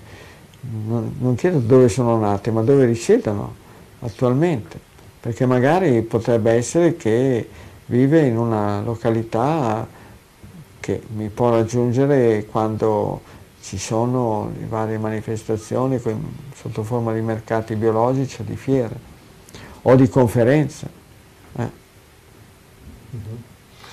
non, 0.88 1.16
non 1.20 1.36
chiedo 1.36 1.60
dove 1.60 1.88
sono 1.90 2.18
nate, 2.20 2.52
ma 2.52 2.64
dove 2.64 2.86
risiedono 2.86 3.56
attualmente, 4.00 4.80
perché 5.20 5.46
magari 5.46 6.02
potrebbe 6.02 6.52
essere 6.52 6.98
che 6.98 7.48
vive 7.86 8.26
in 8.26 8.38
una 8.38 8.82
località 8.82 9.88
che 10.80 11.02
mi 11.16 11.30
può 11.30 11.52
raggiungere 11.52 12.46
quando 12.50 13.22
ci 13.62 13.78
sono 13.78 14.52
le 14.58 14.66
varie 14.68 14.98
manifestazioni 14.98 16.00
sotto 16.56 16.84
forma 16.84 17.14
di 17.14 17.22
mercati 17.22 17.76
biologici 17.76 18.42
o 18.42 18.44
di 18.44 18.56
fiere 18.56 18.96
o 19.84 19.96
di 19.96 20.08
conferenze. 20.10 20.90
eh. 21.58 21.70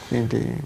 Quindi 0.09 0.57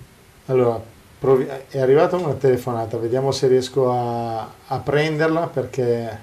Allora, 0.47 0.81
provi- 1.19 1.47
è 1.69 1.79
arrivata 1.81 2.17
una 2.17 2.35
telefonata, 2.35 2.97
vediamo 2.97 3.33
se 3.33 3.49
riesco 3.49 3.91
a, 3.93 4.49
a 4.67 4.79
prenderla 4.79 5.47
perché 5.49 6.19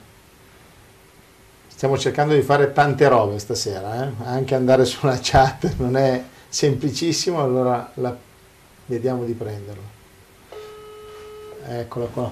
stiamo 1.68 1.98
cercando 1.98 2.34
di 2.34 2.42
fare 2.42 2.72
tante 2.74 3.08
robe 3.08 3.40
stasera, 3.40 4.06
eh? 4.06 4.12
anche 4.26 4.56
andare 4.56 4.84
sulla 4.86 5.20
chat 5.22 5.76
non 5.78 5.96
è 5.98 6.22
semplicissimo, 6.48 7.42
allora 7.42 7.90
la- 7.96 8.16
vediamo 8.86 9.24
di 9.26 9.34
prenderla. 9.34 9.98
Eccola 11.68 12.06
qua. 12.08 12.32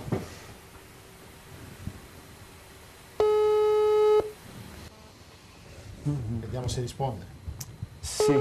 Vediamo 6.12 6.68
se 6.68 6.82
risponde. 6.82 7.26
sì. 8.00 8.34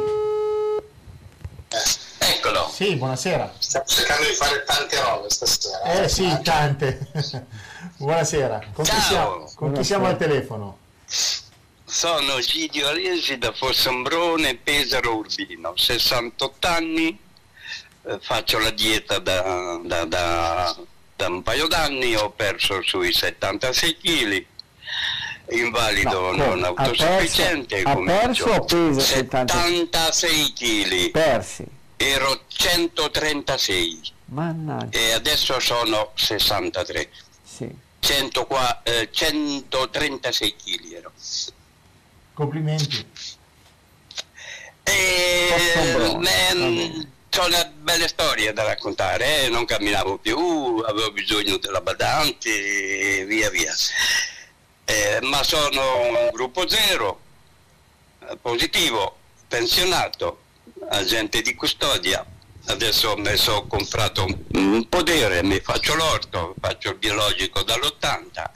Eccolo. 2.18 2.68
Sì, 2.72 2.94
buonasera. 2.96 3.52
Stiamo 3.58 3.86
cercando 3.86 4.24
di 4.26 4.34
fare 4.34 4.62
tante 4.64 5.00
robe 5.00 5.30
stasera. 5.30 5.82
Eh 5.82 6.08
sì, 6.08 6.38
tante. 6.42 7.10
Buonasera. 7.98 8.60
Con 8.72 8.84
chi 8.84 8.90
Ciao. 8.90 9.00
siamo, 9.00 9.52
con 9.56 9.72
chi 9.72 9.84
siamo 9.84 10.06
al 10.06 10.16
telefono? 10.16 10.78
Sono 11.84 12.38
Gidio 12.40 12.88
Aresi 12.88 13.38
da 13.38 13.52
Fossombrone, 13.52 14.56
Pesaro 14.56 15.16
Urbino, 15.16 15.72
68 15.76 16.66
anni, 16.66 17.18
eh, 18.06 18.18
faccio 18.20 18.58
la 18.58 18.70
dieta 18.70 19.18
da, 19.18 19.80
da- 19.84 20.04
da- 20.04 20.76
da 21.16 21.26
un 21.28 21.42
paio 21.42 21.66
d'anni, 21.68 22.14
ho 22.16 22.30
perso 22.30 22.82
sui 22.82 23.12
76 23.12 23.96
kg, 23.96 24.44
invalido 25.50 26.32
No, 26.32 26.54
non? 26.54 26.64
Ha 26.64 26.66
autosufficiente, 26.68 27.82
perso- 27.82 27.98
ha 28.00 28.04
perso 28.04 28.44
o 28.50 28.64
pesa 28.64 29.00
76 29.00 30.52
kg, 30.52 31.10
Persi. 31.10 31.64
ero 31.96 32.40
136 32.48 34.12
Mannaggia, 34.26 34.98
e 34.98 35.12
adesso 35.12 35.58
sono 35.60 36.10
63, 36.14 37.08
sì. 37.44 37.68
100 38.00 38.46
qua- 38.46 38.82
eh, 38.82 39.08
136 39.10 40.56
kg 40.56 40.92
ero. 40.92 41.12
Complimenti. 42.34 43.04
E, 44.82 45.94
va 45.98 46.14
bene. 46.14 47.08
c'ho 47.30 47.44
una 47.46 47.64
bella 47.64 48.06
storia 48.08 48.52
da 48.52 48.62
raccontare, 48.64 49.44
eh, 49.44 49.48
non 49.48 49.64
camminavo 49.64 50.18
più, 50.18 50.82
avevo 50.86 51.10
bisogno 51.12 51.56
della 51.58 51.80
badante 51.80 52.48
e 53.20 53.24
via 53.26 53.50
via. 53.50 53.74
Eh, 54.88 55.18
ma 55.22 55.42
sono 55.42 55.98
un 55.98 56.30
gruppo 56.32 56.68
zero, 56.68 57.20
eh, 58.20 58.36
positivo, 58.36 59.18
pensionato, 59.48 60.42
agente 60.90 61.42
di 61.42 61.54
custodia. 61.56 62.24
Adesso 62.66 63.16
mi 63.16 63.36
sono 63.36 63.66
comprato 63.66 64.26
un 64.52 64.88
podere, 64.88 65.42
mi 65.42 65.58
faccio 65.60 65.94
l'orto, 65.94 66.54
faccio 66.60 66.90
il 66.90 66.96
biologico 66.96 67.62
dall'80 67.62 68.50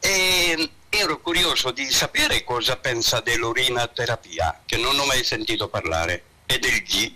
e 0.00 0.70
ero 0.88 1.20
curioso 1.20 1.70
di 1.70 1.88
sapere 1.90 2.42
cosa 2.42 2.76
pensa 2.76 3.20
dell'urinaterapia, 3.20 4.62
che 4.66 4.76
non 4.78 4.98
ho 4.98 5.04
mai 5.06 5.22
sentito 5.22 5.68
parlare, 5.68 6.24
e 6.46 6.58
del 6.58 6.82
G. 6.82 7.12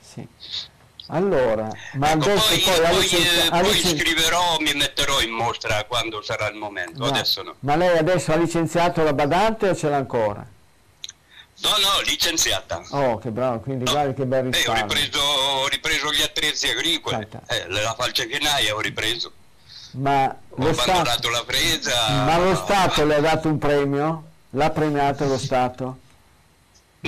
sì. 0.00 0.28
Allora, 1.08 1.68
ma 1.94 2.10
Ecco, 2.12 2.24
adesso 2.30 2.48
poi, 2.48 2.60
poi, 2.60 2.80
poi, 2.80 3.00
licenzia- 3.00 3.44
eh, 3.44 3.48
poi 3.50 3.72
licen- 3.72 3.98
scriverò, 3.98 4.58
mi 4.58 4.72
metterò 4.74 5.20
in 5.20 5.30
mostra 5.30 5.84
quando 5.84 6.20
sarà 6.22 6.48
il 6.48 6.56
momento, 6.56 6.98
no. 7.04 7.06
adesso 7.06 7.42
no. 7.42 7.54
Ma 7.60 7.76
lei 7.76 7.96
adesso 7.96 8.32
ha 8.32 8.36
licenziato 8.36 9.02
la 9.04 9.12
badante 9.12 9.68
o 9.68 9.76
ce 9.76 9.88
l'ha 9.88 9.96
ancora? 9.96 10.44
No, 11.58 11.68
no, 11.70 12.00
licenziata. 12.04 12.82
Oh, 12.90 13.18
che 13.18 13.30
bravo, 13.30 13.60
quindi 13.60 13.84
No. 13.84 13.92
guarda 13.92 14.12
che 14.14 14.26
bel 14.26 14.44
Eh, 14.46 14.48
ho, 14.48 14.50
risparmio. 14.50 14.82
ripreso, 14.94 15.20
ho 15.22 15.68
ripreso 15.68 16.12
gli 16.12 16.22
attrezzi 16.22 16.68
agricoli, 16.68 17.26
eh, 17.46 17.64
la 17.68 17.94
falceghinaia 17.96 18.74
ho 18.74 18.80
ripreso, 18.80 19.32
Ma 19.92 20.24
ho 20.26 20.36
lo 20.62 20.72
Stato, 20.74 21.30
la 21.30 21.44
fresa. 21.46 22.24
ma 22.24 22.36
lo 22.36 22.50
no, 22.50 22.56
Stato 22.56 23.04
le 23.06 23.14
ha 23.14 23.20
dato 23.20 23.48
un 23.48 23.58
premio? 23.58 24.24
L'ha 24.50 24.70
premiato 24.70 25.24
lo 25.26 25.38
Stato? 25.38 25.98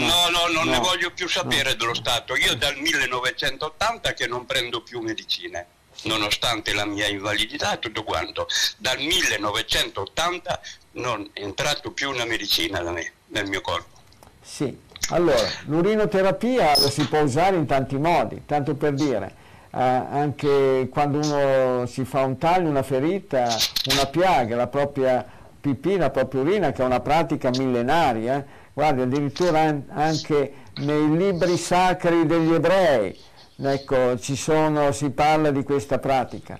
No, 0.07 0.29
no, 0.31 0.53
non 0.53 0.69
ne 0.69 0.77
no, 0.77 0.83
voglio 0.83 1.11
più 1.11 1.29
sapere 1.29 1.71
no. 1.71 1.77
dello 1.77 1.95
Stato. 1.95 2.37
Io 2.37 2.55
dal 2.55 2.77
1980 2.77 4.13
che 4.15 4.27
non 4.27 4.47
prendo 4.47 4.83
più 4.83 5.01
medicine, 5.01 5.67
nonostante 6.03 6.73
la 6.73 6.85
mia 6.85 7.07
invalidità 7.07 7.75
e 7.75 7.79
tutto 7.79 8.05
quanto. 8.05 8.47
Dal 8.77 8.99
1980 8.99 10.61
non 10.93 11.29
è 11.33 11.43
entrato 11.43 11.91
più 11.93 12.11
una 12.11 12.25
medicina 12.25 12.81
da 12.81 12.93
me, 12.93 13.13
nel 13.29 13.49
mio 13.49 13.61
corpo. 13.61 13.97
Sì, 14.41 14.77
allora 15.11 15.49
l'urinoterapia 15.67 16.79
la 16.79 16.91
si 16.91 17.05
può 17.07 17.21
usare 17.21 17.57
in 17.57 17.67
tanti 17.67 17.97
modi, 17.97 18.43
tanto 18.47 18.75
per 18.75 18.95
dire, 18.95 19.35
eh, 19.71 19.81
anche 19.81 20.89
quando 20.91 21.19
uno 21.19 21.87
si 21.87 22.05
fa 22.05 22.23
un 22.23 22.39
taglio, 22.39 22.69
una 22.69 22.83
ferita, 22.83 23.55
una 23.91 24.07
piaga, 24.07 24.57
la 24.57 24.67
propria 24.67 25.25
pipì, 25.61 25.97
la 25.97 26.11
propria 26.11 26.41
urina, 26.41 26.73
che 26.73 26.83
è 26.83 26.85
una 26.85 27.01
pratica 27.01 27.51
millenaria, 27.51 28.37
eh. 28.37 28.58
Guardi 28.79 29.01
addirittura 29.01 29.63
an- 29.63 29.83
anche 29.89 30.53
nei 30.77 31.17
libri 31.17 31.57
sacri 31.57 32.27
degli 32.27 32.55
ebrei, 32.55 33.19
ecco, 33.57 34.17
sono, 34.19 34.93
si 34.93 35.11
parla 35.11 35.51
di 35.51 35.65
questa 35.65 35.99
pratica. 35.99 36.57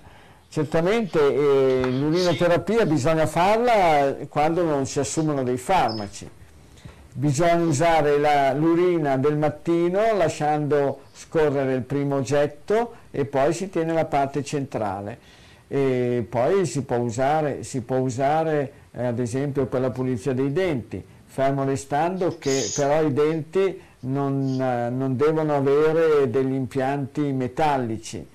Certamente 0.49 1.17
eh, 1.17 1.89
l'urinoterapia 1.89 2.85
bisogna 2.85 3.25
farla 3.25 4.17
quando 4.27 4.65
non 4.65 4.85
si 4.85 4.99
assumono 4.99 5.43
dei 5.43 5.55
farmaci. 5.55 6.29
Bisogna 7.13 7.63
usare 7.63 8.17
l'urina 8.53 9.15
del 9.15 9.37
mattino 9.37 10.13
lasciando 10.13 11.03
scorrere 11.13 11.73
il 11.73 11.83
primo 11.83 12.19
getto 12.21 12.95
e 13.11 13.23
poi 13.23 13.53
si 13.53 13.69
tiene 13.69 13.93
la 13.93 14.05
parte 14.05 14.43
centrale. 14.43 15.19
E 15.69 16.25
poi 16.27 16.65
si 16.65 16.83
può 16.83 16.97
usare, 16.97 17.63
si 17.63 17.79
può 17.79 17.97
usare 17.99 18.71
eh, 18.91 19.05
ad 19.05 19.19
esempio 19.19 19.67
per 19.67 19.79
la 19.79 19.91
pulizia 19.91 20.33
dei 20.33 20.51
denti, 20.51 21.01
fermo 21.31 21.63
restando 21.63 22.37
che 22.39 22.71
però 22.75 23.03
i 23.03 23.13
denti 23.13 23.79
non, 24.01 24.59
eh, 24.59 24.89
non 24.89 25.15
devono 25.15 25.55
avere 25.55 26.27
degli 26.29 26.53
impianti 26.53 27.21
metallici 27.21 28.27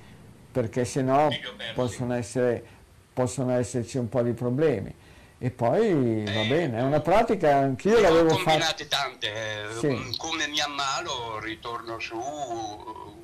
perché 0.53 0.85
sennò 0.85 1.29
possono, 1.75 2.15
essere, 2.15 2.65
possono 3.13 3.51
esserci 3.53 3.99
un 3.99 4.09
po' 4.09 4.23
di 4.23 4.33
problemi. 4.33 4.95
E 5.37 5.51
poi 5.51 6.23
va 6.25 6.45
bene, 6.45 6.79
è 6.79 6.83
una 6.83 7.01
pratica, 7.01 7.57
anch'io 7.57 7.99
Ne 8.01 8.07
ho 8.07 8.11
l'avevo 8.13 8.29
fatta. 8.31 8.43
combinate 8.45 8.87
tante, 8.87 9.27
eh, 9.33 9.79
Sì. 9.79 10.17
come 10.17 10.47
mi 10.47 10.61
ammalo 10.61 11.41
ritorno 11.41 11.99
su, 11.99 12.15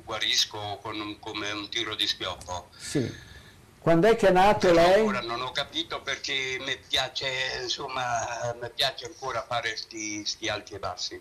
guarisco 0.03 0.77
con 0.81 0.99
un- 0.99 1.17
come 1.19 1.49
un 1.51 1.69
tiro 1.69 1.95
di 1.95 2.05
schioppo. 2.05 2.67
Sì. 2.77 3.29
Quando 3.81 4.07
è 4.07 4.15
che 4.15 4.27
è 4.27 4.31
nato 4.31 4.71
lei? 4.71 4.99
ancora 4.99 5.21
non 5.21 5.41
ho 5.41 5.51
capito 5.51 6.03
perché 6.03 6.57
mi 6.63 6.77
piace, 6.87 7.27
insomma, 7.63 8.55
mi 8.61 8.69
piace 8.75 9.05
ancora 9.05 9.43
fare 9.43 9.75
sti, 9.75 10.23
sti 10.23 10.47
alti 10.49 10.75
e 10.75 10.79
bassi. 10.79 11.19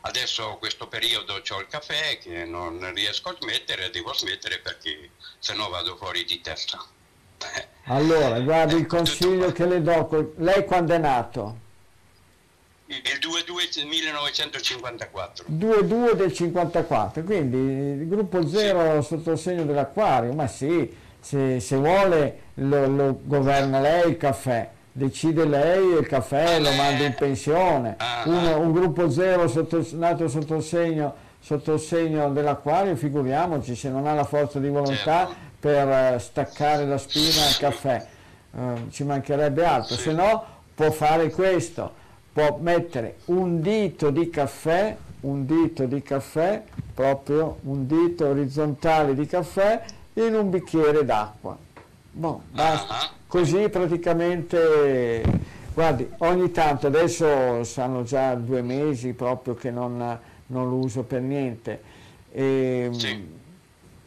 Adesso 0.00 0.56
questo 0.58 0.88
periodo 0.88 1.34
ho 1.34 1.60
il 1.60 1.66
caffè 1.68 2.16
che 2.16 2.46
non 2.46 2.94
riesco 2.94 3.28
a 3.28 3.36
smettere, 3.38 3.90
devo 3.90 4.14
smettere 4.14 4.58
perché 4.60 5.10
sennò 5.38 5.68
vado 5.68 5.96
fuori 5.96 6.24
di 6.24 6.40
testa. 6.40 6.82
Allora, 7.90 8.38
guardi 8.40 8.74
il 8.74 8.86
consiglio 8.86 9.50
che 9.50 9.64
le 9.64 9.80
do, 9.80 10.34
lei 10.36 10.66
quando 10.66 10.92
è 10.92 10.98
nato? 10.98 11.56
Il 12.84 13.00
2-2 13.00 13.74
del 13.74 13.86
1954. 13.86 15.46
2-2 15.48 16.12
del 16.12 16.32
54, 16.34 17.22
quindi 17.22 17.56
il 17.56 18.06
gruppo 18.06 18.46
0 18.46 19.00
sì. 19.00 19.08
sotto 19.08 19.30
il 19.30 19.38
segno 19.38 19.64
dell'acquario, 19.64 20.34
ma 20.34 20.46
sì, 20.46 20.94
se, 21.20 21.60
se 21.60 21.76
vuole 21.76 22.38
lo, 22.54 22.86
lo, 22.86 23.20
governa 23.22 23.80
lei 23.80 24.10
il 24.10 24.16
caffè, 24.16 24.68
decide 24.92 25.44
lei 25.46 25.98
il 25.98 26.06
caffè 26.06 26.58
lo 26.60 26.72
manda 26.72 27.04
in 27.04 27.14
pensione, 27.14 27.94
ah, 27.98 28.22
ah. 28.22 28.28
Uno, 28.28 28.58
un 28.60 28.72
gruppo 28.72 29.10
0 29.10 29.48
sotto, 29.48 29.86
nato 29.92 30.28
sotto 30.28 30.56
il 30.56 30.62
segno 30.62 31.26
sotto 31.40 31.74
il 31.74 31.80
segno 31.80 32.30
dell'acquario, 32.30 32.94
figuriamoci 32.96 33.74
se 33.74 33.88
non 33.88 34.06
ha 34.06 34.12
la 34.12 34.24
forza 34.24 34.58
di 34.58 34.68
volontà 34.68 35.26
certo. 35.26 35.34
per 35.60 35.88
eh, 35.88 36.18
staccare 36.18 36.84
la 36.84 36.98
spina 36.98 37.46
al 37.46 37.56
caffè, 37.56 38.06
uh, 38.50 38.90
ci 38.90 39.04
mancherebbe 39.04 39.64
altro, 39.64 39.96
se 39.96 40.12
no 40.12 40.44
può 40.74 40.90
fare 40.90 41.30
questo, 41.30 41.90
può 42.32 42.58
mettere 42.60 43.16
un 43.26 43.60
dito 43.60 44.10
di 44.10 44.28
caffè, 44.30 44.96
un 45.20 45.46
dito 45.46 45.86
di 45.86 46.02
caffè, 46.02 46.62
proprio 46.92 47.58
un 47.62 47.86
dito 47.86 48.26
orizzontale 48.26 49.14
di 49.14 49.26
caffè 49.26 49.82
in 50.26 50.34
un 50.34 50.50
bicchiere 50.50 51.04
d'acqua. 51.04 51.56
Boh, 52.10 52.42
basta. 52.50 52.94
Ah, 52.94 53.10
Così 53.26 53.68
praticamente, 53.68 55.22
guardi, 55.74 56.08
ogni 56.18 56.50
tanto, 56.50 56.86
adesso 56.86 57.62
sanno 57.64 58.02
già 58.02 58.34
due 58.34 58.62
mesi 58.62 59.12
proprio 59.12 59.54
che 59.54 59.70
non 59.70 60.18
non 60.48 60.68
lo 60.68 60.76
uso 60.76 61.02
per 61.02 61.20
niente. 61.22 61.80
E, 62.30 62.90
sì. 62.92 63.26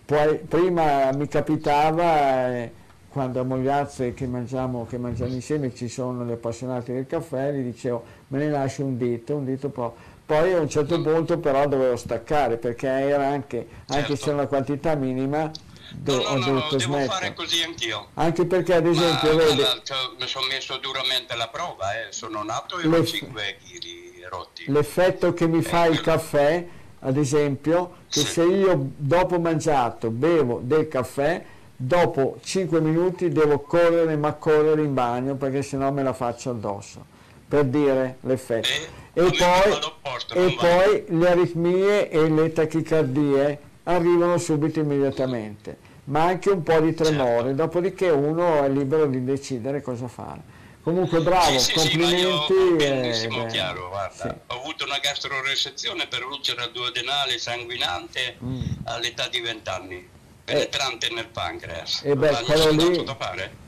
poi, 0.05 0.37
prima 0.37 1.11
mi 1.13 1.27
capitava, 1.27 2.55
eh, 2.55 2.71
quando 3.09 3.41
a 3.41 3.43
Mogliazze 3.43 4.13
che 4.13 4.27
mangiamo, 4.27 4.85
che 4.85 4.97
mangiamo 4.97 5.33
insieme 5.33 5.73
ci 5.73 5.87
sono 5.87 6.23
gli 6.25 6.31
appassionati 6.31 6.93
del 6.93 7.07
caffè, 7.07 7.51
gli 7.51 7.63
dicevo 7.63 8.03
me 8.29 8.39
ne 8.39 8.49
lascio 8.49 8.85
un 8.85 8.97
dito, 8.97 9.35
un 9.35 9.45
dito 9.45 9.69
po'. 9.69 9.95
Poi 10.25 10.53
a 10.53 10.59
un 10.59 10.69
certo 10.69 10.97
mm. 10.97 11.03
punto 11.03 11.39
però 11.39 11.67
dovevo 11.67 11.97
staccare 11.97 12.55
perché 12.55 12.87
era 12.87 13.27
anche, 13.27 13.67
anche 13.87 14.07
certo. 14.07 14.15
se 14.15 14.29
una 14.29 14.45
quantità 14.45 14.95
minima, 14.95 15.51
Do, 15.93 16.15
no, 16.15 16.21
no, 16.21 16.29
ho 16.29 16.37
no, 16.37 16.45
dovuto 16.45 16.71
no, 16.71 16.77
devo 16.77 16.99
fare 17.05 17.33
così 17.33 17.61
anch'io. 17.63 18.07
Anche 18.15 18.45
perché 18.45 18.75
ad 18.75 18.85
esempio, 18.85 19.35
Ma, 19.35 19.43
vede, 19.43 19.81
mi 20.17 20.27
sono 20.27 20.45
messo 20.47 20.77
duramente 20.77 21.33
alla 21.33 21.49
prova, 21.49 21.99
eh. 21.99 22.11
sono 22.11 22.43
nato 22.43 22.79
e 22.79 22.87
ho 22.87 23.05
5 23.05 23.57
kg 23.63 24.27
rotti. 24.29 24.65
L'effetto 24.67 25.33
che 25.33 25.47
mi 25.47 25.61
fa 25.61 25.85
il 25.85 25.97
eh, 25.97 26.01
caffè, 26.01 26.65
ad 26.99 27.17
esempio, 27.17 27.97
che 28.09 28.21
sì. 28.21 28.25
se 28.25 28.43
io 28.43 28.91
dopo 28.95 29.39
mangiato 29.39 30.09
bevo 30.09 30.59
del 30.63 30.87
caffè, 30.87 31.43
dopo 31.75 32.37
5 32.43 32.79
minuti 32.79 33.29
devo 33.29 33.59
correre, 33.59 34.15
ma 34.15 34.33
correre 34.33 34.81
in 34.81 34.93
bagno 34.93 35.35
perché 35.35 35.61
sennò 35.61 35.91
me 35.91 36.03
la 36.03 36.13
faccio 36.13 36.51
addosso. 36.51 37.05
Per 37.47 37.65
dire 37.65 38.17
l'effetto. 38.21 38.67
Eh, 38.69 38.99
e, 39.13 39.23
poi, 39.23 39.91
posto, 40.01 40.33
e 40.35 40.55
poi 40.57 41.03
le 41.07 41.29
aritmie 41.29 42.09
e 42.09 42.29
le 42.29 42.53
tachicardie 42.53 43.59
arrivano 43.95 44.37
subito 44.37 44.79
immediatamente, 44.79 45.77
ma 46.05 46.23
anche 46.23 46.49
un 46.49 46.63
po' 46.63 46.79
di 46.79 46.93
tremore, 46.93 47.49
certo. 47.49 47.53
dopodiché 47.53 48.09
uno 48.09 48.63
è 48.63 48.69
libero 48.69 49.05
di 49.05 49.23
decidere 49.23 49.81
cosa 49.81 50.07
fare. 50.07 50.59
Comunque 50.83 51.21
bravo, 51.21 51.59
sì, 51.59 51.59
sì, 51.59 51.73
complimenti. 51.73 52.53
Sì, 52.53 52.75
benissimo, 52.75 53.45
chiaro, 53.45 53.89
guarda. 53.89 54.39
Ho 54.47 54.59
avuto 54.61 54.83
una 54.85 54.97
gastroresezione 54.97 56.07
per 56.07 56.25
ulcera 56.25 56.65
duodenale 56.67 57.37
sanguinante 57.37 58.37
mm. 58.43 58.61
all'età 58.85 59.27
di 59.27 59.41
20 59.41 59.69
anni, 59.69 60.09
penetrante 60.43 61.07
eh. 61.07 61.13
nel 61.13 61.27
pancreas. 61.27 62.01
E 62.03 62.15
beh, 62.15 62.43
quello 62.45 62.71
lì, 62.71 63.05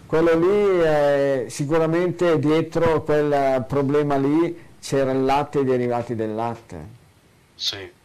quello 0.07 0.37
lì 0.37 0.79
è 0.79 1.45
sicuramente 1.49 2.39
dietro 2.39 3.03
quel 3.03 3.63
problema 3.67 4.15
lì 4.17 4.71
c'era 4.81 5.11
il 5.11 5.23
latte 5.23 5.59
e 5.59 5.61
i 5.61 5.65
derivati 5.65 6.15
del 6.15 6.33
latte. 6.33 6.87
Sì. 7.55 8.01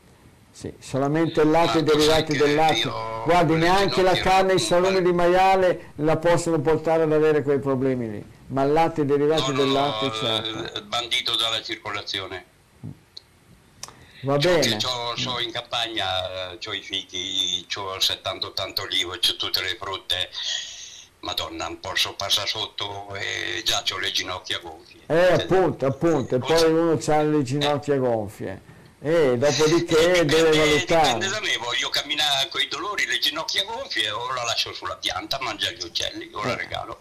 Sì, 0.58 0.72
solamente 0.80 1.42
il 1.42 1.50
latte 1.50 1.78
e 1.78 1.80
i 1.82 1.84
derivati 1.84 2.36
del 2.36 2.54
latte. 2.54 2.90
Guardi, 3.24 3.54
neanche 3.54 4.02
la 4.02 4.14
carne 4.14 4.52
e 4.52 4.54
i 4.56 4.58
salumi 4.58 5.02
di 5.02 5.12
maiale 5.12 5.92
la 5.96 6.16
possono 6.16 6.58
portare 6.60 7.04
ad 7.04 7.12
avere 7.12 7.42
quei 7.42 7.60
problemi 7.60 8.10
lì 8.10 8.24
ma 8.48 8.62
il 8.62 8.72
latte 8.72 9.04
derivati 9.04 9.52
no, 9.52 9.56
del 9.56 9.70
latte 9.70 10.06
no, 10.06 10.12
certo. 10.12 10.82
bandito 10.82 11.36
dalla 11.36 11.62
circolazione. 11.62 12.44
Va 14.22 14.36
bene. 14.36 14.78
Ho 15.26 15.40
in 15.40 15.52
campagna, 15.52 16.52
ho 16.52 16.72
i 16.72 16.80
fichi, 16.80 17.66
ho 17.76 17.96
70-80 17.96 18.80
olivo, 18.80 19.12
ho 19.12 19.18
tutte 19.18 19.60
le 19.60 19.76
frutte. 19.78 20.30
Madonna, 21.20 21.66
non 21.66 21.80
posso 21.80 22.14
passare 22.14 22.46
sotto 22.46 23.14
e 23.14 23.62
già 23.64 23.82
ho 23.92 23.98
le 23.98 24.10
ginocchia 24.10 24.58
gonfie. 24.60 25.00
Eh, 25.06 25.32
appunto, 25.32 25.86
appunto, 25.86 26.36
e 26.36 26.38
poi 26.38 26.70
uno 26.70 26.98
ha 27.04 27.22
le 27.22 27.42
ginocchia 27.42 27.96
gonfie. 27.96 28.76
E 29.00 29.38
dopodiché 29.38 30.20
eh, 30.20 30.24
deve 30.24 30.56
valutare. 30.56 31.14
Dipende 31.14 31.28
da 31.28 31.40
me, 31.40 31.56
voglio 31.58 31.88
camminare 31.88 32.48
con 32.48 32.60
i 32.60 32.66
dolori, 32.66 33.06
le 33.06 33.18
ginocchia 33.18 33.64
gonfie, 33.64 34.10
o 34.10 34.32
la 34.32 34.42
lascio 34.42 34.72
sulla 34.72 34.96
pianta, 34.96 35.38
mangia 35.40 35.70
gli 35.70 35.84
uccelli, 35.84 36.28
o 36.32 36.42
la 36.44 36.52
eh. 36.52 36.56
regalo. 36.56 37.00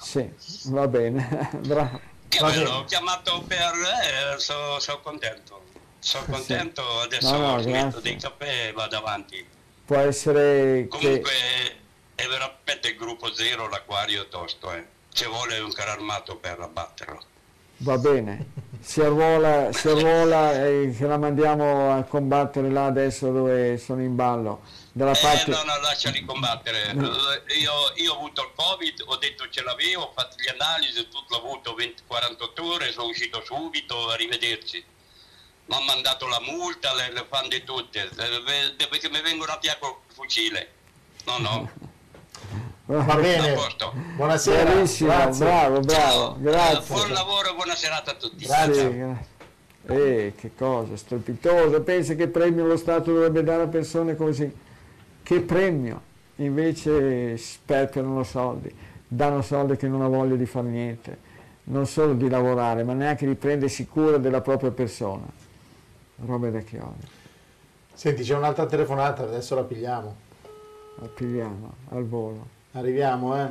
Sì, 0.00 0.28
va 0.64 0.86
bene, 0.86 1.50
bravo. 1.58 2.00
Che 2.28 2.38
va 2.38 2.54
l'ho 2.56 2.84
chiamato 2.84 3.42
per... 3.42 3.72
Eh, 4.34 4.38
sono 4.38 4.78
so 4.78 5.00
contento. 5.00 5.64
Sono 5.98 6.24
contento, 6.24 6.82
sì. 6.82 7.04
adesso 7.04 7.36
no, 7.36 7.54
no, 7.54 7.62
smetto 7.62 8.00
dei 8.00 8.16
caffè 8.16 8.68
e 8.68 8.72
vado 8.72 8.96
avanti. 8.96 9.44
Può 9.84 9.98
essere 9.98 10.86
Comunque 10.88 11.30
che... 11.30 11.76
è 12.14 12.26
veramente 12.26 12.88
il 12.88 12.96
gruppo 12.96 13.32
zero, 13.34 13.68
l'acquario 13.68 14.28
tosto, 14.28 14.72
eh. 14.72 14.86
Ci 15.12 15.26
vuole 15.26 15.58
un 15.58 15.72
carro 15.72 15.90
armato 15.90 16.36
per 16.36 16.58
abbatterlo. 16.58 17.22
Va 17.82 17.98
bene, 17.98 18.46
si 18.80 19.00
arruola, 19.00 19.72
si 19.72 19.88
arruola 19.88 20.64
e 20.64 20.94
la 21.00 21.18
mandiamo 21.18 21.92
a 21.92 22.04
combattere 22.04 22.70
là 22.70 22.86
adesso 22.86 23.32
dove 23.32 23.76
sono 23.76 24.02
in 24.02 24.14
ballo 24.14 24.62
dalla 24.92 25.12
eh, 25.12 25.20
parte... 25.20 25.50
No, 25.50 25.64
no, 25.64 25.80
lasciali 25.80 26.24
combattere. 26.24 26.92
No. 26.92 27.08
Io, 27.58 27.72
io, 27.96 28.12
ho 28.12 28.16
avuto 28.16 28.42
il 28.42 28.50
Covid, 28.54 29.02
ho 29.06 29.16
detto 29.16 29.48
ce 29.48 29.64
l'avevo, 29.64 30.02
ho 30.02 30.12
fatto 30.14 30.36
le 30.38 30.50
analisi, 30.50 31.08
tutto 31.08 31.24
l'ho 31.30 31.38
avuto 31.38 31.74
20, 31.74 32.04
48 32.06 32.64
ore, 32.64 32.92
sono 32.92 33.08
uscito 33.08 33.42
subito, 33.44 34.10
arrivederci. 34.10 34.84
Mi 35.64 35.74
hanno 35.74 35.84
mandato 35.84 36.28
la 36.28 36.40
multa, 36.40 36.94
le, 36.94 37.12
le 37.12 37.26
fanno 37.28 37.48
di 37.48 37.64
tutte, 37.64 38.08
perché 38.14 39.08
mi 39.10 39.20
vengono 39.22 39.50
a 39.50 39.58
via 39.60 39.76
col 39.78 39.96
fucile. 40.14 40.70
No, 41.24 41.38
no. 41.38 41.70
Va 42.84 43.14
bene, 43.14 43.56
buonasera. 44.16 44.70
Bravissimo, 44.70 45.28
bravo, 45.38 45.80
bravo, 45.80 46.36
grazie. 46.40 46.94
buon 46.94 47.12
lavoro, 47.12 47.54
buona 47.54 47.76
serata 47.76 48.10
a 48.10 48.14
tutti. 48.14 48.44
Grazie. 48.44 49.16
Sì, 49.86 49.92
eh, 49.92 50.32
che 50.36 50.50
cosa, 50.56 50.96
strepitosa, 50.96 51.80
pensa 51.80 52.14
che 52.14 52.26
premio 52.26 52.66
lo 52.66 52.76
Stato 52.76 53.12
dovrebbe 53.12 53.44
dare 53.44 53.62
a 53.62 53.66
persone 53.68 54.16
così, 54.16 54.52
che 55.22 55.40
premio, 55.42 56.00
invece 56.36 57.36
sperperano 57.36 58.24
soldi, 58.24 58.74
danno 59.06 59.42
soldi 59.42 59.76
che 59.76 59.86
non 59.86 60.02
ha 60.02 60.08
voglia 60.08 60.34
di 60.34 60.46
fare 60.46 60.68
niente, 60.68 61.18
non 61.64 61.86
solo 61.86 62.14
di 62.14 62.28
lavorare, 62.28 62.82
ma 62.82 62.94
neanche 62.94 63.26
di 63.26 63.36
prendersi 63.36 63.86
cura 63.86 64.18
della 64.18 64.40
propria 64.40 64.72
persona, 64.72 65.24
robe 66.26 66.50
da 66.50 66.60
chiodi. 66.60 67.06
Senti, 67.94 68.24
c'è 68.24 68.34
un'altra 68.34 68.66
telefonata, 68.66 69.22
adesso 69.22 69.54
la 69.54 69.62
pigliamo. 69.62 70.16
La 70.96 71.06
pigliamo, 71.06 71.74
al 71.90 72.04
volo. 72.06 72.60
Arriviamo, 72.72 73.36
eh? 73.36 73.48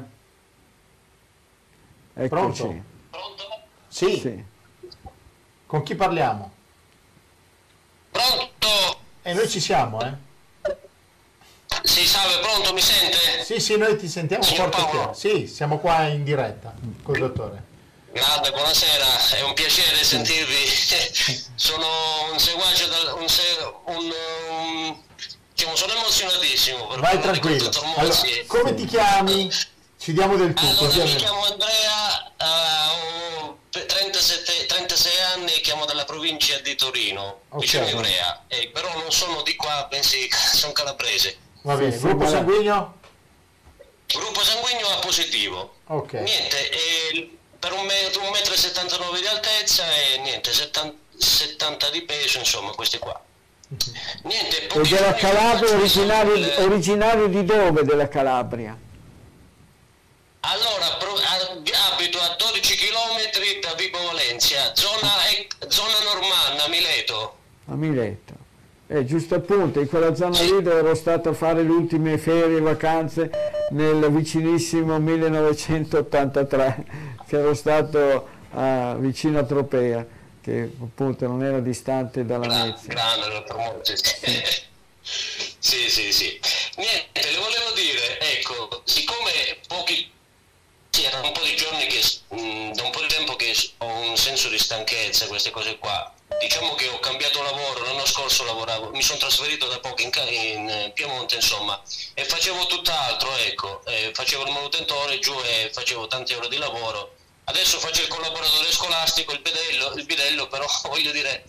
Eccoci. 2.13 2.27
Pronto? 2.29 2.83
Pronto? 3.09 3.61
Sì. 3.87 4.19
sì. 4.19 4.43
Con 5.65 5.83
chi 5.83 5.95
parliamo? 5.95 6.51
Pronto? 8.11 8.99
E 9.21 9.33
noi 9.33 9.47
ci 9.47 9.59
siamo, 9.59 10.01
eh? 10.01 10.29
Sì, 11.83 12.05
salve, 12.05 12.39
pronto, 12.39 12.73
mi 12.73 12.81
sente? 12.81 13.43
Sì, 13.43 13.59
sì, 13.59 13.77
noi 13.77 13.97
ti 13.97 14.07
sentiamo 14.07 14.43
Signor 14.43 14.73
forte. 14.73 15.17
Sì, 15.17 15.47
siamo 15.47 15.79
qua 15.79 16.07
in 16.07 16.23
diretta 16.23 16.73
col 17.03 17.17
dottore. 17.17 17.69
Grande, 18.11 18.51
buonasera, 18.51 19.05
è 19.37 19.41
un 19.41 19.53
piacere 19.53 20.03
sentirvi. 20.03 20.65
sono 21.55 21.87
un 22.31 22.39
seguace, 22.39 22.85
un, 23.85 23.95
un, 23.95 24.97
diciamo, 25.61 25.75
sono 25.75 25.93
emozionatissimo. 25.93 26.87
Vai 26.97 27.19
tranquillo. 27.19 27.69
Allora, 27.95 28.15
come 28.47 28.73
ti 28.73 28.85
chiami? 28.85 29.51
Ci 29.97 30.13
diamo 30.13 30.35
del 30.35 30.53
tutto. 30.53 30.85
Allora, 30.85 31.03
mi 31.03 31.15
chiamo 31.15 31.43
Andrea, 31.43 32.31
uh, 33.45 33.57
37, 33.69 34.65
36 34.65 35.11
anni 35.35 35.53
e 35.53 35.61
chiamo 35.61 35.85
dalla 35.85 36.05
provincia 36.05 36.57
di 36.59 36.75
Torino, 36.75 37.41
okay. 37.49 37.59
vicino 37.59 37.87
Ivrea, 37.87 38.45
eh, 38.47 38.69
però 38.73 38.91
non 38.97 39.11
sono 39.11 39.43
di 39.43 39.55
qua, 39.55 39.85
bensì 39.89 40.27
sono 40.33 40.73
calabrese. 40.73 41.37
Va 41.61 41.75
bene, 41.75 41.95
gruppo 41.95 42.27
sanguigno? 42.27 42.99
Gruppo 44.07 44.43
sanguigno 44.43 44.87
A 44.87 44.99
positivo. 44.99 45.75
Ok. 45.87 46.13
Niente, 46.13 46.69
eh, 46.69 47.37
per 47.59 47.71
un 47.73 47.85
metro, 47.85 48.23
1,79 48.23 49.11
m 49.11 49.19
di 49.19 49.27
altezza 49.27 49.83
e 49.91 50.17
niente, 50.17 50.51
70, 50.51 50.97
70 51.17 51.89
di 51.91 52.01
peso, 52.01 52.39
insomma, 52.39 52.71
questi 52.71 52.97
qua. 52.97 53.21
Niente, 54.23 54.67
e 54.67 54.89
della 54.89 55.13
Calabria 55.13 55.75
originario, 55.75 56.33
il... 56.33 56.53
originario 56.59 57.27
di 57.27 57.45
dove 57.45 57.83
della 57.83 58.09
Calabria? 58.09 58.77
Allora, 60.41 60.97
abito 62.01 62.17
a 62.19 62.35
12 62.37 62.75
km 62.75 63.61
da 63.61 63.75
Vibo 63.75 63.97
Valencia, 64.07 64.73
zona, 64.73 65.07
zona 65.67 65.93
normanna, 66.03 66.67
Mileto. 66.67 67.35
A 67.67 67.75
Mileto. 67.75 68.33
Eh, 68.87 69.05
giusto 69.05 69.35
appunto, 69.35 69.79
in 69.79 69.87
quella 69.87 70.15
zona 70.15 70.33
sì. 70.33 70.45
lì 70.45 70.61
dove 70.61 70.79
ero 70.79 70.95
stato 70.95 71.29
a 71.29 71.33
fare 71.33 71.63
le 71.63 71.69
ultime 71.69 72.17
ferie, 72.17 72.57
e 72.57 72.61
vacanze 72.61 73.29
nel 73.69 74.11
vicinissimo 74.11 74.99
1983, 74.99 76.85
che 77.27 77.37
ero 77.37 77.53
stato 77.53 78.27
uh, 78.51 78.97
vicino 78.97 79.39
a 79.39 79.43
Tropea 79.43 80.19
che 80.41 80.71
appunto 80.81 81.27
non 81.27 81.43
era 81.43 81.59
distante 81.59 82.25
dalla 82.25 82.47
Gra- 82.47 82.65
Mezia. 82.65 82.93
grande 82.93 83.29
dottor 83.29 83.57
Monti. 83.57 83.93
sì, 85.01 85.89
sì, 85.89 86.11
sì. 86.11 86.39
Niente, 86.77 87.31
le 87.31 87.37
volevo 87.37 87.71
dire, 87.75 88.19
ecco, 88.19 88.81
siccome 88.85 89.31
pochi 89.67 90.09
sì, 90.89 91.05
erano 91.05 91.27
un 91.27 91.31
po' 91.33 91.43
di 91.43 91.55
giorni 91.55 91.85
che 91.87 92.01
mh, 92.35 92.71
da 92.73 92.83
un 92.83 92.91
po' 92.91 93.01
di 93.01 93.07
tempo 93.07 93.35
che 93.35 93.55
ho 93.77 93.85
un 94.09 94.17
senso 94.17 94.49
di 94.49 94.57
stanchezza, 94.57 95.27
queste 95.27 95.51
cose 95.51 95.77
qua. 95.77 96.13
Diciamo 96.39 96.75
che 96.75 96.87
ho 96.89 96.99
cambiato 96.99 97.41
lavoro, 97.43 97.83
l'anno 97.83 98.05
scorso 98.05 98.43
lavoravo, 98.43 98.89
mi 98.91 99.01
sono 99.01 99.19
trasferito 99.19 99.67
da 99.67 99.79
poco 99.79 100.01
in, 100.01 100.09
in, 100.29 100.69
eh, 100.69 100.91
Piemonte, 100.93 101.35
insomma, 101.35 101.79
e 102.13 102.25
facevo 102.25 102.65
tutt'altro, 102.65 103.35
ecco, 103.37 103.83
eh, 103.85 104.11
facevo 104.13 104.45
il 104.45 104.51
manutentore 104.51 105.19
giù 105.19 105.33
e 105.43 105.69
facevo 105.71 106.07
tante 106.07 106.35
ore 106.35 106.49
di 106.49 106.57
lavoro. 106.57 107.15
Adesso 107.51 107.79
faccio 107.79 108.01
il 108.01 108.07
collaboratore 108.07 108.71
scolastico, 108.71 109.33
il 109.33 109.41
bidello, 109.41 109.91
il 109.95 110.05
bidello 110.05 110.47
però 110.47 110.65
voglio 110.87 111.11
dire, 111.11 111.43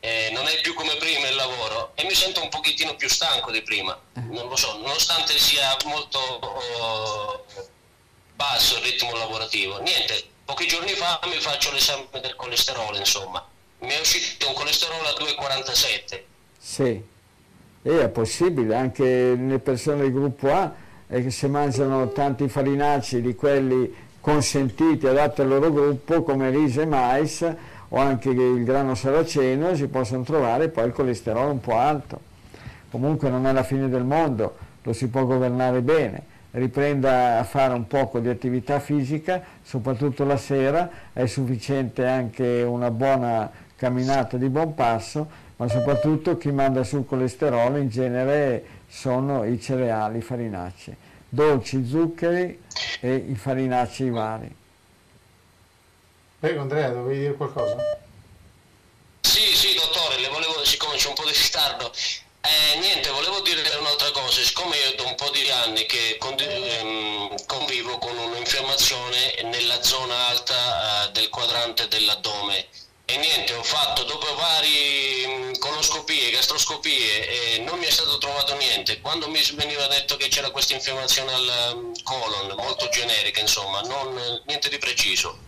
eh, 0.00 0.30
non 0.32 0.46
è 0.46 0.58
più 0.62 0.72
come 0.72 0.96
prima 0.96 1.28
il 1.28 1.34
lavoro 1.34 1.92
e 1.96 2.04
mi 2.04 2.14
sento 2.14 2.42
un 2.42 2.48
pochettino 2.48 2.96
più 2.96 3.10
stanco 3.10 3.50
di 3.50 3.60
prima, 3.60 3.96
non 4.14 4.48
lo 4.48 4.56
so, 4.56 4.78
nonostante 4.78 5.38
sia 5.38 5.76
molto 5.84 6.18
oh, 6.18 7.44
basso 8.36 8.78
il 8.78 8.84
ritmo 8.84 9.14
lavorativo. 9.16 9.78
Niente, 9.82 10.24
pochi 10.46 10.66
giorni 10.66 10.92
fa 10.92 11.20
mi 11.26 11.38
faccio 11.40 11.72
l'esame 11.72 12.06
del 12.22 12.34
colesterolo, 12.34 12.96
insomma. 12.96 13.46
Mi 13.80 13.90
è 13.90 14.00
uscito 14.00 14.48
un 14.48 14.54
colesterolo 14.54 15.08
a 15.08 15.12
2,47. 15.12 16.22
Sì, 16.58 17.02
e 17.82 18.02
è 18.02 18.08
possibile, 18.08 18.74
anche 18.74 19.34
le 19.34 19.58
persone 19.58 20.00
del 20.00 20.12
gruppo 20.12 20.50
A 20.50 20.74
eh, 21.06 21.22
che 21.22 21.30
se 21.30 21.48
mangiano 21.48 22.12
tanti 22.12 22.48
farinacei 22.48 23.20
di 23.20 23.34
quelli 23.34 24.06
consentiti 24.20 25.06
adatti 25.06 25.40
al 25.40 25.48
loro 25.48 25.72
gruppo 25.72 26.22
come 26.22 26.50
riso 26.50 26.80
e 26.80 26.86
mais 26.86 27.54
o 27.90 27.96
anche 27.96 28.30
il 28.30 28.64
grano 28.64 28.94
saraceno 28.94 29.74
si 29.74 29.86
possono 29.88 30.22
trovare 30.22 30.68
poi 30.68 30.86
il 30.86 30.92
colesterolo 30.92 31.50
un 31.50 31.60
po' 31.60 31.76
alto. 31.76 32.20
Comunque 32.90 33.30
non 33.30 33.46
è 33.46 33.52
la 33.52 33.62
fine 33.62 33.88
del 33.88 34.04
mondo, 34.04 34.56
lo 34.82 34.92
si 34.92 35.08
può 35.08 35.24
governare 35.24 35.82
bene. 35.82 36.36
Riprenda 36.50 37.38
a 37.38 37.44
fare 37.44 37.74
un 37.74 37.86
poco 37.86 38.20
di 38.20 38.28
attività 38.28 38.80
fisica, 38.80 39.42
soprattutto 39.62 40.24
la 40.24 40.38
sera, 40.38 40.90
è 41.12 41.26
sufficiente 41.26 42.06
anche 42.06 42.62
una 42.62 42.90
buona 42.90 43.50
camminata 43.76 44.38
di 44.38 44.48
buon 44.48 44.74
passo, 44.74 45.28
ma 45.56 45.68
soprattutto 45.68 46.38
chi 46.38 46.50
manda 46.50 46.84
sul 46.84 47.04
colesterolo 47.04 47.76
in 47.76 47.88
genere 47.88 48.64
sono 48.88 49.44
i 49.44 49.60
cereali, 49.60 50.18
i 50.18 50.22
farinacei, 50.22 50.96
dolci, 51.28 51.86
zuccheri 51.86 52.62
e 53.00 53.14
i 53.14 53.34
farinacei 53.34 54.10
vari. 54.10 54.56
Prego 56.38 56.60
Andrea, 56.60 56.90
dovevi 56.90 57.18
dire 57.18 57.34
qualcosa? 57.34 57.76
Sì, 59.20 59.54
sì, 59.54 59.74
dottore, 59.74 60.20
le 60.20 60.28
volevo, 60.28 60.64
siccome 60.64 60.96
c'è 60.96 61.08
un 61.08 61.14
po' 61.14 61.24
di 61.24 61.32
ritardo, 61.32 61.92
eh, 62.40 62.78
niente, 62.78 63.10
volevo 63.10 63.40
dire 63.40 63.60
un'altra 63.78 64.10
cosa, 64.12 64.40
siccome 64.40 64.76
io 64.76 64.94
da 64.94 65.02
un 65.02 65.14
po' 65.16 65.30
di 65.30 65.50
anni 65.50 65.84
che 65.86 66.16
ehm, 66.18 67.34
convivo 67.46 67.98
con 67.98 68.16
un'infiammazione 68.16 69.42
nella 69.42 69.82
zona 69.82 70.28
alta 70.28 71.08
eh, 71.08 71.12
del 71.12 71.28
quadrante 71.28 71.88
dell'addome 71.88 72.66
e 73.10 73.16
niente, 73.16 73.54
ho 73.54 73.62
fatto 73.62 74.02
dopo 74.04 74.34
vari 74.34 75.26
mh, 75.26 75.58
coloscopie, 75.58 76.28
gastroscopie 76.28 77.54
e 77.54 77.58
non 77.60 77.78
mi 77.78 77.86
è 77.86 77.90
stato 77.90 78.18
trovato 78.18 78.54
niente. 78.56 79.00
Quando 79.00 79.28
mi 79.28 79.40
veniva 79.54 79.86
detto 79.86 80.16
che 80.18 80.28
c'era 80.28 80.50
questa 80.50 80.74
infiammazione 80.74 81.32
al 81.32 81.72
um, 81.74 82.02
colon, 82.02 82.54
molto 82.58 82.86
generica, 82.90 83.40
insomma, 83.40 83.80
non, 83.80 84.42
niente 84.44 84.68
di 84.68 84.76
preciso. 84.76 85.38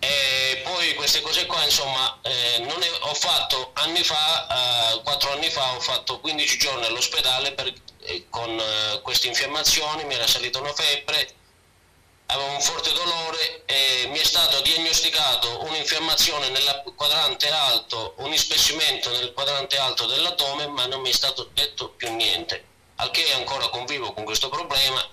E 0.00 0.62
poi 0.64 0.94
queste 0.94 1.20
cose 1.20 1.46
qua, 1.46 1.62
insomma, 1.62 2.18
eh, 2.22 2.56
è- 2.56 2.98
ho 3.02 3.14
fatto 3.14 3.70
anni 3.74 4.02
fa, 4.02 4.96
eh, 4.96 5.30
anni 5.30 5.50
fa, 5.50 5.74
ho 5.76 5.80
fatto 5.80 6.18
15 6.18 6.58
giorni 6.58 6.86
all'ospedale 6.86 7.52
per- 7.52 7.72
eh, 8.00 8.26
con 8.28 8.58
eh, 8.58 9.00
queste 9.02 9.28
infiammazioni, 9.28 10.02
mi 10.04 10.14
era 10.14 10.26
salita 10.26 10.58
una 10.58 10.72
febbre, 10.72 11.34
avevo 12.30 12.52
un 12.52 12.60
forte 12.60 12.92
dolore 12.92 13.62
e 13.66 14.06
mi 14.08 14.18
è 14.18 14.24
stato 14.24 14.60
diagnosticato 14.60 15.64
un'infiammazione 15.64 16.48
nel 16.50 16.82
quadrante 16.94 17.50
alto, 17.50 18.14
un 18.18 18.32
ispessimento 18.32 19.10
nel 19.10 19.32
quadrante 19.32 19.76
alto 19.78 20.06
dell'addome, 20.06 20.68
ma 20.68 20.86
non 20.86 21.00
mi 21.00 21.10
è 21.10 21.12
stato 21.12 21.50
detto 21.52 21.90
più 21.90 22.12
niente. 22.14 22.64
Al 22.96 23.10
che 23.10 23.32
ancora 23.32 23.68
convivo 23.68 24.12
con 24.12 24.24
questo 24.24 24.48
problema 24.48 25.04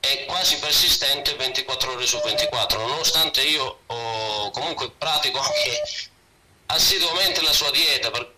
è 0.00 0.24
quasi 0.24 0.58
persistente 0.58 1.34
24 1.34 1.92
ore 1.92 2.06
su 2.06 2.18
24, 2.20 2.86
nonostante 2.86 3.42
io 3.42 3.80
ho- 3.86 4.50
comunque 4.50 4.90
pratico 4.90 5.38
anche 5.38 5.82
assiduamente 6.66 7.40
la 7.42 7.52
sua 7.52 7.70
dieta, 7.70 8.10
per- 8.10 8.34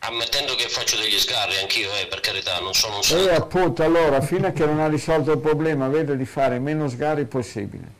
ammettendo 0.00 0.54
che 0.54 0.68
faccio 0.68 0.96
degli 0.96 1.18
sgarri 1.18 1.56
anch'io, 1.60 1.88
eh, 2.00 2.06
per 2.06 2.20
carità, 2.20 2.58
non 2.60 2.74
sono 2.74 2.94
un 2.96 3.00
E 3.00 3.04
santo. 3.04 3.30
appunto 3.34 3.82
allora, 3.82 4.20
fino 4.20 4.46
a 4.46 4.50
che 4.50 4.64
non 4.64 4.80
ha 4.80 4.88
risolto 4.88 5.32
il 5.32 5.38
problema, 5.38 5.88
vede 5.88 6.16
di 6.16 6.24
fare 6.24 6.58
meno 6.58 6.88
sgari 6.88 7.24
possibile. 7.24 7.98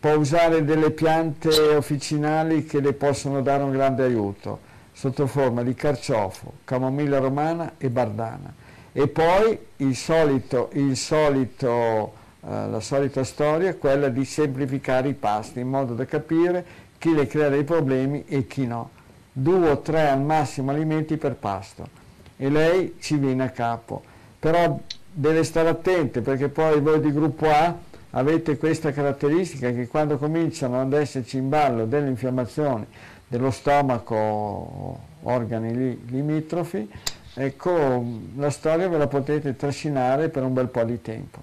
Può 0.00 0.12
usare 0.16 0.64
delle 0.64 0.90
piante 0.90 1.48
officinali 1.48 2.66
che 2.66 2.80
le 2.80 2.92
possono 2.92 3.40
dare 3.42 3.62
un 3.62 3.70
grande 3.70 4.02
aiuto, 4.02 4.60
sotto 4.92 5.26
forma 5.26 5.62
di 5.62 5.74
carciofo, 5.74 6.54
camomilla 6.64 7.18
romana 7.18 7.74
e 7.78 7.88
bardana. 7.88 8.52
E 8.92 9.08
poi 9.08 9.58
il 9.76 9.96
solito, 9.96 10.68
il 10.74 10.96
solito, 10.96 12.12
eh, 12.46 12.68
la 12.68 12.80
solita 12.80 13.24
storia 13.24 13.70
è 13.70 13.78
quella 13.78 14.08
di 14.08 14.24
semplificare 14.24 15.08
i 15.08 15.14
pasti 15.14 15.60
in 15.60 15.68
modo 15.68 15.94
da 15.94 16.04
capire 16.04 16.64
chi 16.98 17.14
le 17.14 17.26
crea 17.26 17.48
dei 17.48 17.64
problemi 17.64 18.24
e 18.28 18.46
chi 18.46 18.66
no. 18.66 18.90
Due 19.36 19.68
o 19.68 19.80
tre 19.80 20.08
al 20.08 20.22
massimo 20.22 20.70
alimenti 20.70 21.16
per 21.16 21.34
pasto 21.34 21.88
e 22.36 22.48
lei 22.48 22.94
ci 23.00 23.16
viene 23.16 23.42
a 23.42 23.50
capo. 23.50 24.00
Però 24.38 24.78
deve 25.10 25.42
stare 25.42 25.70
attente 25.70 26.20
perché 26.20 26.48
poi 26.48 26.80
voi 26.80 27.00
di 27.00 27.10
gruppo 27.10 27.50
A 27.50 27.76
avete 28.10 28.56
questa 28.56 28.92
caratteristica 28.92 29.72
che 29.72 29.88
quando 29.88 30.18
cominciano 30.18 30.80
ad 30.80 30.92
esserci 30.92 31.38
in 31.38 31.48
ballo 31.48 31.84
delle 31.84 32.08
infiammazioni 32.08 32.86
dello 33.26 33.50
stomaco 33.50 35.00
organi 35.22 35.74
li- 35.74 36.04
limitrofi, 36.06 36.88
ecco 37.34 38.04
la 38.36 38.50
storia 38.50 38.88
ve 38.88 38.98
la 38.98 39.08
potete 39.08 39.56
trascinare 39.56 40.28
per 40.28 40.44
un 40.44 40.52
bel 40.52 40.68
po' 40.68 40.84
di 40.84 41.02
tempo. 41.02 41.42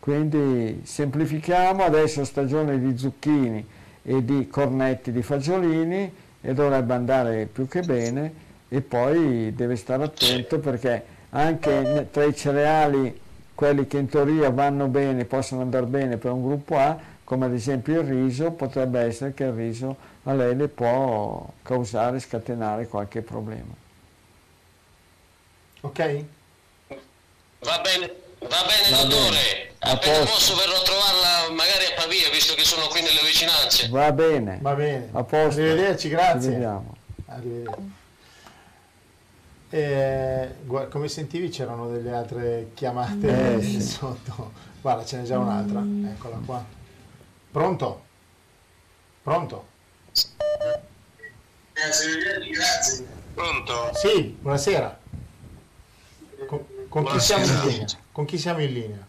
Quindi 0.00 0.80
semplifichiamo, 0.82 1.84
adesso 1.84 2.24
stagione 2.24 2.80
di 2.80 2.98
zucchini 2.98 3.64
e 4.02 4.24
di 4.24 4.48
cornetti 4.48 5.12
di 5.12 5.22
fagiolini 5.22 6.12
e 6.46 6.52
dovrebbe 6.52 6.92
andare 6.92 7.46
più 7.46 7.66
che 7.66 7.80
bene 7.80 8.32
e 8.68 8.82
poi 8.82 9.54
deve 9.54 9.76
stare 9.76 10.04
attento 10.04 10.58
perché 10.58 11.02
anche 11.30 12.08
tra 12.10 12.24
i 12.24 12.36
cereali 12.36 13.20
quelli 13.54 13.86
che 13.86 13.96
in 13.96 14.08
teoria 14.08 14.50
vanno 14.50 14.86
bene, 14.88 15.24
possono 15.24 15.62
andare 15.62 15.86
bene 15.86 16.18
per 16.18 16.32
un 16.32 16.42
gruppo 16.42 16.76
A, 16.76 16.98
come 17.24 17.46
ad 17.46 17.54
esempio 17.54 18.00
il 18.00 18.06
riso, 18.06 18.50
potrebbe 18.50 19.00
essere 19.00 19.32
che 19.32 19.44
il 19.44 19.52
riso 19.52 19.96
a 20.24 20.34
lei 20.34 20.54
le 20.54 20.68
può 20.68 21.46
causare, 21.62 22.20
scatenare 22.20 22.88
qualche 22.88 23.22
problema. 23.22 23.72
Ok? 25.80 26.24
Va 27.60 27.80
bene, 27.82 28.12
va 28.48 28.64
bene 28.66 28.90
Va 28.90 29.02
dottore, 29.04 29.30
bene, 29.30 29.70
a 29.78 29.90
appena 29.90 30.18
posto. 30.18 30.32
posso 30.32 30.54
verrò 30.56 30.76
a 30.76 30.82
trovarla 30.82 31.50
magari 31.54 31.84
a 31.86 31.94
Pavia, 31.94 32.30
visto 32.30 32.54
che 32.54 32.64
sono 32.64 32.86
qui 32.88 33.00
nelle 33.02 33.20
vicinanze. 33.22 33.88
Va 33.88 34.12
bene, 34.12 34.58
Va 34.60 34.74
bene. 34.74 35.08
a 35.12 35.22
posto. 35.24 35.60
Arrivederci, 35.60 36.08
grazie. 36.08 36.40
Ci 36.40 36.48
vediamo. 36.48 36.96
Arrivederci. 37.26 37.92
Eh, 39.70 40.54
come 40.90 41.08
sentivi 41.08 41.48
c'erano 41.48 41.88
delle 41.90 42.12
altre 42.12 42.70
chiamate 42.74 43.56
Eh, 43.56 43.62
sì. 43.62 43.80
sotto. 43.82 44.52
Guarda, 44.80 45.04
ce 45.04 45.16
n'è 45.16 45.22
già 45.24 45.38
un'altra. 45.38 45.82
Eccola 46.12 46.36
qua. 46.44 46.64
Pronto? 47.50 48.02
Pronto? 49.22 49.66
Pronto? 53.34 53.92
Sì, 53.94 54.36
buonasera. 54.40 54.98
Con, 56.94 57.04
chi 57.06 57.18
siamo 57.18 57.44
in 57.44 57.60
linea? 57.66 57.86
Con 58.12 58.24
chi 58.24 58.38
siamo 58.38 58.62
in 58.62 58.72
linea? 58.72 59.06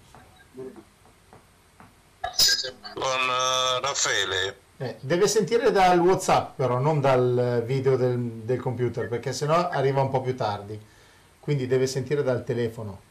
Con 2.95 3.03
eh, 3.03 3.79
Raffaele. 3.79 4.57
Eh, 4.77 4.95
deve 5.01 5.27
sentire 5.27 5.69
dal 5.69 5.99
WhatsApp 5.99 6.55
però, 6.55 6.79
non 6.79 6.99
dal 6.99 7.61
video 7.63 7.95
del, 7.95 8.17
del 8.17 8.59
computer, 8.59 9.07
perché 9.07 9.33
sennò 9.33 9.69
arriva 9.69 10.01
un 10.01 10.09
po' 10.09 10.21
più 10.21 10.35
tardi. 10.35 10.83
Quindi 11.39 11.67
deve 11.67 11.85
sentire 11.85 12.23
dal 12.23 12.43
telefono. 12.43 13.01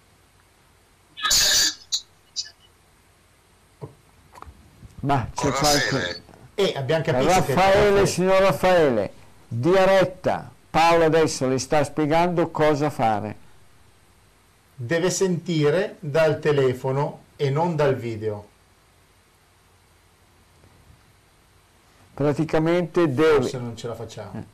Ma 5.03 5.29
c'è 5.33 5.51
qualche... 5.53 6.23
E 6.57 6.73
abbiamo 6.75 7.05
capito 7.05 7.29
che... 7.29 7.55
Raffaele, 7.55 8.07
signor 8.07 8.41
Raffaele, 8.41 9.13
dia 9.47 9.85
retta. 9.85 10.51
Paolo 10.69 11.05
adesso 11.05 11.47
le 11.47 11.61
sta 11.61 11.85
spiegando 11.85 12.51
cosa 12.51 12.91
fare. 12.91 13.43
Deve 14.77 15.11
sentire 15.11 15.97
dal 16.01 16.41
telefono 16.41 17.21
e 17.37 17.51
non 17.51 17.77
dal 17.77 17.95
video. 17.95 18.49
Praticamente 22.15 23.13
deve... 23.13 23.35
Forse 23.41 23.59
non 23.59 23.77
ce 23.77 23.87
la 23.89 23.95
facciamo. 23.95 24.33
Eh, 24.39 24.45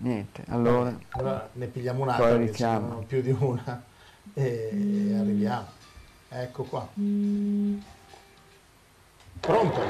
niente, 0.00 0.44
allora... 0.48 0.96
Allora 1.10 1.48
ne 1.52 1.66
pigliamo 1.66 2.02
un'altra, 2.02 2.36
richiamo. 2.36 2.80
n'erano 2.86 3.02
più 3.02 3.20
di 3.20 3.30
una 3.38 3.82
e 4.34 5.14
arriviamo. 5.18 5.66
Ecco 6.28 6.62
qua. 6.64 6.88
Pronto? 9.40 9.80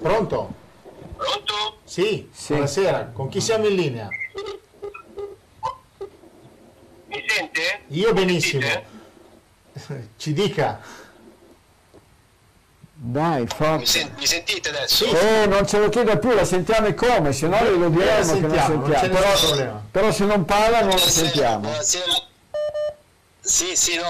Pronto? 0.00 0.54
Pronto? 1.16 1.76
Sì, 1.84 2.28
Sì. 2.32 2.52
buonasera. 2.52 3.06
Con 3.12 3.28
chi 3.28 3.40
siamo 3.40 3.66
in 3.66 3.74
linea? 3.74 4.08
Mi 7.36 7.50
sente? 7.52 7.80
Io 7.88 8.12
Mi 8.12 8.24
benissimo. 8.24 8.62
sentite? 8.62 10.04
Ci 10.16 10.32
dica. 10.32 10.80
Dai, 12.98 13.42
Mi, 13.42 13.46
forza. 13.54 13.84
sen- 13.84 14.14
mi 14.16 14.26
sentite 14.26 14.70
adesso? 14.70 15.04
Sì. 15.06 15.10
Eh, 15.14 15.46
non 15.46 15.66
ce 15.66 15.78
lo 15.78 15.90
chiedo 15.90 16.18
più, 16.18 16.30
la 16.32 16.46
sentiamo 16.46 16.86
e 16.86 16.94
come, 16.94 17.32
se 17.34 17.46
no 17.46 17.58
glielo 17.62 17.90
diremo 17.90 18.16
che 18.18 18.24
sentiamo, 18.24 18.74
non 18.74 18.88
non 18.88 18.98
sentiamo. 18.98 19.18
nessun 19.30 19.56
Però, 19.56 19.80
però 19.90 20.12
se 20.12 20.24
non 20.24 20.44
parla 20.46 20.80
non 20.80 20.88
lo 20.88 20.94
Buonasera, 20.94 21.26
sentiamo. 21.26 21.58
buonasera. 21.60 22.04
Sì, 23.40 23.76
sì, 23.76 23.94
no, 23.96 24.02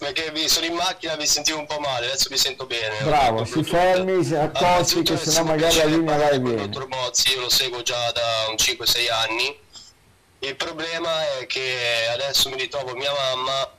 perché 0.00 0.30
vi- 0.32 0.48
sono 0.48 0.64
in 0.66 0.72
macchina 0.74 1.14
mi 1.16 1.26
sentivo 1.26 1.58
un 1.58 1.66
po' 1.66 1.78
male, 1.78 2.06
adesso 2.06 2.28
mi 2.30 2.36
sento 2.38 2.64
bene. 2.66 2.96
Bravo, 3.02 3.44
si 3.44 3.62
fermi, 3.62 4.24
si 4.24 4.34
accosti 4.34 4.64
Innanzitutto 4.64 5.14
che 5.14 5.30
sennò 5.30 5.40
un 5.42 5.46
magari 5.48 5.76
la 5.76 5.84
linea 5.84 6.00
va 6.00 6.12
e 6.14 6.18
parlare 6.30 6.40
con 6.40 6.50
il 6.50 6.56
dottor 6.70 6.88
Mozzi, 6.88 7.32
io 7.34 7.40
lo 7.42 7.48
seguo 7.50 7.82
già 7.82 8.10
da 8.12 8.46
un 8.48 8.54
5-6 8.56 9.08
anni. 9.10 9.56
Il 10.44 10.56
problema 10.56 11.38
è 11.38 11.46
che 11.46 12.08
adesso 12.10 12.48
mi 12.48 12.56
ritrovo 12.56 12.96
mia 12.96 13.12
mamma 13.12 13.70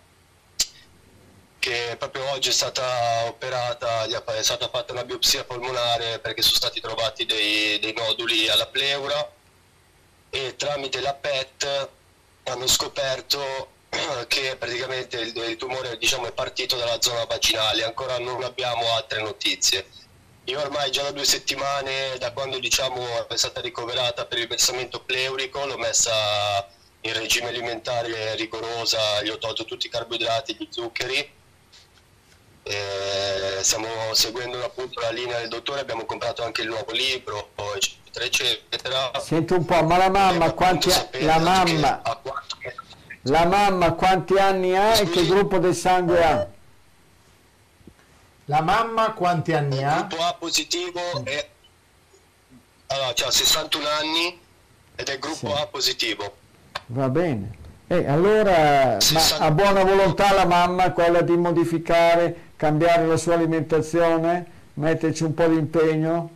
che 1.60 1.96
proprio 2.00 2.30
oggi 2.32 2.50
è 2.50 2.54
stata 2.54 3.26
operata, 3.26 4.06
è 4.06 4.44
stata 4.44 4.70
fatta 4.70 4.94
una 4.94 5.04
biopsia 5.04 5.44
polmonare 5.44 6.20
perché 6.20 6.42
sono 6.42 6.56
stati 6.56 6.80
trovati 6.80 7.26
dei, 7.26 7.80
dei 7.80 7.92
noduli 7.92 8.48
alla 8.48 8.68
pleura 8.68 9.30
e 10.30 10.56
tramite 10.56 11.02
la 11.02 11.14
PET 11.14 11.90
hanno 12.44 12.68
scoperto 12.68 13.72
che 14.30 14.56
praticamente 14.56 15.20
il, 15.20 15.36
il 15.36 15.58
tumore 15.58 15.98
diciamo, 15.98 16.28
è 16.28 16.32
partito 16.32 16.78
dalla 16.78 17.02
zona 17.02 17.26
vaginale, 17.26 17.84
ancora 17.84 18.20
non 18.20 18.42
abbiamo 18.42 18.90
altre 18.94 19.22
notizie. 19.22 19.86
Io 20.46 20.60
ormai 20.60 20.92
già 20.92 21.04
da 21.04 21.12
due 21.12 21.24
settimane, 21.24 22.18
da 22.20 22.34
quando 22.34 22.60
diciamo, 22.60 23.28
è 23.30 23.38
stata 23.38 23.62
ricoverata 23.62 24.26
per 24.26 24.40
il 24.40 24.48
versamento 24.48 25.00
pleurico, 25.00 25.66
l'ho 25.66 25.78
messa 25.78 26.12
in 27.02 27.14
regime 27.14 27.48
alimentare 27.48 28.36
rigorosa, 28.36 29.22
gli 29.24 29.30
ho 29.30 29.38
tolto 29.38 29.64
tutti 29.64 29.88
i 29.88 29.90
carboidrati, 29.90 30.56
gli 30.60 30.68
zuccheri. 30.70 31.32
E 32.66 33.58
stiamo 33.62 33.88
seguendo 34.14 34.64
appunto 34.64 35.00
la 35.00 35.12
linea 35.12 35.40
del 35.40 35.50
dottore, 35.50 35.80
abbiamo 35.82 36.06
comprato 36.06 36.44
anche 36.44 36.62
il 36.62 36.68
nuovo 36.68 36.92
libro, 36.92 37.52
eccetera, 37.76 38.26
eccetera. 38.26 39.12
Senti 39.22 39.54
un 39.54 39.66
po', 39.66 39.82
ma 39.84 39.98
la 39.98 40.10
mamma 40.10 40.52
quanti, 40.52 40.90
la 40.90 41.08
che 41.08 41.24
mamma, 41.40 42.02
a 42.04 42.16
quanto- 42.18 42.58
la 43.24 43.46
mamma 43.46 43.94
quanti 43.94 44.38
anni 44.38 44.78
ha 44.78 44.98
e 44.98 45.10
che 45.10 45.26
gruppo 45.26 45.58
del 45.58 45.76
sangue 45.76 46.24
ha? 46.24 46.48
La 48.46 48.62
mamma 48.62 49.12
quanti 49.14 49.54
anni 49.54 49.78
Il 49.78 49.86
ha? 49.86 49.96
gruppo 50.02 50.24
A 50.24 50.34
positivo 50.34 51.00
è 51.24 51.50
allora, 52.88 53.14
ha 53.26 53.32
61 53.32 53.88
anni 53.88 54.40
ed 54.96 55.08
è 55.08 55.18
gruppo 55.18 55.48
Sì. 55.48 55.62
A 55.62 55.66
positivo. 55.68 56.36
Va 56.88 57.10
bene. 57.10 57.62
E 57.88 58.08
allora, 58.08 58.98
ha 59.40 59.52
buona 59.52 59.84
volontà 59.84 60.32
la 60.34 60.46
mamma 60.46 60.92
quella 60.92 61.22
di 61.22 61.36
modificare, 61.36 62.52
cambiare 62.56 63.06
la 63.06 63.18
sua 63.18 63.34
alimentazione, 63.34 64.46
metterci 64.76 65.24
un 65.24 65.34
po' 65.34 65.48
di 65.48 65.58
impegno? 65.58 66.30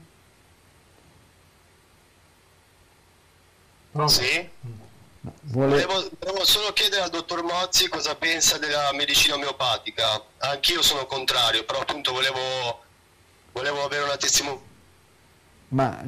Sì? 4.05 4.49
Vuole... 5.41 5.85
Volevo, 5.85 6.09
volevo 6.19 6.45
solo 6.45 6.71
chiedere 6.73 7.03
al 7.03 7.09
dottor 7.09 7.43
Mozzi 7.43 7.87
cosa 7.89 8.15
pensa 8.15 8.57
della 8.57 8.89
medicina 8.93 9.35
omeopatica. 9.35 10.21
Anch'io 10.39 10.81
sono 10.81 11.05
contrario, 11.05 11.63
però 11.65 11.79
appunto 11.79 12.11
volevo, 12.11 12.39
volevo 13.51 13.83
avere 13.83 14.03
una 14.03 14.17
testimonianza. 14.17 14.65
Ma, 15.69 16.01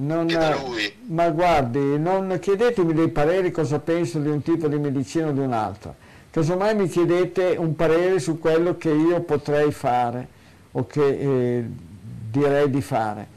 ma 1.07 1.29
guardi, 1.31 1.99
non 1.99 2.37
chiedetemi 2.41 2.93
dei 2.93 3.09
pareri 3.09 3.51
cosa 3.51 3.79
penso 3.79 4.17
di 4.19 4.29
un 4.29 4.41
tipo 4.41 4.69
di 4.69 4.77
medicina 4.77 5.27
o 5.27 5.31
di 5.31 5.39
un 5.39 5.51
altro. 5.51 5.95
Casomai 6.31 6.75
mi 6.75 6.87
chiedete 6.87 7.55
un 7.57 7.75
parere 7.75 8.19
su 8.19 8.39
quello 8.39 8.77
che 8.77 8.89
io 8.89 9.19
potrei 9.21 9.71
fare 9.71 10.27
o 10.71 10.85
che 10.85 11.07
eh, 11.07 11.65
direi 12.29 12.69
di 12.69 12.81
fare, 12.81 13.27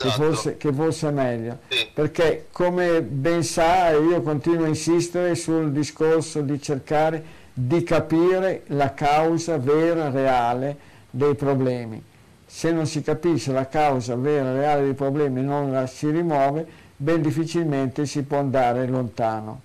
che 0.00 0.06
Esatto. 0.06 0.22
forse, 0.24 0.56
che 0.56 0.72
forse 0.72 1.08
è 1.08 1.10
meglio. 1.10 1.58
Sì. 1.68 1.86
Perché 1.92 2.46
come 2.52 3.02
ben 3.02 3.42
sa 3.44 3.90
io 3.90 4.22
continuo 4.22 4.64
a 4.64 4.68
insistere 4.68 5.34
sul 5.34 5.72
discorso 5.72 6.40
di 6.40 6.60
cercare 6.60 7.22
di 7.52 7.82
capire 7.82 8.62
la 8.68 8.94
causa 8.94 9.58
vera, 9.58 10.08
reale 10.08 10.74
dei 11.10 11.34
problemi. 11.34 12.02
Se 12.46 12.72
non 12.72 12.86
si 12.86 13.02
capisce 13.02 13.52
la 13.52 13.68
causa 13.68 14.16
vera, 14.16 14.52
reale 14.54 14.84
dei 14.84 14.94
problemi 14.94 15.40
e 15.40 15.42
non 15.42 15.70
la 15.70 15.86
si 15.86 16.10
rimuove, 16.10 16.66
ben 16.96 17.20
difficilmente 17.20 18.06
si 18.06 18.22
può 18.22 18.38
andare 18.38 18.86
lontano. 18.86 19.60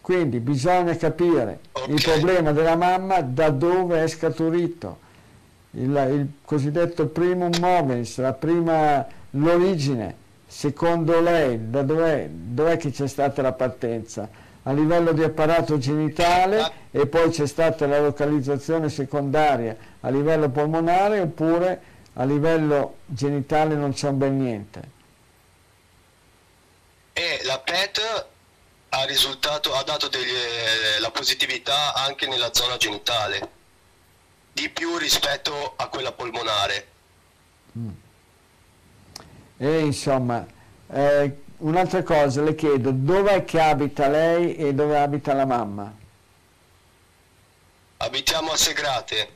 Quindi 0.00 0.40
bisogna 0.40 0.96
capire 0.96 1.60
il 1.86 1.94
Ok. 1.94 2.02
problema 2.02 2.50
della 2.52 2.74
mamma 2.74 3.20
da 3.20 3.50
dove 3.50 4.02
è 4.02 4.08
scaturito, 4.08 4.98
il, 5.72 6.08
il 6.10 6.26
cosiddetto 6.44 7.06
primum 7.06 7.52
movens, 7.60 8.18
la 8.18 8.32
prima, 8.32 9.06
l'origine, 9.30 10.16
secondo 10.46 11.20
lei, 11.20 11.70
da 11.70 11.82
dov'è, 11.82 12.28
dov'è 12.30 12.76
che 12.76 12.90
c'è 12.90 13.06
stata 13.06 13.42
la 13.42 13.52
partenza? 13.52 14.28
A 14.62 14.72
livello 14.72 15.12
di 15.12 15.22
apparato 15.22 15.78
genitale 15.78 16.72
e 16.90 17.06
poi 17.06 17.30
c'è 17.30 17.46
stata 17.46 17.86
la 17.86 18.00
localizzazione 18.00 18.90
secondaria 18.90 19.76
a 20.00 20.10
livello 20.10 20.48
polmonare 20.50 21.20
oppure 21.20 21.80
a 22.14 22.24
livello 22.24 22.98
genitale 23.06 23.74
non 23.74 23.92
c'è 23.92 24.10
bel 24.10 24.32
niente? 24.32 24.96
E 27.12 27.40
la 27.44 27.58
PET 27.58 28.26
ha, 28.90 29.04
risultato, 29.04 29.74
ha 29.74 29.82
dato 29.82 30.08
degli- 30.08 31.00
la 31.00 31.10
positività 31.10 31.94
anche 31.94 32.26
nella 32.26 32.52
zona 32.52 32.76
genitale, 32.76 33.48
di 34.52 34.68
più 34.68 34.96
rispetto 34.96 35.74
a 35.76 35.88
quella 35.88 36.12
polmonare. 36.12 36.86
E 39.58 39.78
insomma, 39.80 40.46
eh, 40.90 41.36
un'altra 41.58 42.02
cosa 42.04 42.42
le 42.42 42.54
chiedo, 42.54 42.92
dov'è 42.92 43.44
che 43.44 43.60
abita 43.60 44.08
lei 44.08 44.54
e 44.54 44.72
dove 44.72 44.96
abita 44.96 45.34
la 45.34 45.44
mamma? 45.44 45.92
Abitiamo 47.96 48.52
a 48.52 48.56
Segrate. 48.56 49.28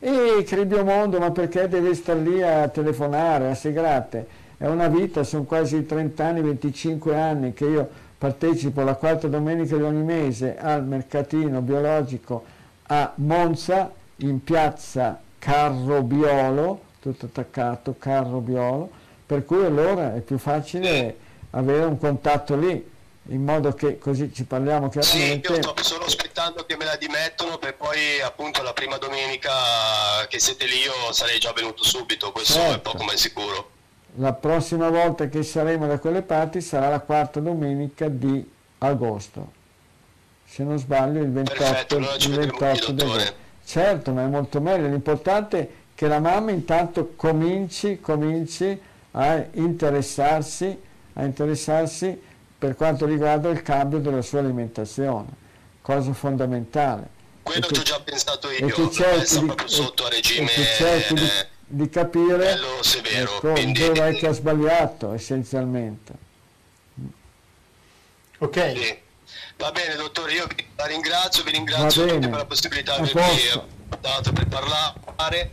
E 0.00 0.44
Cribiomondo, 0.44 1.20
ma 1.20 1.30
perché 1.30 1.68
deve 1.68 1.94
stare 1.94 2.20
lì 2.20 2.42
a 2.42 2.68
telefonare, 2.68 3.50
a 3.50 3.54
Segrate? 3.54 4.26
È 4.56 4.66
una 4.66 4.88
vita, 4.88 5.22
sono 5.22 5.44
quasi 5.44 5.86
30 5.86 6.24
anni, 6.24 6.40
25 6.40 7.16
anni 7.16 7.52
che 7.54 7.64
io 7.64 7.88
partecipo 8.18 8.82
la 8.82 8.94
quarta 8.94 9.28
domenica 9.28 9.76
di 9.76 9.82
ogni 9.82 10.02
mese 10.02 10.58
al 10.58 10.84
mercatino 10.84 11.60
biologico 11.60 12.44
a 12.88 13.12
Monza, 13.16 13.92
in 14.16 14.42
piazza 14.42 15.20
Carrobiolo, 15.38 16.80
tutto 17.00 17.26
attaccato, 17.26 17.94
Carrobiolo, 17.96 18.90
per 19.28 19.44
cui 19.44 19.62
allora 19.62 20.14
è 20.14 20.20
più 20.20 20.38
facile 20.38 21.14
avere 21.50 21.84
un 21.84 21.98
contatto 21.98 22.56
lì, 22.56 22.96
in 23.30 23.44
modo 23.44 23.74
che 23.74 23.98
così 23.98 24.32
ci 24.32 24.44
parliamo 24.44 24.90
Sì, 24.90 25.00
chiaramente. 25.00 25.52
io 25.52 25.62
sto 25.62 25.74
solo 25.82 26.04
aspettando 26.06 26.64
che 26.64 26.76
me 26.78 26.86
la 26.86 26.96
dimettono 26.96 27.58
per 27.58 27.74
poi 27.74 28.22
appunto 28.24 28.62
la 28.62 28.72
prima 28.72 28.96
domenica 28.96 29.50
che 30.28 30.38
siete 30.38 30.64
lì 30.64 30.76
io 30.78 31.12
sarei 31.12 31.38
già 31.38 31.52
venuto 31.52 31.84
subito, 31.84 32.32
questo 32.32 32.58
è 32.58 32.62
Certo. 32.70 32.90
poco 32.92 33.04
ma 33.04 33.12
è 33.12 33.16
sicuro. 33.18 33.70
La 34.14 34.32
prossima 34.32 34.88
volta 34.88 35.28
che 35.28 35.42
saremo 35.42 35.86
da 35.86 35.98
quelle 35.98 36.22
parti 36.22 36.62
sarà 36.62 36.88
la 36.88 37.00
quarta 37.00 37.38
domenica 37.38 38.08
di 38.08 38.50
agosto. 38.78 39.52
Se 40.46 40.62
non 40.62 40.78
sbaglio 40.78 41.20
il 41.20 41.30
28, 41.30 41.58
Perfetto, 41.62 41.96
allora 41.96 42.14
il 42.14 42.28
vedremo 42.30 42.52
qui, 42.52 42.66
28 42.66 42.92
di 42.92 42.96
dottore. 42.96 43.20
agosto. 43.20 43.36
Certo, 43.66 44.12
ma 44.12 44.22
è 44.22 44.26
molto 44.26 44.60
meglio. 44.62 44.88
L'importante 44.88 45.58
è 45.60 45.68
che 45.94 46.08
la 46.08 46.18
mamma 46.20 46.50
intanto 46.50 47.12
cominci, 47.14 48.00
cominci 48.00 48.80
a 49.20 49.44
interessarsi, 49.52 50.78
a 51.14 51.24
interessarsi 51.24 52.20
per 52.56 52.76
quanto 52.76 53.04
riguarda 53.04 53.48
il 53.48 53.62
cambio 53.62 53.98
della 53.98 54.22
sua 54.22 54.38
alimentazione, 54.38 55.26
cosa 55.82 56.12
fondamentale. 56.12 57.16
Quello 57.42 57.66
E 57.66 57.68
che- 57.72 57.78
ho 57.80 57.82
già 57.82 58.00
pensato 58.00 58.48
e 58.48 58.56
io, 58.58 58.66
che 58.66 58.82
per 58.82 58.90
cerchi 58.90 59.40
di, 59.40 59.52
sotto 59.66 60.04
a 60.04 60.06
e- 60.06 60.10
e 60.10 60.14
regime 60.14 60.46
che 60.46 60.64
cerchi 60.76 61.14
di, 61.14 61.20
eh, 61.24 61.46
di 61.66 61.88
capire 61.88 62.58
severo, 62.82 63.36
ecco, 63.36 63.52
quindi 63.52 63.80
dove 63.86 64.08
è 64.08 64.14
che 64.16 64.26
ha 64.28 64.32
sbagliato 64.32 65.12
essenzialmente. 65.12 66.12
Ok. 68.38 68.72
Sì. 68.76 68.98
Va 69.56 69.72
bene 69.72 69.96
dottore, 69.96 70.32
io 70.32 70.46
vi 70.46 70.64
la 70.76 70.86
ringrazio, 70.86 71.42
vi 71.42 71.50
ringrazio 71.50 72.04
per 72.06 72.30
la 72.30 72.44
possibilità 72.44 72.94
che 72.94 73.10
posto. 73.10 73.66
mi 73.66 73.86
ha 73.90 73.96
dato 74.00 74.32
per 74.32 74.46
parlare. 74.46 75.50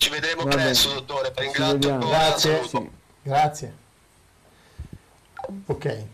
Ci 0.00 0.08
vedremo 0.08 0.44
Va 0.44 0.48
presto 0.48 0.88
bene. 0.88 1.00
dottore, 1.00 1.32
ringrazio 1.36 1.98
Grazie. 1.98 2.90
Grazie. 3.22 3.74
Ok, 5.66 6.04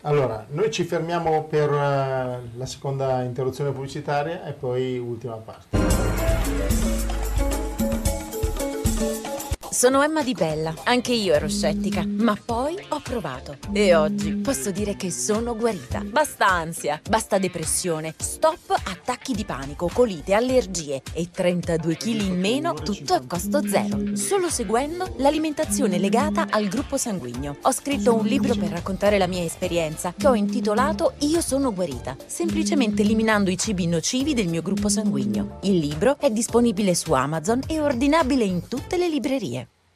allora 0.00 0.46
noi 0.48 0.70
ci 0.70 0.84
fermiamo 0.84 1.44
per 1.44 1.68
eh, 1.70 2.40
la 2.56 2.66
seconda 2.66 3.20
interruzione 3.20 3.70
pubblicitaria 3.72 4.46
e 4.46 4.52
poi 4.52 4.96
ultima 4.96 5.34
parte. 5.34 5.76
Sono 9.74 10.04
Emma 10.04 10.22
Di 10.22 10.34
Bella, 10.34 10.72
anche 10.84 11.12
io 11.12 11.34
ero 11.34 11.48
scettica, 11.48 12.04
ma 12.06 12.38
poi 12.42 12.78
ho 12.90 13.00
provato 13.00 13.56
e 13.72 13.92
oggi 13.96 14.36
posso 14.36 14.70
dire 14.70 14.94
che 14.94 15.10
sono 15.10 15.56
guarita. 15.56 16.00
Basta 16.04 16.46
ansia, 16.46 17.00
basta 17.10 17.38
depressione, 17.38 18.14
stop 18.16 18.70
attacchi 18.70 19.34
di 19.34 19.44
panico, 19.44 19.90
colite, 19.92 20.32
allergie 20.32 21.02
e 21.12 21.28
32 21.28 21.96
kg 21.96 22.06
in 22.06 22.38
meno, 22.38 22.72
tutto 22.74 23.14
a 23.14 23.22
costo 23.26 23.66
zero, 23.66 24.14
solo 24.14 24.48
seguendo 24.48 25.12
l'alimentazione 25.16 25.98
legata 25.98 26.46
al 26.50 26.68
gruppo 26.68 26.96
sanguigno. 26.96 27.56
Ho 27.62 27.72
scritto 27.72 28.14
un 28.14 28.26
libro 28.26 28.54
per 28.54 28.68
raccontare 28.68 29.18
la 29.18 29.26
mia 29.26 29.42
esperienza 29.42 30.14
che 30.16 30.28
ho 30.28 30.36
intitolato 30.36 31.14
Io 31.18 31.40
sono 31.40 31.74
guarita, 31.74 32.16
semplicemente 32.26 33.02
eliminando 33.02 33.50
i 33.50 33.58
cibi 33.58 33.88
nocivi 33.88 34.34
del 34.34 34.46
mio 34.46 34.62
gruppo 34.62 34.88
sanguigno. 34.88 35.58
Il 35.62 35.78
libro 35.78 36.16
è 36.20 36.30
disponibile 36.30 36.94
su 36.94 37.12
Amazon 37.12 37.60
e 37.66 37.80
ordinabile 37.80 38.44
in 38.44 38.68
tutte 38.68 38.96
le 38.96 39.08
librerie. 39.08 39.68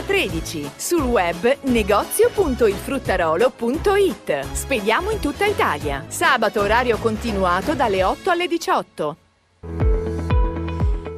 13. 0.00 0.70
Sul 0.76 1.02
web 1.02 1.58
negozio.ilfruttarolo.it. 1.62 4.46
Spediamo 4.52 5.10
in 5.10 5.18
tutta 5.20 5.44
Italia. 5.44 6.04
Sabato 6.08 6.60
orario 6.60 6.96
continuato 6.98 7.74
dalle 7.74 8.04
8 8.04 8.30
alle 8.30 8.46
18. 8.46 9.16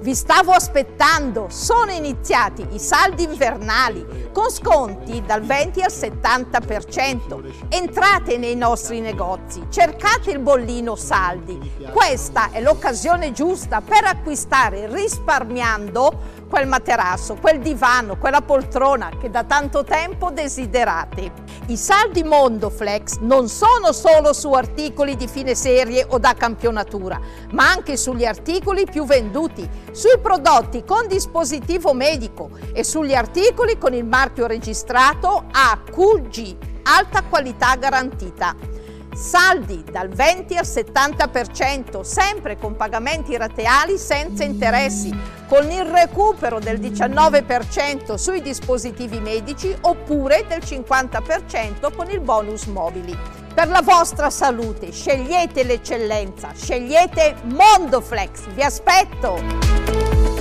Vi 0.05 0.14
stavo 0.14 0.52
aspettando, 0.52 1.46
sono 1.48 1.90
iniziati 1.90 2.62
i 2.72 2.78
saldi 2.78 3.22
invernali 3.22 4.28
con 4.34 4.51
sconti 4.51 5.22
dal 5.24 5.40
20 5.40 5.80
al 5.80 5.90
70%. 5.90 7.68
Entrate 7.70 8.36
nei 8.36 8.55
nostri 8.55 9.01
negozi, 9.01 9.62
cercate 9.70 10.30
il 10.30 10.40
bollino 10.40 10.94
saldi. 10.94 11.59
Questa 11.90 12.51
è 12.51 12.60
l'occasione 12.60 13.32
giusta 13.32 13.80
per 13.80 14.05
acquistare 14.05 14.92
risparmiando 14.92 16.44
quel 16.47 16.66
materasso, 16.66 17.37
quel 17.41 17.61
divano, 17.61 18.16
quella 18.16 18.41
poltrona 18.41 19.11
che 19.21 19.31
da 19.31 19.45
tanto 19.45 19.85
tempo 19.85 20.31
desiderate. 20.31 21.33
I 21.66 21.77
saldi 21.77 22.23
Mondoflex 22.23 23.19
non 23.21 23.49
sono 23.49 23.93
solo 23.93 24.33
su 24.33 24.53
articoli 24.53 25.16
di 25.16 25.27
fine 25.27 25.55
serie 25.55 26.07
o 26.09 26.19
da 26.19 26.35
campionatura, 26.35 27.21
ma 27.53 27.71
anche 27.71 27.97
sugli 27.97 28.25
articoli 28.25 28.85
più 28.85 29.05
venduti, 29.05 29.69
sui 29.93 30.19
prodotti 30.21 30.85
con 30.85 31.07
dispositivo 31.07 31.93
medico 31.93 32.51
e 32.73 32.85
sugli 32.85 33.15
articoli 33.15 33.79
con 33.79 33.95
il 33.95 34.05
marchio 34.05 34.47
registrato 34.47 35.45
AQG, 35.51 36.57
alta 36.83 37.23
qualità 37.23 37.77
garantita. 37.77 38.73
Saldi 39.15 39.85
dal 39.91 40.09
20 40.09 40.57
al 40.57 40.65
70%, 40.65 42.01
sempre 42.01 42.59
con 42.59 42.77
pagamenti 42.77 43.36
rateali 43.36 43.97
senza 43.97 44.45
interessi, 44.45 45.16
con 45.47 45.70
il 45.70 45.85
recupero 45.85 46.59
del 46.59 46.81
19% 46.81 48.15
sui 48.15 48.43
dispositivi 48.43 49.20
medici 49.20 49.74
oppure 49.82 50.45
del 50.49 50.61
50% 50.61 51.95
con 51.95 52.11
il 52.11 52.20
bonus 52.20 52.65
mobili. 52.65 53.16
Per 53.55 53.69
la 53.69 53.82
vostra 53.82 54.31
salute 54.31 54.91
scegliete 54.91 55.62
l'eccellenza, 55.62 56.51
scegliete 56.53 57.36
Mondoflex, 57.45 58.49
vi 58.55 58.62
aspetto! 58.62 60.34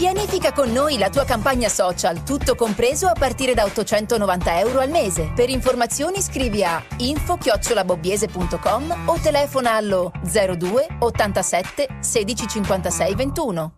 Pianifica 0.00 0.54
con 0.54 0.72
noi 0.72 0.96
la 0.96 1.10
tua 1.10 1.26
campagna 1.26 1.68
social, 1.68 2.22
tutto 2.22 2.54
compreso 2.54 3.06
a 3.06 3.12
partire 3.12 3.52
da 3.52 3.64
890 3.64 4.58
euro 4.60 4.80
al 4.80 4.88
mese. 4.88 5.30
Per 5.34 5.50
informazioni 5.50 6.22
scrivi 6.22 6.64
a 6.64 6.82
info-bobbiese.com 6.96 9.02
o 9.04 9.18
telefona 9.22 9.74
allo 9.74 10.10
02 10.22 10.86
87 11.00 11.86
16 12.00 12.48
56 12.48 13.14
21. 13.14 13.72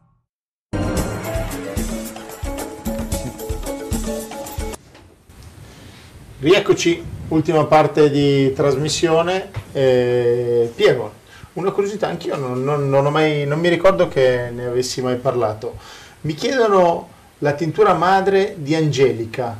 Rieccoci, 6.38 7.04
ultima 7.30 7.64
parte 7.64 8.10
di 8.10 8.52
trasmissione. 8.52 9.50
Eh, 9.72 10.70
Piero, 10.72 11.14
una 11.54 11.72
curiosità, 11.72 12.06
anch'io 12.06 12.36
non, 12.36 12.62
non- 12.62 12.88
non 12.88 13.12
mai, 13.12 13.44
non 13.44 13.58
mi 13.58 13.68
ricordo 13.68 14.06
che 14.06 14.50
ne 14.54 14.66
avessi 14.66 15.02
mai 15.02 15.16
parlato. 15.16 16.00
Mi 16.22 16.34
chiedono 16.34 17.08
la 17.38 17.52
tintura 17.52 17.94
madre 17.94 18.54
di 18.58 18.74
Angelica, 18.76 19.58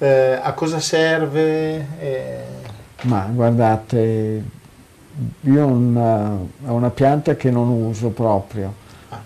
Eh, 0.00 0.38
a 0.40 0.52
cosa 0.52 0.78
serve? 0.78 1.86
Eh, 2.00 2.42
Ma 3.02 3.28
guardate, 3.32 4.42
io 5.40 5.64
ho 5.64 5.66
una, 5.66 6.36
una 6.66 6.90
pianta 6.90 7.34
che 7.34 7.50
non 7.50 7.68
uso 7.68 8.08
proprio, 8.10 8.74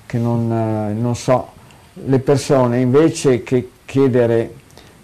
che 0.06 0.16
non, 0.18 0.50
eh, 0.50 0.92
non 0.94 1.14
so, 1.14 1.48
le 1.94 2.18
persone 2.20 2.80
invece 2.80 3.42
che 3.42 3.70
chiedere, 3.84 4.54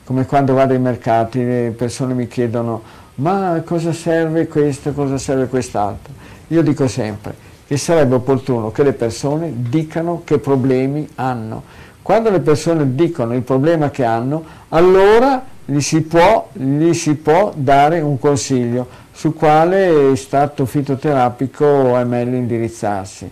come 0.05 0.25
quando 0.25 0.55
vado 0.55 0.73
ai 0.73 0.81
mercati, 0.81 1.45
le 1.45 1.75
persone 1.77 2.15
mi 2.15 2.29
chiedono 2.29 2.83
ma 3.17 3.63
cosa 3.65 3.93
serve 3.93 4.49
questo, 4.49 4.93
cosa 4.93 5.19
serve 5.19 5.49
quest'altro. 5.49 6.13
Io 6.49 6.63
dico 6.63 6.89
sempre 6.89 7.35
che 7.69 7.77
sarebbe 7.77 8.15
opportuno 8.15 8.71
che 8.71 8.83
le 8.83 8.95
persone 8.95 9.53
dicano 9.55 10.23
che 10.25 10.39
problemi 10.39 11.07
hanno. 11.17 11.63
Quando 12.01 12.31
le 12.31 12.41
persone 12.41 12.95
dicono 12.95 13.35
il 13.35 13.43
problema 13.43 13.91
che 13.91 14.05
hanno, 14.05 14.43
allora 14.71 15.45
gli 15.67 15.81
si 15.81 16.01
può, 16.01 16.49
gli 16.55 16.95
si 16.95 17.17
può 17.17 17.53
dare 17.55 18.01
un 18.01 18.19
consiglio 18.19 18.89
su 19.13 19.35
quale 19.35 20.17
stato 20.17 20.65
fitoterapico 20.65 21.95
è 21.99 22.05
meglio 22.05 22.37
indirizzarsi. 22.37 23.31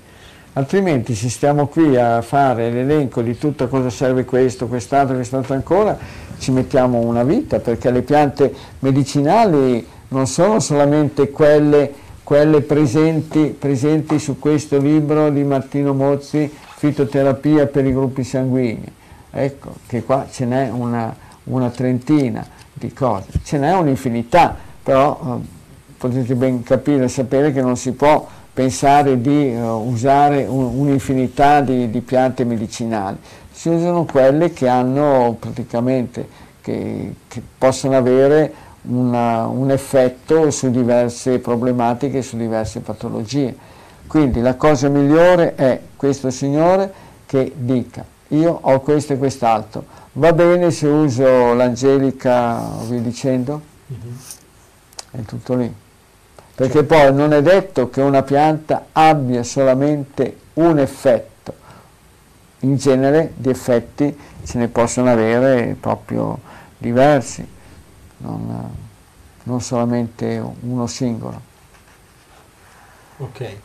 Altrimenti 0.52 1.14
se 1.14 1.30
stiamo 1.30 1.68
qui 1.68 1.96
a 1.96 2.20
fare 2.20 2.70
l'elenco 2.70 3.22
di 3.22 3.38
tutto 3.38 3.68
cosa 3.68 3.88
serve 3.88 4.26
questo, 4.26 4.66
quest'altro, 4.66 5.14
quest'altro 5.14 5.54
ancora, 5.54 5.96
ci 6.38 6.50
mettiamo 6.50 6.98
una 6.98 7.24
vita 7.24 7.58
perché 7.58 7.90
le 7.90 8.02
piante 8.02 8.52
medicinali 8.80 9.86
non 10.08 10.26
sono 10.26 10.60
solamente 10.60 11.30
quelle, 11.30 11.90
quelle 12.26 12.60
presenti, 12.60 13.54
presenti 13.56 14.18
su 14.18 14.40
questo 14.40 14.78
libro 14.78 15.30
di 15.30 15.44
Martino 15.44 15.94
Mozzi, 15.94 16.52
Fitoterapia 16.74 17.68
per 17.68 17.86
i 17.86 17.92
gruppi 17.92 18.24
sanguigni. 18.24 18.92
Ecco 19.30 19.74
che 19.86 20.02
qua 20.02 20.26
ce 20.28 20.44
n'è 20.44 20.68
una, 20.68 21.14
una 21.44 21.70
trentina 21.70 22.44
di 22.72 22.92
cose, 22.92 23.26
ce 23.44 23.58
n'è 23.58 23.72
un'infinità, 23.74 24.56
però 24.82 25.20
eh, 25.24 25.46
potete 25.96 26.34
ben 26.34 26.64
capire 26.64 27.04
e 27.04 27.08
sapere 27.08 27.52
che 27.52 27.62
non 27.62 27.76
si 27.76 27.92
può 27.92 28.26
pensare 28.52 29.20
di 29.20 29.52
eh, 29.52 29.60
usare 29.60 30.46
un- 30.46 30.80
un'infinità 30.80 31.60
di, 31.60 31.88
di 31.90 32.00
piante 32.00 32.44
medicinali, 32.44 33.18
si 33.52 33.68
usano 33.68 34.04
quelle 34.04 34.52
che 34.52 34.66
hanno 34.66 35.36
praticamente, 35.38 36.26
che, 36.60 37.14
che 37.28 37.40
possono 37.56 37.96
avere 37.96 38.52
una- 38.88 39.46
un 39.46 39.70
effetto 39.70 40.50
su 40.50 40.70
diverse 40.70 41.38
problematiche, 41.38 42.22
su 42.22 42.36
diverse 42.36 42.80
patologie. 42.80 43.56
Quindi 44.06 44.40
la 44.40 44.54
cosa 44.54 44.88
migliore 44.88 45.54
è 45.54 45.80
questo 45.96 46.30
signore 46.30 46.92
che 47.26 47.52
dica 47.56 48.04
io 48.28 48.58
ho 48.60 48.80
questo 48.80 49.12
e 49.12 49.18
quest'altro, 49.18 49.84
va 50.14 50.32
bene 50.32 50.70
se 50.70 50.88
uso 50.88 51.54
l'angelica, 51.54 52.60
vi 52.88 53.00
dicendo? 53.00 53.60
È 55.10 55.20
tutto 55.22 55.54
lì. 55.54 55.72
Perché 56.54 56.82
poi 56.84 57.14
non 57.14 57.32
è 57.32 57.42
detto 57.42 57.88
che 57.90 58.00
una 58.00 58.22
pianta 58.22 58.86
abbia 58.92 59.42
solamente 59.44 60.38
un 60.54 60.78
effetto, 60.78 61.54
in 62.60 62.76
genere 62.76 63.32
di 63.36 63.50
effetti 63.50 64.16
ce 64.44 64.58
ne 64.58 64.68
possono 64.68 65.10
avere 65.10 65.76
proprio 65.78 66.38
diversi. 66.78 67.46
Non- 68.18 68.70
non 69.44 69.60
solamente 69.60 70.42
uno 70.60 70.86
singolo. 70.86 71.40
Ok. 73.18 73.56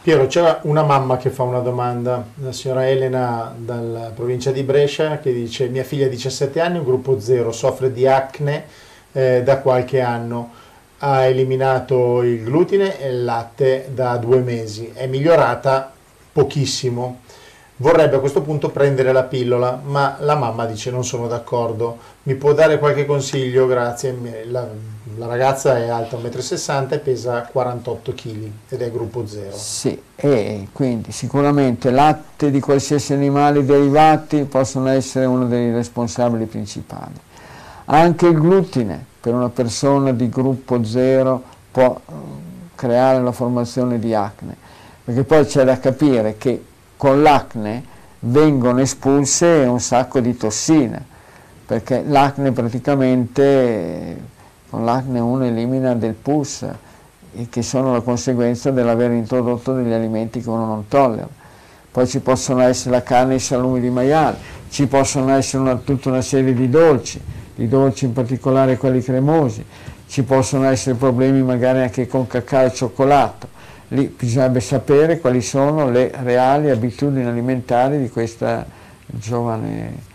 Piero, 0.00 0.26
c'era 0.26 0.60
una 0.62 0.82
mamma 0.84 1.16
che 1.16 1.28
fa 1.28 1.42
una 1.42 1.58
domanda, 1.58 2.24
la 2.36 2.52
signora 2.52 2.88
Elena 2.88 3.52
dalla 3.56 4.10
provincia 4.14 4.52
di 4.52 4.62
Brescia 4.62 5.18
che 5.18 5.32
dice 5.32 5.68
mia 5.68 5.84
figlia 5.84 6.06
ha 6.06 6.08
17 6.08 6.60
anni, 6.60 6.78
un 6.78 6.84
gruppo 6.84 7.20
0, 7.20 7.52
soffre 7.52 7.92
di 7.92 8.06
acne 8.06 8.64
eh, 9.12 9.42
da 9.42 9.58
qualche 9.58 10.00
anno, 10.00 10.52
ha 10.98 11.24
eliminato 11.24 12.22
il 12.22 12.42
glutine 12.42 12.98
e 13.00 13.08
il 13.08 13.24
latte 13.24 13.90
da 13.92 14.16
due 14.16 14.40
mesi, 14.40 14.90
è 14.94 15.06
migliorata 15.06 15.92
pochissimo, 16.32 17.20
vorrebbe 17.76 18.16
a 18.16 18.20
questo 18.20 18.40
punto 18.42 18.70
prendere 18.70 19.12
la 19.12 19.24
pillola, 19.24 19.80
ma 19.84 20.16
la 20.20 20.36
mamma 20.36 20.64
dice 20.64 20.90
non 20.90 21.04
sono 21.04 21.26
d'accordo, 21.26 21.98
mi 22.28 22.34
può 22.34 22.52
dare 22.52 22.78
qualche 22.78 23.06
consiglio? 23.06 23.66
Grazie, 23.66 24.44
la, 24.50 24.68
la 25.16 25.26
ragazza 25.26 25.78
è 25.78 25.88
alta 25.88 26.18
1,60 26.18 26.82
m 26.82 26.86
e 26.90 26.98
pesa 26.98 27.40
48 27.40 28.12
kg 28.12 28.50
ed 28.68 28.82
è 28.82 28.90
gruppo 28.90 29.26
0. 29.26 29.56
Sì, 29.56 29.98
e 30.14 30.68
quindi 30.72 31.10
sicuramente 31.10 31.90
latte 31.90 32.50
di 32.50 32.60
qualsiasi 32.60 33.14
animale 33.14 33.64
derivati 33.64 34.42
possono 34.42 34.88
essere 34.88 35.24
uno 35.24 35.46
dei 35.46 35.72
responsabili 35.72 36.44
principali. 36.44 37.14
Anche 37.86 38.26
il 38.26 38.38
glutine 38.38 39.02
per 39.18 39.32
una 39.32 39.48
persona 39.48 40.12
di 40.12 40.28
gruppo 40.28 40.84
0 40.84 41.42
può 41.72 41.98
eh, 41.98 42.12
creare 42.74 43.22
la 43.22 43.32
formazione 43.32 43.98
di 43.98 44.12
acne, 44.12 44.54
perché 45.02 45.24
poi 45.24 45.46
c'è 45.46 45.64
da 45.64 45.78
capire 45.78 46.36
che 46.36 46.62
con 46.94 47.22
l'acne 47.22 47.82
vengono 48.18 48.80
espulse 48.80 49.46
un 49.46 49.80
sacco 49.80 50.20
di 50.20 50.36
tossine, 50.36 51.16
perché 51.68 52.02
l'acne 52.02 52.50
praticamente, 52.50 54.16
con 54.70 54.86
l'acne 54.86 55.20
uno 55.20 55.44
elimina 55.44 55.94
del 55.94 56.14
pus, 56.14 56.64
che 57.50 57.60
sono 57.60 57.92
la 57.92 58.00
conseguenza 58.00 58.70
dell'aver 58.70 59.10
introdotto 59.10 59.74
degli 59.74 59.92
alimenti 59.92 60.40
che 60.40 60.48
uno 60.48 60.64
non 60.64 60.88
tollera. 60.88 61.28
Poi 61.92 62.06
ci 62.06 62.20
possono 62.20 62.62
essere 62.62 62.92
la 62.92 63.02
carne 63.02 63.34
e 63.34 63.36
i 63.36 63.40
salumi 63.40 63.80
di 63.80 63.90
maiale, 63.90 64.38
ci 64.70 64.86
possono 64.86 65.30
essere 65.34 65.62
una, 65.62 65.74
tutta 65.76 66.08
una 66.08 66.22
serie 66.22 66.54
di 66.54 66.70
dolci, 66.70 67.20
i 67.56 67.68
dolci 67.68 68.06
in 68.06 68.14
particolare 68.14 68.78
quelli 68.78 69.02
cremosi, 69.02 69.62
ci 70.06 70.22
possono 70.22 70.64
essere 70.68 70.96
problemi 70.96 71.42
magari 71.42 71.80
anche 71.80 72.06
con 72.06 72.26
cacao 72.26 72.64
e 72.64 72.72
cioccolato, 72.72 73.46
lì 73.88 74.06
bisognerebbe 74.16 74.60
sapere 74.60 75.20
quali 75.20 75.42
sono 75.42 75.90
le 75.90 76.12
reali 76.22 76.70
abitudini 76.70 77.26
alimentari 77.26 78.00
di 78.00 78.08
questa 78.08 78.64
giovane, 79.04 80.07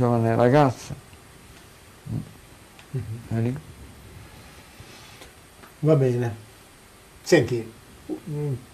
giovane 0.00 0.34
ragazza. 0.34 0.94
Mm-hmm. 3.34 3.54
Va 5.80 5.94
bene. 5.94 6.34
Senti, 7.22 7.72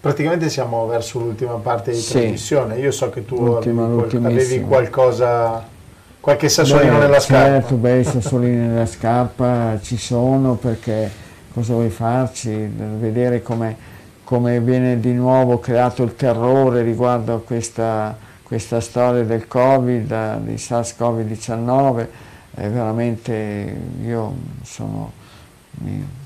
praticamente 0.01 0.49
siamo 0.49 0.87
verso 0.87 1.19
l'ultima 1.19 1.55
parte 1.55 1.91
di 1.91 1.99
sì. 1.99 2.13
trasmissione. 2.13 2.79
Io 2.79 2.93
so 2.93 3.11
che 3.11 3.25
tu 3.25 3.37
avevi, 3.37 4.17
avevi 4.25 4.61
qualcosa, 4.61 5.67
qualche 6.21 6.49
sassolino 6.49 6.93
beh, 6.93 6.99
nella 6.99 7.21
scarpa. 7.21 7.61
Certo, 7.61 7.75
beh, 7.75 7.99
i 7.99 8.05
sassolini 8.05 8.67
nella 8.69 8.87
scarpa 8.87 9.79
ci 9.83 9.99
sono 9.99 10.55
perché 10.55 11.11
cosa 11.53 11.73
vuoi 11.73 11.91
farci? 11.91 12.71
Vedere 12.99 13.43
come 13.43 13.95
come 14.27 14.61
viene 14.61 14.99
di 14.99 15.13
nuovo 15.13 15.61
creato 15.61 16.03
il 16.03 16.17
terrore 16.17 16.83
riguardo 16.83 17.35
a 17.35 17.39
questa, 17.39 18.19
questa 18.47 18.81
storia 18.81 19.25
del 19.25 19.49
Covid, 19.49 20.39
di 20.43 20.55
SARS-CoV-19, 20.55 22.07
è 22.55 22.69
veramente 22.69 23.77
io 24.05 24.35
sono, 24.63 25.11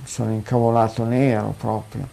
sono 0.05 0.31
incavolato 0.31 1.05
nero 1.05 1.55
proprio. 1.59 2.07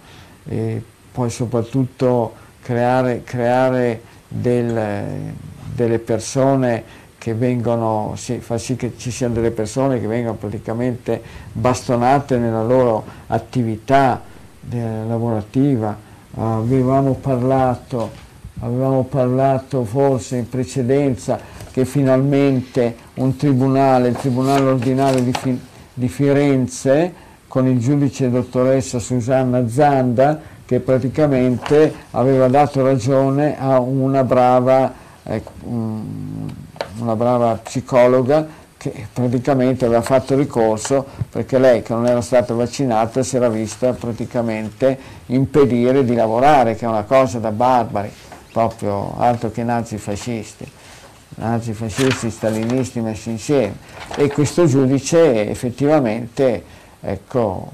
E 0.45 0.81
poi 1.11 1.29
soprattutto 1.29 2.33
creare, 2.61 3.23
creare 3.23 4.01
del, 4.29 5.33
delle 5.75 5.99
persone 5.99 6.83
che 7.17 7.33
vengono, 7.33 8.13
sì, 8.15 8.39
fa 8.39 8.57
sì 8.57 8.77
che 8.77 8.93
ci 8.95 9.11
siano 9.11 9.33
delle 9.33 9.51
persone 9.51 9.99
che 9.99 10.07
vengono 10.07 10.35
praticamente 10.35 11.21
bastonate 11.51 12.37
nella 12.37 12.63
loro 12.63 13.03
attività, 13.27 14.21
lavorativa, 14.69 15.97
avevamo 16.35 17.13
parlato, 17.15 18.25
avevamo 18.59 19.03
parlato 19.03 19.83
forse 19.83 20.37
in 20.37 20.49
precedenza 20.49 21.39
che 21.71 21.85
finalmente 21.85 22.95
un 23.15 23.35
tribunale, 23.35 24.09
il 24.09 24.15
Tribunale 24.15 24.65
Ordinario 24.65 25.21
di, 25.21 25.31
Fi 25.31 25.59
di 25.93 26.07
Firenze, 26.07 27.13
con 27.47 27.67
il 27.67 27.79
giudice 27.79 28.29
dottoressa 28.29 28.99
Susanna 28.99 29.67
Zanda, 29.69 30.39
che 30.65 30.79
praticamente 30.79 31.93
aveva 32.11 32.47
dato 32.47 32.83
ragione 32.83 33.59
a 33.59 33.79
una 33.79 34.23
brava, 34.23 34.91
eh, 35.23 35.41
una 35.63 37.15
brava 37.15 37.59
psicologa 37.63 38.65
che 38.77 39.07
praticamente 39.11 39.85
aveva 39.85 40.01
fatto 40.01 40.35
ricorso 40.35 41.05
perché 41.31 41.57
lei 41.57 41.81
che 41.81 41.93
non 41.93 42.05
era 42.05 42.21
stata 42.21 42.53
vaccinata 42.53 43.23
si 43.23 43.35
era 43.35 43.49
vista 43.49 43.93
praticamente 43.93 44.97
impedire 45.27 46.03
di 46.05 46.13
lavorare, 46.13 46.75
che 46.75 46.85
è 46.85 46.87
una 46.87 47.03
cosa 47.03 47.39
da 47.39 47.51
barbari, 47.51 48.11
proprio 48.57 49.13
altro 49.19 49.51
che 49.51 49.61
nazifascisti, 49.61 50.65
nazifascisti, 51.35 52.31
stalinisti 52.31 52.99
messi 53.01 53.29
insieme. 53.29 53.75
E 54.15 54.29
questo 54.29 54.65
giudice 54.65 55.47
effettivamente, 55.47 56.63
ecco, 56.99 57.71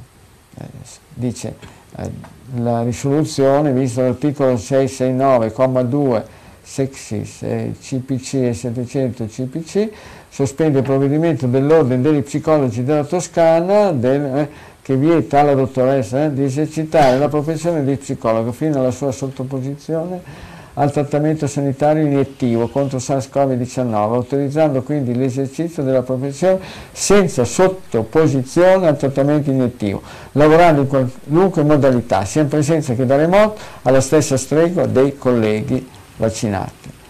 eh, 0.59 0.65
dice, 1.13 1.55
eh, 1.95 2.09
la 2.55 2.83
risoluzione, 2.83 3.71
visto 3.71 4.01
l'articolo 4.01 4.55
669,2 4.55 6.23
Sexis, 6.61 7.45
CPC 7.79 8.33
e 8.33 8.53
700 8.53 9.25
CPC, 9.25 9.89
sospende 10.29 10.79
il 10.79 10.83
provvedimento 10.83 11.47
dell'ordine 11.47 12.01
degli 12.01 12.23
psicologi 12.23 12.83
della 12.83 13.05
Toscana 13.05 13.91
del, 13.91 14.21
eh, 14.21 14.49
che 14.81 14.97
vieta 14.97 15.39
alla 15.39 15.53
dottoressa 15.53 16.27
di 16.27 16.43
esercitare 16.43 17.17
la 17.17 17.29
professione 17.29 17.85
di 17.85 17.95
psicologo 17.95 18.51
fino 18.51 18.79
alla 18.79 18.91
sua 18.91 19.13
sottoposizione 19.13 20.51
al 20.75 20.91
trattamento 20.91 21.47
sanitario 21.47 22.03
iniettivo 22.03 22.67
contro 22.67 22.97
SARS-CoV-19, 22.97 23.93
autorizzando 23.93 24.81
quindi 24.81 25.15
l'esercizio 25.15 25.83
della 25.83 26.01
professione 26.01 26.59
senza 26.91 27.45
sottoposizione 27.45 28.87
al 28.87 28.97
trattamento 28.97 29.51
iniettivo, 29.51 30.01
lavorando 30.33 30.81
in 30.81 30.87
qualunque 30.87 31.63
modalità, 31.63 32.25
sia 32.25 32.41
in 32.41 32.47
presenza 32.47 32.93
che 32.93 33.05
da 33.05 33.15
remoto, 33.15 33.59
alla 33.83 34.01
stessa 34.01 34.37
stregua 34.37 34.85
dei 34.85 35.17
colleghi 35.17 35.87
vaccinati 36.17 37.01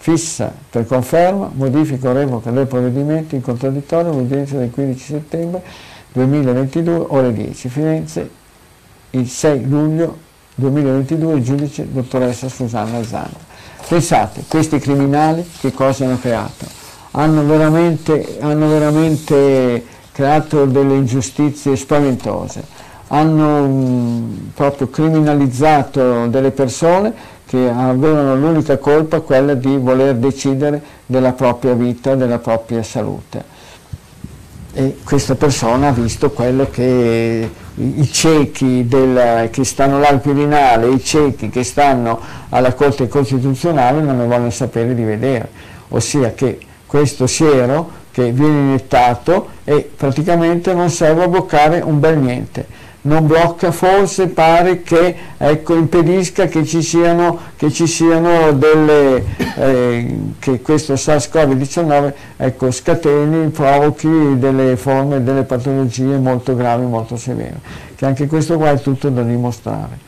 fissa 0.00 0.50
per 0.70 0.86
conferma, 0.86 1.50
modifica 1.52 2.08
o 2.08 2.12
revoca 2.12 2.50
del 2.50 2.66
provvedimento 2.66 3.34
in 3.34 3.42
contraddittorio 3.42 4.12
all'udienza 4.12 4.56
del 4.56 4.70
15 4.70 5.04
settembre 5.04 5.62
2022, 6.12 7.04
ore 7.08 7.32
10. 7.34 7.68
Firenze, 7.68 8.30
il 9.10 9.28
6 9.28 9.68
luglio 9.68 10.16
2022, 10.58 11.34
il 11.34 11.42
giudice 11.44 11.86
dottoressa 11.90 12.48
Susanna 12.48 13.02
Zanda. 13.04 13.46
Pensate, 13.86 14.42
questi 14.48 14.78
criminali 14.78 15.48
che 15.60 15.72
cosa 15.72 16.04
hanno 16.04 16.18
creato? 16.18 16.66
Hanno 17.12 17.44
veramente, 17.44 18.38
hanno 18.40 18.68
veramente 18.68 19.84
creato 20.10 20.64
delle 20.64 20.94
ingiustizie 20.94 21.76
spaventose, 21.76 22.62
hanno 23.08 24.28
proprio 24.52 24.88
criminalizzato 24.90 26.26
delle 26.26 26.50
persone 26.50 27.14
che 27.46 27.68
avevano 27.68 28.36
l'unica 28.36 28.78
colpa 28.78 29.20
quella 29.20 29.54
di 29.54 29.76
voler 29.76 30.16
decidere 30.16 30.82
della 31.06 31.32
propria 31.32 31.72
vita, 31.72 32.16
della 32.16 32.38
propria 32.38 32.82
salute. 32.82 33.56
E 34.78 34.98
questa 35.02 35.34
persona 35.34 35.88
ha 35.88 35.90
visto 35.90 36.30
quello 36.30 36.68
che 36.70 37.50
i 37.74 38.12
ciechi 38.12 38.86
del, 38.86 39.50
che 39.50 39.64
stanno 39.64 39.98
là 39.98 40.06
al 40.06 40.20
Quirinale, 40.20 40.86
i 40.86 41.02
ciechi 41.02 41.48
che 41.48 41.64
stanno 41.64 42.20
alla 42.50 42.72
Corte 42.74 43.08
Costituzionale 43.08 44.00
non 44.00 44.18
ne 44.18 44.26
vogliono 44.26 44.50
sapere 44.50 44.94
di 44.94 45.02
vedere, 45.02 45.48
ossia 45.88 46.32
che 46.32 46.60
questo 46.86 47.26
siero 47.26 47.90
che 48.12 48.30
viene 48.30 48.60
iniettato 48.60 49.48
e 49.64 49.90
praticamente 49.96 50.72
non 50.74 50.90
serve 50.90 51.24
a 51.24 51.28
bloccare 51.28 51.80
un 51.80 51.98
bel 51.98 52.16
niente 52.16 52.66
non 53.08 53.26
blocca 53.26 53.72
forse, 53.72 54.28
pare 54.28 54.82
che 54.82 55.16
ecco, 55.38 55.74
impedisca 55.74 56.46
che 56.46 56.64
ci 56.64 56.82
siano, 56.82 57.38
che 57.56 57.70
ci 57.70 57.86
siano 57.86 58.52
delle, 58.52 59.24
eh, 59.56 60.18
che 60.38 60.60
questo 60.60 60.94
SARS-CoV-19 60.94 62.12
ecco, 62.36 62.70
scateni, 62.70 63.48
provochi 63.48 64.38
delle 64.38 64.76
forme, 64.76 65.22
delle 65.24 65.42
patologie 65.44 66.18
molto 66.18 66.54
gravi, 66.54 66.84
molto 66.84 67.16
severe, 67.16 67.58
che 67.96 68.04
anche 68.04 68.26
questo 68.26 68.56
qua 68.58 68.72
è 68.72 68.80
tutto 68.80 69.08
da 69.08 69.22
dimostrare. 69.22 70.06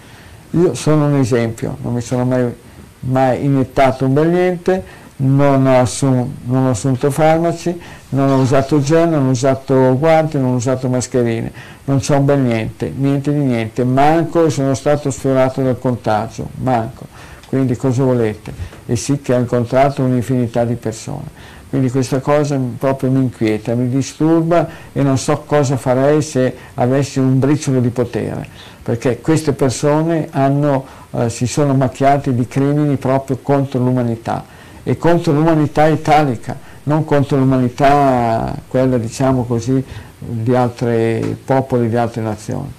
Io 0.51 0.74
sono 0.74 1.06
un 1.06 1.16
esempio, 1.16 1.77
non 1.81 1.94
mi 1.94 2.02
sono 2.02 2.24
mai, 2.24 2.52
mai 3.01 3.44
iniettato 3.44 4.05
un 4.05 4.12
bel 4.12 4.28
niente, 4.28 4.85
non 5.16 5.66
ho, 5.66 5.81
assum- 5.81 6.28
non 6.44 6.66
ho 6.66 6.70
assunto 6.70 7.10
farmaci, 7.10 7.78
non 8.10 8.30
ho 8.30 8.36
usato 8.36 8.80
gel, 8.80 9.08
non 9.08 9.26
ho 9.26 9.30
usato 9.30 9.96
guanti, 9.98 10.38
non 10.38 10.52
ho 10.52 10.56
usato 10.56 10.88
mascherine, 10.88 11.52
non 11.84 11.98
c'è 11.98 12.16
un 12.16 12.24
bel 12.24 12.38
niente, 12.38 12.92
niente 12.94 13.32
di 13.32 13.40
niente, 13.40 13.84
manco 13.84 14.48
sono 14.50 14.74
stato 14.74 15.10
sfiorato 15.10 15.62
dal 15.62 15.78
contagio, 15.78 16.48
manco. 16.62 17.06
Quindi 17.46 17.76
cosa 17.76 18.04
volete? 18.04 18.52
E 18.86 18.94
sì 18.94 19.20
che 19.20 19.34
ho 19.34 19.38
incontrato 19.38 20.02
un'infinità 20.02 20.64
di 20.64 20.74
persone. 20.74 21.58
Quindi 21.68 21.88
questa 21.90 22.18
cosa 22.18 22.58
proprio 22.78 23.10
mi 23.10 23.20
inquieta, 23.20 23.76
mi 23.76 23.88
disturba 23.88 24.68
e 24.92 25.02
non 25.02 25.16
so 25.18 25.44
cosa 25.46 25.76
farei 25.76 26.20
se 26.20 26.52
avessi 26.74 27.20
un 27.20 27.38
briciolo 27.38 27.78
di 27.78 27.90
potere, 27.90 28.44
perché 28.82 29.20
queste 29.20 29.52
persone 29.52 30.26
hanno, 30.32 30.84
eh, 31.12 31.30
si 31.30 31.46
sono 31.46 31.74
macchiate 31.74 32.34
di 32.34 32.48
crimini 32.48 32.96
proprio 32.96 33.38
contro 33.40 33.78
l'umanità 33.78 34.44
e 34.82 34.96
contro 34.96 35.32
l'umanità 35.32 35.86
italica, 35.86 36.56
non 36.85 37.05
contro 37.05 37.39
l'umanità, 37.39 38.55
quella 38.69 38.98
diciamo 38.98 39.44
così, 39.44 39.85
di 40.19 40.55
altri 40.55 41.36
popoli, 41.44 41.89
di 41.89 41.97
altre 41.97 42.23
nazioni. 42.23 42.73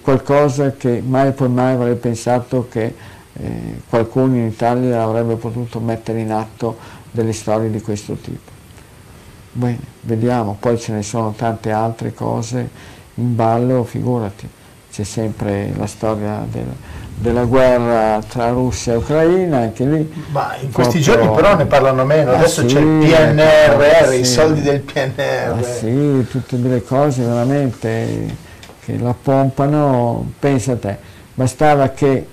Qualcosa 0.00 0.72
che 0.72 1.02
mai 1.06 1.28
e 1.28 1.32
poi 1.32 1.48
mai 1.48 1.74
avrei 1.74 1.96
pensato 1.96 2.68
che 2.70 2.94
eh, 3.34 3.80
qualcuno 3.88 4.36
in 4.36 4.46
Italia 4.46 5.02
avrebbe 5.02 5.36
potuto 5.36 5.78
mettere 5.80 6.20
in 6.20 6.32
atto 6.32 6.76
delle 7.10 7.32
storie 7.32 7.70
di 7.70 7.80
questo 7.80 8.14
tipo. 8.14 8.56
Bene, 9.52 9.78
vediamo, 10.02 10.56
poi 10.58 10.78
ce 10.78 10.92
ne 10.92 11.02
sono 11.02 11.32
tante 11.32 11.70
altre 11.70 12.14
cose 12.14 12.68
in 13.14 13.34
ballo, 13.34 13.84
figurati, 13.84 14.48
c'è 14.90 15.04
sempre 15.04 15.72
la 15.76 15.86
storia 15.86 16.46
del, 16.50 16.66
della 17.20 17.44
guerra 17.44 18.22
tra 18.26 18.50
Russia 18.50 18.92
e 18.92 18.96
Ucraina, 18.96 19.58
anche 19.58 19.84
lì. 19.84 20.12
Ma 20.30 20.56
in 20.60 20.70
questi 20.72 21.00
proprio... 21.00 21.24
giorni 21.24 21.34
però 21.34 21.56
ne 21.56 21.66
parlano 21.66 22.04
meno, 22.04 22.32
adesso 22.32 22.60
ah, 22.60 22.68
sì, 22.68 22.74
c'è 22.74 22.80
il 22.80 22.86
PNRR, 22.86 24.08
sì. 24.10 24.20
i 24.20 24.24
soldi 24.24 24.62
del 24.62 24.80
PNR. 24.80 25.56
Ah, 25.58 25.62
sì, 25.62 26.26
tutte 26.30 26.60
delle 26.60 26.82
cose 26.82 27.22
veramente 27.24 28.46
che 28.84 28.98
la 28.98 29.14
pompano, 29.20 30.32
pensa 30.38 30.72
a 30.72 30.76
te, 30.76 30.96
bastava 31.34 31.88
che 31.88 32.26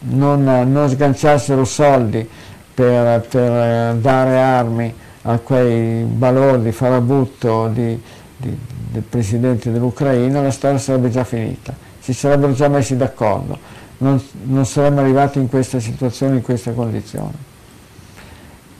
non, 0.00 0.44
non 0.44 0.88
sganciassero 0.88 1.64
soldi 1.64 2.26
per, 2.72 3.26
per, 3.28 3.94
dare 3.96 4.38
armi 4.38 4.94
a 5.22 5.38
quei 5.38 6.02
balordi 6.04 6.72
farabutto 6.72 7.68
di, 7.68 8.00
di, 8.36 8.58
del 8.92 9.02
presidente 9.02 9.70
dell'Ucraina, 9.70 10.40
la 10.40 10.50
storia 10.50 10.78
sarebbe 10.78 11.10
già 11.10 11.24
finita, 11.24 11.74
si 11.98 12.14
sarebbero 12.14 12.52
già 12.54 12.68
messi 12.68 12.96
d'accordo 12.96 13.78
non, 14.00 14.22
non 14.44 14.64
saremmo 14.64 15.00
arrivati 15.00 15.38
in 15.38 15.48
questa 15.48 15.78
situazione, 15.80 16.36
in 16.36 16.42
questa 16.42 16.72
condizione. 16.72 17.48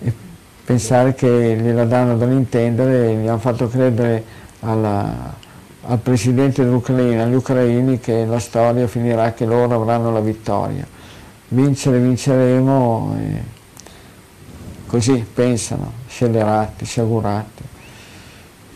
E 0.03 0.13
pensare 0.65 1.15
che 1.15 1.59
gliela 1.61 1.85
danno 1.85 2.17
da 2.17 2.25
intendere, 2.27 3.15
gli 3.15 3.27
hanno 3.27 3.39
fatto 3.39 3.69
credere 3.69 4.25
alla, 4.61 5.35
al 5.83 5.99
presidente 5.99 6.65
dell'Ucraina, 6.65 7.25
agli 7.25 7.35
ucraini, 7.35 8.01
che 8.01 8.25
la 8.25 8.39
storia 8.39 8.87
finirà, 8.87 9.33
che 9.33 9.45
loro 9.45 9.75
avranno 9.75 10.11
la 10.11 10.21
vittoria. 10.21 10.87
Vincere, 11.49 11.99
vinceremo, 11.99 13.17
così 14.87 15.27
pensano, 15.35 15.93
scellerati, 16.09 16.85
sciagurati. 16.85 17.63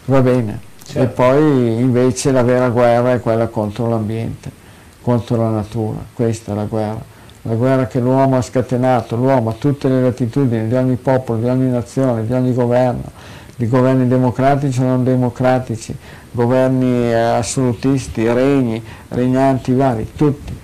Va 0.07 0.21
bene. 0.21 0.73
Certo. 0.85 1.01
E 1.01 1.07
poi 1.07 1.81
invece 1.81 2.31
la 2.33 2.43
vera 2.43 2.69
guerra 2.69 3.15
è 3.15 3.21
quella 3.21 3.47
contro 3.47 3.89
l'ambiente 3.89 4.63
contro 5.05 5.37
la 5.37 5.51
natura, 5.51 5.99
questa 6.15 6.53
è 6.53 6.55
la 6.55 6.65
guerra, 6.65 7.03
la 7.43 7.55
guerra 7.55 7.87
che 7.87 8.01
l'uomo 8.01 8.39
ha 8.39 8.41
scatenato, 8.41 9.17
l'uomo 9.17 9.51
a 9.51 9.53
tutte 9.53 9.87
le 9.87 10.01
latitudini 10.01 10.67
di 10.67 10.75
ogni 10.75 10.97
popolo, 10.97 11.41
di 11.41 11.47
ogni 11.47 11.71
nazione, 11.71 12.27
di 12.27 12.33
ogni 12.33 12.55
governo, 12.55 13.03
di 13.55 13.69
governi 13.69 14.09
democratici 14.09 14.81
o 14.81 14.85
non 14.85 15.05
democratici, 15.05 15.95
governi 16.31 16.87
eh, 16.87 17.13
assolutisti, 17.13 18.27
regni, 18.33 18.83
regnanti 19.09 19.75
vari, 19.75 20.11
tutti. 20.17 20.57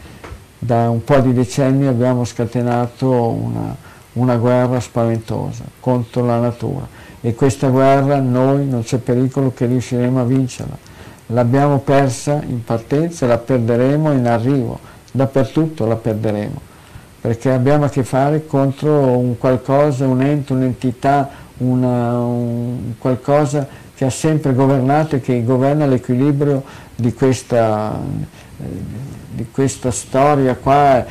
Da 0.59 0.89
un 0.89 1.05
po' 1.05 1.19
di 1.21 1.35
decenni 1.35 1.87
abbiamo 1.87 2.25
scatenato 2.25 3.11
una, 3.11 3.77
una 4.15 4.37
guerra 4.37 4.81
spaventosa 4.81 5.65
contro 5.81 6.25
la 6.25 6.39
natura. 6.39 6.89
E 7.21 7.35
questa 7.35 7.69
guerra 7.69 8.19
noi 8.21 8.67
non 8.67 8.85
c'è 8.85 8.97
pericolo 8.97 9.53
che 9.53 9.67
riusciremo 9.67 10.19
a 10.19 10.25
vincerla 10.25 10.89
l'abbiamo 11.33 11.79
persa 11.79 12.43
in 12.47 12.63
partenza, 12.65 13.27
la 13.27 13.39
perderemo 13.39 14.13
in 14.13 14.27
arrivo, 14.27 14.79
dappertutto 15.11 15.87
la 15.87 15.97
perderemo, 15.97 16.61
perché 17.21 17.51
abbiamo 17.51 17.85
a 17.85 17.89
che 17.89 18.05
fare 18.05 18.47
contro 18.47 19.19
un 19.19 19.39
qualcosa, 19.39 20.07
un 20.07 20.23
ente, 20.23 20.53
un'entità, 20.53 21.29
una, 21.59 22.19
un 22.19 22.95
qualcosa 22.99 23.67
che 23.95 24.05
ha 24.05 24.11
sempre 24.11 24.55
governato 24.55 25.17
e 25.17 25.21
che 25.21 25.45
governa 25.45 25.87
l'equilibrio 25.87 26.63
di 26.95 27.13
questa, 27.13 27.99
di 28.57 29.47
questa 29.51 29.91
storia 29.91 30.55
qua 30.57 31.05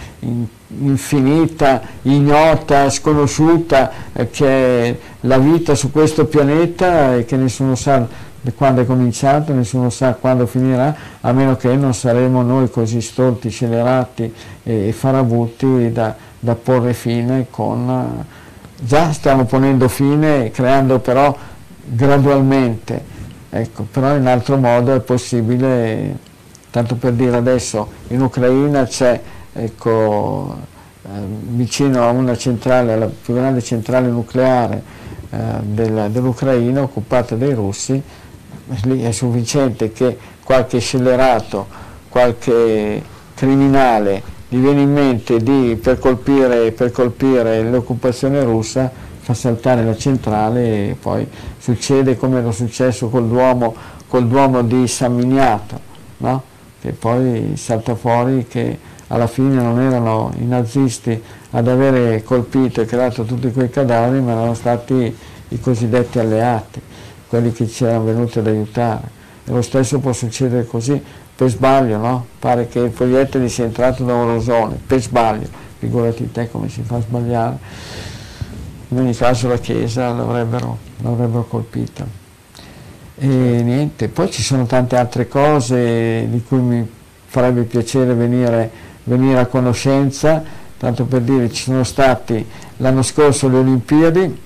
infinita, 0.82 1.82
ignota, 2.04 2.90
sconosciuta, 2.90 3.92
eh, 4.14 4.30
che 4.30 4.48
è 4.48 4.96
la 5.22 5.38
vita 5.38 5.76
su 5.76 5.92
questo 5.92 6.26
pianeta 6.26 7.16
e 7.16 7.26
che 7.26 7.36
nessuno 7.36 7.76
sa 7.76 8.08
quando 8.56 8.82
è 8.82 8.86
cominciato, 8.86 9.54
nessuno 9.54 9.90
sa 9.90 10.14
quando 10.14 10.46
finirà, 10.46 10.96
a 11.22 11.32
meno 11.32 11.56
che 11.56 11.76
non 11.76 11.94
saremo 11.94 12.42
noi 12.42 12.70
così 12.70 13.02
stolti, 13.02 13.50
scelerati 13.50 14.34
e, 14.64 14.92
farabutti 14.92 15.92
da, 15.92 16.16
da 16.40 16.56
porre 16.56 16.94
fine 16.94 17.48
con... 17.50 18.26
Già 18.82 19.12
stiamo 19.12 19.44
ponendo 19.44 19.90
fine, 19.90 20.52
creando 20.52 21.00
però 21.00 21.36
gradualmente, 21.84 23.04
ecco, 23.50 23.86
però 23.92 24.16
in 24.16 24.26
altro 24.26 24.56
modo 24.56 24.96
è 24.96 25.02
possibile, 25.02 26.18
tanto 26.70 26.96
per 26.96 27.12
dire 27.12 27.36
adesso, 27.36 27.90
in 28.08 28.22
Ucraina 28.22 28.86
c'è, 28.86 29.20
ecco, 29.52 30.56
eh, 31.04 31.10
vicino 31.50 32.04
a 32.04 32.12
una 32.12 32.38
centrale, 32.38 32.98
la 32.98 33.08
più 33.08 33.34
grande 33.34 33.62
centrale 33.62 34.08
nucleare 34.08 34.82
eh, 35.32 36.08
dell'Ucraina 36.10 36.82
occupata 36.82 37.36
dai 37.36 37.54
russi, 37.54 38.02
lì 38.84 39.04
è 39.04 39.12
sufficiente 39.12 39.92
che 39.92 40.18
qualche 40.44 40.80
scellerato, 40.80 41.68
qualche 42.10 43.02
criminale 43.34 44.38
gli 44.48 44.58
viene 44.58 44.82
in 44.82 44.92
mente 44.92 45.42
di, 45.42 45.78
per 45.82 46.00
colpire, 46.00 46.72
per 46.72 46.92
colpire 46.92 47.64
l'occupazione 47.70 48.44
russa, 48.44 48.92
fa 49.20 49.34
saltare 49.34 49.84
la 49.84 49.96
centrale 49.96 50.90
e 50.90 50.98
poi 51.00 51.28
succede 51.58 52.18
come 52.18 52.40
era 52.40 52.52
successo 52.52 53.10
col 53.10 53.28
Duomo, 53.28 53.76
col 54.08 54.28
Duomo 54.28 54.64
di 54.64 54.88
San 54.88 55.14
Miniato, 55.14 55.80
no? 56.18 56.44
che 56.82 56.94
poi 56.94 57.54
salta 57.56 57.94
fuori 57.96 58.48
che 58.48 58.78
alla 59.08 59.28
fine 59.28 59.62
non 59.62 59.80
erano 59.80 60.32
i 60.40 60.46
nazisti 60.46 61.22
ad 61.52 61.68
avere 61.68 62.24
colpito 62.24 62.82
e 62.82 62.86
creato 62.86 63.24
tutti 63.24 63.52
quei 63.52 63.70
cadaveri, 63.70 64.22
ma 64.22 64.32
erano 64.32 64.54
stati 64.54 65.16
i 65.50 65.60
cosiddetti 65.60 66.20
alleati 66.20 66.82
quelli 67.30 67.52
che 67.54 67.68
ci 67.68 67.86
erano 67.86 68.06
venuti 68.06 68.40
ad 68.40 68.48
aiutare. 68.48 69.18
E 69.46 69.52
lo 69.52 69.62
stesso 69.62 70.00
può 70.00 70.12
succedere 70.12 70.66
così, 70.66 71.02
per 71.36 71.50
sbaglio, 71.50 71.98
no? 71.98 72.26
Pare 72.40 72.68
che 72.68 72.80
il 72.80 72.90
proiettile 72.90 73.48
sia 73.48 73.64
entrato 73.64 74.04
da 74.04 74.14
un 74.14 74.26
rosone, 74.26 74.78
per 74.86 75.00
sbaglio, 75.02 75.48
figurati 75.78 76.32
te 76.32 76.50
come 76.52 76.68
si 76.68 76.82
fa 76.82 76.98
a 76.98 77.02
sbagliare. 77.02 77.58
In 78.90 78.98
ogni 78.98 79.16
caso 79.16 79.48
la 79.48 79.58
Chiesa 79.58 80.12
l'avrebbero, 80.12 80.78
l'avrebbero 80.98 81.46
colpita. 81.46 82.06
E 83.18 83.28
niente, 83.28 84.08
poi 84.10 84.32
ci 84.32 84.42
sono 84.42 84.66
tante 84.66 84.98
altre 84.98 85.28
cose 85.28 86.28
di 86.30 86.44
cui 86.44 86.60
mi 86.60 86.90
farebbe 87.26 87.64
piacere 87.64 88.14
venire, 88.14 88.70
venire 89.04 89.40
a 89.40 89.46
conoscenza, 89.46 90.44
tanto 90.78 91.06
per 91.06 91.22
dire 91.22 91.52
ci 91.52 91.64
sono 91.64 91.84
stati 91.84 92.46
l'anno 92.78 93.02
scorso 93.02 93.48
le 93.48 93.58
Olimpiadi, 93.58 94.42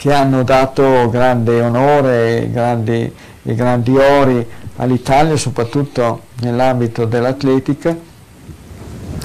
che 0.00 0.14
hanno 0.14 0.44
dato 0.44 1.10
grande 1.10 1.60
onore 1.60 2.38
e 2.38 2.50
grandi, 2.50 3.12
e 3.42 3.54
grandi 3.54 3.94
ori 3.98 4.48
all'Italia, 4.76 5.36
soprattutto 5.36 6.22
nell'ambito 6.40 7.04
dell'atletica. 7.04 7.94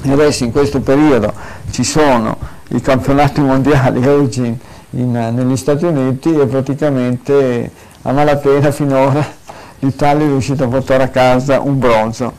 E 0.03 0.11
adesso 0.11 0.43
in 0.43 0.51
questo 0.51 0.81
periodo 0.81 1.31
ci 1.71 1.85
sono 1.85 2.37
i 2.71 2.81
campionati 2.81 3.39
mondiali 3.39 4.03
oggi 4.05 4.45
in, 4.45 4.57
in, 4.89 5.11
negli 5.11 5.55
Stati 5.55 5.85
Uniti 5.85 6.37
e 6.37 6.45
praticamente 6.45 7.71
a 8.01 8.11
malapena 8.11 8.69
finora 8.71 9.25
l'Italia 9.79 10.25
è 10.25 10.27
riuscita 10.27 10.65
a 10.65 10.67
portare 10.67 11.03
a 11.03 11.07
casa 11.07 11.61
un 11.61 11.79
bronzo. 11.79 12.33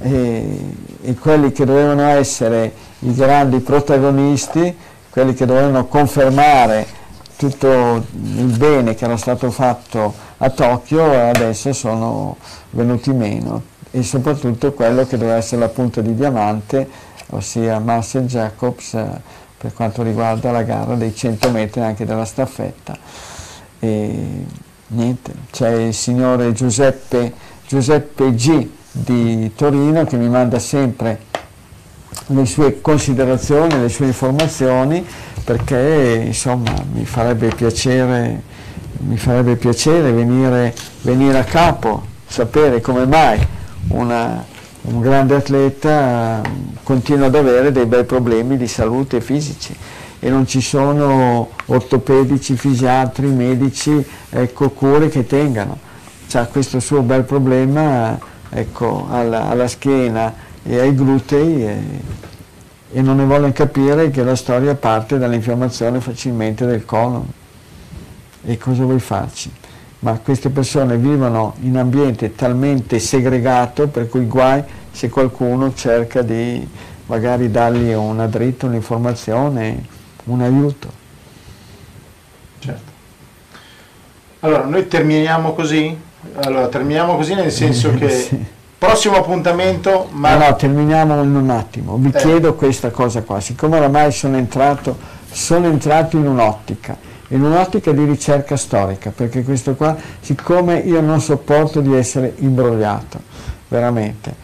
E, 0.00 0.60
e 1.02 1.14
quelli 1.16 1.52
che 1.52 1.66
dovevano 1.66 2.06
essere 2.06 2.72
i 3.00 3.12
grandi 3.12 3.60
protagonisti, 3.60 4.74
quelli 5.10 5.34
che 5.34 5.44
dovevano 5.44 5.84
confermare 5.84 7.04
tutto 7.36 8.04
il 8.12 8.56
bene 8.56 8.94
che 8.94 9.04
era 9.04 9.16
stato 9.16 9.50
fatto 9.50 10.14
a 10.38 10.50
Tokyo 10.50 11.28
adesso 11.28 11.72
sono 11.72 12.36
venuti 12.70 13.12
meno 13.12 13.74
e 13.90 14.02
soprattutto 14.02 14.72
quello 14.72 15.06
che 15.06 15.16
doveva 15.16 15.36
essere 15.36 15.60
la 15.60 15.68
punta 15.68 16.00
di 16.00 16.14
diamante, 16.14 16.88
ossia 17.30 17.78
Marcel 17.78 18.26
Jacobs, 18.26 18.96
per 19.56 19.72
quanto 19.72 20.02
riguarda 20.02 20.50
la 20.50 20.62
gara 20.62 20.94
dei 20.96 21.14
100 21.14 21.50
metri 21.50 21.80
anche 21.80 22.04
della 22.04 22.26
staffetta. 22.26 22.96
E 23.78 24.44
niente, 24.88 25.32
c'è 25.50 25.72
il 25.76 25.94
signore 25.94 26.52
Giuseppe, 26.52 27.32
Giuseppe 27.66 28.34
G 28.34 28.68
di 28.90 29.52
Torino 29.54 30.04
che 30.04 30.16
mi 30.16 30.28
manda 30.28 30.58
sempre 30.58 31.20
le 32.26 32.44
sue 32.44 32.80
considerazioni, 32.80 33.80
le 33.80 33.88
sue 33.88 34.06
informazioni 34.06 35.06
perché 35.46 36.24
insomma 36.26 36.74
mi 36.92 37.04
farebbe 37.04 37.54
piacere, 37.54 38.42
mi 38.98 39.16
farebbe 39.16 39.54
piacere 39.54 40.10
venire, 40.10 40.74
venire 41.02 41.38
a 41.38 41.44
capo, 41.44 42.02
sapere 42.26 42.80
come 42.80 43.06
mai 43.06 43.38
una, 43.90 44.44
un 44.82 45.00
grande 45.00 45.36
atleta 45.36 46.42
continua 46.82 47.26
ad 47.26 47.36
avere 47.36 47.70
dei 47.70 47.86
bei 47.86 48.02
problemi 48.02 48.56
di 48.56 48.66
salute 48.66 49.20
fisici 49.20 49.72
e 50.18 50.28
non 50.30 50.48
ci 50.48 50.60
sono 50.60 51.50
ortopedici, 51.66 52.56
fisiatri, 52.56 53.28
medici, 53.28 54.04
ecco, 54.30 54.70
cure 54.70 55.08
che 55.08 55.26
tengano. 55.26 55.78
C'ha 56.26 56.46
questo 56.46 56.80
suo 56.80 57.02
bel 57.02 57.22
problema 57.22 58.18
ecco, 58.50 59.06
alla, 59.08 59.48
alla, 59.48 59.68
schiena 59.68 60.34
e 60.64 60.80
ai 60.80 60.92
glutei 60.92 61.64
e, 61.64 61.76
e 62.92 63.02
non 63.02 63.16
ne 63.16 63.24
vogliono 63.24 63.52
capire 63.52 64.10
che 64.10 64.22
la 64.22 64.36
storia 64.36 64.74
parte 64.74 65.18
dall'infiammazione 65.18 66.00
facilmente 66.00 66.66
del 66.66 66.84
colon. 66.84 67.26
E 68.44 68.58
cosa 68.58 68.84
vuoi 68.84 69.00
farci? 69.00 69.50
Ma 70.00 70.18
queste 70.22 70.50
persone 70.50 70.96
vivono 70.96 71.54
in 71.62 71.76
ambiente 71.76 72.34
talmente 72.34 72.98
segregato 72.98 73.88
per 73.88 74.08
cui 74.08 74.26
guai 74.26 74.62
se 74.92 75.08
qualcuno 75.08 75.74
cerca 75.74 76.22
di 76.22 76.66
magari 77.06 77.50
dargli 77.50 77.92
una 77.92 78.26
dritta, 78.26 78.66
un'informazione, 78.66 79.84
un 80.24 80.40
aiuto. 80.42 81.04
Certo. 82.58 82.92
Allora, 84.40 84.64
noi 84.64 84.86
terminiamo 84.86 85.54
così? 85.54 85.96
Allora, 86.36 86.68
terminiamo 86.68 87.16
così 87.16 87.34
nel 87.34 87.50
senso 87.50 87.92
che 87.98 88.10
sì. 88.10 88.44
Prossimo 88.78 89.16
appuntamento... 89.16 90.08
Ma 90.12 90.36
no, 90.36 90.48
no, 90.48 90.56
terminiamo 90.56 91.22
in 91.22 91.34
un 91.34 91.50
attimo. 91.50 91.96
Vi 91.96 92.08
eh. 92.08 92.18
chiedo 92.18 92.54
questa 92.54 92.90
cosa 92.90 93.22
qua. 93.22 93.40
Siccome 93.40 93.76
oramai 93.76 94.12
sono 94.12 94.36
entrato, 94.36 94.96
sono 95.30 95.66
entrato 95.66 96.16
in 96.16 96.26
un'ottica, 96.26 96.96
in 97.28 97.42
un'ottica 97.42 97.92
di 97.92 98.04
ricerca 98.04 98.56
storica, 98.56 99.12
perché 99.14 99.42
questo 99.42 99.74
qua, 99.74 99.96
siccome 100.20 100.78
io 100.78 101.00
non 101.00 101.20
sopporto 101.20 101.80
di 101.80 101.94
essere 101.94 102.34
imbrogliato, 102.38 103.20
veramente, 103.68 104.34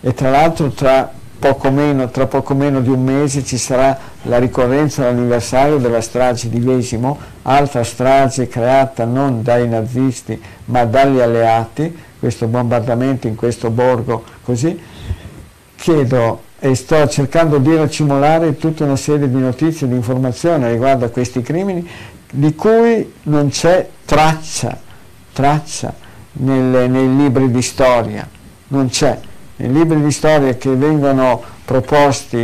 e 0.00 0.14
tra 0.14 0.30
l'altro 0.30 0.70
tra 0.70 1.10
poco 1.42 1.70
meno, 1.72 2.08
tra 2.08 2.26
poco 2.26 2.54
meno 2.54 2.80
di 2.80 2.88
un 2.88 3.02
mese 3.02 3.44
ci 3.44 3.58
sarà 3.58 3.98
la 4.22 4.38
ricorrenza 4.38 5.02
dell'anniversario 5.02 5.78
della 5.78 6.00
strage 6.00 6.48
di 6.48 6.60
Vesimo, 6.60 7.18
altra 7.42 7.82
strage 7.82 8.46
creata 8.46 9.04
non 9.04 9.42
dai 9.42 9.68
nazisti 9.68 10.40
ma 10.66 10.84
dagli 10.84 11.18
alleati, 11.18 11.96
questo 12.22 12.46
bombardamento 12.46 13.26
in 13.26 13.34
questo 13.34 13.68
borgo 13.70 14.22
così, 14.44 14.80
chiedo 15.74 16.42
e 16.60 16.72
sto 16.76 17.08
cercando 17.08 17.58
di 17.58 17.74
racimolare 17.74 18.56
tutta 18.56 18.84
una 18.84 18.94
serie 18.94 19.28
di 19.28 19.38
notizie, 19.40 19.88
di 19.88 19.96
informazioni 19.96 20.70
riguardo 20.70 21.04
a 21.04 21.08
questi 21.08 21.42
crimini 21.42 21.84
di 22.30 22.54
cui 22.54 23.12
non 23.24 23.48
c'è 23.48 23.88
traccia, 24.04 24.78
traccia 25.32 25.92
nelle, 26.34 26.86
nei 26.86 27.16
libri 27.16 27.50
di 27.50 27.60
storia, 27.60 28.24
non 28.68 28.88
c'è. 28.88 29.18
Nei 29.56 29.72
libri 29.72 30.00
di 30.00 30.12
storia 30.12 30.54
che 30.54 30.72
vengono 30.76 31.42
proposti 31.64 32.38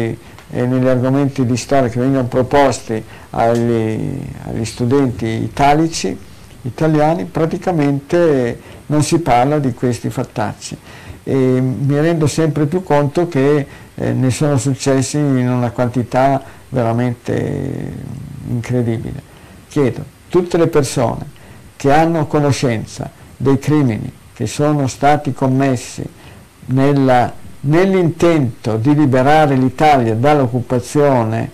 e 0.51 0.67
negli 0.67 0.89
argomenti 0.89 1.47
di 1.47 1.57
storia 1.57 1.89
che 1.89 2.01
vengono 2.01 2.27
proposti 2.27 3.01
agli, 3.31 4.19
agli 4.43 4.65
studenti 4.65 5.27
italici, 5.27 6.19
italiani, 6.63 7.27
praticamente 7.27 8.78
non 8.89 9.03
si 9.03 9.19
parla 9.21 9.59
di 9.59 9.73
questi 9.73 10.11
fattacci. 10.11 10.77
E 11.25 11.35
mi 11.35 11.99
rendo 12.01 12.27
sempre 12.27 12.67
più 12.67 12.83
conto 12.83 13.29
che 13.29 13.67
eh, 13.95 14.13
ne 14.13 14.31
sono 14.31 14.59
successi 14.59 15.17
in 15.17 15.49
una 15.49 15.71
quantità 15.71 16.43
veramente 16.69 17.93
incredibile. 18.49 19.23
Chiedo, 19.69 20.05
tutte 20.29 20.57
le 20.57 20.67
persone 20.69 21.37
che 21.77 21.93
hanno 21.93 22.27
conoscenza 22.27 23.11
dei 23.37 23.59
crimini 23.59 24.13
che 24.35 24.47
sono 24.47 24.87
stati 24.87 25.33
commessi 25.33 26.05
nell'intento 27.61 28.77
di 28.77 28.95
liberare 28.95 29.57
l'Italia 29.57 30.15
dall'occupazione 30.15 31.51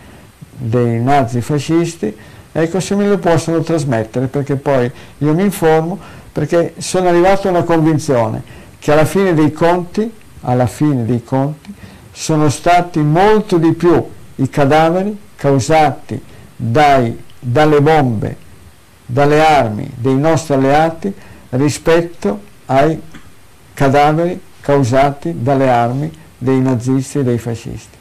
dei 0.57 1.01
nazifascisti, 1.01 2.15
ecco 2.53 2.81
se 2.81 2.95
me 2.95 3.09
lo 3.09 3.19
possono 3.19 3.61
trasmettere 3.61 4.27
perché 4.27 4.57
poi 4.57 4.91
io 5.19 5.35
mi 5.35 5.43
informo 5.43 5.99
perché 6.35 6.75
sono 6.79 7.09
arrivato 7.09 7.47
a 7.47 7.53
una 7.53 7.63
convinzione 7.63 8.43
che 8.81 8.91
alla 8.91 9.05
fine 9.05 9.35
dei 9.35 9.53
conti, 9.53 10.13
alla 10.41 10.67
fine 10.67 11.05
dei 11.05 11.23
conti, 11.23 11.73
sono 12.11 12.51
stati 12.51 12.99
molto 12.99 13.57
di 13.57 13.73
più 13.73 14.05
i 14.35 14.49
cadaveri 14.49 15.17
causati 15.37 16.21
dai, 16.57 17.17
dalle 17.39 17.81
bombe, 17.81 18.37
dalle 19.07 19.47
armi 19.47 19.89
dei 19.95 20.17
nostri 20.17 20.55
alleati 20.55 21.15
rispetto 21.51 22.41
ai 22.67 23.01
cadaveri 23.73 24.41
causati 24.61 25.37
dalle 25.41 25.71
armi 25.71 26.11
dei 26.37 26.61
nazisti 26.61 27.21
e 27.21 27.23
dei 27.23 27.39
fascisti. 27.39 27.97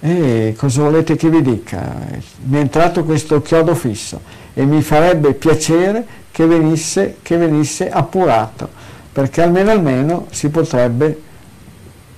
E 0.00 0.54
cosa 0.58 0.82
volete 0.82 1.16
che 1.16 1.30
vi 1.30 1.40
dica? 1.40 1.96
Mi 2.42 2.58
è 2.58 2.60
entrato 2.60 3.02
questo 3.02 3.40
chiodo 3.40 3.74
fisso 3.74 4.40
e 4.54 4.64
mi 4.64 4.82
farebbe 4.82 5.34
piacere 5.34 6.04
che 6.30 6.46
venisse, 6.46 7.16
che 7.22 7.36
venisse 7.36 7.90
appurato, 7.90 8.68
perché 9.12 9.42
almeno 9.42 9.70
almeno 9.70 10.26
si 10.30 10.48
potrebbe 10.48 11.20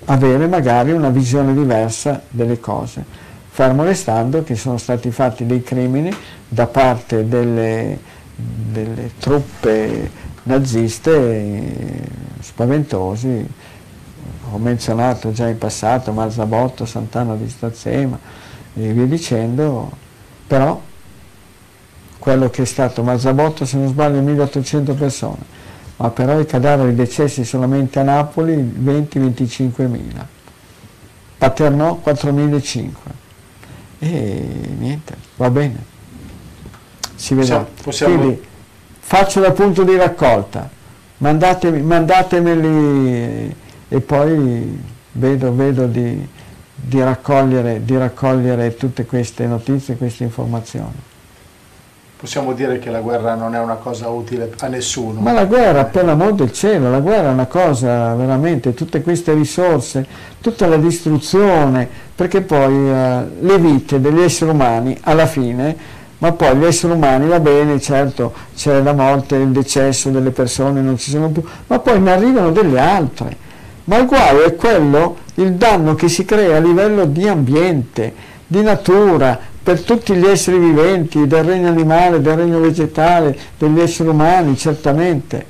avere 0.07 0.47
magari 0.47 0.93
una 0.93 1.09
visione 1.09 1.55
diversa 1.55 2.23
delle 2.29 2.61
cose, 2.61 3.05
fermo 3.49 3.85
restando 3.85 4.43
che 4.43 4.55
sono 4.55 4.79
stati 4.79 5.11
fatti 5.11 5.47
dei 5.47 5.63
crimini 5.63 6.15
da 6.49 6.67
parte 6.67 7.27
delle, 7.27 7.99
delle 8.35 9.13
truppe 9.19 10.11
naziste 10.45 12.03
spaventosi, 12.41 13.47
ho 14.51 14.59
menzionato 14.59 15.33
già 15.33 15.49
in 15.49 15.59
passato 15.59 16.13
Marzabotto, 16.13 16.85
Sant'Anna 16.85 17.35
di 17.35 17.49
Stazzema 17.49 18.19
e 18.75 18.93
via 18.93 19.07
dicendo, 19.07 19.91
però 20.47 20.81
quello 22.25 22.49
che 22.49 22.63
è 22.63 22.65
stato 22.65 23.03
Marzabotto 23.03 23.67
se 23.67 23.77
non 23.77 23.89
sbaglio 23.89 24.23
1800 24.23 24.95
persone, 24.95 25.43
ma 25.97 26.09
però 26.09 26.41
i 26.41 26.47
cadaveri 26.47 26.95
decessi 26.95 27.45
solamente 27.45 27.99
a 27.99 28.03
Napoli 28.03 28.57
20-25 28.57 29.87
mila, 29.89 30.27
Paternò 31.37 32.01
4.500 32.03 32.89
e 33.99 34.49
niente, 34.79 35.15
va 35.37 35.51
bene, 35.51 35.85
si 37.15 37.35
vedrà. 37.35 37.67
Possiamo, 37.83 38.17
Quindi, 38.17 38.43
faccio 39.01 39.41
da 39.41 39.53
punto 39.53 39.83
di 39.83 39.95
raccolta, 39.95 40.71
mandatemi, 41.19 41.83
mandatemeli 41.83 43.55
e 43.87 44.01
poi 44.01 44.83
vedo, 45.13 45.55
vedo 45.55 45.87
di, 45.87 46.27
di, 46.75 47.03
raccogliere, 47.03 47.85
di 47.85 47.99
raccogliere 47.99 48.77
tutte 48.77 49.05
queste 49.05 49.47
notizie, 49.47 49.99
queste 49.99 50.25
informazioni. 50.25 51.13
Possiamo 52.17 52.55
dire 52.55 52.79
che 52.79 52.91
la 52.91 53.01
guerra 53.01 53.35
non 53.35 53.55
è 53.55 53.59
una 53.59 53.75
cosa 53.75 54.09
utile 54.09 54.53
a 54.59 54.67
nessuno. 54.69 55.21
Ma 55.21 55.33
la 55.33 55.45
guerra, 55.45 55.85
per 55.85 56.05
l'amor 56.05 56.33
del 56.35 56.53
cielo, 56.53 56.91
la 56.91 57.01
guerra 57.01 57.29
è 57.29 57.33
una 57.33 57.47
cosa 57.47 58.15
veramente, 58.15 58.73
tutte 58.73 59.03
queste 59.03 59.35
risorse, 59.35 60.07
tutta 60.41 60.67
la 60.67 60.77
distruzione, 60.77 61.87
perché 62.15 62.41
poi 62.41 62.73
eh, 62.89 63.25
le 63.41 63.59
vite 63.59 64.01
degli 64.01 64.21
esseri 64.21 64.51
umani 64.51 64.97
alla 65.03 65.27
fine 65.27 66.03
ma 66.25 66.33
poi 66.33 66.57
gli 66.57 66.65
esseri 66.65 66.95
umani 66.95 67.29
va 67.29 67.39
bene, 67.39 67.79
certo 67.81 68.33
c'è 68.57 68.81
la 68.81 68.95
morte, 68.95 69.37
il 69.37 69.49
decesso 69.49 70.09
delle 70.09 70.31
persone, 70.31 70.81
non 70.81 70.97
ci 70.97 71.11
sono 71.11 71.29
più, 71.29 71.45
ma 71.67 71.79
poi 71.81 72.01
ne 72.01 72.13
arrivano 72.13 72.51
delle 72.51 72.81
altre. 72.81 73.37
Ma 73.85 73.99
il 73.99 74.07
guaio 74.07 74.45
è 74.45 74.55
quello, 74.55 75.19
il 75.35 75.53
danno 75.53 75.95
che 75.95 76.09
si 76.09 76.25
crea 76.25 76.57
a 76.57 76.61
livello 76.61 77.05
di 77.05 77.29
ambiente, 77.29 78.15
di 78.47 78.63
natura, 78.63 79.39
per 79.65 79.81
tutti 79.81 80.15
gli 80.15 80.27
esseri 80.27 80.59
viventi, 80.59 81.27
del 81.27 81.43
regno 81.43 81.69
animale, 81.69 82.21
del 82.21 82.37
regno 82.37 82.61
vegetale, 82.61 83.35
degli 83.57 83.81
esseri 83.81 84.11
umani, 84.11 84.59
certamente. 84.59 85.47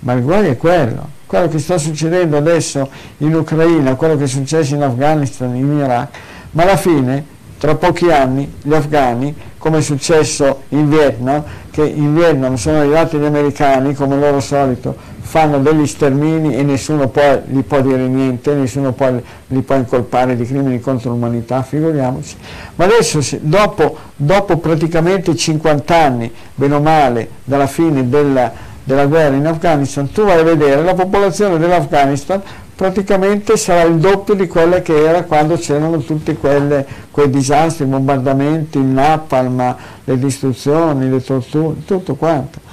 Ma 0.00 0.14
il 0.14 0.22
guaio 0.24 0.50
è 0.50 0.56
quello. 0.56 1.18
Quello 1.26 1.46
che 1.46 1.60
sta 1.60 1.78
succedendo 1.78 2.36
adesso 2.36 2.90
in 3.18 3.32
Ucraina, 3.32 3.94
quello 3.94 4.16
che 4.16 4.24
è 4.24 4.26
successo 4.26 4.74
in 4.74 4.82
Afghanistan, 4.82 5.54
in 5.54 5.78
Iraq, 5.78 6.08
ma 6.50 6.64
alla 6.64 6.76
fine, 6.76 7.24
tra 7.56 7.76
pochi 7.76 8.10
anni, 8.10 8.52
gli 8.62 8.74
afghani 8.74 9.32
come 9.58 9.78
è 9.78 9.82
successo 9.82 10.62
in 10.70 10.88
Vietnam, 10.88 11.44
che 11.70 11.84
in 11.84 12.12
Vietnam 12.12 12.56
sono 12.56 12.78
arrivati 12.78 13.16
gli 13.16 13.24
americani, 13.24 13.94
come 13.94 14.18
loro 14.18 14.40
solito, 14.40 14.96
fanno 15.30 15.60
degli 15.60 15.86
stermini 15.86 16.56
e 16.56 16.64
nessuno 16.64 17.06
poi 17.06 17.42
gli 17.46 17.60
può 17.60 17.80
dire 17.80 18.08
niente, 18.08 18.52
nessuno 18.52 18.90
poi 18.90 19.22
li 19.46 19.60
può 19.60 19.76
incolpare 19.76 20.34
di 20.34 20.44
crimini 20.44 20.80
contro 20.80 21.10
l'umanità, 21.10 21.62
figuriamoci. 21.62 22.34
Ma 22.74 22.86
adesso 22.86 23.20
dopo, 23.38 23.96
dopo, 24.16 24.56
praticamente 24.56 25.36
50 25.36 25.96
anni, 25.96 26.32
bene 26.52 26.74
o 26.74 26.80
male, 26.80 27.28
dalla 27.44 27.68
fine 27.68 28.08
della, 28.08 28.52
della 28.82 29.06
guerra 29.06 29.36
in 29.36 29.46
Afghanistan, 29.46 30.10
tu 30.10 30.24
vai 30.24 30.40
a 30.40 30.42
vedere 30.42 30.82
la 30.82 30.94
popolazione 30.94 31.58
dell'Afghanistan 31.58 32.42
praticamente 32.74 33.56
sarà 33.56 33.82
il 33.82 33.98
doppio 33.98 34.34
di 34.34 34.48
quella 34.48 34.82
che 34.82 35.06
era 35.06 35.22
quando 35.22 35.54
c'erano 35.58 35.98
tutti 35.98 36.34
quelle, 36.34 36.84
quei 37.12 37.30
disastri, 37.30 37.84
i 37.84 37.86
bombardamenti, 37.86 38.78
il 38.78 38.84
napalm, 38.84 39.76
le 40.02 40.18
distruzioni, 40.18 41.08
le 41.08 41.22
torture, 41.22 41.84
tutto 41.84 42.16
quanto. 42.16 42.68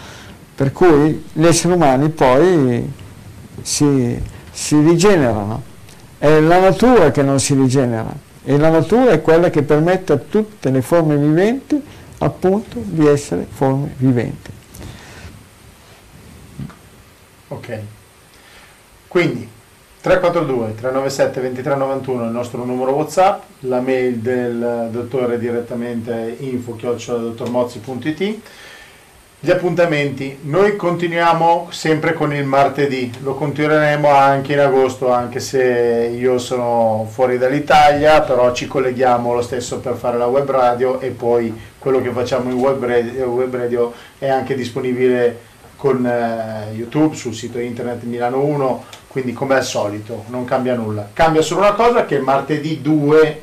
Per 0.57 0.71
cui 0.71 1.23
gli 1.34 1.45
esseri 1.45 1.75
umani 1.75 2.09
poi 2.09 2.91
si, 3.61 4.19
si 4.51 4.81
rigenerano. 4.81 5.61
È 6.17 6.39
la 6.39 6.59
natura 6.59 7.11
che 7.11 7.21
non 7.21 7.39
si 7.39 7.53
rigenera 7.53 8.11
e 8.43 8.57
la 8.57 8.69
natura 8.69 9.11
è 9.11 9.21
quella 9.21 9.51
che 9.51 9.61
permette 9.61 10.13
a 10.13 10.17
tutte 10.17 10.71
le 10.71 10.81
forme 10.81 11.15
viventi 11.15 11.79
appunto 12.19 12.81
di 12.81 13.05
essere 13.05 13.45
forme 13.47 13.93
viventi. 13.97 14.49
Ok. 17.49 17.79
Quindi 19.07 19.47
342 19.99 20.75
397 20.75 21.41
2391 21.41 22.23
è 22.23 22.25
il 22.25 22.31
nostro 22.31 22.63
numero 22.63 22.93
WhatsApp, 22.93 23.43
la 23.59 23.81
mail 23.81 24.19
del 24.19 24.88
dottore 24.91 25.38
direttamente 25.38 26.38
info-dottormozzi.it. 26.39 28.39
Gli 29.39 29.51
appuntamenti, 29.51 30.39
noi 30.45 30.76
continuiamo 30.76 31.68
sempre 31.69 32.14
con 32.14 32.34
il 32.34 32.43
martedì, 32.43 33.14
lo 33.22 33.35
continueremo 33.35 34.09
anche 34.09 34.53
in 34.53 34.59
agosto, 34.59 35.11
anche 35.11 35.39
se 35.39 36.11
io 36.11 36.39
sono 36.39 37.07
fuori 37.07 37.38
dall'Italia, 37.38 38.22
però 38.22 38.51
ci 38.51 38.65
colleghiamo 38.65 39.35
lo 39.35 39.43
stesso 39.43 39.77
per 39.77 39.93
fare 39.93 40.18
la 40.18 40.26
web 40.26 40.49
radio 40.49 40.99
e 40.99 41.09
poi 41.09 41.55
quello 41.77 42.01
che 42.01 42.09
facciamo 42.09 42.49
in 42.49 42.55
web 42.55 42.84
radio, 42.84 43.27
web 43.27 43.55
radio 43.55 43.93
è 44.18 44.27
anche 44.27 44.55
disponibile 44.55 45.39
con 45.76 46.03
eh, 46.03 46.73
YouTube 46.73 47.15
sul 47.15 47.35
sito 47.35 47.59
internet 47.59 48.01
Milano 48.05 48.43
1 48.43 48.85
quindi 49.07 49.34
come 49.34 49.53
al 49.53 49.64
solito 49.64 50.23
non 50.30 50.45
cambia 50.45 50.73
nulla. 50.73 51.09
Cambia 51.14 51.43
solo 51.43 51.59
una 51.61 51.73
cosa 51.73 52.05
che 52.05 52.18
martedì 52.18 52.81
2 52.81 53.41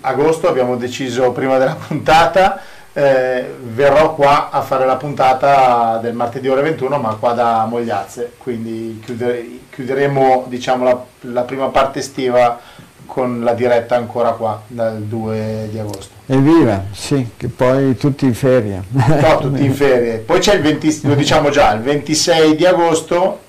agosto 0.00 0.48
abbiamo 0.48 0.76
deciso 0.76 1.32
prima 1.32 1.58
della 1.58 1.76
puntata, 1.86 2.60
eh, 2.94 3.54
verrò 3.62 4.14
qua 4.14 4.50
a 4.50 4.60
fare 4.60 4.84
la 4.84 4.96
puntata 4.96 5.98
del 6.02 6.14
martedì 6.14 6.48
ore 6.48 6.62
21 6.62 6.98
ma 6.98 7.14
qua 7.14 7.32
da 7.32 7.64
Mogliazze, 7.64 8.32
quindi 8.38 9.00
chiudere, 9.04 9.46
chiuderemo 9.70 10.44
diciamo, 10.48 10.84
la, 10.84 11.04
la 11.20 11.42
prima 11.42 11.68
parte 11.68 12.00
estiva 12.00 12.60
con 13.06 13.42
la 13.42 13.52
diretta 13.52 13.96
ancora 13.96 14.32
qua 14.32 14.62
dal 14.66 15.02
2 15.02 15.68
di 15.70 15.78
agosto. 15.78 16.14
Evviva, 16.26 16.84
sì, 16.92 17.30
che 17.36 17.48
poi 17.48 17.96
tutti 17.96 18.24
in 18.24 18.34
ferie. 18.34 18.82
No, 18.90 19.38
tutti 19.38 19.64
in 19.64 19.74
ferie. 19.74 20.18
Poi 20.18 20.38
c'è 20.38 20.54
il 20.54 20.62
20, 20.62 21.00
lo 21.02 21.14
diciamo 21.14 21.50
già, 21.50 21.72
il 21.72 21.80
26 21.80 22.56
di 22.56 22.64
agosto 22.64 23.40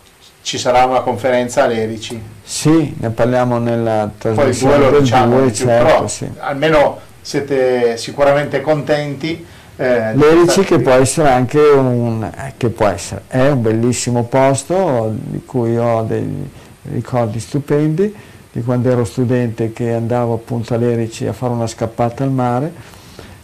ci 0.41 0.57
sarà 0.57 0.83
una 0.85 0.99
conferenza 0.99 1.63
all'Erici. 1.63 2.21
Sì, 2.43 2.93
ne 2.97 3.09
parliamo 3.09 3.57
nella 3.57 4.09
trasmissione 4.17 4.73
Poi 4.73 4.81
due 4.81 4.91
lo 4.91 4.99
diciamo, 4.99 5.37
due, 5.37 5.45
più, 5.45 5.55
certo, 5.55 5.85
però 5.85 6.07
sì. 6.07 6.29
almeno 6.39 6.99
siete 7.23 7.97
sicuramente 7.97 8.61
contenti. 8.61 9.43
Eh, 9.75 10.15
L'Erici 10.15 10.61
che 10.61 10.77
può 10.79 10.91
essere 10.91 11.29
anche 11.29 11.59
un, 11.59 12.23
eh, 12.23 12.53
che 12.57 12.69
può 12.69 12.85
essere, 12.85 13.23
è 13.27 13.49
un 13.49 13.63
bellissimo 13.63 14.25
posto 14.25 15.11
di 15.15 15.41
cui 15.43 15.75
ho 15.75 16.03
dei 16.03 16.47
ricordi 16.91 17.39
stupendi 17.39 18.15
di 18.51 18.61
quando 18.61 18.91
ero 18.91 19.03
studente 19.03 19.73
che 19.73 19.93
andavo 19.93 20.35
appunto 20.35 20.75
all'Erici 20.75 21.25
a 21.25 21.33
fare 21.33 21.53
una 21.53 21.65
scappata 21.65 22.23
al 22.23 22.29
mare 22.29 22.71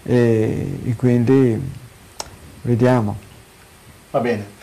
e, 0.04 0.80
e 0.86 0.96
quindi 0.96 1.60
vediamo. 2.62 3.18
Va 4.12 4.20
bene. 4.20 4.58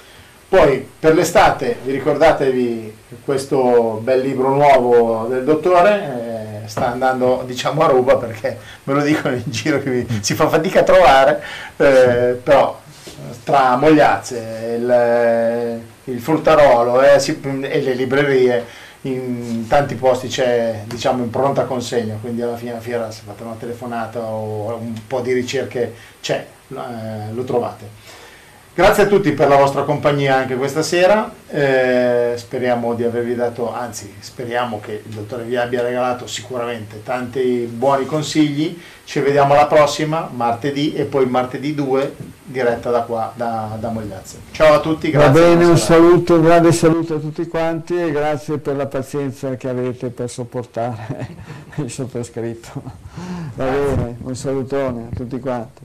Poi 0.48 0.86
per 1.01 1.14
l'estate 1.14 1.78
vi 1.84 1.90
ricordatevi 1.90 2.97
questo 3.24 4.01
bel 4.02 4.20
libro 4.20 4.55
nuovo 4.55 5.26
del 5.28 5.43
dottore, 5.43 6.55
eh, 6.55 6.55
sta 6.66 6.93
andando 6.93 7.43
diciamo 7.47 7.82
a 7.82 7.86
ruba 7.86 8.16
perché 8.16 8.59
me 8.84 8.94
lo 8.94 9.02
dicono 9.02 9.34
in 9.34 9.43
giro 9.47 9.80
che 9.80 9.90
vi, 9.90 10.18
si 10.20 10.34
fa 10.34 10.48
fatica 10.48 10.80
a 10.80 10.84
trovare, 10.84 11.43
eh, 11.76 12.40
però 12.43 12.80
tra 13.44 13.76
Mogliazze, 13.76 14.76
il, 14.78 15.80
il 16.12 16.20
fruttarolo 16.20 17.02
eh, 17.02 17.22
e 17.62 17.80
le 17.80 17.94
librerie 17.94 18.84
in 19.02 19.66
tanti 19.68 19.94
posti 19.94 20.28
c'è 20.28 20.82
diciamo 20.86 21.22
in 21.22 21.30
pronta 21.30 21.64
consegna, 21.64 22.16
quindi 22.20 22.43
alla 22.43 22.56
fine 22.56 22.72
della 22.72 22.82
fiera 22.82 23.10
se 23.10 23.22
fate 23.24 23.43
una 23.43 23.55
telefonata 23.59 24.20
o 24.20 24.74
un 24.74 24.94
po' 25.06 25.20
di 25.20 25.32
ricerche 25.32 25.94
c'è, 26.20 26.47
eh, 26.68 27.32
lo 27.32 27.44
trovate. 27.44 27.88
Grazie 28.76 29.04
a 29.04 29.06
tutti 29.06 29.32
per 29.32 29.48
la 29.48 29.56
vostra 29.56 29.84
compagnia 29.84 30.36
anche 30.36 30.54
questa 30.54 30.82
sera, 30.82 31.32
eh, 31.48 32.34
speriamo 32.36 32.92
di 32.92 33.04
avervi 33.04 33.34
dato, 33.34 33.72
anzi 33.72 34.12
speriamo 34.18 34.80
che 34.80 35.00
il 35.02 35.14
dottore 35.14 35.44
vi 35.44 35.56
abbia 35.56 35.80
regalato 35.80 36.26
sicuramente 36.26 37.02
tanti 37.02 37.66
buoni 37.72 38.04
consigli, 38.04 38.78
ci 39.04 39.20
vediamo 39.20 39.54
alla 39.54 39.64
prossima, 39.64 40.28
martedì 40.30 40.92
e 40.92 41.04
poi 41.04 41.24
martedì 41.24 41.74
2 41.74 42.16
diretta 42.44 42.90
da 42.90 43.00
qua, 43.00 43.32
da, 43.34 43.78
da 43.80 43.88
Mogliazze. 43.88 44.40
Ciao 44.50 44.74
a 44.74 44.80
tutti, 44.80 45.08
grazie. 45.08 45.40
Va 45.40 45.46
bene, 45.48 45.64
un 45.64 45.78
saluto, 45.78 46.34
un 46.34 46.42
grande 46.42 46.72
saluto 46.72 47.14
a 47.14 47.18
tutti 47.18 47.46
quanti 47.46 47.98
e 47.98 48.12
grazie 48.12 48.58
per 48.58 48.76
la 48.76 48.86
pazienza 48.86 49.56
che 49.56 49.70
avete 49.70 50.10
per 50.10 50.28
sopportare 50.28 51.28
il 51.76 51.90
sottoscritto. 51.90 52.82
Va 53.54 53.64
bene, 53.64 54.18
un 54.20 54.36
salutone 54.36 55.08
a 55.10 55.16
tutti 55.16 55.40
quanti. 55.40 55.84